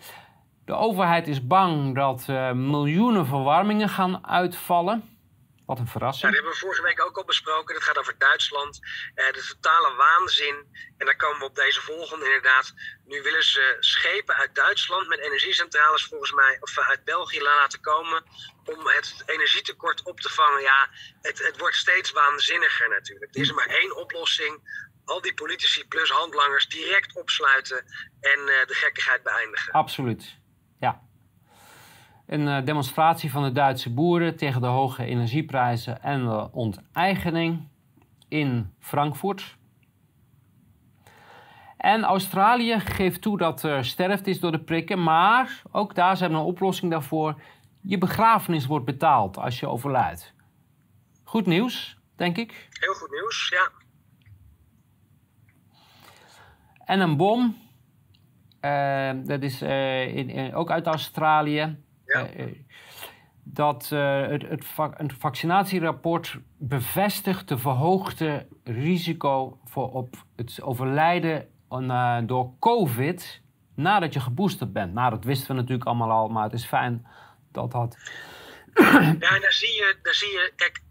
De 0.65 0.74
overheid 0.74 1.28
is 1.28 1.47
bang 1.47 1.95
dat 1.95 2.26
uh, 2.30 2.51
miljoenen 2.51 3.26
verwarmingen 3.26 3.89
gaan 3.89 4.28
uitvallen. 4.28 5.11
Wat 5.65 5.80
een 5.80 5.88
verrassing. 5.88 6.22
Ja, 6.22 6.28
dat 6.28 6.38
hebben 6.38 6.53
we 6.53 6.65
vorige 6.65 6.82
week 6.82 7.05
ook 7.05 7.17
al 7.17 7.24
besproken. 7.24 7.76
Het 7.76 7.84
gaat 7.84 7.97
over 7.97 8.15
Duitsland. 8.17 8.80
Eh, 9.15 9.34
de 9.34 9.47
totale 9.53 9.95
waanzin. 9.95 10.55
En 10.97 11.05
daar 11.05 11.15
komen 11.15 11.39
we 11.39 11.45
op 11.45 11.55
deze 11.55 11.82
volgende 11.82 12.26
inderdaad. 12.26 12.74
Nu 13.05 13.22
willen 13.22 13.43
ze 13.43 13.78
schepen 13.80 14.36
uit 14.36 14.55
Duitsland 14.55 15.07
met 15.07 15.19
energiecentrales 15.19 16.05
volgens 16.05 16.32
mij, 16.32 16.57
of 16.59 16.80
uit 16.80 17.03
België 17.03 17.41
laten 17.41 17.82
komen. 17.82 18.24
Om 18.78 18.88
het 18.88 19.24
energietekort 19.26 20.03
op 20.03 20.19
te 20.19 20.30
vangen. 20.30 20.61
Ja, 20.61 20.89
het, 21.22 21.45
het 21.45 21.57
wordt 21.59 21.76
steeds 21.76 22.11
waanzinniger 22.11 22.89
natuurlijk. 22.89 23.36
Er 23.36 23.41
is 23.41 23.53
maar 23.53 23.67
één 23.67 23.97
oplossing. 23.97 24.80
Al 25.05 25.22
die 25.22 25.34
politici 25.34 25.88
plus 25.88 26.09
handlangers 26.09 26.67
direct 26.67 27.15
opsluiten 27.15 27.78
en 28.19 28.39
uh, 28.39 28.65
de 28.65 28.74
gekkigheid 28.74 29.24
beëindigen. 29.24 29.74
Absoluut. 29.74 30.38
Ja 30.80 31.01
een 32.32 32.47
eh, 32.47 32.65
demonstratie 32.65 33.32
van 33.32 33.43
de 33.43 33.51
Duitse 33.51 33.93
boeren 33.93 34.36
tegen 34.36 34.61
de 34.61 34.67
hoge 34.67 35.05
energieprijzen 35.05 36.01
en 36.01 36.26
de 36.26 36.49
onteigening 36.51 37.67
in 38.28 38.74
Frankfurt. 38.80 39.57
En 41.78 42.03
Australië 42.03 42.80
geeft 42.80 43.22
toe 43.22 43.38
dat 43.38 43.63
er 43.63 43.86
sterft 43.86 44.28
is 44.28 44.39
door 44.39 44.51
de 44.51 44.63
prikken, 44.63 45.03
maar 45.03 45.61
ook 45.72 45.95
daar 45.95 46.17
zijn 46.17 46.32
we 46.32 46.38
een 46.38 46.43
oplossing 46.43 46.91
daarvoor. 46.91 47.41
Je 47.82 47.97
begrafenis 47.97 48.65
wordt 48.65 48.86
betaald 48.86 49.38
als 49.38 49.59
je 49.59 49.67
overlijdt. 49.67 50.34
Goed 51.23 51.45
nieuws, 51.45 51.97
denk 52.15 52.38
ik. 52.38 52.69
Heel 52.79 52.93
goed 52.93 53.11
nieuws, 53.11 53.49
ja. 53.49 53.71
En 56.86 56.99
een 56.99 57.17
bom, 57.17 57.57
dat 59.27 59.41
is 59.41 59.61
in, 59.61 60.55
ook 60.55 60.71
uit 60.71 60.86
Australië. 60.86 61.77
Ja. 62.05 62.27
dat 63.43 63.89
het, 63.89 64.41
het, 64.41 64.65
het, 64.97 65.13
vaccinatierapport 65.13 66.39
bevestigt 66.57 67.47
de 67.47 67.57
verhoogde 67.57 68.47
risico 68.63 69.59
voor 69.63 69.91
op 69.91 70.15
het 70.36 70.61
overlijden 70.61 71.47
door 72.25 72.53
COVID 72.59 73.41
nadat 73.75 74.13
je 74.13 74.19
geboosterd 74.19 74.73
bent. 74.73 74.93
Nou, 74.93 75.09
dat 75.09 75.23
wisten 75.23 75.47
we 75.47 75.61
natuurlijk 75.61 75.88
allemaal 75.88 76.11
al, 76.11 76.27
maar 76.27 76.43
het 76.43 76.53
is 76.53 76.65
fijn 76.65 77.05
dat 77.52 77.72
dat. 77.72 77.97
Ja, 78.74 78.99
en 79.36 79.41
daar 79.41 79.54
zie 79.54 79.74
je, 79.74 79.97
daar 80.02 80.14
zie 80.14 80.32
je 80.32 80.54
kijk, 80.56 80.82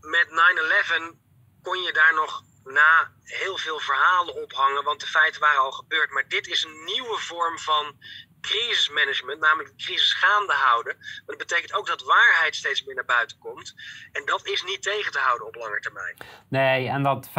met 0.00 0.26
9-11 0.28 1.16
kon 1.62 1.82
je 1.82 1.92
daar 1.92 2.14
nog 2.14 2.42
na 2.64 3.10
heel 3.24 3.56
veel 3.56 3.78
verhalen 3.78 4.42
ophangen, 4.42 4.84
want 4.84 5.00
de 5.00 5.06
feiten 5.06 5.40
waren 5.40 5.60
al 5.60 5.72
gebeurd. 5.72 6.10
Maar 6.10 6.28
dit 6.28 6.46
is 6.46 6.64
een 6.64 6.84
nieuwe 6.84 7.18
vorm 7.18 7.58
van 7.58 7.96
crisismanagement, 8.40 9.40
namelijk 9.40 9.68
de 9.68 9.84
crisis 9.84 10.12
gaande 10.12 10.52
houden. 10.52 10.96
Maar 10.96 11.36
dat 11.36 11.46
betekent 11.46 11.74
ook 11.74 11.86
dat 11.86 12.02
waarheid 12.02 12.56
steeds 12.56 12.84
meer 12.84 12.94
naar 12.94 13.04
buiten 13.04 13.38
komt. 13.38 13.74
En 14.12 14.22
dat 14.24 14.46
is 14.46 14.64
niet 14.64 14.82
tegen 14.82 15.12
te 15.12 15.18
houden 15.18 15.46
op 15.46 15.54
lange 15.54 15.80
termijn. 15.80 16.16
Nee, 16.48 16.88
en 16.88 17.02
dat 17.02 17.28
95% 17.28 17.32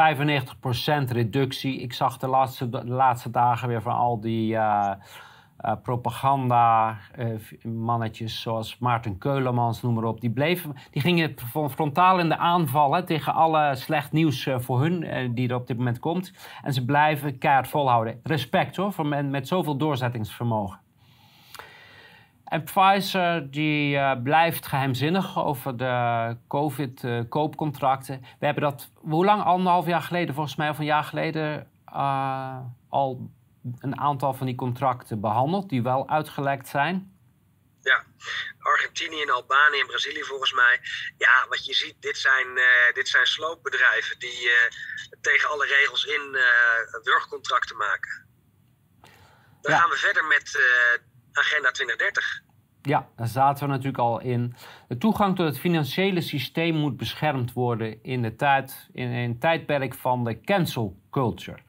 reductie. 1.12 1.82
Ik 1.82 1.94
zag 1.94 2.18
de 2.18 2.28
laatste, 2.28 2.70
de 2.70 2.86
laatste 2.86 3.32
dagen 3.32 3.68
weer 3.68 3.82
van 3.82 3.96
al 3.96 4.22
die. 4.22 4.54
Uh, 4.54 4.92
uh, 5.62 5.72
propaganda 5.84 6.98
uh, 7.20 7.74
mannetjes 7.74 8.42
zoals 8.42 8.78
Maarten 8.78 9.18
Keulemans, 9.18 9.82
noem 9.82 9.94
maar 9.94 10.04
op, 10.04 10.22
die, 10.22 10.30
bleven, 10.30 10.76
die 10.92 11.02
gingen 11.02 11.36
frontaal 11.70 12.20
in 12.20 12.30
de 12.30 12.38
aanval 12.38 12.94
hè, 12.94 13.04
tegen 13.04 13.34
alle 13.34 13.76
slecht 13.76 14.12
nieuws 14.12 14.46
uh, 14.46 14.60
voor 14.60 14.82
hun 14.82 15.34
die 15.34 15.50
er 15.50 15.56
op 15.56 15.68
dit 15.68 15.78
moment 15.78 16.00
komt. 16.00 16.34
En 16.64 16.74
ze 16.74 16.86
blijven 16.86 17.38
keihard 17.38 17.68
volhouden. 17.68 18.20
Respect 18.24 18.76
hoor, 18.76 18.94
voor 18.94 19.08
men 19.08 19.30
met 19.30 19.48
zoveel 19.48 19.78
doorzettingsvermogen. 19.78 20.80
En 22.46 22.64
Pfizer 22.64 23.52
die, 23.52 24.00
blijft 24.24 24.68
geheimzinnig 24.68 25.46
over 25.46 25.78
de 25.78 26.38
COVID-koopcontracten. 26.48 28.22
We 28.40 28.46
hebben 28.46 28.64
dat, 28.64 28.92
hoe 28.96 29.26
lang? 29.26 29.44
Anderhalf 29.44 29.86
jaar 29.86 30.02
geleden, 30.02 30.36
volgens 30.36 30.56
mij, 30.56 30.70
of 30.70 30.80
een 30.80 30.86
jaar 30.86 31.04
geleden, 31.04 31.68
uh, 31.94 32.58
al 32.90 33.30
een 33.80 34.00
aantal 34.00 34.34
van 34.34 34.46
die 34.46 34.56
contracten 34.56 35.20
behandeld, 35.22 35.70
die 35.70 35.84
wel 35.84 36.10
uitgelekt 36.10 36.68
zijn. 36.68 37.14
Ja, 37.82 38.04
Argentinië 38.60 39.22
en 39.22 39.30
Albanië 39.30 39.80
en 39.80 39.88
Brazilië 39.88 40.24
volgens 40.24 40.54
mij. 40.54 40.80
Ja, 41.18 41.46
wat 41.50 41.66
je 41.66 41.74
ziet, 41.74 41.96
dit 42.00 42.18
zijn, 42.18 42.48
uh, 42.48 42.94
dit 42.94 43.08
zijn 43.08 43.26
sloopbedrijven 43.26 44.20
die 44.20 44.50
tegen 45.22 45.50
alle 45.50 45.66
regels 45.66 46.06
in 46.06 46.38
wurgcontracten 47.04 47.78
maken. 47.78 48.28
Dan 49.62 49.72
gaan 49.72 49.90
we 49.90 49.96
verder 49.96 50.26
met 50.26 50.60
Agenda 51.32 51.72
2030. 51.72 52.44
Ja, 52.86 53.10
daar 53.16 53.28
zaten 53.28 53.66
we 53.66 53.70
natuurlijk 53.70 53.98
al 53.98 54.20
in. 54.20 54.56
De 54.88 54.98
toegang 54.98 55.36
tot 55.36 55.46
het 55.46 55.60
financiële 55.60 56.22
systeem 56.22 56.76
moet 56.76 56.98
beschermd 56.98 57.54
worden 57.54 58.04
in, 58.04 58.22
de 58.22 58.36
tijd, 58.36 58.90
in 58.94 59.10
een 59.10 59.40
tijdperk 59.40 59.94
van 59.94 60.24
de 60.24 60.42
cancel 60.42 61.00
culture. 61.12 61.60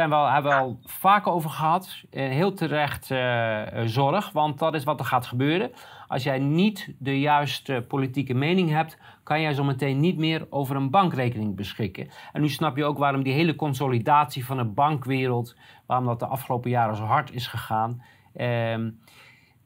Zijn 0.00 0.12
we 0.12 0.18
al, 0.18 0.30
hebben 0.30 0.52
we 0.52 0.58
al 0.58 0.80
vaak 0.84 1.26
over 1.26 1.50
gehad. 1.50 2.02
Eh, 2.10 2.28
heel 2.28 2.52
terecht 2.52 3.10
uh, 3.10 3.66
zorg, 3.84 4.32
want 4.32 4.58
dat 4.58 4.74
is 4.74 4.84
wat 4.84 5.00
er 5.00 5.06
gaat 5.06 5.26
gebeuren. 5.26 5.72
Als 6.06 6.22
jij 6.22 6.38
niet 6.38 6.94
de 6.98 7.20
juiste 7.20 7.84
politieke 7.88 8.34
mening 8.34 8.70
hebt, 8.70 8.98
kan 9.22 9.40
jij 9.40 9.54
zo 9.54 9.64
meteen 9.64 10.00
niet 10.00 10.16
meer 10.16 10.46
over 10.50 10.76
een 10.76 10.90
bankrekening 10.90 11.56
beschikken. 11.56 12.10
En 12.32 12.40
nu 12.40 12.48
snap 12.48 12.76
je 12.76 12.84
ook 12.84 12.98
waarom 12.98 13.22
die 13.22 13.32
hele 13.32 13.56
consolidatie 13.56 14.44
van 14.44 14.56
de 14.56 14.64
bankwereld, 14.64 15.56
waarom 15.86 16.06
dat 16.06 16.18
de 16.18 16.26
afgelopen 16.26 16.70
jaren 16.70 16.96
zo 16.96 17.04
hard 17.04 17.32
is 17.32 17.46
gegaan. 17.46 18.02
Ehm, 18.34 18.90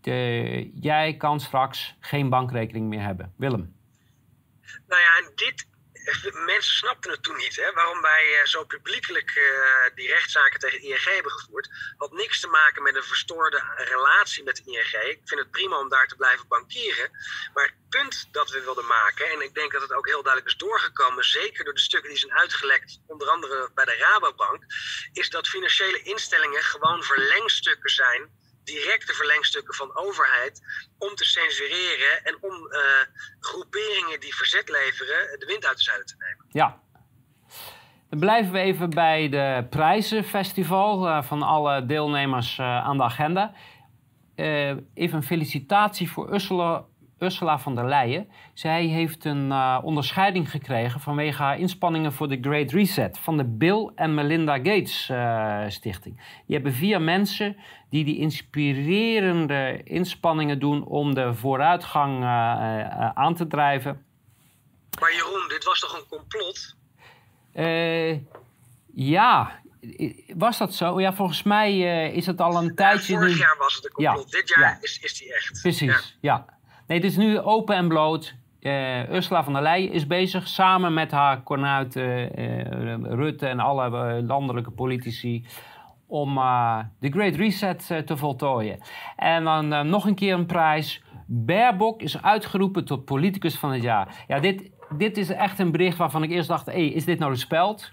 de, 0.01 0.71
jij 0.75 1.17
kan 1.17 1.41
straks 1.41 1.97
geen 2.01 2.29
bankrekening 2.29 2.89
meer 2.89 3.03
hebben. 3.03 3.33
Willem. 3.37 3.75
Nou 4.87 5.01
ja, 5.01 5.27
en 5.27 5.33
dit. 5.35 5.73
Mensen 6.33 6.75
snapten 6.75 7.11
het 7.11 7.23
toen 7.23 7.37
niet. 7.37 7.57
Hè? 7.57 7.73
Waarom 7.73 8.01
wij 8.01 8.39
eh, 8.39 8.47
zo 8.47 8.65
publiekelijk 8.65 9.35
uh, 9.35 9.95
die 9.95 10.09
rechtszaken 10.09 10.61
tegen 10.61 10.83
ING 10.83 11.05
hebben 11.05 11.33
gevoerd. 11.33 11.69
Had 11.97 12.13
niks 12.13 12.41
te 12.41 12.49
maken 12.49 12.83
met 12.83 12.97
een 12.97 13.05
verstoorde 13.05 13.63
relatie 13.77 14.45
met 14.45 14.59
ING. 14.59 14.93
Ik 14.93 15.21
vind 15.25 15.41
het 15.41 15.51
prima 15.51 15.79
om 15.79 15.89
daar 15.89 16.09
te 16.09 16.17
blijven 16.17 16.49
bankieren. 16.49 17.11
Maar 17.55 17.65
het 17.65 17.89
punt 17.89 18.29
dat 18.31 18.51
we 18.51 18.61
wilden 18.61 18.87
maken. 18.87 19.31
En 19.31 19.41
ik 19.41 19.55
denk 19.55 19.73
dat 19.73 19.83
het 19.83 19.93
ook 19.93 20.07
heel 20.07 20.23
duidelijk 20.23 20.53
is 20.53 20.59
doorgekomen. 20.59 21.25
Zeker 21.25 21.65
door 21.65 21.75
de 21.75 21.81
stukken 21.81 22.11
die 22.11 22.19
zijn 22.19 22.39
uitgelekt. 22.39 23.01
Onder 23.07 23.29
andere 23.29 23.71
bij 23.75 23.85
de 23.85 23.97
Rabobank. 23.97 24.65
Is 25.13 25.31
dat 25.31 25.49
financiële 25.49 26.03
instellingen 26.03 26.63
gewoon 26.63 27.03
verlengstukken 27.03 27.91
zijn 27.91 28.43
directe 28.65 29.15
verlengstukken 29.15 29.75
van 29.75 29.97
overheid 29.97 30.63
om 30.99 31.15
te 31.15 31.25
censureren 31.25 32.25
en 32.25 32.37
om 32.41 32.53
uh, 32.53 32.81
groeperingen 33.41 34.21
die 34.21 34.35
verzet 34.35 34.69
leveren 34.69 35.39
de 35.39 35.47
wind 35.47 35.67
uit 35.67 35.77
de 35.77 35.83
zuiden 35.83 36.07
te 36.07 36.17
nemen. 36.19 36.47
Ja. 36.49 36.83
Dan 38.11 38.19
blijven 38.19 38.53
we 38.53 38.59
even 38.59 38.91
bij 38.91 39.29
de 39.29 39.67
prijzenfestival 39.71 41.09
uh, 41.09 41.23
van 41.23 41.43
alle 41.43 41.87
deelnemers 41.87 42.61
aan 42.61 42.97
de 42.97 43.03
agenda. 43.03 43.55
even 44.95 45.17
een 45.17 45.23
felicitatie 45.23 46.11
voor 46.11 46.33
Ursula 46.33 46.85
Ursula 47.19 47.59
von 47.59 47.75
der 47.75 47.89
Leyen. 47.89 48.29
Zij 48.53 48.85
heeft 48.85 49.25
een 49.25 49.49
uh, 49.49 49.79
onderscheiding 49.83 50.51
gekregen 50.51 51.01
vanwege 51.01 51.43
haar 51.43 51.59
inspanningen 51.59 52.13
voor 52.13 52.29
de 52.29 52.39
Great 52.41 52.71
Reset 52.71 53.19
van 53.19 53.37
de 53.37 53.45
Bill 53.45 53.91
en 53.95 54.15
Melinda 54.15 54.57
Gates 54.57 55.09
uh, 55.11 55.65
Stichting. 55.69 56.17
Die 56.47 56.55
hebben 56.55 56.73
vier 56.73 57.03
mensen 57.03 57.57
die 57.91 58.05
die 58.05 58.19
inspirerende 58.19 59.81
inspanningen 59.85 60.59
doen 60.59 60.85
om 60.85 61.15
de 61.15 61.35
vooruitgang 61.35 62.23
uh, 62.23 63.09
aan 63.09 63.35
te 63.35 63.47
drijven. 63.47 64.05
Maar 65.01 65.13
Jeroen, 65.13 65.49
dit 65.49 65.65
was 65.65 65.81
toch 65.81 65.99
een 65.99 66.09
complot? 66.09 66.77
ja, 68.95 69.61
was 70.35 70.59
dat 70.59 70.75
zo? 70.75 71.01
Ja, 71.01 71.13
volgens 71.13 71.43
mij 71.43 71.79
is 72.09 72.27
het 72.27 72.41
al 72.41 72.63
een 72.63 72.75
tijdje. 72.75 73.15
vorig 73.15 73.39
jaar 73.39 73.57
was 73.59 73.75
het 73.75 73.85
een 73.85 73.91
complot. 73.91 74.31
Dit 74.31 74.49
jaar 74.49 74.79
is, 74.81 74.99
is 75.03 75.19
die 75.19 75.35
echt. 75.35 75.61
Precies, 75.63 76.19
ja. 76.21 76.54
Nee, 76.87 76.99
het 76.99 77.07
is 77.07 77.17
nu 77.17 77.41
open 77.41 77.77
en 77.77 77.89
bloot. 77.89 78.35
Uh, 78.61 79.11
Ursula 79.11 79.45
van 79.45 79.53
der 79.53 79.63
Leyen 79.63 79.93
is 79.93 80.07
bezig 80.07 80.49
samen 80.49 80.95
met 80.95 81.11
haar 81.11 81.43
kornuiten 81.43 82.41
uh, 82.41 82.95
Rutte 83.03 83.47
en 83.47 83.61
alle 83.61 84.17
uh, 84.19 84.27
landelijke 84.27 84.71
politici 84.71 85.47
om 86.07 86.35
de 86.99 87.11
Great 87.11 87.35
Reset 87.35 87.87
te 88.07 88.17
voltooien. 88.17 88.79
En 89.17 89.45
dan 89.45 89.89
nog 89.89 90.07
een 90.07 90.15
keer 90.15 90.35
een 90.35 90.47
prijs. 90.47 91.03
Baerbock 91.27 92.03
is 92.03 92.23
uitgeroepen 92.23 92.85
tot 92.85 93.05
politicus 93.05 93.59
van 93.59 93.73
het 93.73 93.83
jaar. 93.83 94.25
Ja, 94.29 94.41
dit, 94.41 94.71
dit 94.97 95.17
is 95.17 95.31
echt 95.31 95.59
een 95.59 95.71
bericht 95.71 95.97
waarvan 95.97 96.23
ik 96.23 96.31
eerst 96.31 96.49
dacht: 96.49 96.67
hey, 96.67 96.87
is 96.87 97.05
dit 97.05 97.19
nou 97.19 97.33
de 97.33 97.39
speld? 97.39 97.93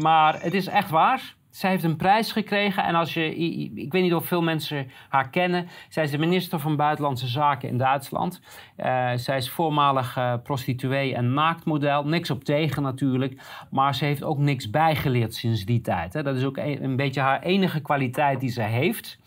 maar 0.00 0.42
het 0.42 0.54
is 0.54 0.66
echt 0.66 0.90
waar. 0.90 1.34
Zij 1.50 1.70
heeft 1.70 1.84
een 1.84 1.96
prijs 1.96 2.32
gekregen 2.32 2.84
en 2.84 2.94
als 2.94 3.14
je, 3.14 3.34
ik 3.74 3.92
weet 3.92 4.02
niet 4.02 4.14
of 4.14 4.26
veel 4.26 4.42
mensen 4.42 4.90
haar 5.08 5.30
kennen. 5.30 5.68
Zij 5.88 6.04
is 6.04 6.10
de 6.10 6.18
minister 6.18 6.58
van 6.58 6.76
Buitenlandse 6.76 7.26
Zaken 7.26 7.68
in 7.68 7.78
Duitsland. 7.78 8.40
Uh, 8.76 9.10
zij 9.14 9.36
is 9.36 9.50
voormalig 9.50 10.16
uh, 10.16 10.34
prostituee 10.42 11.14
en 11.14 11.34
naaktmodel. 11.34 12.04
Niks 12.04 12.30
op 12.30 12.44
tegen 12.44 12.82
natuurlijk, 12.82 13.42
maar 13.70 13.94
ze 13.94 14.04
heeft 14.04 14.22
ook 14.22 14.38
niks 14.38 14.70
bijgeleerd 14.70 15.34
sinds 15.34 15.64
die 15.64 15.80
tijd. 15.80 16.12
Hè. 16.12 16.22
Dat 16.22 16.36
is 16.36 16.44
ook 16.44 16.56
een 16.56 16.96
beetje 16.96 17.20
haar 17.20 17.42
enige 17.42 17.80
kwaliteit 17.80 18.40
die 18.40 18.50
ze 18.50 18.62
heeft. 18.62 19.18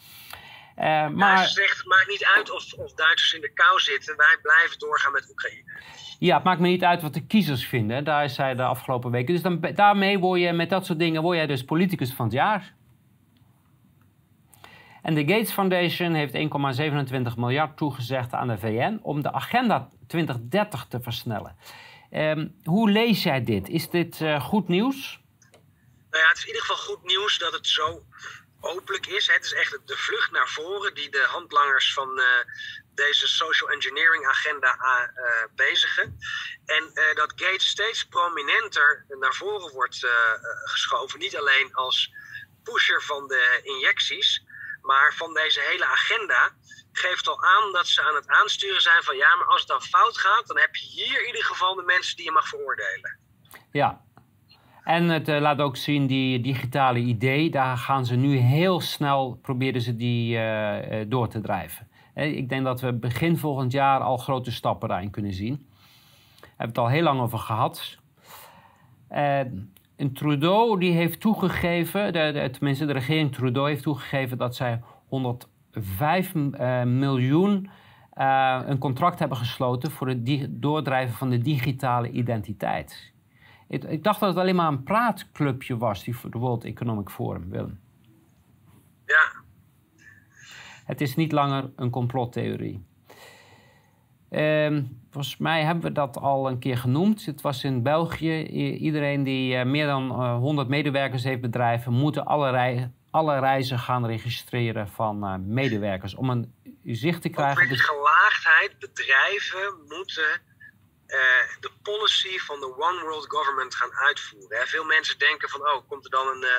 Uh, 0.84 1.08
maar... 1.08 1.48
ze 1.48 1.54
zegt, 1.54 1.78
het 1.78 1.88
maakt 1.88 2.08
niet 2.08 2.26
uit 2.36 2.52
of, 2.52 2.74
of 2.74 2.94
Duitsers 2.94 3.34
in 3.34 3.42
de 3.42 3.54
kou 3.54 3.80
zitten. 3.80 4.18
Wij 4.18 4.38
blijven 4.42 4.80
doorgaan 4.80 5.12
met 5.12 5.30
Oekraïne. 5.30 5.82
Ja, 6.20 6.36
het 6.36 6.44
maakt 6.44 6.60
me 6.60 6.68
niet 6.68 6.84
uit 6.84 7.02
wat 7.02 7.14
de 7.14 7.26
kiezers 7.26 7.66
vinden. 7.66 8.04
Daar 8.04 8.24
is 8.24 8.34
zij 8.34 8.56
de 8.56 8.64
afgelopen 8.64 9.12
weken. 9.12 9.34
Dus 9.34 9.44
dan, 9.44 9.60
daarmee 9.76 10.20
word 10.20 10.42
je 10.42 10.52
met 10.52 10.70
dat 10.70 10.86
soort 10.86 11.00
dingen 11.00 11.22
word 11.22 11.38
jij 11.38 11.48
dus 11.48 11.64
politicus 11.64 12.14
van 12.14 12.26
het 12.26 12.34
jaar. 12.34 12.74
En 15.02 15.14
de 15.14 15.22
Gates 15.22 15.52
Foundation 15.52 16.14
heeft 16.14 16.34
1,27 16.34 17.38
miljard 17.38 17.78
toegezegd 17.78 18.34
aan 18.34 18.48
de 18.48 18.58
VN 18.58 19.00
om 19.02 19.22
de 19.22 19.32
agenda 19.32 19.90
2030 20.08 20.86
te 20.90 21.00
versnellen. 21.02 21.56
Um, 22.12 22.56
hoe 22.64 22.90
lees 22.90 23.24
jij 23.24 23.44
dit? 23.44 23.70
Is 23.70 23.90
dit 23.90 24.20
uh, 24.20 24.42
goed 24.42 24.68
nieuws? 24.68 25.22
Nou 26.10 26.24
ja, 26.24 26.30
het 26.30 26.38
is 26.38 26.44
in 26.44 26.48
ieder 26.48 26.62
geval 26.62 26.96
goed 26.96 27.06
nieuws 27.06 27.38
dat 27.38 27.54
het 27.54 27.68
zo 27.68 28.04
openlijk 28.64 29.08
is. 29.08 29.28
Het 29.28 29.46
is 29.46 29.54
echt 29.54 29.80
de 29.86 29.98
vlucht 29.98 30.32
naar 30.32 30.50
voren 30.50 30.94
die 30.94 31.10
de 31.10 31.26
handlangers 31.28 31.94
van 31.94 32.20
uh, 32.20 32.26
deze 32.96 33.28
social 33.28 33.70
engineering 33.70 34.28
agenda 34.28 34.78
uh, 34.80 35.56
bezigen. 35.56 36.18
En 36.66 36.92
dat 37.14 37.34
Gates 37.36 37.68
steeds 37.68 38.04
prominenter 38.08 39.06
naar 39.20 39.34
voren 39.34 39.74
wordt 39.74 40.08
geschoven. 40.64 41.20
Niet 41.20 41.38
alleen 41.38 41.74
als 41.74 42.14
pusher 42.64 43.02
van 43.02 43.28
de 43.28 43.60
injecties, 43.64 44.44
maar 44.82 45.14
van 45.14 45.34
deze 45.34 45.62
hele 45.62 45.86
agenda. 45.86 46.56
Geeft 46.92 47.28
al 47.28 47.44
aan 47.44 47.72
dat 47.72 47.88
ze 47.88 48.02
aan 48.02 48.16
het 48.16 48.28
aansturen 48.28 48.82
zijn 48.82 49.04
van 49.04 49.16
ja, 49.16 49.36
maar 49.36 49.48
als 49.48 49.60
het 49.60 49.70
dan 49.70 49.82
fout 49.82 50.18
gaat, 50.18 50.48
dan 50.48 50.60
heb 50.60 50.76
je 50.76 50.86
hier 50.86 51.20
in 51.20 51.28
ieder 51.28 51.44
geval 51.44 51.76
de 51.76 51.84
mensen 51.84 52.16
die 52.16 52.26
je 52.26 52.32
mag 52.32 52.48
veroordelen. 52.48 53.20
Ja, 53.72 54.02
En 54.84 55.10
het 55.10 55.30
uh, 55.30 55.40
laat 55.40 55.60
ook 55.60 55.76
zien 55.76 56.08
die 56.08 56.40
digitale 56.42 57.00
idee, 57.00 57.50
daar 57.50 57.78
gaan 57.78 58.06
ze 58.06 58.16
nu 58.16 58.38
heel 58.38 58.80
snel, 58.80 59.40
proberen 59.42 59.82
ze 59.82 59.96
die 59.96 60.38
uh, 60.38 60.76
door 61.08 61.28
te 61.28 61.42
drijven. 61.42 61.88
ik 62.14 62.50
denk 62.50 62.64
dat 62.64 62.82
we 62.82 62.94
begin 62.94 63.38
volgend 63.38 63.72
jaar 63.72 64.00
al 64.00 64.18
grote 64.18 64.52
stappen 64.52 64.90
daarin 64.90 65.10
kunnen 65.10 65.34
zien. 65.34 65.56
Daar 65.56 66.50
hebben 66.58 66.58
we 66.58 66.66
het 66.66 66.78
al 66.78 66.88
heel 66.88 67.04
lang 67.04 67.20
over 67.20 67.40
gehad. 67.40 67.98
en 69.08 70.14
Trudeau 70.14 70.80
die 70.80 70.92
heeft 70.92 71.20
toegegeven, 71.20 72.14
de, 72.14 72.32
de, 72.34 72.50
tenminste 72.50 72.86
de 72.86 72.94
regering 72.94 73.32
Trudeau 73.32 73.70
heeft 73.70 73.84
toegegeven 73.84 74.38
dat 74.38 74.56
zij 74.56 74.82
105 75.08 76.34
miljoen 76.86 77.70
een 78.66 78.78
contract 78.78 79.20
hebben 79.20 79.38
gesloten 79.38 79.92
voor 79.92 80.08
het 80.08 80.48
doordrijven 80.62 81.16
van 81.16 81.30
de 81.30 81.38
digitale 81.38 82.10
identiteit. 82.10 83.13
Ik, 83.74 83.84
ik, 83.84 84.04
dacht 84.04 84.20
dat 84.20 84.30
het 84.30 84.38
alleen 84.38 84.56
maar 84.56 84.68
een 84.68 84.84
praatclubje 84.84 85.78
was, 85.78 86.04
die 86.04 86.16
World 86.30 86.64
Economic 86.64 87.10
Forum, 87.10 87.50
Willem. 87.50 87.80
Ja. 89.06 89.32
Het 90.86 91.02
is 91.02 91.16
niet 91.16 91.32
langer 91.32 91.70
een 91.76 91.90
complottheorie. 91.90 92.86
Uh, 94.30 94.82
volgens 95.12 95.38
mij 95.38 95.64
hebben 95.64 95.84
we 95.84 95.92
dat 95.92 96.18
al 96.18 96.48
een 96.48 96.60
keer 96.60 96.78
genoemd. 96.78 97.26
Het 97.26 97.42
was 97.42 97.64
in 97.64 97.84
België. 97.84 98.44
iedereen 98.78 99.24
die 99.24 99.56
uh, 99.56 99.64
meer 99.64 99.86
dan 99.86 100.22
uh, 100.22 100.28
eh, 100.28 100.38
100 100.38 100.68
medewerkers 100.68 101.24
heeft 101.24 101.42
bedrijven, 101.42 101.94
moeten 101.94 102.26
alle, 102.26 102.50
rei 102.50 102.92
alle 103.10 103.40
reizen 103.40 103.80
gaan 103.80 104.06
registreren 104.06 104.88
van 104.88 105.24
uh, 105.24 105.36
medewerkers. 105.36 106.16
Om 106.16 106.30
een 106.30 106.54
zicht 106.84 107.22
te 107.22 107.30
krijgen. 107.30 107.68
Met 107.68 107.82
gelaagdheid, 107.82 108.80
bedrijven 108.80 109.74
moeten 109.88 110.42
eh, 111.14 111.56
de 111.60 111.72
policy 111.84 112.40
van 112.40 112.60
de 112.60 112.78
One 112.78 113.02
World 113.02 113.30
Government 113.30 113.76
gaan 113.76 113.94
uitvoeren. 113.94 114.68
Veel 114.68 114.84
mensen 114.84 115.18
denken 115.18 115.50
van, 115.50 115.62
oh, 115.62 115.88
komt 115.90 116.06
er 116.06 116.12
dan 116.12 116.28
een, 116.28 116.42
uh, 116.44 116.50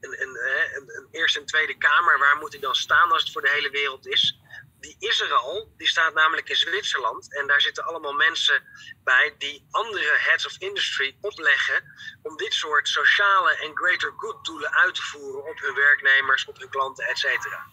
een, 0.00 0.22
een, 0.22 0.38
een, 0.76 0.96
een, 0.96 1.08
Eerste 1.10 1.38
en 1.38 1.46
Tweede 1.46 1.78
Kamer, 1.78 2.18
waar 2.18 2.36
moet 2.36 2.52
hij 2.52 2.60
dan 2.60 2.74
staan 2.74 3.12
als 3.12 3.22
het 3.22 3.32
voor 3.32 3.42
de 3.42 3.50
hele 3.50 3.70
wereld 3.70 4.06
is? 4.06 4.38
Die 4.80 4.96
is 4.98 5.20
er 5.20 5.32
al, 5.32 5.74
die 5.76 5.88
staat 5.88 6.14
namelijk 6.14 6.48
in 6.48 6.56
Zwitserland. 6.56 7.34
En 7.34 7.46
daar 7.46 7.60
zitten 7.60 7.84
allemaal 7.84 8.12
mensen 8.12 8.62
bij 9.04 9.34
die 9.38 9.66
andere 9.70 10.16
heads 10.18 10.46
of 10.46 10.58
industry 10.58 11.16
opleggen 11.20 11.84
om 12.22 12.36
dit 12.36 12.54
soort 12.54 12.88
sociale 12.88 13.56
en 13.56 13.76
greater 13.76 14.12
good 14.16 14.44
doelen 14.44 14.72
uit 14.72 14.94
te 14.94 15.02
voeren 15.02 15.44
op 15.44 15.58
hun 15.58 15.74
werknemers, 15.74 16.44
op 16.44 16.58
hun 16.58 16.68
klanten, 16.68 17.06
et 17.06 17.18
cetera. 17.18 17.66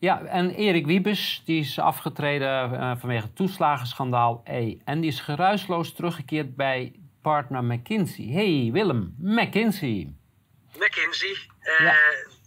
Ja, 0.00 0.24
en 0.24 0.50
Erik 0.50 0.86
Wiebes, 0.86 1.42
die 1.44 1.60
is 1.60 1.78
afgetreden 1.78 2.72
uh, 2.72 2.92
vanwege 2.96 3.22
het 3.22 3.36
toeslagenschandaal 3.36 4.40
E. 4.44 4.76
En 4.84 5.00
die 5.00 5.10
is 5.10 5.20
geruisloos 5.20 5.94
teruggekeerd 5.94 6.56
bij 6.56 7.00
partner 7.22 7.64
McKinsey. 7.64 8.24
Hey 8.24 8.70
Willem, 8.72 9.14
McKinsey. 9.18 10.12
McKinsey. 10.78 11.36
Uh, 11.80 11.94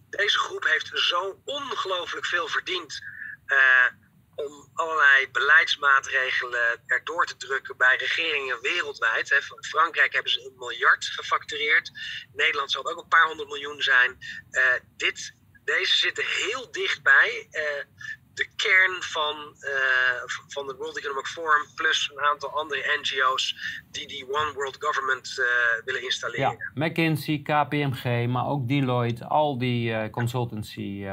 Deze 0.09 0.37
groep 0.37 0.63
heeft 0.63 0.91
zo 0.93 1.41
ongelooflijk 1.45 2.25
veel 2.25 2.47
verdiend 2.47 3.01
uh, 3.45 3.57
om 4.35 4.69
allerlei 4.73 5.31
beleidsmaatregelen 5.31 6.81
erdoor 6.85 7.25
te 7.25 7.37
drukken 7.37 7.77
bij 7.77 7.95
regeringen 7.97 8.61
wereldwijd. 8.61 9.29
Hè. 9.29 9.37
Frankrijk 9.61 10.13
hebben 10.13 10.31
ze 10.31 10.45
een 10.45 10.57
miljard 10.57 11.05
gefactureerd. 11.05 11.91
Nederland 12.33 12.71
zal 12.71 12.91
ook 12.91 13.01
een 13.01 13.07
paar 13.07 13.27
honderd 13.27 13.49
miljoen 13.49 13.81
zijn. 13.81 14.17
dit 14.97 15.39
deze 15.63 15.95
zitten 15.95 16.23
heel 16.25 16.71
dichtbij 16.71 17.47
uh, 17.51 17.61
de 18.33 18.47
kern 18.55 19.01
van, 19.01 19.35
uh, 19.59 20.21
van 20.47 20.67
de 20.67 20.75
World 20.75 20.97
Economic 20.97 21.25
Forum, 21.25 21.65
plus 21.75 22.11
een 22.13 22.23
aantal 22.23 22.49
andere 22.49 22.99
NGO's 23.01 23.55
die 23.91 24.07
die 24.07 24.25
One 24.29 24.53
World 24.53 24.77
Government 24.79 25.35
uh, 25.39 25.45
willen 25.85 26.03
installeren. 26.03 26.57
Ja, 26.73 26.85
McKinsey, 26.85 27.41
KPMG, 27.43 28.27
maar 28.27 28.47
ook 28.47 28.67
Deloitte, 28.67 29.25
al 29.25 29.57
die 29.57 30.09
consultancy. 30.09 31.05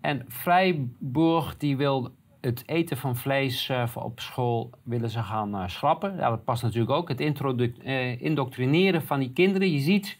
En 0.00 0.24
Vrijburg 0.28 1.56
die 1.56 1.76
wil 1.76 2.14
het 2.40 2.62
eten 2.66 2.96
van 2.96 3.16
vlees 3.16 3.70
op 3.94 4.20
school 4.20 4.70
willen 4.84 5.10
ze 5.10 5.22
gaan 5.22 5.70
schrappen. 5.70 6.16
Ja, 6.16 6.30
dat 6.30 6.44
past 6.44 6.62
natuurlijk 6.62 6.92
ook. 6.92 7.08
Het 7.08 7.20
indoctrineren 8.20 9.02
van 9.02 9.18
die 9.18 9.32
kinderen. 9.32 9.72
Je 9.72 9.80
ziet 9.80 10.18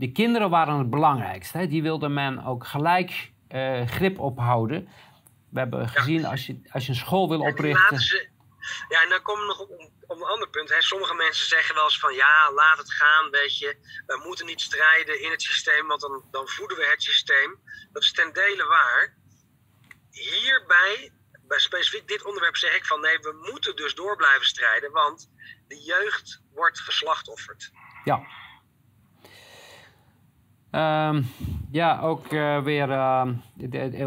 de 0.00 0.12
kinderen 0.12 0.50
waren 0.50 0.78
het 0.78 0.90
belangrijkste. 0.90 1.58
Hè? 1.58 1.66
Die 1.66 1.82
wilde 1.82 2.08
men 2.08 2.44
ook 2.44 2.66
gelijk 2.66 3.32
uh, 3.48 3.86
grip 3.86 4.18
ophouden. 4.18 4.88
We 5.50 5.58
hebben 5.58 5.88
gezien, 5.88 6.24
als, 6.26 6.46
je, 6.46 6.60
als 6.72 6.84
je 6.84 6.90
een 6.92 7.04
school 7.04 7.28
wil 7.28 7.40
oprichten... 7.40 8.00
ja, 8.88 9.02
en 9.02 9.08
dan 9.08 9.22
komen 9.22 9.42
we 9.42 9.46
nog 9.46 9.60
op, 9.60 9.70
op 10.06 10.16
een 10.16 10.32
ander 10.34 10.48
punt. 10.48 10.68
Hè. 10.68 10.82
Sommige 10.82 11.14
mensen 11.14 11.46
zeggen 11.46 11.74
wel 11.74 11.84
eens 11.84 11.98
van... 11.98 12.14
ja, 12.14 12.52
laat 12.52 12.78
het 12.78 12.92
gaan, 12.92 13.30
weet 13.30 13.58
je. 13.58 13.76
We 14.06 14.22
moeten 14.26 14.46
niet 14.46 14.60
strijden 14.60 15.22
in 15.22 15.30
het 15.30 15.42
systeem... 15.42 15.86
want 15.86 16.00
dan, 16.00 16.24
dan 16.30 16.48
voeden 16.48 16.76
we 16.76 16.86
het 16.90 17.02
systeem. 17.02 17.58
Dat 17.92 18.02
is 18.02 18.12
ten 18.12 18.32
dele 18.32 18.64
waar. 18.64 19.14
Hierbij, 20.10 21.12
bij 21.48 21.58
specifiek 21.58 22.08
dit 22.08 22.24
onderwerp, 22.24 22.56
zeg 22.56 22.76
ik 22.76 22.86
van... 22.86 23.00
nee, 23.00 23.18
we 23.18 23.50
moeten 23.52 23.76
dus 23.76 23.94
door 23.94 24.16
blijven 24.16 24.46
strijden... 24.46 24.92
want 24.92 25.30
de 25.68 25.82
jeugd 25.82 26.42
wordt 26.54 26.80
geslachtofferd. 26.80 27.70
Ja, 28.04 28.26
Um, 30.72 31.26
ja, 31.70 32.00
ook 32.00 32.32
uh, 32.32 32.62
weer 32.62 32.88
uh, 32.88 33.26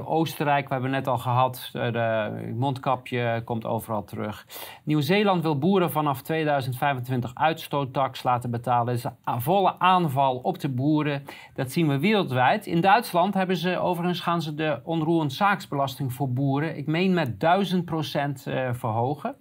Oostenrijk, 0.09 0.67
we 0.67 0.73
hebben 0.73 0.91
net 0.91 1.07
al 1.07 1.17
gehad. 1.17 1.71
Uh, 1.73 1.91
de 1.91 2.53
mondkapje 2.55 3.41
komt 3.45 3.65
overal 3.65 4.03
terug. 4.03 4.45
Nieuw-Zeeland 4.83 5.41
wil 5.41 5.57
boeren 5.57 5.91
vanaf 5.91 6.21
2025 6.21 7.31
uitstoottax 7.35 8.23
laten 8.23 8.51
betalen. 8.51 8.85
Dat 8.85 8.95
is 8.95 9.11
een 9.23 9.41
volle 9.41 9.79
aanval 9.79 10.37
op 10.37 10.59
de 10.59 10.69
boeren. 10.69 11.25
Dat 11.53 11.71
zien 11.71 11.87
we 11.87 11.99
wereldwijd. 11.99 12.65
In 12.65 12.81
Duitsland 12.81 13.33
hebben 13.33 13.57
ze 13.57 13.79
overigens 13.79 14.19
gaan 14.19 14.41
ze 14.41 14.55
de 14.55 14.79
onroerend 14.83 15.33
zaaksbelasting 15.33 16.13
voor 16.13 16.33
boeren. 16.33 16.77
Ik 16.77 16.87
meen 16.87 17.13
met 17.13 17.39
1000 17.39 17.85
procent 17.85 18.47
verhogen. 18.71 19.35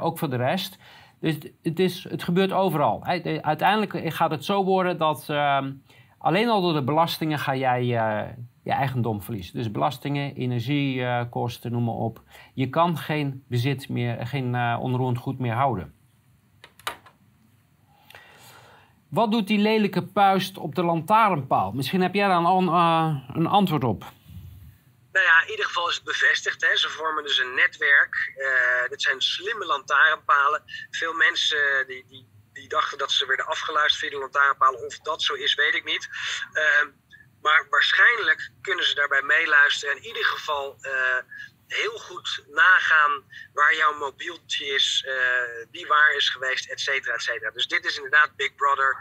ook 0.00 0.18
voor 0.18 0.30
de 0.30 0.36
rest. 0.36 0.78
Dus 1.20 1.38
het, 1.62 1.78
is, 1.80 2.06
het 2.08 2.22
gebeurt 2.22 2.52
overal. 2.52 3.04
Uiteindelijk 3.40 4.14
gaat 4.14 4.30
het 4.30 4.44
zo 4.44 4.64
worden 4.64 4.98
dat 4.98 5.28
ehm, 5.28 5.70
Alleen 6.18 6.48
al 6.48 6.62
door 6.62 6.72
de 6.72 6.84
belastingen 6.84 7.38
ga 7.38 7.56
jij 7.56 7.82
uh, 7.82 8.28
je 8.62 8.70
eigendom 8.72 9.22
verliezen. 9.22 9.54
Dus 9.54 9.70
belastingen, 9.70 10.34
energiekosten, 10.34 11.72
noem 11.72 11.84
maar 11.84 11.94
op. 11.94 12.22
Je 12.54 12.68
kan 12.68 12.98
geen 12.98 13.44
bezit 13.48 13.88
meer, 13.88 14.26
geen 14.26 14.54
uh, 14.54 14.78
onroerend 14.80 15.18
goed 15.18 15.38
meer 15.38 15.54
houden. 15.54 15.94
Wat 19.08 19.30
doet 19.30 19.46
die 19.46 19.58
lelijke 19.58 20.02
puist 20.02 20.58
op 20.58 20.74
de 20.74 20.82
lantaarnpaal? 20.82 21.72
Misschien 21.72 22.00
heb 22.00 22.14
jij 22.14 22.28
daar 22.28 22.44
een, 22.44 22.68
een 23.36 23.46
antwoord 23.46 23.84
op. 23.84 24.04
Nou 25.12 25.24
ja, 25.24 25.42
in 25.42 25.50
ieder 25.50 25.64
geval 25.64 25.88
is 25.88 25.94
het 25.94 26.04
bevestigd. 26.04 26.60
Hè. 26.66 26.76
Ze 26.76 26.88
vormen 26.88 27.22
dus 27.22 27.38
een 27.38 27.54
netwerk. 27.54 28.32
Uh, 28.36 28.96
zijn 28.96 29.20
slimme 29.20 29.66
lantaarnpalen. 29.66 30.62
Veel 30.90 31.12
mensen 31.12 31.84
die, 31.86 32.04
die 32.08 32.26
die 32.68 32.78
dachten 32.78 32.98
dat 32.98 33.12
ze 33.12 33.26
werden 33.26 33.46
afgeluisterd 33.46 34.00
via 34.00 34.10
de 34.10 34.18
lantaarnpalen. 34.18 34.80
Of 34.86 34.98
dat 34.98 35.22
zo 35.22 35.34
is, 35.34 35.54
weet 35.54 35.74
ik 35.74 35.84
niet. 35.84 36.08
Ehm, 36.52 36.88
maar 37.42 37.66
waarschijnlijk 37.70 38.50
kunnen 38.62 38.84
ze 38.84 38.94
daarbij 38.94 39.22
meeluisteren. 39.22 39.94
En 39.94 40.02
in 40.02 40.08
ieder 40.08 40.24
geval 40.24 40.78
uh, 40.82 40.92
heel 41.66 41.98
goed 41.98 42.44
nagaan 42.48 43.24
waar 43.52 43.76
jouw 43.76 43.98
mobieltje 43.98 44.66
is, 44.66 45.06
wie 45.70 45.86
waar 45.86 46.14
is 46.16 46.28
geweest, 46.28 46.70
et 46.70 46.80
cetera, 46.80 47.14
et 47.14 47.22
cetera. 47.22 47.50
Dus 47.50 47.66
dit 47.66 47.84
is 47.84 47.96
inderdaad 47.96 48.36
Big 48.36 48.54
Brother. 48.54 48.96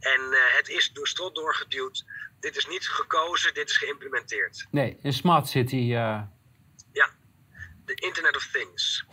En 0.00 0.20
uh, 0.20 0.38
het 0.56 0.68
is 0.68 0.92
door 0.92 1.08
strot 1.08 1.34
doorgeduwd. 1.34 2.04
Dit 2.40 2.56
is 2.56 2.66
niet 2.66 2.88
gekozen, 2.88 3.54
dit 3.54 3.70
is 3.70 3.76
geïmplementeerd. 3.76 4.66
Nee, 4.70 4.98
een 5.02 5.12
smart 5.12 5.48
city. 5.48 5.76
Ja, 5.76 6.30
de 7.84 8.06
Internet 8.06 8.36
of 8.36 8.48
Things. 8.52 9.04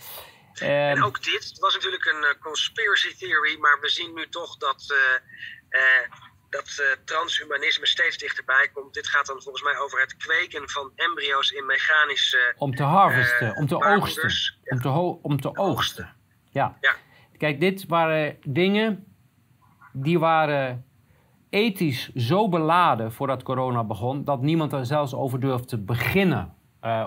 En 0.62 0.96
ehm, 0.96 1.04
ook 1.04 1.24
dit 1.24 1.60
was 1.60 1.74
natuurlijk 1.74 2.06
een 2.06 2.24
uh, 2.24 2.42
conspiracy 2.42 3.16
theory, 3.18 3.58
maar 3.60 3.78
we 3.82 3.90
zien 3.90 4.14
nu 4.14 4.30
toch 4.30 4.58
dat, 4.58 4.86
uh, 5.70 5.80
dat 6.50 6.98
transhumanisme 7.06 7.88
steeds 7.88 8.18
dichterbij 8.18 8.70
komt. 8.74 8.94
Dit 8.94 9.08
gaat 9.08 9.26
dan 9.26 9.42
volgens 9.42 9.64
mij 9.64 9.78
over 9.78 10.00
het 10.00 10.18
kweken 10.18 10.70
van 10.70 10.92
embryo's 10.96 11.52
in 11.52 11.66
mechanische. 11.66 12.54
Om 12.58 12.76
te 12.76 12.84
harvesten, 12.84 13.56
om 13.56 13.68
te 13.68 13.84
oogsten. 13.84 14.32
Om, 14.64 14.82
te 14.82 14.90
om 15.22 15.42
te 15.42 15.58
oogsten. 15.58 16.16
Ja. 16.52 16.78
ja. 16.82 16.96
Kijk, 17.38 17.60
dit 17.60 17.86
waren 17.88 18.38
dingen 18.44 19.08
die 19.94 20.20
waren 20.20 20.86
ethisch 21.50 22.14
zo 22.16 22.50
beladen 22.50 23.12
voordat 23.12 23.44
corona 23.44 23.84
begon, 23.84 24.24
dat 24.24 24.42
niemand 24.42 24.74
er 24.74 24.86
zelfs 24.86 25.14
over 25.14 25.40
durfde 25.40 25.68
te 25.68 25.78
beginnen. 25.78 26.56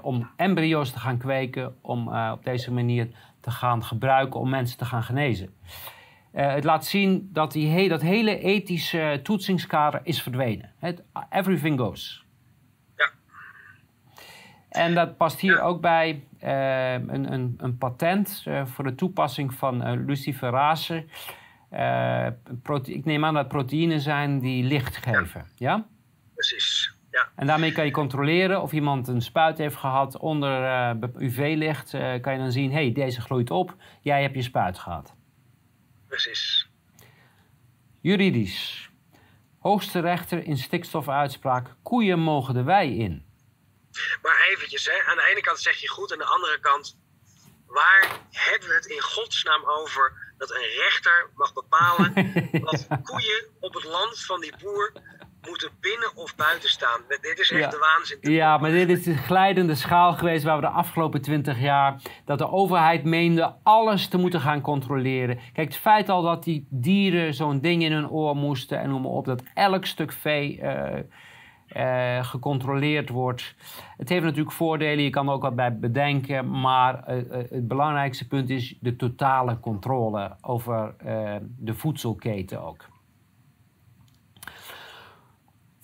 om 0.02 0.30
embryo's 0.36 0.92
te 0.92 0.98
gaan 0.98 1.18
kweken, 1.18 1.76
om 1.82 2.16
op 2.32 2.44
deze 2.44 2.72
manier 2.72 3.08
te 3.50 3.56
gaan 3.56 3.84
gebruiken 3.84 4.40
om 4.40 4.48
mensen 4.48 4.78
te 4.78 4.84
gaan 4.84 5.02
genezen. 5.02 5.54
Uh, 6.34 6.52
het 6.52 6.64
laat 6.64 6.86
zien 6.86 7.28
dat 7.32 7.52
die 7.52 7.88
dat 7.88 8.00
hele 8.00 8.38
ethische 8.38 9.20
toetsingskader 9.22 10.00
is 10.02 10.22
verdwenen. 10.22 10.72
Het, 10.78 11.02
everything 11.30 11.80
goes. 11.80 12.24
Ja. 12.96 13.10
En 14.68 14.94
dat 14.94 15.16
past 15.16 15.40
hier 15.40 15.60
ook 15.60 15.80
bij 15.80 16.24
uh, 16.44 16.92
een, 16.92 17.32
een, 17.32 17.54
een, 17.58 17.78
patent 17.78 18.44
uh, 18.48 18.66
voor 18.66 18.84
de 18.84 18.94
toepassing 18.94 19.54
van 19.54 20.04
luciferase. 20.04 21.04
eh, 21.70 22.26
ik 22.82 23.04
neem 23.04 23.24
aan 23.24 23.34
dat 23.34 23.48
proteïnen 23.48 24.00
zijn 24.00 24.40
die 24.40 24.64
licht 24.64 24.96
geven. 24.96 25.46
Ja? 25.54 25.86
Precies. 26.34 26.69
Ja, 27.10 27.28
En 27.36 27.46
daarmee 27.46 27.72
kan 27.72 27.84
je 27.84 27.90
controleren 27.90 28.62
of 28.62 28.72
iemand 28.72 29.08
een 29.08 29.22
spuit 29.22 29.58
heeft 29.58 29.76
gehad 29.76 30.18
onder 30.18 30.64
eh, 30.64 31.08
UV-licht. 31.18 31.94
eh, 31.94 32.20
kan 32.20 32.32
je 32.32 32.38
dan 32.38 32.52
zien, 32.52 32.70
hé, 32.70 32.82
hey, 32.82 32.92
deze 32.92 33.20
gloeit 33.20 33.50
op, 33.50 33.74
jij 34.00 34.22
hebt 34.22 34.34
je 34.34 34.42
spuit 34.42 34.78
gehad. 34.78 35.14
precies. 36.06 36.68
Juridisch. 38.00 38.90
Hoogste 39.58 40.00
rechter 40.00 40.44
in 40.44 40.56
stikstofuitspraak, 40.58 41.74
koeien 41.82 42.18
mogen 42.18 42.54
de 42.54 42.62
wei 42.62 42.98
in. 42.98 43.24
Maar 44.22 44.46
eventjes, 44.50 44.86
hè. 44.86 45.10
aan 45.10 45.16
de 45.16 45.28
ene 45.30 45.40
kant 45.40 45.58
zeg 45.60 45.76
je 45.76 45.88
goed, 45.88 46.12
aan 46.12 46.18
de 46.18 46.24
andere 46.24 46.60
kant, 46.60 46.98
waar 47.66 48.10
hebben 48.30 48.68
we 48.68 48.74
het 48.74 48.86
in 48.86 49.00
godsnaam 49.00 49.64
over 49.64 50.32
dat 50.38 50.50
een 50.50 50.68
rechter 50.78 51.30
mag 51.34 51.52
bepalen 51.52 52.14
dat 52.66 52.86
koeien 53.02 53.44
op 53.60 53.74
het 53.74 53.84
land 53.84 54.24
van 54.24 54.40
die 54.40 54.52
boer 54.62 54.92
moeten 55.50 55.70
binnen 55.80 56.16
of 56.16 56.36
buiten 56.36 56.68
staan? 56.68 57.00
Dit 57.08 57.38
is 57.38 57.50
echt 57.50 57.60
Ja. 57.60 57.70
de 57.70 57.78
waanzin. 57.78 58.32
Ja, 58.32 58.58
maar 58.58 58.70
dit 58.70 58.88
is 58.88 59.02
de 59.02 59.14
glijdende 59.16 59.74
schaal 59.74 60.12
geweest 60.12 60.44
waar 60.44 60.56
we 60.56 60.60
de 60.60 60.68
afgelopen 60.68 61.22
twintig 61.22 61.60
jaar... 61.60 62.00
dat 62.24 62.38
de 62.38 62.50
overheid 62.50 63.04
meende 63.04 63.54
alles 63.62 64.08
te 64.08 64.18
moeten 64.18 64.40
gaan 64.40 64.60
controleren. 64.60 65.38
Kijk, 65.52 65.68
het 65.68 65.76
feit 65.76 66.08
al 66.08 66.22
dat 66.22 66.44
die 66.44 66.66
dieren 66.70 67.34
zo'n 67.34 67.60
ding 67.60 67.82
in 67.82 67.92
hun 67.92 68.10
oor 68.10 68.36
moesten 68.36 68.80
en 68.80 68.88
noem 68.88 69.02
maar 69.02 69.10
op... 69.10 69.24
dat 69.24 69.42
elk 69.54 69.84
stuk 69.86 70.12
vee 70.12 70.60
eh, 70.60 70.98
eh, 71.66 72.24
gecontroleerd 72.24 73.08
wordt. 73.08 73.54
Het 73.96 74.08
heeft 74.08 74.24
natuurlijk 74.24 74.52
voordelen, 74.52 75.04
je 75.04 75.10
kan 75.10 75.26
er 75.26 75.32
ook 75.32 75.42
wat 75.42 75.56
bij 75.56 75.78
bedenken... 75.78 76.60
maar 76.60 77.04
eh, 77.04 77.16
het 77.50 77.68
belangrijkste 77.68 78.26
punt 78.26 78.50
is 78.50 78.76
de 78.80 78.96
totale 78.96 79.60
controle 79.60 80.36
over 80.40 80.94
de 81.58 81.74
voedselketen 81.74 82.62
ook. 82.62 82.89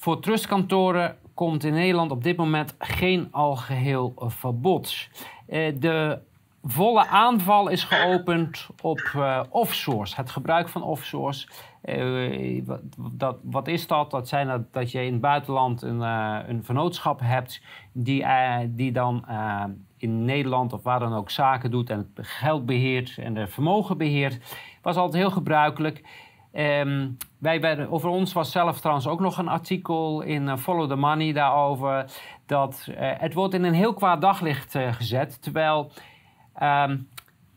Voor 0.07 0.21
trustkantoren 0.21 1.17
komt 1.35 1.65
in 1.65 1.73
Nederland 1.73 2.11
op 2.11 2.23
dit 2.23 2.37
moment 2.37 2.75
geen 2.79 3.29
algeheel 3.31 4.15
eh, 4.19 4.29
verbod. 4.29 5.09
Eh, 5.47 5.73
de 5.79 6.19
volle 6.63 7.07
aanval 7.07 7.69
is 7.69 7.85
geopend 7.85 8.69
op 8.83 9.01
eh, 9.15 9.41
offshores, 9.51 10.17
het 10.17 10.31
gebruik 10.31 10.69
van 10.69 10.83
offshores. 10.83 11.49
Eh, 11.83 12.63
wat, 13.43 13.69
is 13.69 13.87
dat? 13.87 14.11
Dat 14.11 14.29
zijn 14.29 14.67
dat, 14.71 14.91
je 14.91 15.05
in 15.05 15.13
het 15.13 15.21
buitenland 15.21 15.83
een, 15.83 16.01
een 16.51 16.65
vennootschap 16.65 17.21
hebt 17.23 17.63
die, 17.93 18.25
die 18.69 18.93
dan 18.93 19.25
in 19.97 20.25
Nederland 20.25 20.73
of 20.73 20.83
waar 20.83 20.99
dan 20.99 21.15
ook 21.15 21.31
zaken 21.31 21.71
doet 21.71 21.91
en 21.91 22.13
geld 22.15 22.67
beheert 22.67 23.19
en 23.19 23.51
vermogen 23.51 23.99
beheert. 23.99 24.59
Was 24.83 24.97
altijd 24.97 25.23
heel 25.23 25.33
gebruikelijk. 25.33 26.03
Ehm, 26.57 27.09
wij 27.39 27.89
over 27.89 28.09
ons 28.09 28.33
was 28.33 28.51
zelf 28.51 28.79
trouwens 28.79 29.07
ook 29.07 29.21
nog 29.21 29.39
een 29.39 29.49
artikel 29.49 30.23
in 30.23 30.49
eh, 30.49 30.57
Follow 30.57 30.89
the 30.89 30.97
Money 30.97 31.33
daarover. 31.33 32.05
Dat 32.47 32.89
eh, 32.97 33.11
het 33.19 33.35
wordt 33.35 33.55
in 33.55 33.65
een 33.65 33.75
heel 33.75 33.95
kwaad 33.95 34.21
daglicht 34.21 34.75
eh, 34.75 34.93
gezet. 34.93 35.43
Terwijl 35.43 35.91
ehm, 36.55 36.97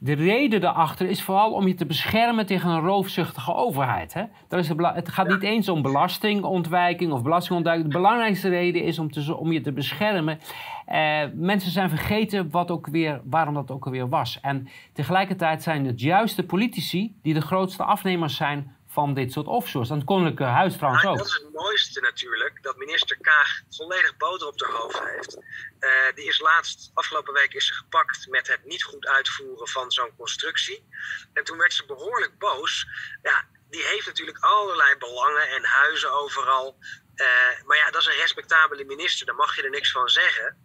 de 0.02 0.14
reden 0.14 0.62
daarachter 0.62 1.10
is 1.10 1.24
vooral 1.24 1.52
om 1.52 1.68
je 1.68 1.74
te 1.74 1.86
beschermen 1.86 2.46
tegen 2.46 2.70
een 2.70 2.82
roofzuchtige 2.82 3.54
overheid. 3.54 4.14
Hè? 4.14 4.24
Dat 4.48 4.60
is 4.60 4.68
de 4.68 4.92
het 4.94 5.10
gaat 5.10 5.28
niet 5.28 5.44
eens 5.44 5.70
om 5.70 5.82
belastingontwijking 5.82 7.12
of 7.12 7.22
belastingontduiking. 7.22 7.92
De 7.92 7.98
belangrijkste 7.98 8.50
reden 8.50 8.84
is 8.84 9.00
om, 9.00 9.12
te, 9.12 9.38
om 9.38 9.52
je 9.52 9.62
te 9.62 9.72
beschermen. 9.72 10.40
Eh, 10.86 11.22
mensen 11.34 11.72
zijn 11.72 11.90
vergeten 11.90 12.50
wat 12.50 12.72
ook 12.72 12.88
weer, 12.88 13.22
waarom 13.24 13.54
dat 13.54 13.72
ook 13.72 13.86
alweer 13.86 14.10
was. 14.10 14.40
En 14.42 14.68
tegelijkertijd 14.94 15.64
zijn 15.64 15.86
het 15.86 16.02
juist 16.02 16.36
de 16.36 16.44
politici 16.44 17.16
die 17.22 17.34
de 17.34 17.42
grootste 17.42 17.84
afnemers 17.84 18.36
zijn 18.36 18.78
van 19.00 19.14
dit 19.14 19.32
soort 19.32 19.48
offshores. 19.48 19.90
En 19.90 19.96
het 19.96 20.06
Koninklijke 20.06 20.44
Huis 20.44 20.76
trouwens 20.76 21.04
Maar 21.04 21.12
ook. 21.12 21.18
dat 21.18 21.28
is 21.28 21.34
het 21.34 21.54
mooiste 21.54 22.02
natuurlijk, 22.02 22.64
dat 22.64 22.78
minister 22.78 23.18
Kaag 23.22 23.62
volledig 23.70 24.18
boter 24.18 24.48
op 24.48 24.62
haar 24.62 24.72
hoofd 24.72 25.02
heeft. 25.04 25.38
Eh, 25.80 25.90
die 26.16 26.26
is 26.26 26.40
laatst, 26.40 26.92
afgelopen 26.94 27.34
week 27.34 27.54
is 27.54 27.68
ze 27.68 27.74
gepakt 27.74 28.28
met 28.28 28.48
het 28.48 28.66
niet 28.66 28.84
goed 28.84 29.08
uitvoeren 29.08 29.68
van 29.68 29.92
zo'n 29.92 30.16
constructie. 30.18 30.88
En 31.34 31.44
toen 31.44 31.58
werd 31.58 31.74
ze 31.74 31.86
behoorlijk 31.86 32.38
boos. 32.38 32.88
Ja, 33.22 33.46
die 33.70 33.84
heeft 33.86 34.06
natuurlijk 34.06 34.38
allerlei 34.40 34.98
belangen 34.98 35.50
en 35.50 35.64
huizen 35.64 36.12
overal. 36.14 36.78
Eh, 37.16 37.26
maar 37.66 37.78
ja, 37.78 37.92
dat 37.92 38.02
is 38.02 38.08
een 38.08 38.22
respectabele 38.26 38.86
minister, 38.86 39.26
daar 39.26 39.36
mag 39.36 39.56
je 39.56 39.64
er 39.64 39.70
niks 39.70 39.92
van 39.92 40.10
zeggen. 40.10 40.58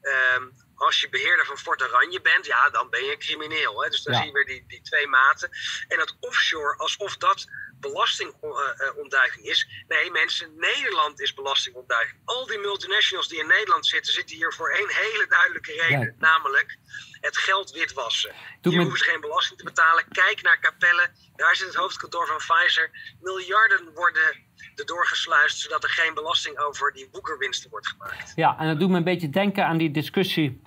Ehm, 0.00 0.44
als 0.80 1.00
je 1.00 1.08
beheerder 1.08 1.46
van 1.46 1.58
Fort 1.58 1.82
Oranje 1.82 2.20
bent, 2.20 2.46
ja, 2.46 2.70
dan 2.70 2.90
ben 2.90 3.04
je 3.04 3.12
een 3.12 3.18
crimineel. 3.18 3.82
Hè? 3.82 3.88
Dus 3.90 4.02
dan 4.02 4.12
Ja. 4.14 4.18
zie 4.20 4.28
je 4.28 4.32
weer 4.34 4.46
die, 4.46 4.64
die 4.66 4.80
twee 4.82 5.06
maten. 5.06 5.50
En 5.88 5.98
dat 5.98 6.16
offshore, 6.20 6.76
alsof 6.76 7.16
dat 7.16 7.46
belastingontduiking 7.80 9.44
is. 9.46 9.68
Nee, 9.88 10.10
mensen, 10.10 10.52
Nederland 10.56 11.20
is 11.20 11.34
belastingontduiking. 11.34 12.20
Al 12.24 12.46
die 12.46 12.58
multinationals 12.58 13.28
die 13.28 13.38
in 13.40 13.46
Nederland 13.46 13.86
zitten, 13.86 14.12
zitten 14.12 14.36
hier 14.36 14.52
voor 14.52 14.70
één 14.70 14.88
hele 14.88 15.26
duidelijke 15.28 15.72
reden. 15.72 16.00
Ja. 16.00 16.12
Namelijk 16.18 16.76
het 17.20 17.36
geld 17.36 17.70
witwassen. 17.70 18.30
Doe 18.60 18.72
hier 18.72 18.76
me- 18.82 18.88
hoeven 18.88 19.04
ze 19.04 19.10
geen 19.10 19.20
belasting 19.20 19.58
te 19.58 19.64
betalen. 19.64 20.04
Kijk 20.08 20.42
naar 20.42 20.60
Capelle, 20.60 21.10
daar 21.36 21.56
zit 21.56 21.66
het 21.66 21.76
hoofdkantoor 21.76 22.26
van 22.26 22.36
Pfizer. 22.36 22.90
Miljarden 23.20 23.92
worden 23.94 24.48
er 24.74 24.86
doorgesluist, 24.86 25.58
zodat 25.58 25.82
er 25.84 25.90
geen 25.90 26.14
belasting 26.14 26.58
over 26.58 26.92
die 26.92 27.08
boekerwinsten 27.10 27.70
wordt 27.70 27.86
gemaakt. 27.88 28.32
Ja, 28.36 28.58
en 28.58 28.66
dat 28.68 28.80
doet 28.80 28.90
me 28.90 28.96
een 28.96 29.04
beetje 29.04 29.30
denken 29.30 29.64
aan 29.66 29.78
die 29.78 29.90
discussie 29.90 30.62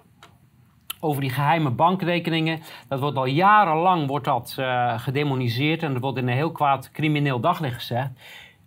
over 1.04 1.22
die 1.22 1.30
geheime 1.30 1.70
bankrekeningen. 1.70 2.60
Dat 2.88 3.00
wordt 3.00 3.18
al 3.18 3.26
jarenlang 3.26 4.08
wordt 4.08 4.26
dat, 4.26 4.56
eh, 4.58 5.00
gedemoniseerd 5.00 5.84
en 5.84 5.94
dat 5.94 6.02
wordt 6.02 6.18
in 6.18 6.28
een 6.28 6.34
heel 6.34 6.52
kwaad 6.52 6.92
crimineel 6.92 7.40
daglicht 7.40 7.76
gezegd. 7.76 8.10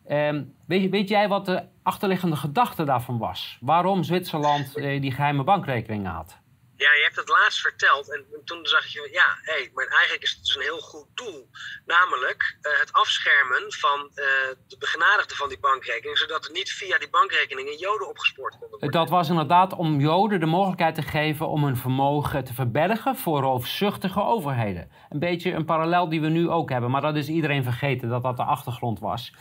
Ehm, 0.06 0.42
weet, 0.66 0.90
weet 0.90 1.08
jij 1.08 1.28
wat 1.28 1.46
de 1.46 1.62
achterliggende 1.82 2.36
gedachte 2.36 2.84
daarvan 2.84 3.18
was? 3.18 3.58
Waarom 3.60 4.02
Zwitserland 4.02 4.76
eh, 4.76 5.00
die 5.00 5.12
geheime 5.12 5.44
bankrekeningen 5.44 6.10
had? 6.10 6.38
Ja, 6.76 6.92
je 6.92 7.02
hebt 7.02 7.16
het 7.16 7.28
laatst 7.28 7.60
verteld 7.60 8.12
en 8.12 8.24
toen 8.44 8.66
zag 8.66 8.86
je, 8.86 9.08
ja, 9.12 9.38
hé, 9.42 9.70
maar 9.74 9.86
eigenlijk 9.86 10.22
is 10.22 10.30
het 10.30 10.44
dus 10.44 10.56
een 10.56 10.62
heel 10.62 10.78
goed 10.78 11.06
doel. 11.14 11.50
Namelijk 11.86 12.56
eh, 12.60 12.72
het 12.80 12.92
afschermen 12.92 13.72
van 13.72 14.00
eh, 14.14 14.24
de 14.66 14.76
begenadigden 14.78 15.36
van 15.36 15.48
die 15.48 15.58
bankrekening, 15.58 16.18
zodat 16.18 16.44
er 16.44 16.52
niet 16.52 16.72
via 16.72 16.98
die 16.98 17.10
bankrekeningen 17.10 17.76
joden 17.78 18.08
opgespoord 18.08 18.50
konden 18.50 18.70
worden. 18.70 18.90
Dat 18.90 19.08
was 19.08 19.28
inderdaad 19.28 19.72
om 19.72 20.00
Joden 20.00 20.40
de 20.40 20.46
mogelijkheid 20.46 20.94
te 20.94 21.02
geven 21.02 21.48
om 21.48 21.64
hun 21.64 21.76
vermogen 21.76 22.44
te 22.44 22.54
verbergen 22.54 23.16
voor 23.16 23.40
roofzuchtige 23.40 24.22
overheden. 24.22 24.90
Een 25.08 25.18
beetje 25.18 25.52
een 25.52 25.64
parallel 25.64 26.08
die 26.08 26.20
we 26.20 26.28
nu 26.28 26.48
ook 26.48 26.70
hebben, 26.70 26.90
maar 26.90 27.00
dat 27.00 27.16
is 27.16 27.28
iedereen 27.28 27.64
vergeten 27.64 28.08
dat 28.08 28.22
dat 28.22 28.36
de 28.36 28.44
achtergrond 28.44 29.00
was. 29.00 29.32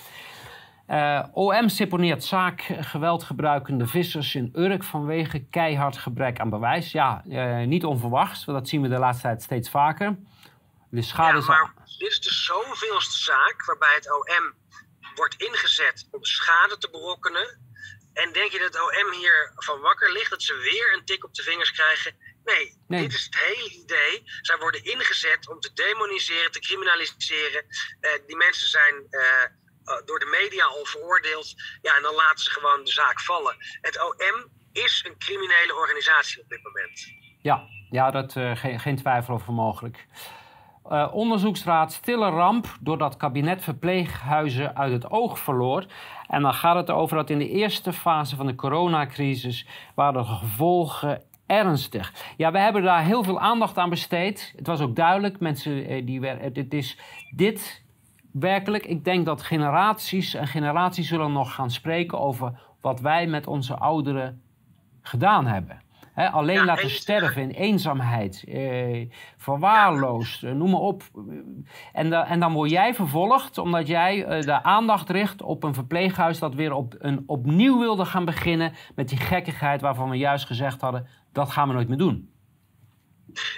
Eh, 0.87 1.23
OM 1.33 1.69
seponeert 1.69 2.23
zaak 2.23 2.61
geweldgebruikende 2.79 3.87
vissers 3.87 4.35
in 4.35 4.51
Urk 4.55 4.83
vanwege 4.83 5.45
keihard 5.49 5.97
gebrek 5.97 6.39
aan 6.39 6.49
bewijs. 6.49 6.91
Ja, 6.91 7.23
eh, 7.29 7.65
niet 7.67 7.85
onverwachts, 7.85 8.45
want 8.45 8.57
dat 8.57 8.69
zien 8.69 8.81
we 8.81 8.87
de 8.87 8.97
laatste 8.99 9.21
tijd 9.23 9.41
steeds 9.41 9.69
vaker. 9.69 10.15
De 10.89 11.01
schade 11.01 11.39
Ja, 11.39 11.45
maar 11.45 11.73
dit 11.97 12.09
is 12.11 12.19
de 12.19 12.33
zoveelste 12.33 13.23
zaak 13.23 13.65
waarbij 13.65 13.93
het 13.95 14.11
OM 14.11 14.53
wordt 15.15 15.35
ingezet 15.35 16.07
om 16.11 16.23
schade 16.23 16.77
te 16.77 16.89
berokkenen. 16.89 17.59
En 18.13 18.33
denk 18.33 18.51
je 18.51 18.59
dat 18.59 18.73
het 18.73 18.81
OM 18.81 19.11
hier 19.19 19.51
van 19.55 19.79
wakker 19.79 20.11
ligt, 20.11 20.29
dat 20.29 20.41
ze 20.41 20.53
weer 20.53 20.93
een 20.97 21.05
tik 21.05 21.23
op 21.23 21.33
de 21.33 21.43
vingers 21.43 21.71
krijgen? 21.71 22.15
Nee, 22.45 22.77
Nee. 22.87 23.01
dit 23.01 23.13
is 23.13 23.25
het 23.25 23.37
hele 23.39 23.69
idee. 23.83 24.23
Zij 24.41 24.57
worden 24.57 24.83
ingezet 24.83 25.49
om 25.49 25.59
te 25.59 25.73
demoniseren, 25.73 26.51
te 26.51 26.59
criminaliseren. 26.59 27.65
Eh, 27.99 28.11
die 28.27 28.35
mensen 28.35 28.69
zijn 28.69 28.95
door 30.05 30.19
de 30.19 30.37
media 30.41 30.65
al 30.65 30.85
veroordeeld. 30.85 31.53
Ja, 31.81 31.95
en 31.95 32.01
dan 32.01 32.15
laten 32.15 32.43
ze 32.43 32.49
gewoon 32.49 32.83
de 32.83 32.91
zaak 32.91 33.19
vallen. 33.19 33.55
Het 33.81 34.01
OM 34.03 34.51
is 34.71 35.05
een 35.07 35.17
criminele 35.17 35.75
organisatie 35.75 36.41
op 36.41 36.49
dit 36.49 36.63
moment. 36.63 37.13
Ja, 37.41 37.67
ja 37.89 38.11
dat, 38.11 38.35
eh, 38.35 38.51
geen, 38.55 38.95
twijfel 38.95 39.33
over 39.33 39.53
mogelijk. 39.53 40.05
Eh, 40.89 41.09
onderzoeksraad 41.13 41.93
stille 41.93 42.29
ramp 42.29 42.77
doordat 42.79 43.17
kabinet 43.17 43.63
verpleeghuizen 43.63 44.75
uit 44.75 44.91
het 44.91 45.09
oog 45.09 45.39
verloor. 45.39 45.85
En 46.27 46.41
dan 46.41 46.53
gaat 46.53 46.75
het 46.75 46.89
over 46.89 47.17
dat 47.17 47.29
in 47.29 47.37
de 47.37 47.49
eerste 47.49 47.93
fase 47.93 48.35
van 48.35 48.45
de 48.45 48.55
coronacrisis 48.55 49.67
waren 49.95 50.21
de 50.21 50.27
gevolgen 50.27 51.23
ernstig. 51.45 52.13
Ja, 52.37 52.51
we 52.51 52.59
hebben 52.59 52.83
daar 52.83 53.03
heel 53.03 53.23
veel 53.23 53.39
aandacht 53.39 53.77
aan 53.77 53.89
besteed. 53.89 54.53
Het 54.55 54.67
was 54.67 54.81
ook 54.81 54.95
duidelijk, 54.95 55.39
mensen 55.39 55.87
eh, 55.87 56.05
die 56.05 56.25
het 56.25 56.73
is 56.73 56.97
dit 57.35 57.83
werkelijk. 58.39 58.85
Ik 58.85 59.03
denk 59.03 59.25
dat 59.25 59.41
generaties 59.43 60.33
en 60.33 60.47
generaties 60.47 61.07
zullen 61.07 61.31
nog 61.31 61.53
gaan 61.53 61.71
spreken 61.71 62.19
over 62.19 62.59
wat 62.81 62.99
wij 62.99 63.27
met 63.27 63.47
onze 63.47 63.75
ouderen 63.77 64.41
gedaan 65.01 65.45
hebben. 65.45 65.83
Alleen 66.31 66.55
Ja, 66.55 66.65
laten 66.65 66.89
sterven 66.89 67.41
in 67.41 67.49
eenzaamheid, 67.49 68.43
eh, 68.47 69.09
verwaarloosd, 69.37 70.41
noem 70.41 70.69
maar 70.69 70.79
op. 70.79 71.03
En, 71.93 72.09
da- 72.09 72.27
en 72.27 72.39
dan 72.39 72.53
word 72.53 72.69
jij 72.69 72.93
vervolgd 72.93 73.57
omdat 73.57 73.87
jij 73.87 74.25
eh, 74.25 74.41
de 74.41 74.63
aandacht 74.63 75.09
richt 75.09 75.41
op 75.41 75.63
een 75.63 75.73
verpleeghuis 75.73 76.39
dat 76.39 76.55
weer 76.55 76.73
op 76.73 76.95
een, 76.99 77.23
opnieuw 77.27 77.79
wilde 77.79 78.05
gaan 78.05 78.25
beginnen 78.25 78.73
met 78.95 79.09
die 79.09 79.17
gekkigheid 79.17 79.81
waarvan 79.81 80.09
we 80.09 80.17
juist 80.17 80.45
gezegd 80.45 80.81
hadden, 80.81 81.07
dat 81.31 81.51
gaan 81.51 81.67
we 81.67 81.73
nooit 81.73 81.87
meer 81.87 81.97
doen. 81.97 82.29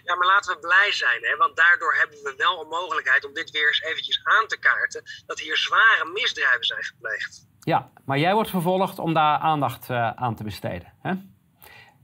Ja, 0.07 0.15
maar 0.15 0.27
laten 0.27 0.53
we 0.53 0.59
blij 0.59 0.91
zijn, 0.91 1.19
hè? 1.21 1.37
want 1.37 1.55
daardoor 1.55 1.95
hebben 1.95 2.17
we 2.23 2.33
wel 2.37 2.61
een 2.61 2.67
mogelijkheid 2.67 3.25
om 3.25 3.33
dit 3.33 3.51
weer 3.51 3.67
eens 3.67 3.81
eventjes 3.81 4.19
aan 4.23 4.47
te 4.47 4.59
kaarten. 4.59 5.03
Dat 5.25 5.39
hier 5.39 5.57
zware 5.57 6.09
misdrijven 6.13 6.65
zijn 6.65 6.83
gepleegd. 6.83 7.47
Ja, 7.59 7.91
maar 8.05 8.19
jij 8.19 8.33
wordt 8.33 8.49
vervolgd 8.49 8.99
om 8.99 9.13
daar 9.13 9.37
aandacht 9.37 9.89
uh, 9.89 10.11
aan 10.11 10.35
te 10.35 10.43
besteden. 10.43 10.93
Hè? 11.01 11.13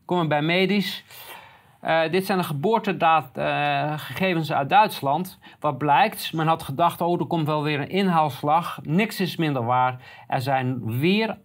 Komen 0.06 0.28
bij 0.28 0.42
medisch. 0.42 1.04
Uh, 1.84 2.12
dit 2.12 2.26
zijn 2.26 2.38
de 2.38 2.44
geboortedaaggegevens 2.44 4.50
uh, 4.50 4.58
uit 4.58 4.70
Duitsland. 4.70 5.40
Wat 5.60 5.78
blijkt, 5.78 6.34
men 6.34 6.48
had 6.48 6.64
gedacht, 6.64 7.02
oh, 7.02 7.20
er 7.20 7.26
komt 7.26 7.48
wel 7.48 7.64
weer 7.64 7.80
een 7.80 7.90
inhaalslag. 7.90 8.80
Niks 8.82 9.20
is 9.20 9.36
minder 9.36 9.66
waar. 9.66 10.24
Er 10.28 10.42
zijn 10.42 11.00
weer 11.00 11.38
8% 11.38 11.40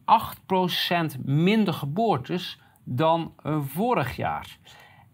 minder 1.25 1.75
geboortes 1.75 2.61
dan 2.85 3.35
vorig 3.61 4.17
jaar. 4.17 4.59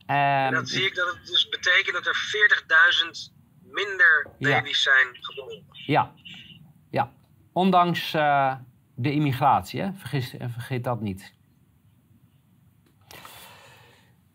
En 0.06 0.52
dan 0.52 0.66
zie 0.66 0.86
ik 0.86 0.94
dat 0.94 1.14
het 1.14 1.26
dus 1.26 1.48
betekent 1.48 1.94
dat 1.94 2.06
er 2.06 2.16
40.000 3.26 3.32
minder 3.62 4.26
baby's 4.38 4.84
ja. 4.84 4.92
zijn 4.92 5.16
geboren. 5.20 5.64
Ja, 5.72 6.12
ja. 6.90 7.12
ondanks 7.52 8.10
de 8.96 9.12
immigratie, 9.12 9.80
hè? 9.80 9.92
Vergis, 9.92 10.34
vergeet 10.48 10.84
dat 10.84 11.00
niet. 11.00 11.34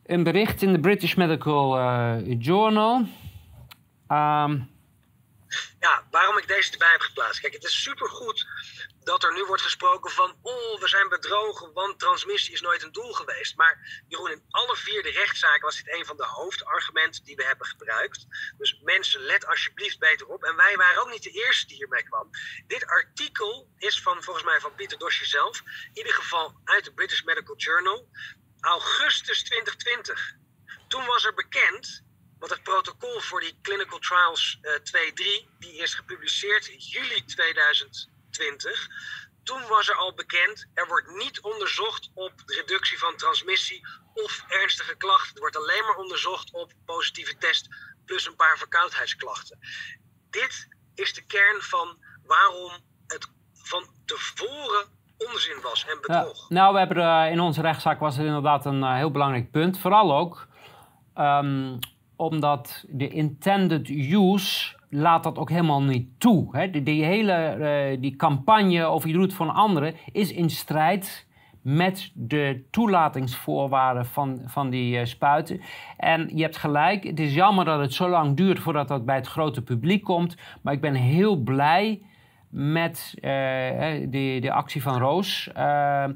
een 0.10 0.24
bericht 0.24 0.62
in 0.62 0.74
de 0.74 0.80
British 0.80 1.14
Medical 1.14 1.80
uh, 1.80 2.18
Journal. 2.40 2.96
Um, 4.08 4.70
ja, 5.80 6.04
waarom 6.12 6.38
ik 6.38 6.48
deze 6.48 6.72
erbij 6.72 6.92
heb 6.92 7.02
geplaatst. 7.02 7.40
Kijk, 7.40 7.54
het 7.54 7.64
is 7.64 7.82
supergoed 7.84 8.48
dat 9.10 9.24
er 9.24 9.34
nu 9.34 9.46
wordt 9.46 9.62
gesproken 9.62 10.12
van... 10.12 10.40
oh, 10.42 10.80
we 10.80 10.88
zijn 10.88 11.10
bedrogen, 11.10 11.74
want 11.74 12.00
transmissie 12.00 12.54
is 12.54 12.62
nooit 12.62 12.84
een 12.84 12.92
doel 12.92 13.14
geweest. 13.14 13.56
Maar 13.56 14.04
Jeroen, 14.08 14.32
in 14.32 14.44
alle 14.50 14.76
vier 14.76 15.04
de 15.04 15.10
rechtszaken 15.10 15.62
was 15.62 15.76
dit 15.76 15.94
een 15.94 16.06
van 16.06 16.18
de 16.18 16.26
hoofdargumenten 16.26 17.24
die 17.24 17.36
we 17.36 17.46
hebben 17.46 17.68
gebruikt. 17.68 18.26
Dus 18.58 18.80
mensen, 18.84 19.22
let 19.22 19.46
alsjeblieft 19.46 20.00
beter 20.00 20.28
op. 20.28 20.44
En 20.44 20.56
wij 20.56 20.76
waren 20.76 21.02
ook 21.02 21.12
niet 21.12 21.24
de 21.24 21.32
eerste 21.32 21.68
die 21.68 21.76
hiermee 21.76 22.04
kwam. 22.04 22.30
Dit 22.68 22.86
artikel 22.86 23.72
is 23.78 24.02
van, 24.02 24.24
volgens 24.24 24.46
mij 24.46 24.60
van 24.60 24.76
Pieter 24.76 24.98
Dosje 24.98 25.26
zelf. 25.26 25.60
In 25.60 25.98
ieder 25.98 26.14
geval 26.14 26.60
uit 26.64 26.84
de 26.86 26.94
British 26.94 27.22
Medical 27.22 27.56
Journal 27.56 28.10
augustus 28.60 29.44
2020. 29.44 30.36
Toen 30.88 31.06
was 31.06 31.26
er 31.26 31.34
bekend, 31.34 32.04
want 32.40 32.52
het 32.52 32.64
protocol 32.64 33.20
voor 33.20 33.40
die 33.40 33.60
clinical 33.62 34.00
trials 34.00 34.60
uh, 34.62 34.76
eh, 34.76 35.12
2-3, 35.46 35.60
die 35.60 35.78
is 35.82 35.94
gepubliceerd 35.94 36.92
juli 36.92 37.26
2020. 37.26 38.18
Toen 39.44 39.68
was 39.68 39.90
er 39.90 39.96
al 39.96 40.14
bekend, 40.14 40.68
er 40.74 40.88
wordt 40.88 41.16
niet 41.16 41.42
onderzocht 41.42 42.12
op 42.14 42.34
reductie 42.46 43.00
van 43.00 43.16
transmissie 43.16 43.88
of 44.14 44.44
ernstige 44.48 44.98
klachten. 44.98 45.34
Er 45.36 45.40
wordt 45.40 45.58
alleen 45.58 45.86
maar 45.86 45.96
onderzocht 45.96 46.54
op 46.54 46.74
positieve 46.86 47.38
test 47.38 47.68
plus 48.06 48.28
een 48.28 48.36
paar 48.36 48.58
verkoudheidsklachten. 48.58 49.60
Dit 50.30 50.68
is 50.96 51.14
de 51.14 51.26
kern 51.26 51.62
van 51.62 51.98
waarom 52.26 52.72
het 53.08 53.28
van 53.54 53.84
tevoren 54.06 54.86
onzin 55.18 55.62
was 55.62 55.86
en 55.86 55.98
bedrog. 56.02 56.50
nou, 56.50 56.74
we 56.74 56.80
hebben 56.80 56.98
uh, 56.98 57.32
in 57.32 57.40
onze 57.40 57.62
rechtszaak 57.62 58.00
was 58.00 58.18
het 58.18 58.26
inderdaad 58.26 58.66
een 58.66 58.82
uh, 58.82 58.96
heel 58.96 59.12
belangrijk 59.12 59.52
punt. 59.52 59.80
Vooral 59.80 60.18
ook 60.18 60.48
um, 61.16 61.80
omdat 62.16 62.84
de 62.88 63.08
intended 63.08 63.90
use 63.90 64.79
laat 64.90 65.24
dat 65.24 65.38
ook 65.38 65.50
helemaal 65.50 65.84
niet 65.84 66.08
toe. 66.18 66.58
Hè? 66.58 66.70
Die, 66.70 66.84
die 66.84 67.04
hele 67.04 67.58
uh, 67.94 68.02
die 68.02 68.16
campagne 68.16 68.84
over 68.84 69.10
je 69.10 69.14
doet 69.16 69.34
voor 69.34 69.46
een 69.46 69.54
andere 69.54 69.94
is 70.12 70.34
in 70.34 70.50
strijd 70.50 71.28
met 71.62 72.12
de 72.14 72.64
toelatingsvoorwaarden 72.72 74.06
van, 74.06 74.42
van 74.46 74.70
die 74.70 75.00
uh, 75.00 75.06
spuiten. 75.06 75.62
En 75.98 76.30
je 76.34 76.42
hebt 76.42 76.58
gelijk, 76.58 77.04
het 77.04 77.20
is 77.20 77.34
jammer 77.34 77.66
dat 77.66 77.80
het 77.80 77.94
zo 77.94 78.10
lang 78.10 78.38
duurt 78.38 78.60
voordat 78.60 78.88
dat 78.88 79.06
bij 79.06 79.16
het 79.16 79.28
grote 79.28 79.62
publiek 79.62 80.04
komt. 80.04 80.36
Maar 80.62 80.74
ik 80.74 80.82
ben 80.82 80.94
heel 80.94 81.36
blij 81.36 82.02
met 82.50 83.14
uh, 83.16 83.22
de, 84.10 84.38
de 84.42 84.52
actie 84.52 84.82
van 84.82 84.98
Roos. 84.98 85.50
Ja. 85.54 86.14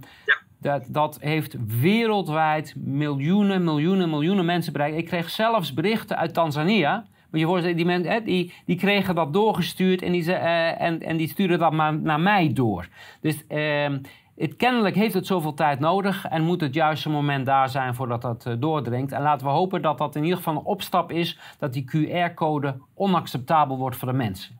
dat, 0.59 0.85
dat 0.87 1.17
heeft 1.21 1.55
wereldwijd 1.79 2.73
miljoenen, 2.77 3.63
miljoenen, 3.63 4.09
miljoenen 4.09 4.45
mensen 4.45 4.73
bereikt. 4.73 4.97
Ik 4.97 5.05
kreeg 5.05 5.29
zelfs 5.29 5.73
berichten 5.73 6.17
uit 6.17 6.33
Tanzania. 6.33 7.05
Je 7.39 7.45
voorstellen, 7.45 7.75
die, 7.75 7.85
mensen, 7.85 8.23
die, 8.23 8.53
die 8.65 8.77
kregen 8.77 9.15
dat 9.15 9.33
doorgestuurd 9.33 10.01
en 10.01 10.11
die, 10.11 10.23
uh, 10.23 10.81
en, 10.81 11.01
en 11.01 11.17
die 11.17 11.27
stuurden 11.27 11.59
dat 11.59 11.71
maar 11.71 11.93
naar 11.99 12.19
mij 12.19 12.53
door. 12.53 12.87
Dus 13.21 13.35
ehm, 13.47 13.99
het, 14.35 14.55
kennelijk 14.55 14.95
heeft 14.95 15.13
het 15.13 15.27
zoveel 15.27 15.53
tijd 15.53 15.79
nodig 15.79 16.25
en 16.25 16.41
moet 16.41 16.61
het 16.61 16.73
juiste 16.73 17.09
moment 17.09 17.45
daar 17.45 17.69
zijn 17.69 17.95
voordat 17.95 18.21
dat 18.21 18.45
uh, 18.45 18.53
doordringt. 18.57 19.11
En 19.11 19.21
laten 19.21 19.47
we 19.47 19.51
hopen 19.51 19.81
dat 19.81 19.97
dat 19.97 20.15
in 20.15 20.23
ieder 20.23 20.37
geval 20.37 20.55
een 20.55 20.63
opstap 20.63 21.11
is, 21.11 21.39
dat 21.59 21.73
die 21.73 21.85
QR-code 21.85 22.77
onacceptabel 22.95 23.77
wordt 23.77 23.97
voor 23.97 24.07
de 24.07 24.13
mensen. 24.13 24.59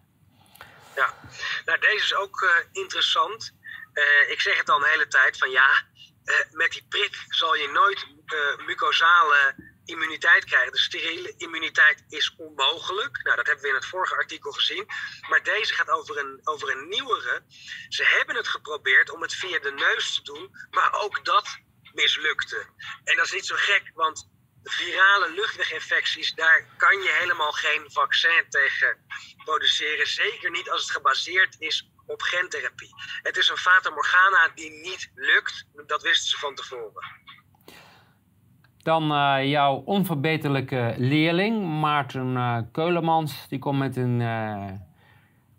Ja, 0.96 1.14
nou 1.66 1.80
deze 1.80 2.04
is 2.04 2.16
ook 2.16 2.42
uh, 2.42 2.82
interessant. 2.82 3.54
Ik 4.30 4.42
zeg 4.42 4.58
het 4.58 4.70
al 4.70 4.78
een 4.78 4.90
hele 4.92 5.08
tijd 5.08 5.38
van 5.38 5.50
ja, 5.50 5.68
met 6.52 6.72
die 6.72 6.86
prik 6.90 7.26
zal 7.30 7.56
je 7.56 7.70
nooit 7.74 8.08
mucosale 8.66 9.56
immuniteit 9.86 10.46
krijgen. 10.46 10.72
De 10.72 10.80
steriele 10.80 11.34
immuniteit 11.38 12.04
is 12.10 12.36
onmogelijk. 12.38 13.24
Nou, 13.24 13.36
dat 13.36 13.46
hebben 13.46 13.64
we 13.64 13.70
in 13.70 13.76
het 13.76 13.86
vorige 13.86 14.16
artikel 14.16 14.52
gezien. 14.52 14.86
Maar 15.30 15.44
deze 15.44 15.74
gaat 15.74 15.90
over 15.90 16.18
een, 16.18 16.40
over 16.44 16.72
een 16.72 16.88
nieuwere. 16.88 17.44
Ze 17.90 18.04
hebben 18.04 18.36
het 18.36 18.48
geprobeerd 18.48 19.10
om 19.10 19.22
het 19.22 19.34
via 19.34 19.60
de 19.60 19.72
neus 19.72 20.16
te 20.16 20.24
doen, 20.24 20.50
maar 20.72 20.94
ook 20.94 21.26
dat 21.26 21.58
mislukte. 21.94 22.66
En 23.04 23.16
dat 23.16 23.26
is 23.26 23.34
niet 23.34 23.46
zo 23.46 23.56
gek, 23.58 23.92
want 23.94 24.32
virale 24.64 25.32
luchtweginfecties, 25.32 26.34
daar 26.34 26.68
kan 26.78 27.02
je 27.02 27.10
helemaal 27.10 27.52
geen 27.52 27.92
vaccin 27.92 28.46
tegen 28.50 29.06
produceren. 29.44 30.08
Zeker 30.08 30.52
niet 30.52 30.70
als 30.70 30.82
het 30.82 30.92
gebaseerd 30.92 31.56
is 31.60 31.90
op 32.06 32.22
gentherapie. 32.22 32.94
Het 33.22 33.38
is 33.38 33.50
een 33.50 33.58
fata 33.58 33.90
morgana 33.90 34.48
die 34.56 34.70
niet 34.70 35.12
lukt. 35.16 35.66
Dat 35.86 36.02
wisten 36.02 36.30
ze 36.30 36.38
van 36.38 36.56
tevoren. 36.56 37.23
Dan 38.84 39.12
uh, 39.12 39.36
jouw 39.44 39.82
onverbeterlijke 39.86 40.94
leerling, 40.98 41.80
Maarten 41.80 42.28
uh, 42.28 42.58
Keulemans. 42.72 43.48
Die 43.48 43.60
komt 43.60 43.80
met 43.80 43.96
een, 43.96 44.20
uh, 44.20 44.66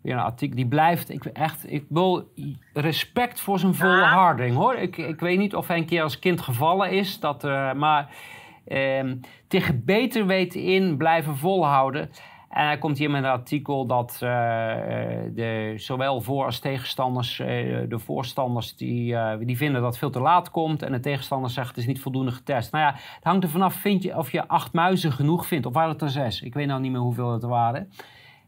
een 0.03 0.19
artikel. 0.19 0.55
Die 0.55 0.67
blijft, 0.67 1.09
ik, 1.09 1.25
echt, 1.25 1.71
ik 1.71 1.85
wil 1.89 2.31
respect 2.73 3.41
voor 3.41 3.59
zijn 3.59 3.73
volharding 3.73 4.55
hoor. 4.55 4.75
Ik, 4.75 4.97
ik 4.97 5.19
weet 5.19 5.37
niet 5.37 5.55
of 5.55 5.67
hij 5.67 5.77
een 5.77 5.85
keer 5.85 6.03
als 6.03 6.19
kind 6.19 6.41
gevallen 6.41 6.91
is. 6.91 7.19
Dat, 7.19 7.43
maar 7.75 8.09
um, 8.67 9.19
tegen 9.47 9.85
beter 9.85 10.25
weten 10.25 10.61
in 10.61 10.97
blijven 10.97 11.37
volhouden. 11.37 12.09
En 12.55 12.65
hij 12.65 12.77
komt 12.77 12.97
hier 12.97 13.09
met 13.09 13.23
een 13.23 13.29
artikel 13.29 13.85
dat 13.85 14.19
uh, 14.23 14.29
de, 15.33 15.73
zowel 15.75 16.21
voor- 16.21 16.45
als 16.45 16.59
tegenstanders, 16.59 17.39
uh, 17.39 17.47
de 17.89 17.99
voorstanders, 17.99 18.75
die, 18.75 19.15
die 19.39 19.57
vinden 19.57 19.81
dat 19.81 19.89
het 19.89 19.99
veel 19.99 20.09
te 20.09 20.19
laat 20.19 20.51
komt. 20.51 20.81
En 20.81 20.91
de 20.91 20.99
tegenstanders 20.99 21.53
zeggen 21.53 21.73
het 21.73 21.83
is 21.83 21.89
niet 21.89 22.01
voldoende 22.01 22.31
getest. 22.31 22.71
Nou 22.71 22.83
ja, 22.83 22.93
het 22.93 23.23
hangt 23.23 23.43
er 23.43 23.49
vanaf 23.49 23.73
vind 23.73 24.03
je, 24.03 24.17
of 24.17 24.31
je 24.31 24.47
acht 24.47 24.73
muizen 24.73 25.11
genoeg 25.11 25.45
vindt. 25.45 25.65
Of 25.65 25.73
waren 25.73 25.91
het 25.91 26.01
er 26.01 26.09
zes? 26.09 26.41
Ik 26.41 26.53
weet 26.53 26.67
nou 26.67 26.81
niet 26.81 26.91
meer 26.91 27.01
hoeveel 27.01 27.31
het 27.31 27.43
er 27.43 27.49
waren. 27.49 27.91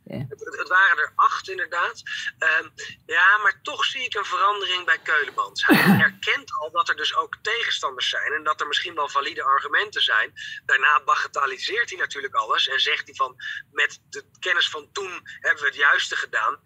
Het, 0.07 0.67
waren 0.67 0.97
er 0.97 1.11
acht 1.15 1.49
inderdaad. 1.49 2.03
Ehm, 2.37 2.69
ja, 3.05 3.37
maar 3.37 3.59
toch 3.61 3.85
zie 3.85 4.03
ik 4.03 4.15
een 4.15 4.25
verandering 4.25 4.85
bij 4.85 4.97
Keulemans. 4.97 5.65
Hij 5.65 5.99
erkent 6.09 6.51
al 6.59 6.71
dat 6.71 6.89
er 6.89 6.95
dus 6.95 7.15
ook 7.15 7.37
tegenstanders 7.41 8.09
zijn 8.09 8.33
en 8.33 8.43
dat 8.43 8.61
er 8.61 8.67
misschien 8.67 8.95
wel 8.95 9.09
valide 9.09 9.43
argumenten 9.43 10.01
zijn. 10.01 10.33
Daarna 10.65 11.03
bagatelliseert 11.03 11.89
hij 11.89 11.99
natuurlijk 11.99 12.35
alles 12.35 12.67
en 12.67 12.79
zegt 12.79 13.05
hij 13.05 13.15
van 13.15 13.35
met 13.71 13.99
de 14.09 14.23
kennis 14.39 14.69
van 14.69 14.91
toen 14.91 15.21
hebben 15.23 15.61
we 15.61 15.67
het 15.67 15.77
juiste 15.77 16.15
gedaan. 16.15 16.59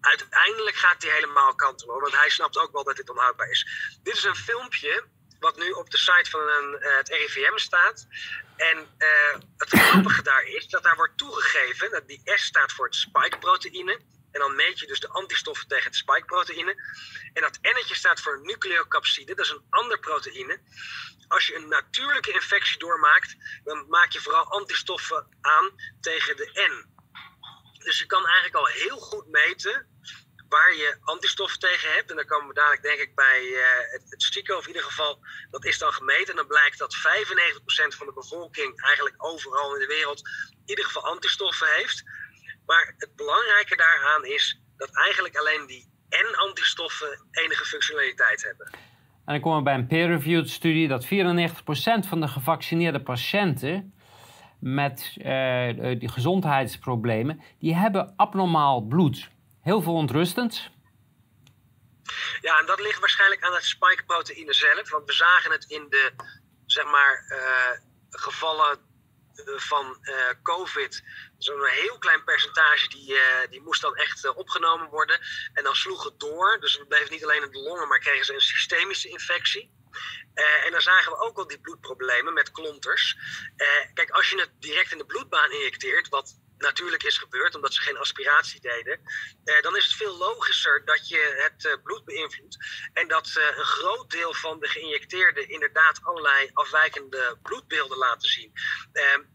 Uiteindelijk 0.00 0.76
gaat 0.76 1.02
hij 1.02 1.12
helemaal 1.12 1.54
kantelen, 1.54 2.00
want 2.00 2.16
hij 2.16 2.30
snapt 2.30 2.58
ook 2.58 2.72
wel 2.72 2.84
dat 2.84 2.96
dit 2.96 3.10
onhoudbaar 3.10 3.50
is. 3.50 3.66
Dit 4.02 4.16
is 4.16 4.24
een 4.24 4.36
filmpje 4.36 5.04
wat 5.40 5.56
nu 5.56 5.70
op 5.70 5.90
de 5.90 5.98
site 5.98 6.30
van 6.30 6.40
een, 6.40 6.76
uh, 6.80 6.96
het 6.96 7.08
RIVM 7.08 7.56
staat. 7.56 8.06
En 8.56 8.78
uh, 8.98 9.40
het 9.56 9.68
grappige 9.68 10.22
daar 10.22 10.42
is 10.42 10.68
dat 10.68 10.82
daar 10.82 10.96
wordt 10.96 11.18
toegegeven 11.18 11.90
dat 11.90 12.08
die 12.08 12.22
S 12.24 12.44
staat 12.44 12.72
voor 12.72 12.84
het 12.84 12.94
spike-proteïne. 12.94 14.00
En 14.32 14.40
dan 14.40 14.54
meet 14.54 14.78
je 14.78 14.86
dus 14.86 15.00
de 15.00 15.08
antistoffen 15.08 15.68
tegen 15.68 15.84
het 15.84 15.96
spike-proteïne. 15.96 16.74
En 17.32 17.42
dat 17.42 17.58
N'tje 17.62 17.94
staat 17.94 18.20
voor 18.20 18.40
nucleocapside, 18.42 19.34
dat 19.34 19.44
is 19.44 19.50
een 19.50 19.66
ander 19.70 19.98
proteïne. 19.98 20.60
Als 21.28 21.46
je 21.46 21.54
een 21.54 21.68
natuurlijke 21.68 22.32
infectie 22.32 22.78
doormaakt, 22.78 23.36
dan 23.64 23.88
maak 23.88 24.10
je 24.12 24.20
vooral 24.20 24.44
antistoffen 24.44 25.26
aan 25.40 25.70
tegen 26.00 26.36
de 26.36 26.50
N. 26.52 26.98
Dus 27.84 27.98
je 27.98 28.06
kan 28.06 28.26
eigenlijk 28.26 28.54
al 28.54 28.66
heel 28.66 28.98
goed 28.98 29.28
meten 29.28 29.89
waar 30.54 30.74
je 30.74 30.96
antistoffen 31.14 31.58
tegen 31.58 31.92
hebt. 31.92 32.10
En 32.10 32.16
dan 32.16 32.30
komen 32.32 32.48
we 32.48 32.54
dadelijk 32.54 32.82
denk 32.82 33.00
ik 33.00 33.14
bij 33.14 33.40
uh, 33.42 33.62
het, 33.94 34.04
het 34.08 34.56
of 34.56 34.62
in 34.62 34.74
ieder 34.74 34.88
geval, 34.90 35.18
dat 35.50 35.64
is 35.64 35.78
dan 35.78 35.92
gemeten. 35.92 36.30
En 36.30 36.36
dan 36.36 36.46
blijkt 36.46 36.78
dat 36.78 36.96
95% 36.96 37.96
van 37.98 38.06
de 38.06 38.12
bevolking 38.12 38.80
eigenlijk 38.82 39.16
overal 39.18 39.74
in 39.74 39.80
de 39.80 39.94
wereld 39.96 40.20
in 40.52 40.74
ieder 40.74 40.84
geval 40.84 41.04
antistoffen 41.04 41.68
heeft. 41.76 42.02
Maar 42.66 42.94
het 42.96 43.16
belangrijke 43.16 43.76
daaraan 43.76 44.24
is 44.24 44.60
dat 44.76 44.90
eigenlijk 44.96 45.36
alleen 45.36 45.66
die 45.66 45.88
N-antistoffen 46.08 47.28
enige 47.30 47.64
functionaliteit 47.64 48.42
hebben. 48.42 48.66
En 49.24 49.36
dan 49.36 49.40
komen 49.40 49.58
we 49.58 49.64
bij 49.64 49.74
een 49.74 49.86
peer-reviewed 49.86 50.50
studie 50.50 50.88
dat 50.88 51.04
94% 51.04 51.08
van 52.08 52.20
de 52.20 52.28
gevaccineerde 52.28 53.02
patiënten 53.02 53.94
met 54.60 55.16
uh, 55.18 55.98
die 55.98 56.08
gezondheidsproblemen, 56.08 57.40
die 57.58 57.74
hebben 57.74 58.12
abnormaal 58.16 58.80
bloed. 58.80 59.30
Heel 59.62 59.82
veel 59.82 59.94
ontrustend. 59.94 60.70
Ja, 62.40 62.58
en 62.58 62.66
dat 62.66 62.80
ligt 62.80 62.98
waarschijnlijk 63.00 63.42
aan 63.42 63.54
het 63.54 63.64
spikeproteïne 63.64 64.52
zelf. 64.52 64.90
Want 64.90 65.06
we 65.06 65.12
zagen 65.12 65.50
het 65.50 65.64
in 65.64 65.86
de 65.88 66.12
zeg 66.66 66.84
maar, 66.84 67.24
uh, 67.28 67.78
gevallen 68.10 68.78
van 69.56 69.98
uh, 70.02 70.14
COVID. 70.42 71.04
Zo'n 71.38 71.64
heel 71.64 71.98
klein 71.98 72.24
percentage 72.24 72.88
die, 72.88 73.16
die 73.50 73.60
moest 73.60 73.82
dan 73.82 73.96
echt 73.96 74.34
opgenomen 74.34 74.88
worden. 74.88 75.20
En 75.52 75.64
dan 75.64 75.74
sloeg 75.74 76.04
het 76.04 76.20
door. 76.20 76.60
Dus 76.60 76.78
het 76.78 76.88
bleef 76.88 77.10
niet 77.10 77.24
alleen 77.24 77.42
in 77.42 77.50
de 77.50 77.58
longen, 77.58 77.88
maar 77.88 77.98
kregen 77.98 78.24
ze 78.24 78.34
een 78.34 78.40
systemische 78.40 79.08
infectie. 79.08 79.78
En 80.64 80.70
dan 80.70 80.80
zagen 80.80 81.12
we 81.12 81.18
ook 81.18 81.38
al 81.38 81.46
die 81.46 81.60
bloedproblemen 81.60 82.32
met 82.32 82.50
klonters. 82.50 83.16
Kijk, 83.94 84.10
als 84.10 84.30
je 84.30 84.40
het 84.40 84.50
direct 84.58 84.92
in 84.92 84.98
de 84.98 85.06
bloedbaan 85.06 85.50
injecteert, 85.50 86.08
wat 86.08 86.38
natuurlijk 86.60 87.02
is 87.02 87.18
gebeurd, 87.18 87.54
omdat 87.54 87.74
ze 87.74 87.80
geen 87.80 87.98
aspiratie 87.98 88.60
deden, 88.60 89.00
uh, 89.44 89.62
dan 89.62 89.76
is 89.76 89.84
het 89.84 89.94
veel 89.94 90.16
logischer 90.16 90.84
dat 90.84 91.08
je 91.08 91.34
het 91.36 91.82
bloed 91.82 92.04
beïnvloedt. 92.04 92.56
En 92.92 93.08
dat 93.08 93.26
een 93.58 93.64
groot 93.64 94.10
deel 94.10 94.34
van 94.34 94.60
de 94.60 94.68
geïnjecteerden 94.68 95.48
inderdaad 95.48 96.00
allerlei 96.02 96.50
afwijkende 96.52 97.38
bloedbeelden 97.42 97.98
laten 97.98 98.28
zien. 98.28 98.52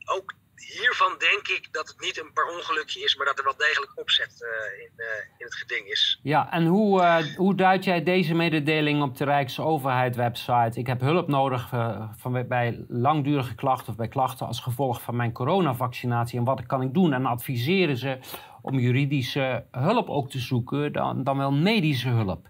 ook 0.06 0.34
hiervan 0.74 1.16
denk 1.18 1.48
ik 1.48 1.68
dat 1.72 1.88
het 1.88 2.00
niet 2.00 2.20
een 2.20 2.34
per 2.34 2.46
ongelukje 2.46 3.04
is, 3.04 3.16
maar 3.16 3.26
dat 3.26 3.38
er 3.38 3.44
wel 3.44 3.58
degelijk 3.58 3.92
opzet 3.96 4.34
uh, 4.40 4.84
in, 4.84 4.92
uh, 4.98 5.06
in, 5.38 5.46
het 5.46 5.56
geding 5.56 5.88
is. 5.88 6.20
Ja, 6.24 6.52
en 6.52 6.66
hoe, 6.66 7.02
uh, 7.02 7.18
hoe 7.36 7.56
duid 7.56 7.84
jij 7.84 8.04
deze 8.04 8.34
mededeling 8.34 9.02
op 9.02 9.18
de 9.18 9.24
Rijksoverheid 9.24 10.16
website? 10.16 10.80
Ik 10.80 10.88
heb 10.88 11.02
hulp 11.02 11.28
nodig 11.28 11.70
van, 12.18 12.48
bij 12.48 12.86
langdurige 12.88 13.56
klachten 13.56 13.90
of 13.90 13.96
bij 13.96 14.08
klachten 14.08 14.48
als 14.48 14.60
gevolg 14.60 15.02
van 15.02 15.16
mijn 15.16 15.32
coronavaccinatie. 15.32 16.40
En 16.40 16.46
wat 16.46 16.66
kan 16.66 16.82
ik 16.82 16.94
doen? 16.94 17.14
En 17.14 17.26
adviseren 17.26 17.98
ze 17.98 18.18
om 18.62 18.80
juridische 18.80 19.66
hulp 19.72 20.10
ook 20.10 20.30
te 20.30 20.40
zoeken, 20.40 20.94
dan, 20.94 21.24
dan 21.24 21.38
wel 21.38 21.52
medische 21.52 22.10
hulp. 22.10 22.48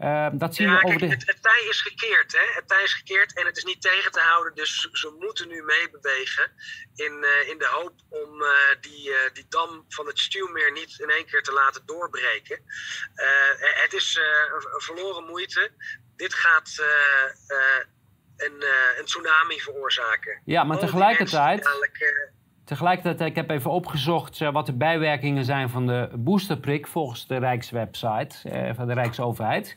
Uh, 0.00 0.28
dat 0.32 0.54
zien 0.54 0.66
ja, 0.66 0.72
we 0.72 0.80
kijk, 0.80 0.94
over 0.94 1.08
de... 1.08 1.14
het, 1.14 1.26
het, 1.26 1.42
tij 1.42 1.66
is 1.68 1.80
gekeerd, 1.80 2.32
hè? 2.32 2.54
Het 2.54 2.68
tij 2.68 2.82
is 2.82 2.94
gekeerd 2.94 3.36
en 3.36 3.46
het 3.46 3.56
is 3.56 3.64
niet 3.64 3.82
tegen 3.82 4.12
te 4.12 4.20
houden. 4.20 4.54
Dus 4.54 4.88
ze 4.92 5.16
moeten 5.18 5.48
nu 5.48 5.62
meebewegen 5.62 6.52
in, 6.94 7.12
uh, 7.20 7.48
in 7.48 7.58
de 7.58 7.66
hoop 7.66 7.94
om 8.08 8.42
uh, 8.42 8.48
die, 8.80 9.12
die 9.32 9.46
dam 9.48 9.84
van 9.88 10.06
het 10.06 10.18
stuwmeer 10.18 10.72
niet 10.72 10.98
in 10.98 11.10
één 11.10 11.26
keer 11.26 11.42
te 11.42 11.52
laten 11.52 11.82
doorbreken. 11.86 12.62
het 13.82 13.92
is 13.92 14.18
een, 14.52 14.80
verloren 14.80 15.24
moeite. 15.24 15.70
Dit 16.16 16.34
gaat 16.34 16.84
een, 18.36 18.64
een 18.98 19.04
tsunami 19.04 19.60
veroorzaken. 19.60 20.42
Ja, 20.44 20.64
maar 20.64 20.78
tegelijkertijd... 20.78 21.68
Tegelijkertijd, 22.70 23.20
ik 23.20 23.36
heb 23.36 23.50
even 23.50 23.70
opgezocht 23.70 24.40
uh, 24.40 24.52
wat 24.52 24.66
de 24.66 24.72
bijwerkingen 24.72 25.44
zijn 25.44 25.68
van 25.68 25.86
de 25.86 26.10
boosterprik 26.14 26.86
volgens 26.86 27.26
de 27.26 27.36
Rijkswebsite 27.36 28.36
uh, 28.44 28.74
van 28.74 28.86
de 28.86 28.92
Rijksoverheid. 28.92 29.76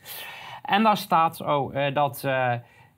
En 0.62 0.82
daar 0.82 0.96
staat 0.96 1.40
oh, 1.40 1.74
uh, 1.74 1.94
dat 1.94 2.24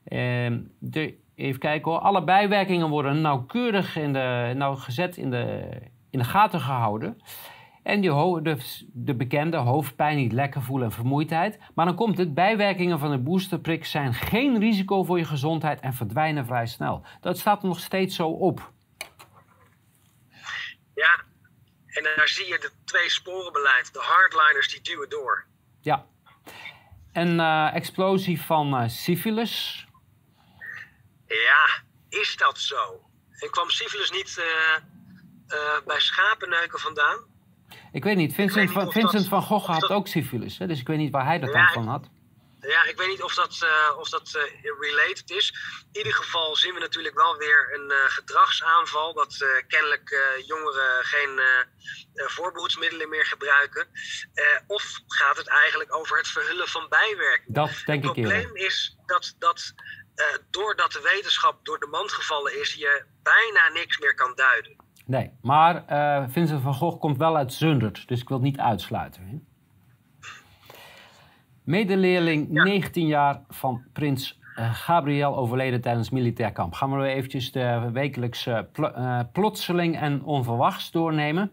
ehm, 0.05 0.59
de, 0.79 1.15
even 1.35 1.61
kijken 1.61 1.91
hoor, 1.91 2.01
alle 2.01 2.25
bijwerkingen 2.25 2.89
worden 2.89 3.21
nauwkeurig 3.21 3.97
in 3.97 4.13
de, 4.13 4.53
nou 4.57 4.77
gezet 4.77 5.17
in 5.17 5.31
de, 5.31 5.69
in 6.11 6.19
de 6.19 6.25
gaten 6.25 6.61
gehouden. 6.61 7.21
En 7.83 8.01
die 8.01 8.43
de, 8.43 8.57
de 8.93 9.15
bekende 9.15 9.57
hoofdpijn, 9.57 10.17
niet 10.17 10.33
lekker 10.33 10.63
voelen 10.63 10.87
en 10.87 10.95
vermoeidheid. 10.95 11.59
Maar 11.75 11.87
dan 11.87 11.95
komt 11.95 12.19
het, 12.19 12.35
bijwerkingen 12.35 12.99
van 12.99 13.11
de 13.11 13.19
boosterprik 13.19 13.85
zijn 13.85 14.15
geen 14.15 14.59
risico 14.59 15.05
voor 15.05 15.19
je 15.19 15.25
gezondheid 15.25 15.81
en 15.81 15.93
verdwijnen 15.93 16.47
vrij 16.47 16.67
snel. 16.67 17.03
Dat 17.21 17.39
staat 17.39 17.63
er 17.63 17.69
nog 17.69 17.81
steeds 17.81 18.17
zo 18.17 18.29
op. 18.29 18.75
Ja, 20.97 21.25
en 21.87 22.03
daar 22.03 22.29
zie 22.29 22.47
je 22.47 22.59
de 22.59 22.71
twee 22.85 23.11
sporenbeleid. 23.11 23.93
De 23.93 24.01
hardliners 24.01 24.69
die 24.69 24.81
duwen 24.81 25.09
door. 25.09 25.47
Ja. 25.81 26.07
Een 27.13 27.39
uh, 27.39 27.75
explosie 27.75 28.41
van 28.41 28.83
uh, 28.83 28.89
syphilis. 28.89 29.87
Ja, 31.27 31.83
is 32.09 32.37
dat 32.37 32.59
zo? 32.59 33.01
En 33.31 33.51
kwam 33.51 33.71
syphilis 33.71 34.11
niet 34.11 34.37
uh, 34.39 35.87
bij 35.87 36.01
schapenneuken 36.01 36.79
vandaan? 36.79 37.19
Ik 37.93 38.05
weet 38.05 38.17
niet. 38.17 38.35
Vincent, 38.35 38.55
weet 38.55 38.65
niet 38.65 38.85
van, 38.85 38.93
Vincent 38.93 39.13
dat, 39.13 39.29
van 39.29 39.43
Gogh 39.43 39.67
had 39.67 39.81
dat... 39.81 39.91
ook 39.91 40.09
syphilis. 40.09 40.59
Hè? 40.59 40.67
Dus 40.67 40.81
ik 40.81 40.87
weet 40.87 40.99
niet 40.99 41.13
waar 41.13 41.25
hij 41.25 41.39
dat 41.39 41.53
ja, 41.53 41.55
dan 41.55 41.73
van 41.73 41.89
had. 41.89 42.09
Ja, 42.61 42.85
ik 42.85 42.97
weet 42.97 43.09
niet 43.09 43.23
of 43.23 43.35
dat, 43.35 43.61
uh, 43.63 43.99
of 43.99 44.09
dat 44.09 44.33
uh, 44.37 44.43
related 44.81 45.31
is. 45.31 45.55
In 45.93 45.99
ieder 45.99 46.15
geval 46.15 46.57
zien 46.57 46.75
we 46.75 46.81
natuurlijk 46.81 47.15
wel 47.15 47.37
weer 47.37 47.75
een 47.75 47.91
uh, 47.91 47.97
gedragsaanval. 48.07 49.15
Dat 49.15 49.47
kennelijk 49.69 50.41
jongeren 50.47 51.05
geen 51.05 51.41
voorbehoedsmiddelen 52.15 53.09
meer 53.09 53.27
gebruiken. 53.27 53.87
of 54.67 55.01
gaat 55.07 55.37
het 55.37 55.49
eigenlijk 55.49 55.95
over 55.95 56.17
het 56.17 56.29
verhullen 56.29 56.69
van 56.69 56.87
bijwerkingen? 56.89 57.53
Dat 57.53 57.83
denk 57.85 58.03
ik 58.03 58.09
Het 58.09 58.21
probleem 58.21 58.57
is 58.57 58.97
dat, 59.07 59.35
dat 59.39 59.75
doordat 60.51 60.93
de 60.93 61.01
wetenschap 61.15 61.65
door 61.65 61.79
de 61.79 61.87
mand 61.87 62.13
gevallen 62.13 62.61
is, 62.61 62.75
je 62.75 63.05
bijna 63.23 63.69
niks 63.69 63.99
meer 63.99 64.15
kan 64.15 64.33
duiden. 64.35 64.77
Nee, 65.07 65.31
maar 65.43 65.85
Vincent 66.31 66.63
van 66.63 66.75
Gogh 66.75 67.01
komt 67.01 67.19
wel 67.19 67.37
uit 67.37 67.53
Zundert, 67.53 68.09
dus 68.09 68.21
ik 68.21 68.29
wil 68.29 68.37
het 68.37 68.47
niet 68.47 68.59
uitsluiten. 68.59 69.27
Hè? 69.27 69.37
Medeleerling, 71.67 72.49
19 72.49 73.07
jaar 73.07 73.41
van 73.49 73.83
prins 73.93 74.41
uh, 74.59 74.75
Gabriel, 74.75 75.37
overleden 75.37 75.81
tijdens 75.81 76.11
militair 76.11 76.53
kamp. 76.53 76.75
Gaan 76.75 76.99
we 76.99 77.07
eventjes 77.07 77.53
de 77.53 77.91
wekelijkse 77.93 78.69
pl 78.73 78.83
uh, 78.83 79.21
plotseling 79.33 79.97
en 79.97 80.23
onverwachts 80.25 80.91
doornemen. 80.91 81.51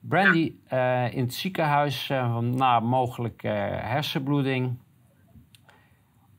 Brandy 0.00 0.54
uh, 0.72 1.14
in 1.14 1.20
het 1.20 1.34
ziekenhuis 1.34 2.08
na 2.40 2.80
mogelijke 2.80 3.48
hersenbloeding. 3.82 4.78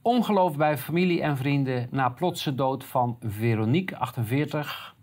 Ongeloof 0.02 0.58
bij 0.58 0.78
familie 0.78 1.22
en 1.22 1.38
vrienden 1.38 1.88
na 1.92 2.10
plotse 2.10 2.56
dood 2.56 2.84
van 2.84 3.18
Veronique, 3.22 3.98
48. 3.98 4.96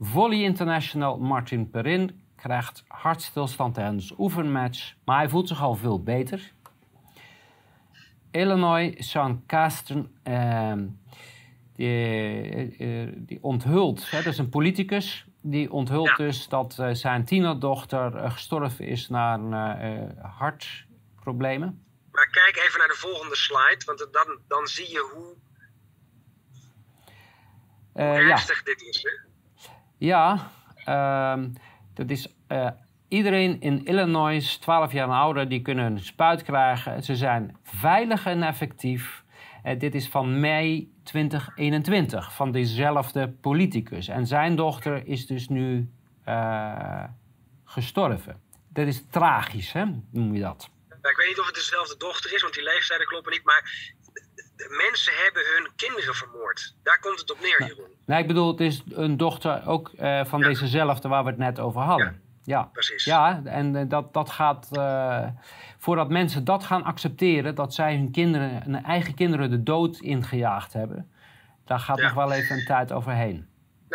Volley 0.00 0.42
International 0.42 1.18
Martin 1.18 1.70
Perrin, 1.70 2.20
krijgt 2.46 2.84
hartstilstand 2.88 3.74
tijdens 3.74 4.14
oefenmatch, 4.18 4.94
maar 5.04 5.18
hij 5.18 5.28
voelt 5.28 5.48
zich 5.48 5.62
al 5.62 5.74
veel 5.74 6.02
beter. 6.02 6.52
Illinois 8.30 8.94
Sean 9.10 9.42
Casten, 9.46 10.18
uh, 10.24 10.72
die, 11.74 12.78
uh, 12.78 13.12
die 13.16 13.42
onthult, 13.42 14.10
hè, 14.10 14.22
dat 14.22 14.32
is 14.32 14.38
een 14.38 14.48
politicus, 14.48 15.26
die 15.40 15.72
onthult 15.72 16.08
ja. 16.08 16.14
dus 16.14 16.48
dat 16.48 16.76
uh, 16.80 16.88
zijn 16.92 17.24
tienerdochter 17.24 18.14
uh, 18.14 18.30
gestorven 18.30 18.86
is 18.86 19.08
na 19.08 19.38
hartproblemen. 20.20 21.84
Maar 22.10 22.28
kijk 22.30 22.56
even 22.56 22.78
naar 22.78 22.88
de 22.88 22.98
volgende 22.98 23.36
slide, 23.36 23.84
want 23.84 24.08
dan, 24.12 24.38
dan 24.48 24.66
zie 24.66 24.90
je 24.90 25.10
hoe, 25.14 25.34
hoe 27.92 28.02
ernstig 28.02 28.56
ja. 28.56 28.64
dit 28.64 28.82
is. 28.82 29.02
Hè? 29.02 29.28
Ja, 29.98 30.50
ehm, 30.84 31.48
dat 31.94 32.10
is 32.10 32.35
uh, 32.48 32.68
iedereen 33.08 33.60
in 33.60 33.84
Illinois, 33.84 34.56
12 34.56 34.92
jaar 34.92 35.08
en 35.08 35.14
ouder, 35.14 35.48
die 35.48 35.62
kunnen 35.62 35.84
een 35.84 36.00
spuit 36.00 36.42
krijgen. 36.42 37.02
Ze 37.02 37.16
zijn 37.16 37.56
veilig 37.62 38.26
en 38.26 38.42
effectief. 38.42 39.24
Uh, 39.64 39.78
dit 39.78 39.94
is 39.94 40.08
van 40.08 40.40
mei 40.40 40.92
2021 41.02 42.32
van 42.32 42.52
dezelfde 42.52 43.28
politicus. 43.28 44.08
En 44.08 44.26
zijn 44.26 44.56
dochter 44.56 45.06
is 45.06 45.26
dus 45.26 45.48
nu 45.48 45.90
uh, 46.28 47.04
gestorven. 47.64 48.40
Dat 48.68 48.86
is 48.86 49.04
tragisch, 49.10 49.72
hè? 49.72 49.84
noem 50.10 50.34
je 50.34 50.40
dat? 50.40 50.70
ik 51.10 51.16
weet 51.16 51.28
niet 51.28 51.40
of 51.40 51.46
het 51.46 51.54
dezelfde 51.54 51.96
dochter 51.96 52.34
is, 52.34 52.42
want 52.42 52.54
die 52.54 52.62
leeftijden 52.62 53.06
kloppen 53.06 53.32
niet. 53.32 53.44
Maar 53.44 53.94
mensen 54.56 55.12
hebben 55.24 55.42
hun 55.54 55.68
kinderen 55.76 56.14
vermoord. 56.14 56.74
Daar 56.82 56.98
komt 56.98 57.20
het 57.20 57.32
op 57.32 57.40
neer, 57.40 57.64
Jeroen. 57.66 57.90
Nee, 58.06 58.20
ik 58.20 58.26
bedoel, 58.26 58.50
het 58.50 58.60
is 58.60 58.82
een 58.90 59.16
dochter 59.16 59.66
ook 59.66 59.90
uh, 60.00 60.24
van 60.24 60.40
ja. 60.40 60.46
dezezelfde 60.46 61.08
waar 61.08 61.24
we 61.24 61.30
het 61.30 61.38
net 61.38 61.58
over 61.58 61.80
hadden. 61.80 62.06
Ja. 62.06 62.25
Ja, 62.46 62.62
precies. 62.72 63.04
Ja, 63.04 63.40
en 63.44 63.74
uh, 63.74 63.82
dat, 63.88 64.12
dat 64.12 64.30
gaat. 64.30 64.68
Uh, 64.72 65.26
voordat 65.78 66.08
mensen 66.08 66.44
dat 66.44 66.64
gaan 66.64 66.84
accepteren, 66.84 67.54
dat 67.54 67.74
zij 67.74 67.96
hun 67.96 68.10
kinderen, 68.10 68.62
hun 68.62 68.84
eigen 68.84 69.14
kinderen 69.14 69.50
de 69.50 69.62
dood 69.62 69.98
ingejaagd 69.98 70.72
hebben, 70.72 71.10
daar 71.64 71.78
gaat 71.78 71.98
ja. 71.98 72.04
nog 72.04 72.14
wel 72.14 72.32
even 72.32 72.56
een 72.56 72.64
tijd 72.64 72.92
overheen. 72.92 73.46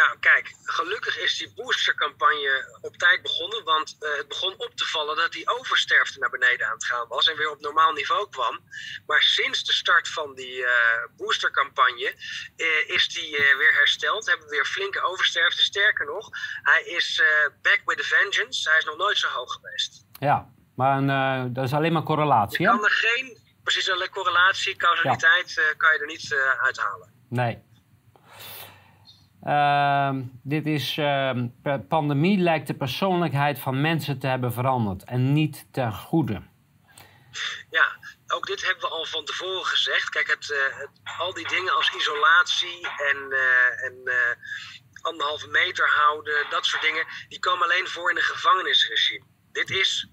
Nou, 0.02 0.20
kijk, 0.20 0.56
gelukkig 0.64 1.18
is 1.20 1.38
die 1.38 1.54
boostercampagne 1.56 2.78
op 2.82 2.96
tijd 2.98 3.22
begonnen. 3.22 3.64
Want 3.64 3.98
uh, 4.00 4.18
het 4.18 4.28
begon 4.28 4.54
op 4.58 4.76
te 4.76 4.86
vallen 4.86 5.16
dat 5.16 5.32
die 5.32 5.50
oversterfte 5.50 6.20
naar 6.20 6.30
beneden 6.30 6.68
aan 6.68 6.74
het 6.74 6.86
gaan 6.86 7.08
was 7.08 7.28
en 7.28 7.38
weer 7.38 7.52
op 7.52 7.62
normaal 7.62 7.92
niveau 7.92 8.30
kwam. 8.30 8.60
Maar 9.06 9.22
sinds 9.22 9.64
de 9.64 9.74
start 9.74 10.08
van 10.08 10.36
die 10.36 10.58
uh, 10.58 10.70
boostercampagne 11.18 12.14
uh, 12.58 12.90
is 12.96 13.10
die 13.10 13.32
weer 13.58 13.74
hersteld. 13.74 14.26
Hebben 14.28 14.46
we 14.48 14.56
weer 14.56 14.66
flinke 14.66 15.02
oversterfte. 15.02 15.62
Sterker 15.64 16.06
nog, 16.06 16.30
hij 16.62 16.84
is 16.84 17.22
back 17.62 17.82
with 17.86 18.00
a 18.00 18.04
vengeance. 18.04 18.70
Hij 18.70 18.78
is 18.78 18.86
nog 18.86 18.98
nooit 18.98 19.18
zo 19.18 19.28
hoog 19.28 19.54
geweest. 19.54 20.06
Ja, 20.20 20.50
maar 20.76 20.98
een, 20.98 21.54
dat 21.54 21.64
is 21.64 21.74
alleen 21.74 21.94
maar 21.94 22.04
correlatie. 22.04 22.62
Je 22.62 22.68
kan 22.68 22.84
er 22.84 22.92
geen, 22.92 23.38
precies 23.64 23.88
een 23.88 24.10
correlatie, 24.10 24.76
causaliteit, 24.76 25.54
ja. 25.54 25.74
kan 25.78 25.94
je 25.94 26.00
er 26.00 26.08
niet 26.08 26.36
uithalen. 26.62 27.14
Nee. 27.30 27.70
Ehm, 29.44 30.22
dit 30.44 30.66
is, 30.66 30.98
uh, 30.98 31.32
pandemie 31.88 32.38
lijkt 32.38 32.68
de 32.68 32.74
persoonlijkheid 32.74 33.60
van 33.60 33.82
mensen 33.82 34.20
te 34.20 34.28
hebben 34.28 34.54
veranderd 34.54 35.04
en 35.04 35.34
niet 35.34 35.68
ten 35.72 35.94
goede. 35.94 36.42
Ja, 37.70 37.98
ook 38.28 38.48
dit 38.48 38.66
hebben 38.66 38.82
we 38.84 38.96
al 38.96 39.06
van 39.06 39.26
tevoren 39.26 39.66
gezegd. 39.66 40.10
Kijk, 40.10 40.28
het, 40.28 40.72
het 40.80 40.90
al 41.18 41.34
die 41.34 41.48
dingen 41.48 41.76
als 41.76 41.94
isolatie 41.96 42.88
en, 42.88 43.18
uh, 43.30 43.84
en 43.86 43.96
anderhalve 45.02 45.48
meter 45.48 45.90
houden, 45.90 46.46
dat 46.50 46.66
soort 46.66 46.82
dingen, 46.82 47.06
die 47.30 47.40
komen 47.40 47.64
alleen 47.64 47.88
voor 47.88 48.10
in 48.10 48.18
een 48.18 48.24
gevangenisregime. 48.24 49.26
Dit 49.52 49.70
is 49.70 50.10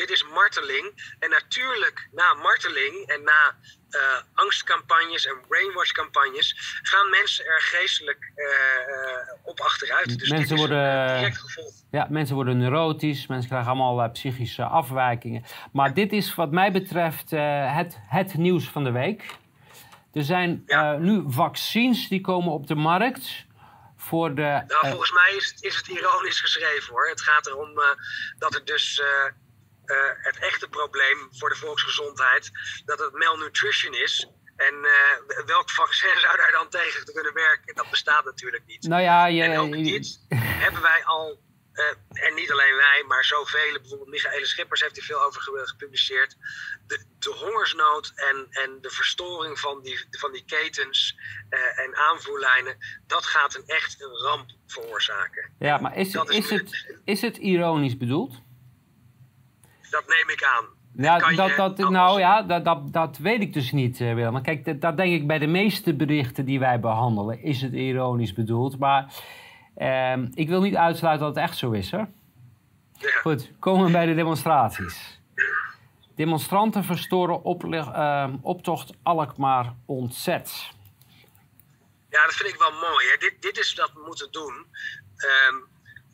dit 0.00 0.10
is 0.10 0.24
marteling. 0.24 1.14
En 1.18 1.30
natuurlijk, 1.30 2.08
na 2.12 2.34
marteling 2.34 3.06
en 3.06 3.22
na 3.22 3.42
uh, 3.90 4.00
angstcampagnes 4.34 5.26
en 5.26 5.36
brainwash-campagnes, 5.48 6.80
gaan 6.82 7.10
mensen 7.10 7.44
er 7.44 7.60
geestelijk 7.60 8.32
uh, 8.36 9.50
op 9.50 9.60
achteruit. 9.60 10.18
Dus 10.18 10.30
mensen 10.30 10.56
worden, 10.56 11.16
direct 11.16 11.38
gevolg. 11.38 11.74
Ja, 11.90 12.06
mensen 12.10 12.34
worden 12.34 12.58
neurotisch, 12.58 13.26
mensen 13.26 13.48
krijgen 13.48 13.70
allemaal 13.70 14.10
psychische 14.10 14.64
afwijkingen. 14.64 15.44
Maar 15.72 15.94
dit 15.94 16.12
is 16.12 16.34
wat 16.34 16.50
mij 16.50 16.72
betreft 16.72 17.30
het, 17.30 17.98
het 18.08 18.34
nieuws 18.34 18.64
van 18.64 18.84
de 18.84 18.90
week. 18.90 19.38
Er 20.12 20.24
zijn 20.24 20.62
ja. 20.66 20.96
nu 20.96 21.24
vaccins 21.26 22.08
die 22.08 22.20
komen 22.20 22.52
op 22.52 22.66
de 22.66 22.74
markt. 22.74 23.48
Voor 23.96 24.34
de, 24.34 24.64
nou, 24.66 24.88
volgens 24.88 25.12
mij 25.12 25.34
is 25.36 25.48
het, 25.50 25.62
is 25.62 25.76
het 25.76 25.86
ironisch 25.88 26.40
geschreven 26.40 26.92
hoor. 26.92 27.08
Het 27.08 27.20
gaat 27.20 27.46
erom 27.46 27.70
dat 28.38 28.54
er 28.54 28.64
dus 28.64 29.02
uh, 29.90 29.96
het 30.16 30.38
echte 30.38 30.68
probleem 30.68 31.28
voor 31.30 31.48
de 31.48 31.56
volksgezondheid 31.56 32.50
dat 32.84 32.98
het 32.98 33.12
malnutrition 33.12 33.94
is. 33.94 34.28
En 34.56 34.74
uh, 34.74 35.44
welk 35.46 35.70
vaccin 35.70 36.20
zou 36.24 36.36
daar 36.36 36.52
dan 36.52 36.68
tegen 36.68 37.04
te 37.04 37.12
kunnen 37.12 37.34
werken? 37.34 37.74
Dat 37.74 37.90
bestaat 37.90 38.24
natuurlijk 38.24 38.66
niet. 38.66 38.88
Nou 38.88 39.02
ja, 39.02 39.26
je, 39.26 39.42
en 39.42 39.58
ook 39.58 39.72
dit 39.72 40.20
hebben 40.64 40.82
wij 40.82 41.04
al, 41.04 41.40
uh, 41.72 42.24
en 42.26 42.34
niet 42.34 42.52
alleen 42.52 42.76
wij, 42.76 43.04
maar 43.06 43.24
zoveel. 43.24 43.80
Bijvoorbeeld 43.80 44.10
Michaële 44.10 44.46
Schippers 44.46 44.80
heeft 44.80 44.94
hier 44.96 45.04
veel 45.04 45.22
over 45.22 45.42
gepubliceerd. 45.42 46.36
De, 46.86 47.04
de 47.18 47.30
hongersnood 47.30 48.12
en, 48.14 48.46
en 48.50 48.78
de 48.80 48.90
verstoring 48.90 49.58
van 49.58 49.82
die, 49.82 50.06
van 50.10 50.32
die 50.32 50.44
ketens 50.44 51.16
en 51.76 51.96
aanvoerlijnen, 51.96 52.76
dat 53.06 53.24
gaat 53.26 53.54
een 53.54 53.66
echt 53.66 54.02
een 54.02 54.16
ramp 54.16 54.50
veroorzaken. 54.66 55.52
Ja, 55.58 55.78
maar 55.78 55.96
is, 55.96 56.14
is, 56.14 56.28
is, 56.28 56.50
het, 56.50 56.96
is 57.04 57.20
het 57.20 57.36
ironisch 57.36 57.96
bedoeld? 57.96 58.42
Dat 59.90 60.06
neem 60.06 60.28
ik 60.28 60.44
aan. 60.44 60.64
Ja, 60.92 61.18
dat, 61.18 61.56
dat, 61.56 61.90
nou 61.90 62.18
ja, 62.18 62.42
dat, 62.42 62.64
dat, 62.64 62.92
dat 62.92 63.18
weet 63.18 63.40
ik 63.40 63.52
dus 63.52 63.72
niet, 63.72 64.00
uh, 64.00 64.14
Willem. 64.14 64.32
Maar 64.32 64.42
kijk, 64.42 64.64
dat, 64.64 64.80
dat, 64.80 64.96
denk 64.96 65.12
ik 65.12 65.26
bij 65.26 65.38
de 65.38 65.46
meeste 65.46 65.94
berichten 65.94 66.44
die 66.44 66.58
wij 66.58 66.80
behandelen, 66.80 67.42
is 67.42 67.62
het 67.62 67.72
ironisch 67.72 68.32
bedoeld. 68.32 68.78
Maar 68.78 69.12
uh, 69.78 70.16
ik 70.34 70.48
wil 70.48 70.60
niet 70.60 70.76
uitsluiten 70.76 71.26
dat 71.26 71.34
het 71.34 71.44
echt 71.44 71.56
zo 71.56 71.70
is, 71.70 71.90
hoor. 71.90 72.08
Ja. 72.98 73.20
Goed, 73.20 73.50
komen 73.58 73.86
we 73.86 73.92
bij 73.92 74.06
de 74.06 74.14
demonstraties. 74.14 75.20
Demonstranten 76.14 76.84
verstoren 76.84 77.42
op, 77.42 77.64
uh, 77.64 78.28
optocht 78.40 78.92
Alkmaar 79.02 79.74
ontzet. 79.86 80.70
Ja, 82.10 82.24
dat 82.24 82.34
vind 82.34 82.48
ik 82.48 82.58
wel 82.58 82.72
mooi. 82.72 83.06
Hè. 83.10 83.16
Dit, 83.18 83.42
dit 83.42 83.58
is 83.58 83.74
wat 83.74 83.92
we 83.92 84.02
moeten 84.06 84.32
doen. 84.32 84.66
Ehm, 85.16 85.54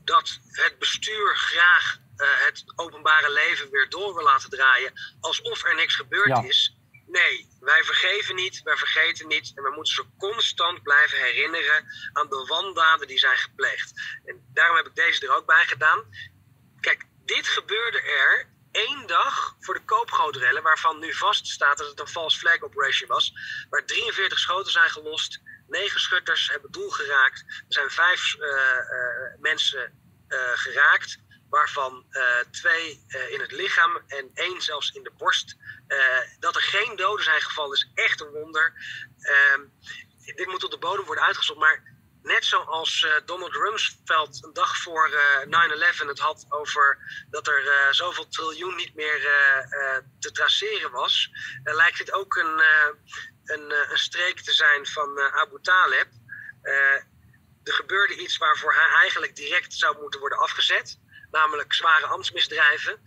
dat 0.05 0.41
het 0.51 0.77
bestuur 0.79 1.37
graag 1.37 1.99
het 2.17 2.65
openbare 2.77 3.33
leven 3.33 3.71
weer 3.71 3.89
door 3.89 4.15
wil 4.15 4.25
laten 4.25 4.51
draaien 4.51 4.93
alsof 5.21 5.65
er 5.65 5.75
niks 5.75 5.95
gebeurd 5.95 6.45
is. 6.45 6.77
Nee, 7.07 7.49
wij 7.61 7.85
vergeven 7.85 8.35
niet, 8.35 8.63
wij 8.63 8.77
vergeten 8.77 9.29
niet 9.29 9.53
en 9.55 9.63
we 9.63 9.71
moeten 9.75 9.95
ze 9.95 10.05
constant 10.19 10.83
blijven 10.83 11.19
herinneren 11.19 11.85
aan 12.13 12.29
de 12.29 12.45
wandaden 12.49 13.07
die 13.07 13.19
zijn 13.19 13.37
gepleegd. 13.37 13.93
En 14.25 14.47
daarom 14.53 14.77
heb 14.77 14.87
ik 14.87 14.95
deze 14.95 15.27
er 15.27 15.37
ook 15.37 15.47
bij 15.47 15.65
gedaan. 15.67 16.05
Kijk, 16.81 17.05
dit 17.25 17.49
gebeurde 17.49 18.01
er 18.01 18.49
één 18.73 19.07
dag 19.07 19.57
voor 19.61 19.75
de 19.75 19.85
koopgrootrellen, 19.85 20.63
waarvan 20.63 20.99
nu 20.99 21.15
vaststaat 21.15 21.79
dat 21.79 21.91
het 21.91 22.01
een 22.01 22.07
false 22.07 22.39
flag 22.39 22.61
operation 22.61 23.09
was, 23.09 23.33
waar 23.71 23.85
43 23.85 24.39
schoten 24.39 24.73
zijn 24.73 24.91
gelost, 24.91 25.41
negen 25.69 26.01
schutters 26.01 26.51
hebben 26.51 26.71
doel 26.71 26.91
geraakt, 26.91 27.41
er 27.41 27.65
zijn 27.69 27.91
vijf 27.91 28.35
uh, 28.35 28.49
uh, 28.49 29.41
mensen 29.41 30.05
geraakt 30.55 31.19
waarvan 31.57 32.07
uh, 32.11 32.23
twee 32.51 33.05
uh, 33.09 33.31
in 33.31 33.41
het 33.41 33.53
lichaam 33.53 34.03
en 34.07 34.31
één 34.35 34.61
zelfs 34.63 34.91
in 34.91 35.03
de 35.03 35.13
borst. 35.17 35.57
Uh, 35.89 35.99
dat 36.39 36.57
er 36.57 36.63
geen 36.63 36.97
doden 36.97 37.25
zijn 37.25 37.41
gevallen 37.41 37.77
is 37.77 37.91
echt 37.95 38.21
een 38.21 38.31
wonder. 38.31 38.73
Ehm, 39.21 39.61
dit 40.25 40.47
moet 40.47 40.65
op 40.65 40.71
de 40.71 40.79
bodem 40.79 41.05
worden 41.05 41.25
uitgezocht, 41.25 41.59
maar 41.59 41.83
net 42.23 42.45
zoals 42.45 43.07
Donald 43.25 43.55
Rumsfeld 43.55 44.45
een 44.45 44.53
dag 44.53 44.77
voor 44.77 45.11
9-11 45.45 46.07
het 46.07 46.19
had 46.19 46.47
over 46.49 46.99
dat 47.31 47.49
er 47.49 47.89
zoveel 47.95 48.29
triljoen 48.29 48.77
niet 48.77 48.95
meer 48.95 49.21
te 50.19 50.33
traceren 50.33 50.91
was, 50.91 51.31
lijkt 51.63 51.99
dit 51.99 52.13
ook 52.13 52.37
een, 52.37 52.63
een, 53.45 53.71
een, 53.91 53.99
streek 53.99 54.41
te 54.41 54.53
zijn 54.53 54.87
van 54.87 55.21
Abu 55.21 55.61
Taleb. 55.63 56.09
er 57.63 57.73
gebeurde 57.73 58.17
iets 58.17 58.37
waarvoor 58.37 58.75
hij 58.75 59.01
eigenlijk 59.01 59.37
direct 59.37 59.75
zou 59.75 60.01
moeten 60.01 60.21
worden 60.21 60.39
afgezet 60.39 60.99
namelijk 61.31 61.75
zware 61.75 62.07
ambtsmisdrijven. 62.07 62.99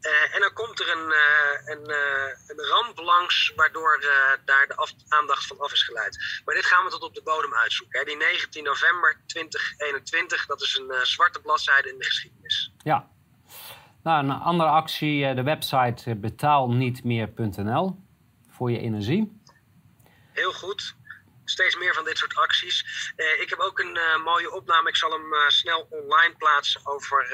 Uh, 0.00 0.34
en 0.34 0.40
dan 0.40 0.52
komt 0.52 0.80
er 0.80 0.90
een, 0.90 1.08
uh, 1.08 1.72
een, 1.72 1.90
uh, 1.90 2.30
een 2.46 2.64
ramp 2.70 2.98
langs 2.98 3.52
waardoor 3.56 4.00
daar 4.44 4.66
de 4.66 4.76
af, 4.76 4.92
aandacht 5.08 5.46
van 5.46 5.58
af 5.58 5.72
is 5.72 5.82
geleid. 5.82 6.42
Maar 6.44 6.54
dit 6.54 6.64
gaan 6.64 6.84
we 6.84 6.90
tot 6.90 7.02
op 7.02 7.14
de 7.14 7.22
bodem 7.22 7.54
uitzoeken. 7.54 7.98
Hè. 7.98 8.04
Die 8.04 8.16
19 8.16 8.64
november 8.64 9.20
2021, 9.26 10.46
dat 10.46 10.62
is 10.62 10.76
een 10.78 11.06
zwarte 11.06 11.40
bladzijde 11.40 11.92
in 11.92 11.98
de 11.98 12.04
geschiedenis. 12.04 12.72
Ja. 12.78 13.08
Nou, 14.02 14.24
een 14.24 14.30
andere 14.30 14.68
actie, 14.68 15.34
de 15.34 15.42
website 15.42 16.16
betaalnietmeer.nl 16.16 17.96
voor 18.48 18.70
je 18.70 18.78
energie. 18.78 19.40
Heel 20.32 20.52
goed 20.52 20.96
steeds 21.50 21.76
meer 21.76 21.94
van 21.94 22.04
dit 22.04 22.18
soort 22.18 22.36
acties. 22.36 23.12
Uh, 23.16 23.40
ik 23.40 23.50
heb 23.50 23.58
ook 23.58 23.78
een 23.78 23.96
uh, 23.96 24.24
mooie 24.24 24.52
opname. 24.54 24.88
Ik 24.88 24.96
zal 24.96 25.10
hem 25.10 25.32
uh, 25.32 25.48
snel 25.48 25.86
online 25.90 26.34
plaatsen 26.36 26.80
over 26.84 27.26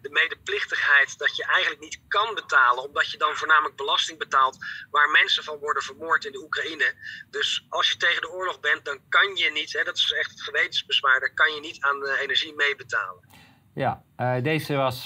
de 0.00 0.10
medeplichtigheid 0.10 1.18
dat 1.18 1.36
je 1.36 1.44
eigenlijk 1.44 1.80
niet 1.80 2.00
kan 2.08 2.34
betalen, 2.34 2.84
omdat 2.84 3.10
je 3.10 3.18
dan 3.18 3.34
voornamelijk 3.34 3.76
belasting 3.76 4.18
betaalt 4.18 4.56
waar 4.90 5.08
mensen 5.08 5.44
van 5.44 5.58
worden 5.58 5.82
vermoord 5.82 6.24
in 6.24 6.32
de 6.32 6.42
Oekraïne. 6.42 6.94
Dus 7.30 7.66
als 7.68 7.90
je 7.90 7.96
tegen 7.96 8.22
de 8.22 8.30
oorlog 8.30 8.60
bent, 8.60 8.84
dan 8.84 8.98
kan 9.08 9.36
je 9.36 9.50
niet, 9.52 9.72
hè, 9.72 9.84
dat 9.84 9.96
is 9.96 10.12
echt 10.12 10.30
het 10.30 10.42
gewetensbezwaar, 10.42 11.20
dan 11.20 11.34
kan 11.34 11.54
je 11.54 11.60
niet 11.60 11.80
aan 11.80 12.00
de 12.00 12.18
energie 12.22 12.54
meebetalen. 12.54 13.28
Ja, 13.74 14.02
deze 14.42 14.74
was 14.74 15.04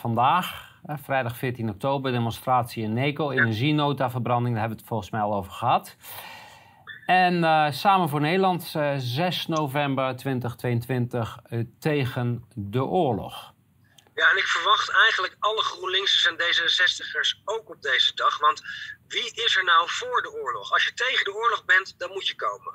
vandaag. 0.00 0.72
vrijdag 0.86 1.36
14 1.36 1.68
oktober, 1.68 2.12
demonstratie 2.12 2.82
in 2.82 2.92
NECO, 2.92 3.30
energienotaverbranding, 3.30 4.54
daar 4.54 4.60
hebben 4.60 4.76
we 4.76 4.82
het 4.82 4.92
volgens 4.92 5.10
mij 5.10 5.20
al 5.20 5.34
over 5.34 5.52
gehad. 5.52 5.96
En 7.06 7.34
uh, 7.34 7.70
Samen 7.70 8.08
voor 8.08 8.20
Nederland, 8.20 8.72
uh, 8.76 8.94
eh, 8.94 9.00
6 9.00 9.46
november 9.46 10.16
2022, 10.16 11.38
uh, 11.50 11.58
eh, 11.58 11.66
tegen 11.78 12.44
de 12.54 12.84
oorlog. 12.84 13.52
Ja, 14.14 14.30
en 14.30 14.36
ik 14.36 14.44
verwacht 14.44 14.90
eigenlijk 14.90 15.36
alle 15.38 15.62
GroenLinksers 15.62 16.26
en 16.26 16.34
D66'ers 16.34 17.42
ook 17.44 17.70
op 17.70 17.82
deze 17.82 18.14
dag. 18.14 18.38
Want 18.38 18.62
wie 19.08 19.32
is 19.44 19.56
er 19.56 19.64
nou 19.64 19.88
voor 19.90 20.22
de 20.22 20.32
oorlog? 20.32 20.72
Als 20.72 20.84
je 20.84 20.94
tegen 20.94 21.24
de 21.24 21.34
oorlog 21.34 21.64
bent, 21.64 21.94
dan 21.98 22.10
moet 22.12 22.28
je 22.28 22.36
komen. 22.36 22.74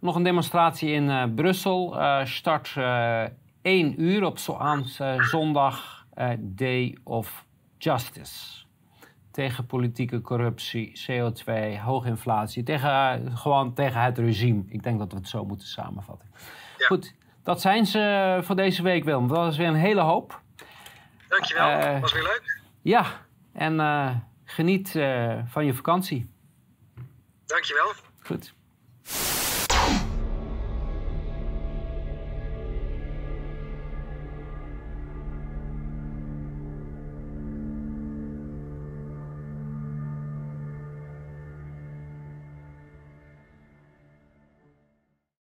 Nog 0.00 0.14
een 0.14 0.22
demonstratie 0.22 0.90
in 0.90 1.34
Brussel. 1.34 1.96
start 2.24 2.72
1 3.62 4.02
uur 4.02 4.24
op 4.24 4.38
zo 4.38 4.56
aan 4.56 4.88
zondag, 5.20 6.04
Day 6.38 6.98
of 7.04 7.44
Justice 7.78 8.65
tegen 9.36 9.66
politieke 9.66 10.20
corruptie, 10.20 10.92
CO2, 11.00 11.80
hoge 11.84 12.08
inflatie, 12.08 12.62
tegen, 12.62 13.36
gewoon 13.36 13.74
tegen 13.74 14.00
het 14.00 14.18
regime. 14.18 14.62
Ik 14.68 14.82
denk 14.82 14.98
dat 14.98 15.12
we 15.12 15.18
het 15.18 15.28
zo 15.28 15.44
moeten 15.44 15.68
samenvatten. 15.68 16.28
Ja. 16.78 16.86
Goed, 16.86 17.14
dat 17.42 17.60
zijn 17.60 17.86
ze 17.86 18.38
voor 18.42 18.56
deze 18.56 18.82
week, 18.82 19.04
Willem. 19.04 19.28
Dat 19.28 19.36
was 19.36 19.56
weer 19.56 19.66
een 19.66 19.74
hele 19.74 20.00
hoop. 20.00 20.40
Dankjewel, 21.28 21.70
uh, 21.70 22.00
was 22.00 22.12
weer 22.12 22.22
leuk. 22.22 22.60
Ja, 22.82 23.06
en 23.52 23.74
uh, 23.74 24.10
geniet 24.44 24.94
uh, 24.94 25.38
van 25.46 25.66
je 25.66 25.74
vakantie. 25.74 26.30
Dankjewel. 27.46 27.92
Goed. 28.22 28.54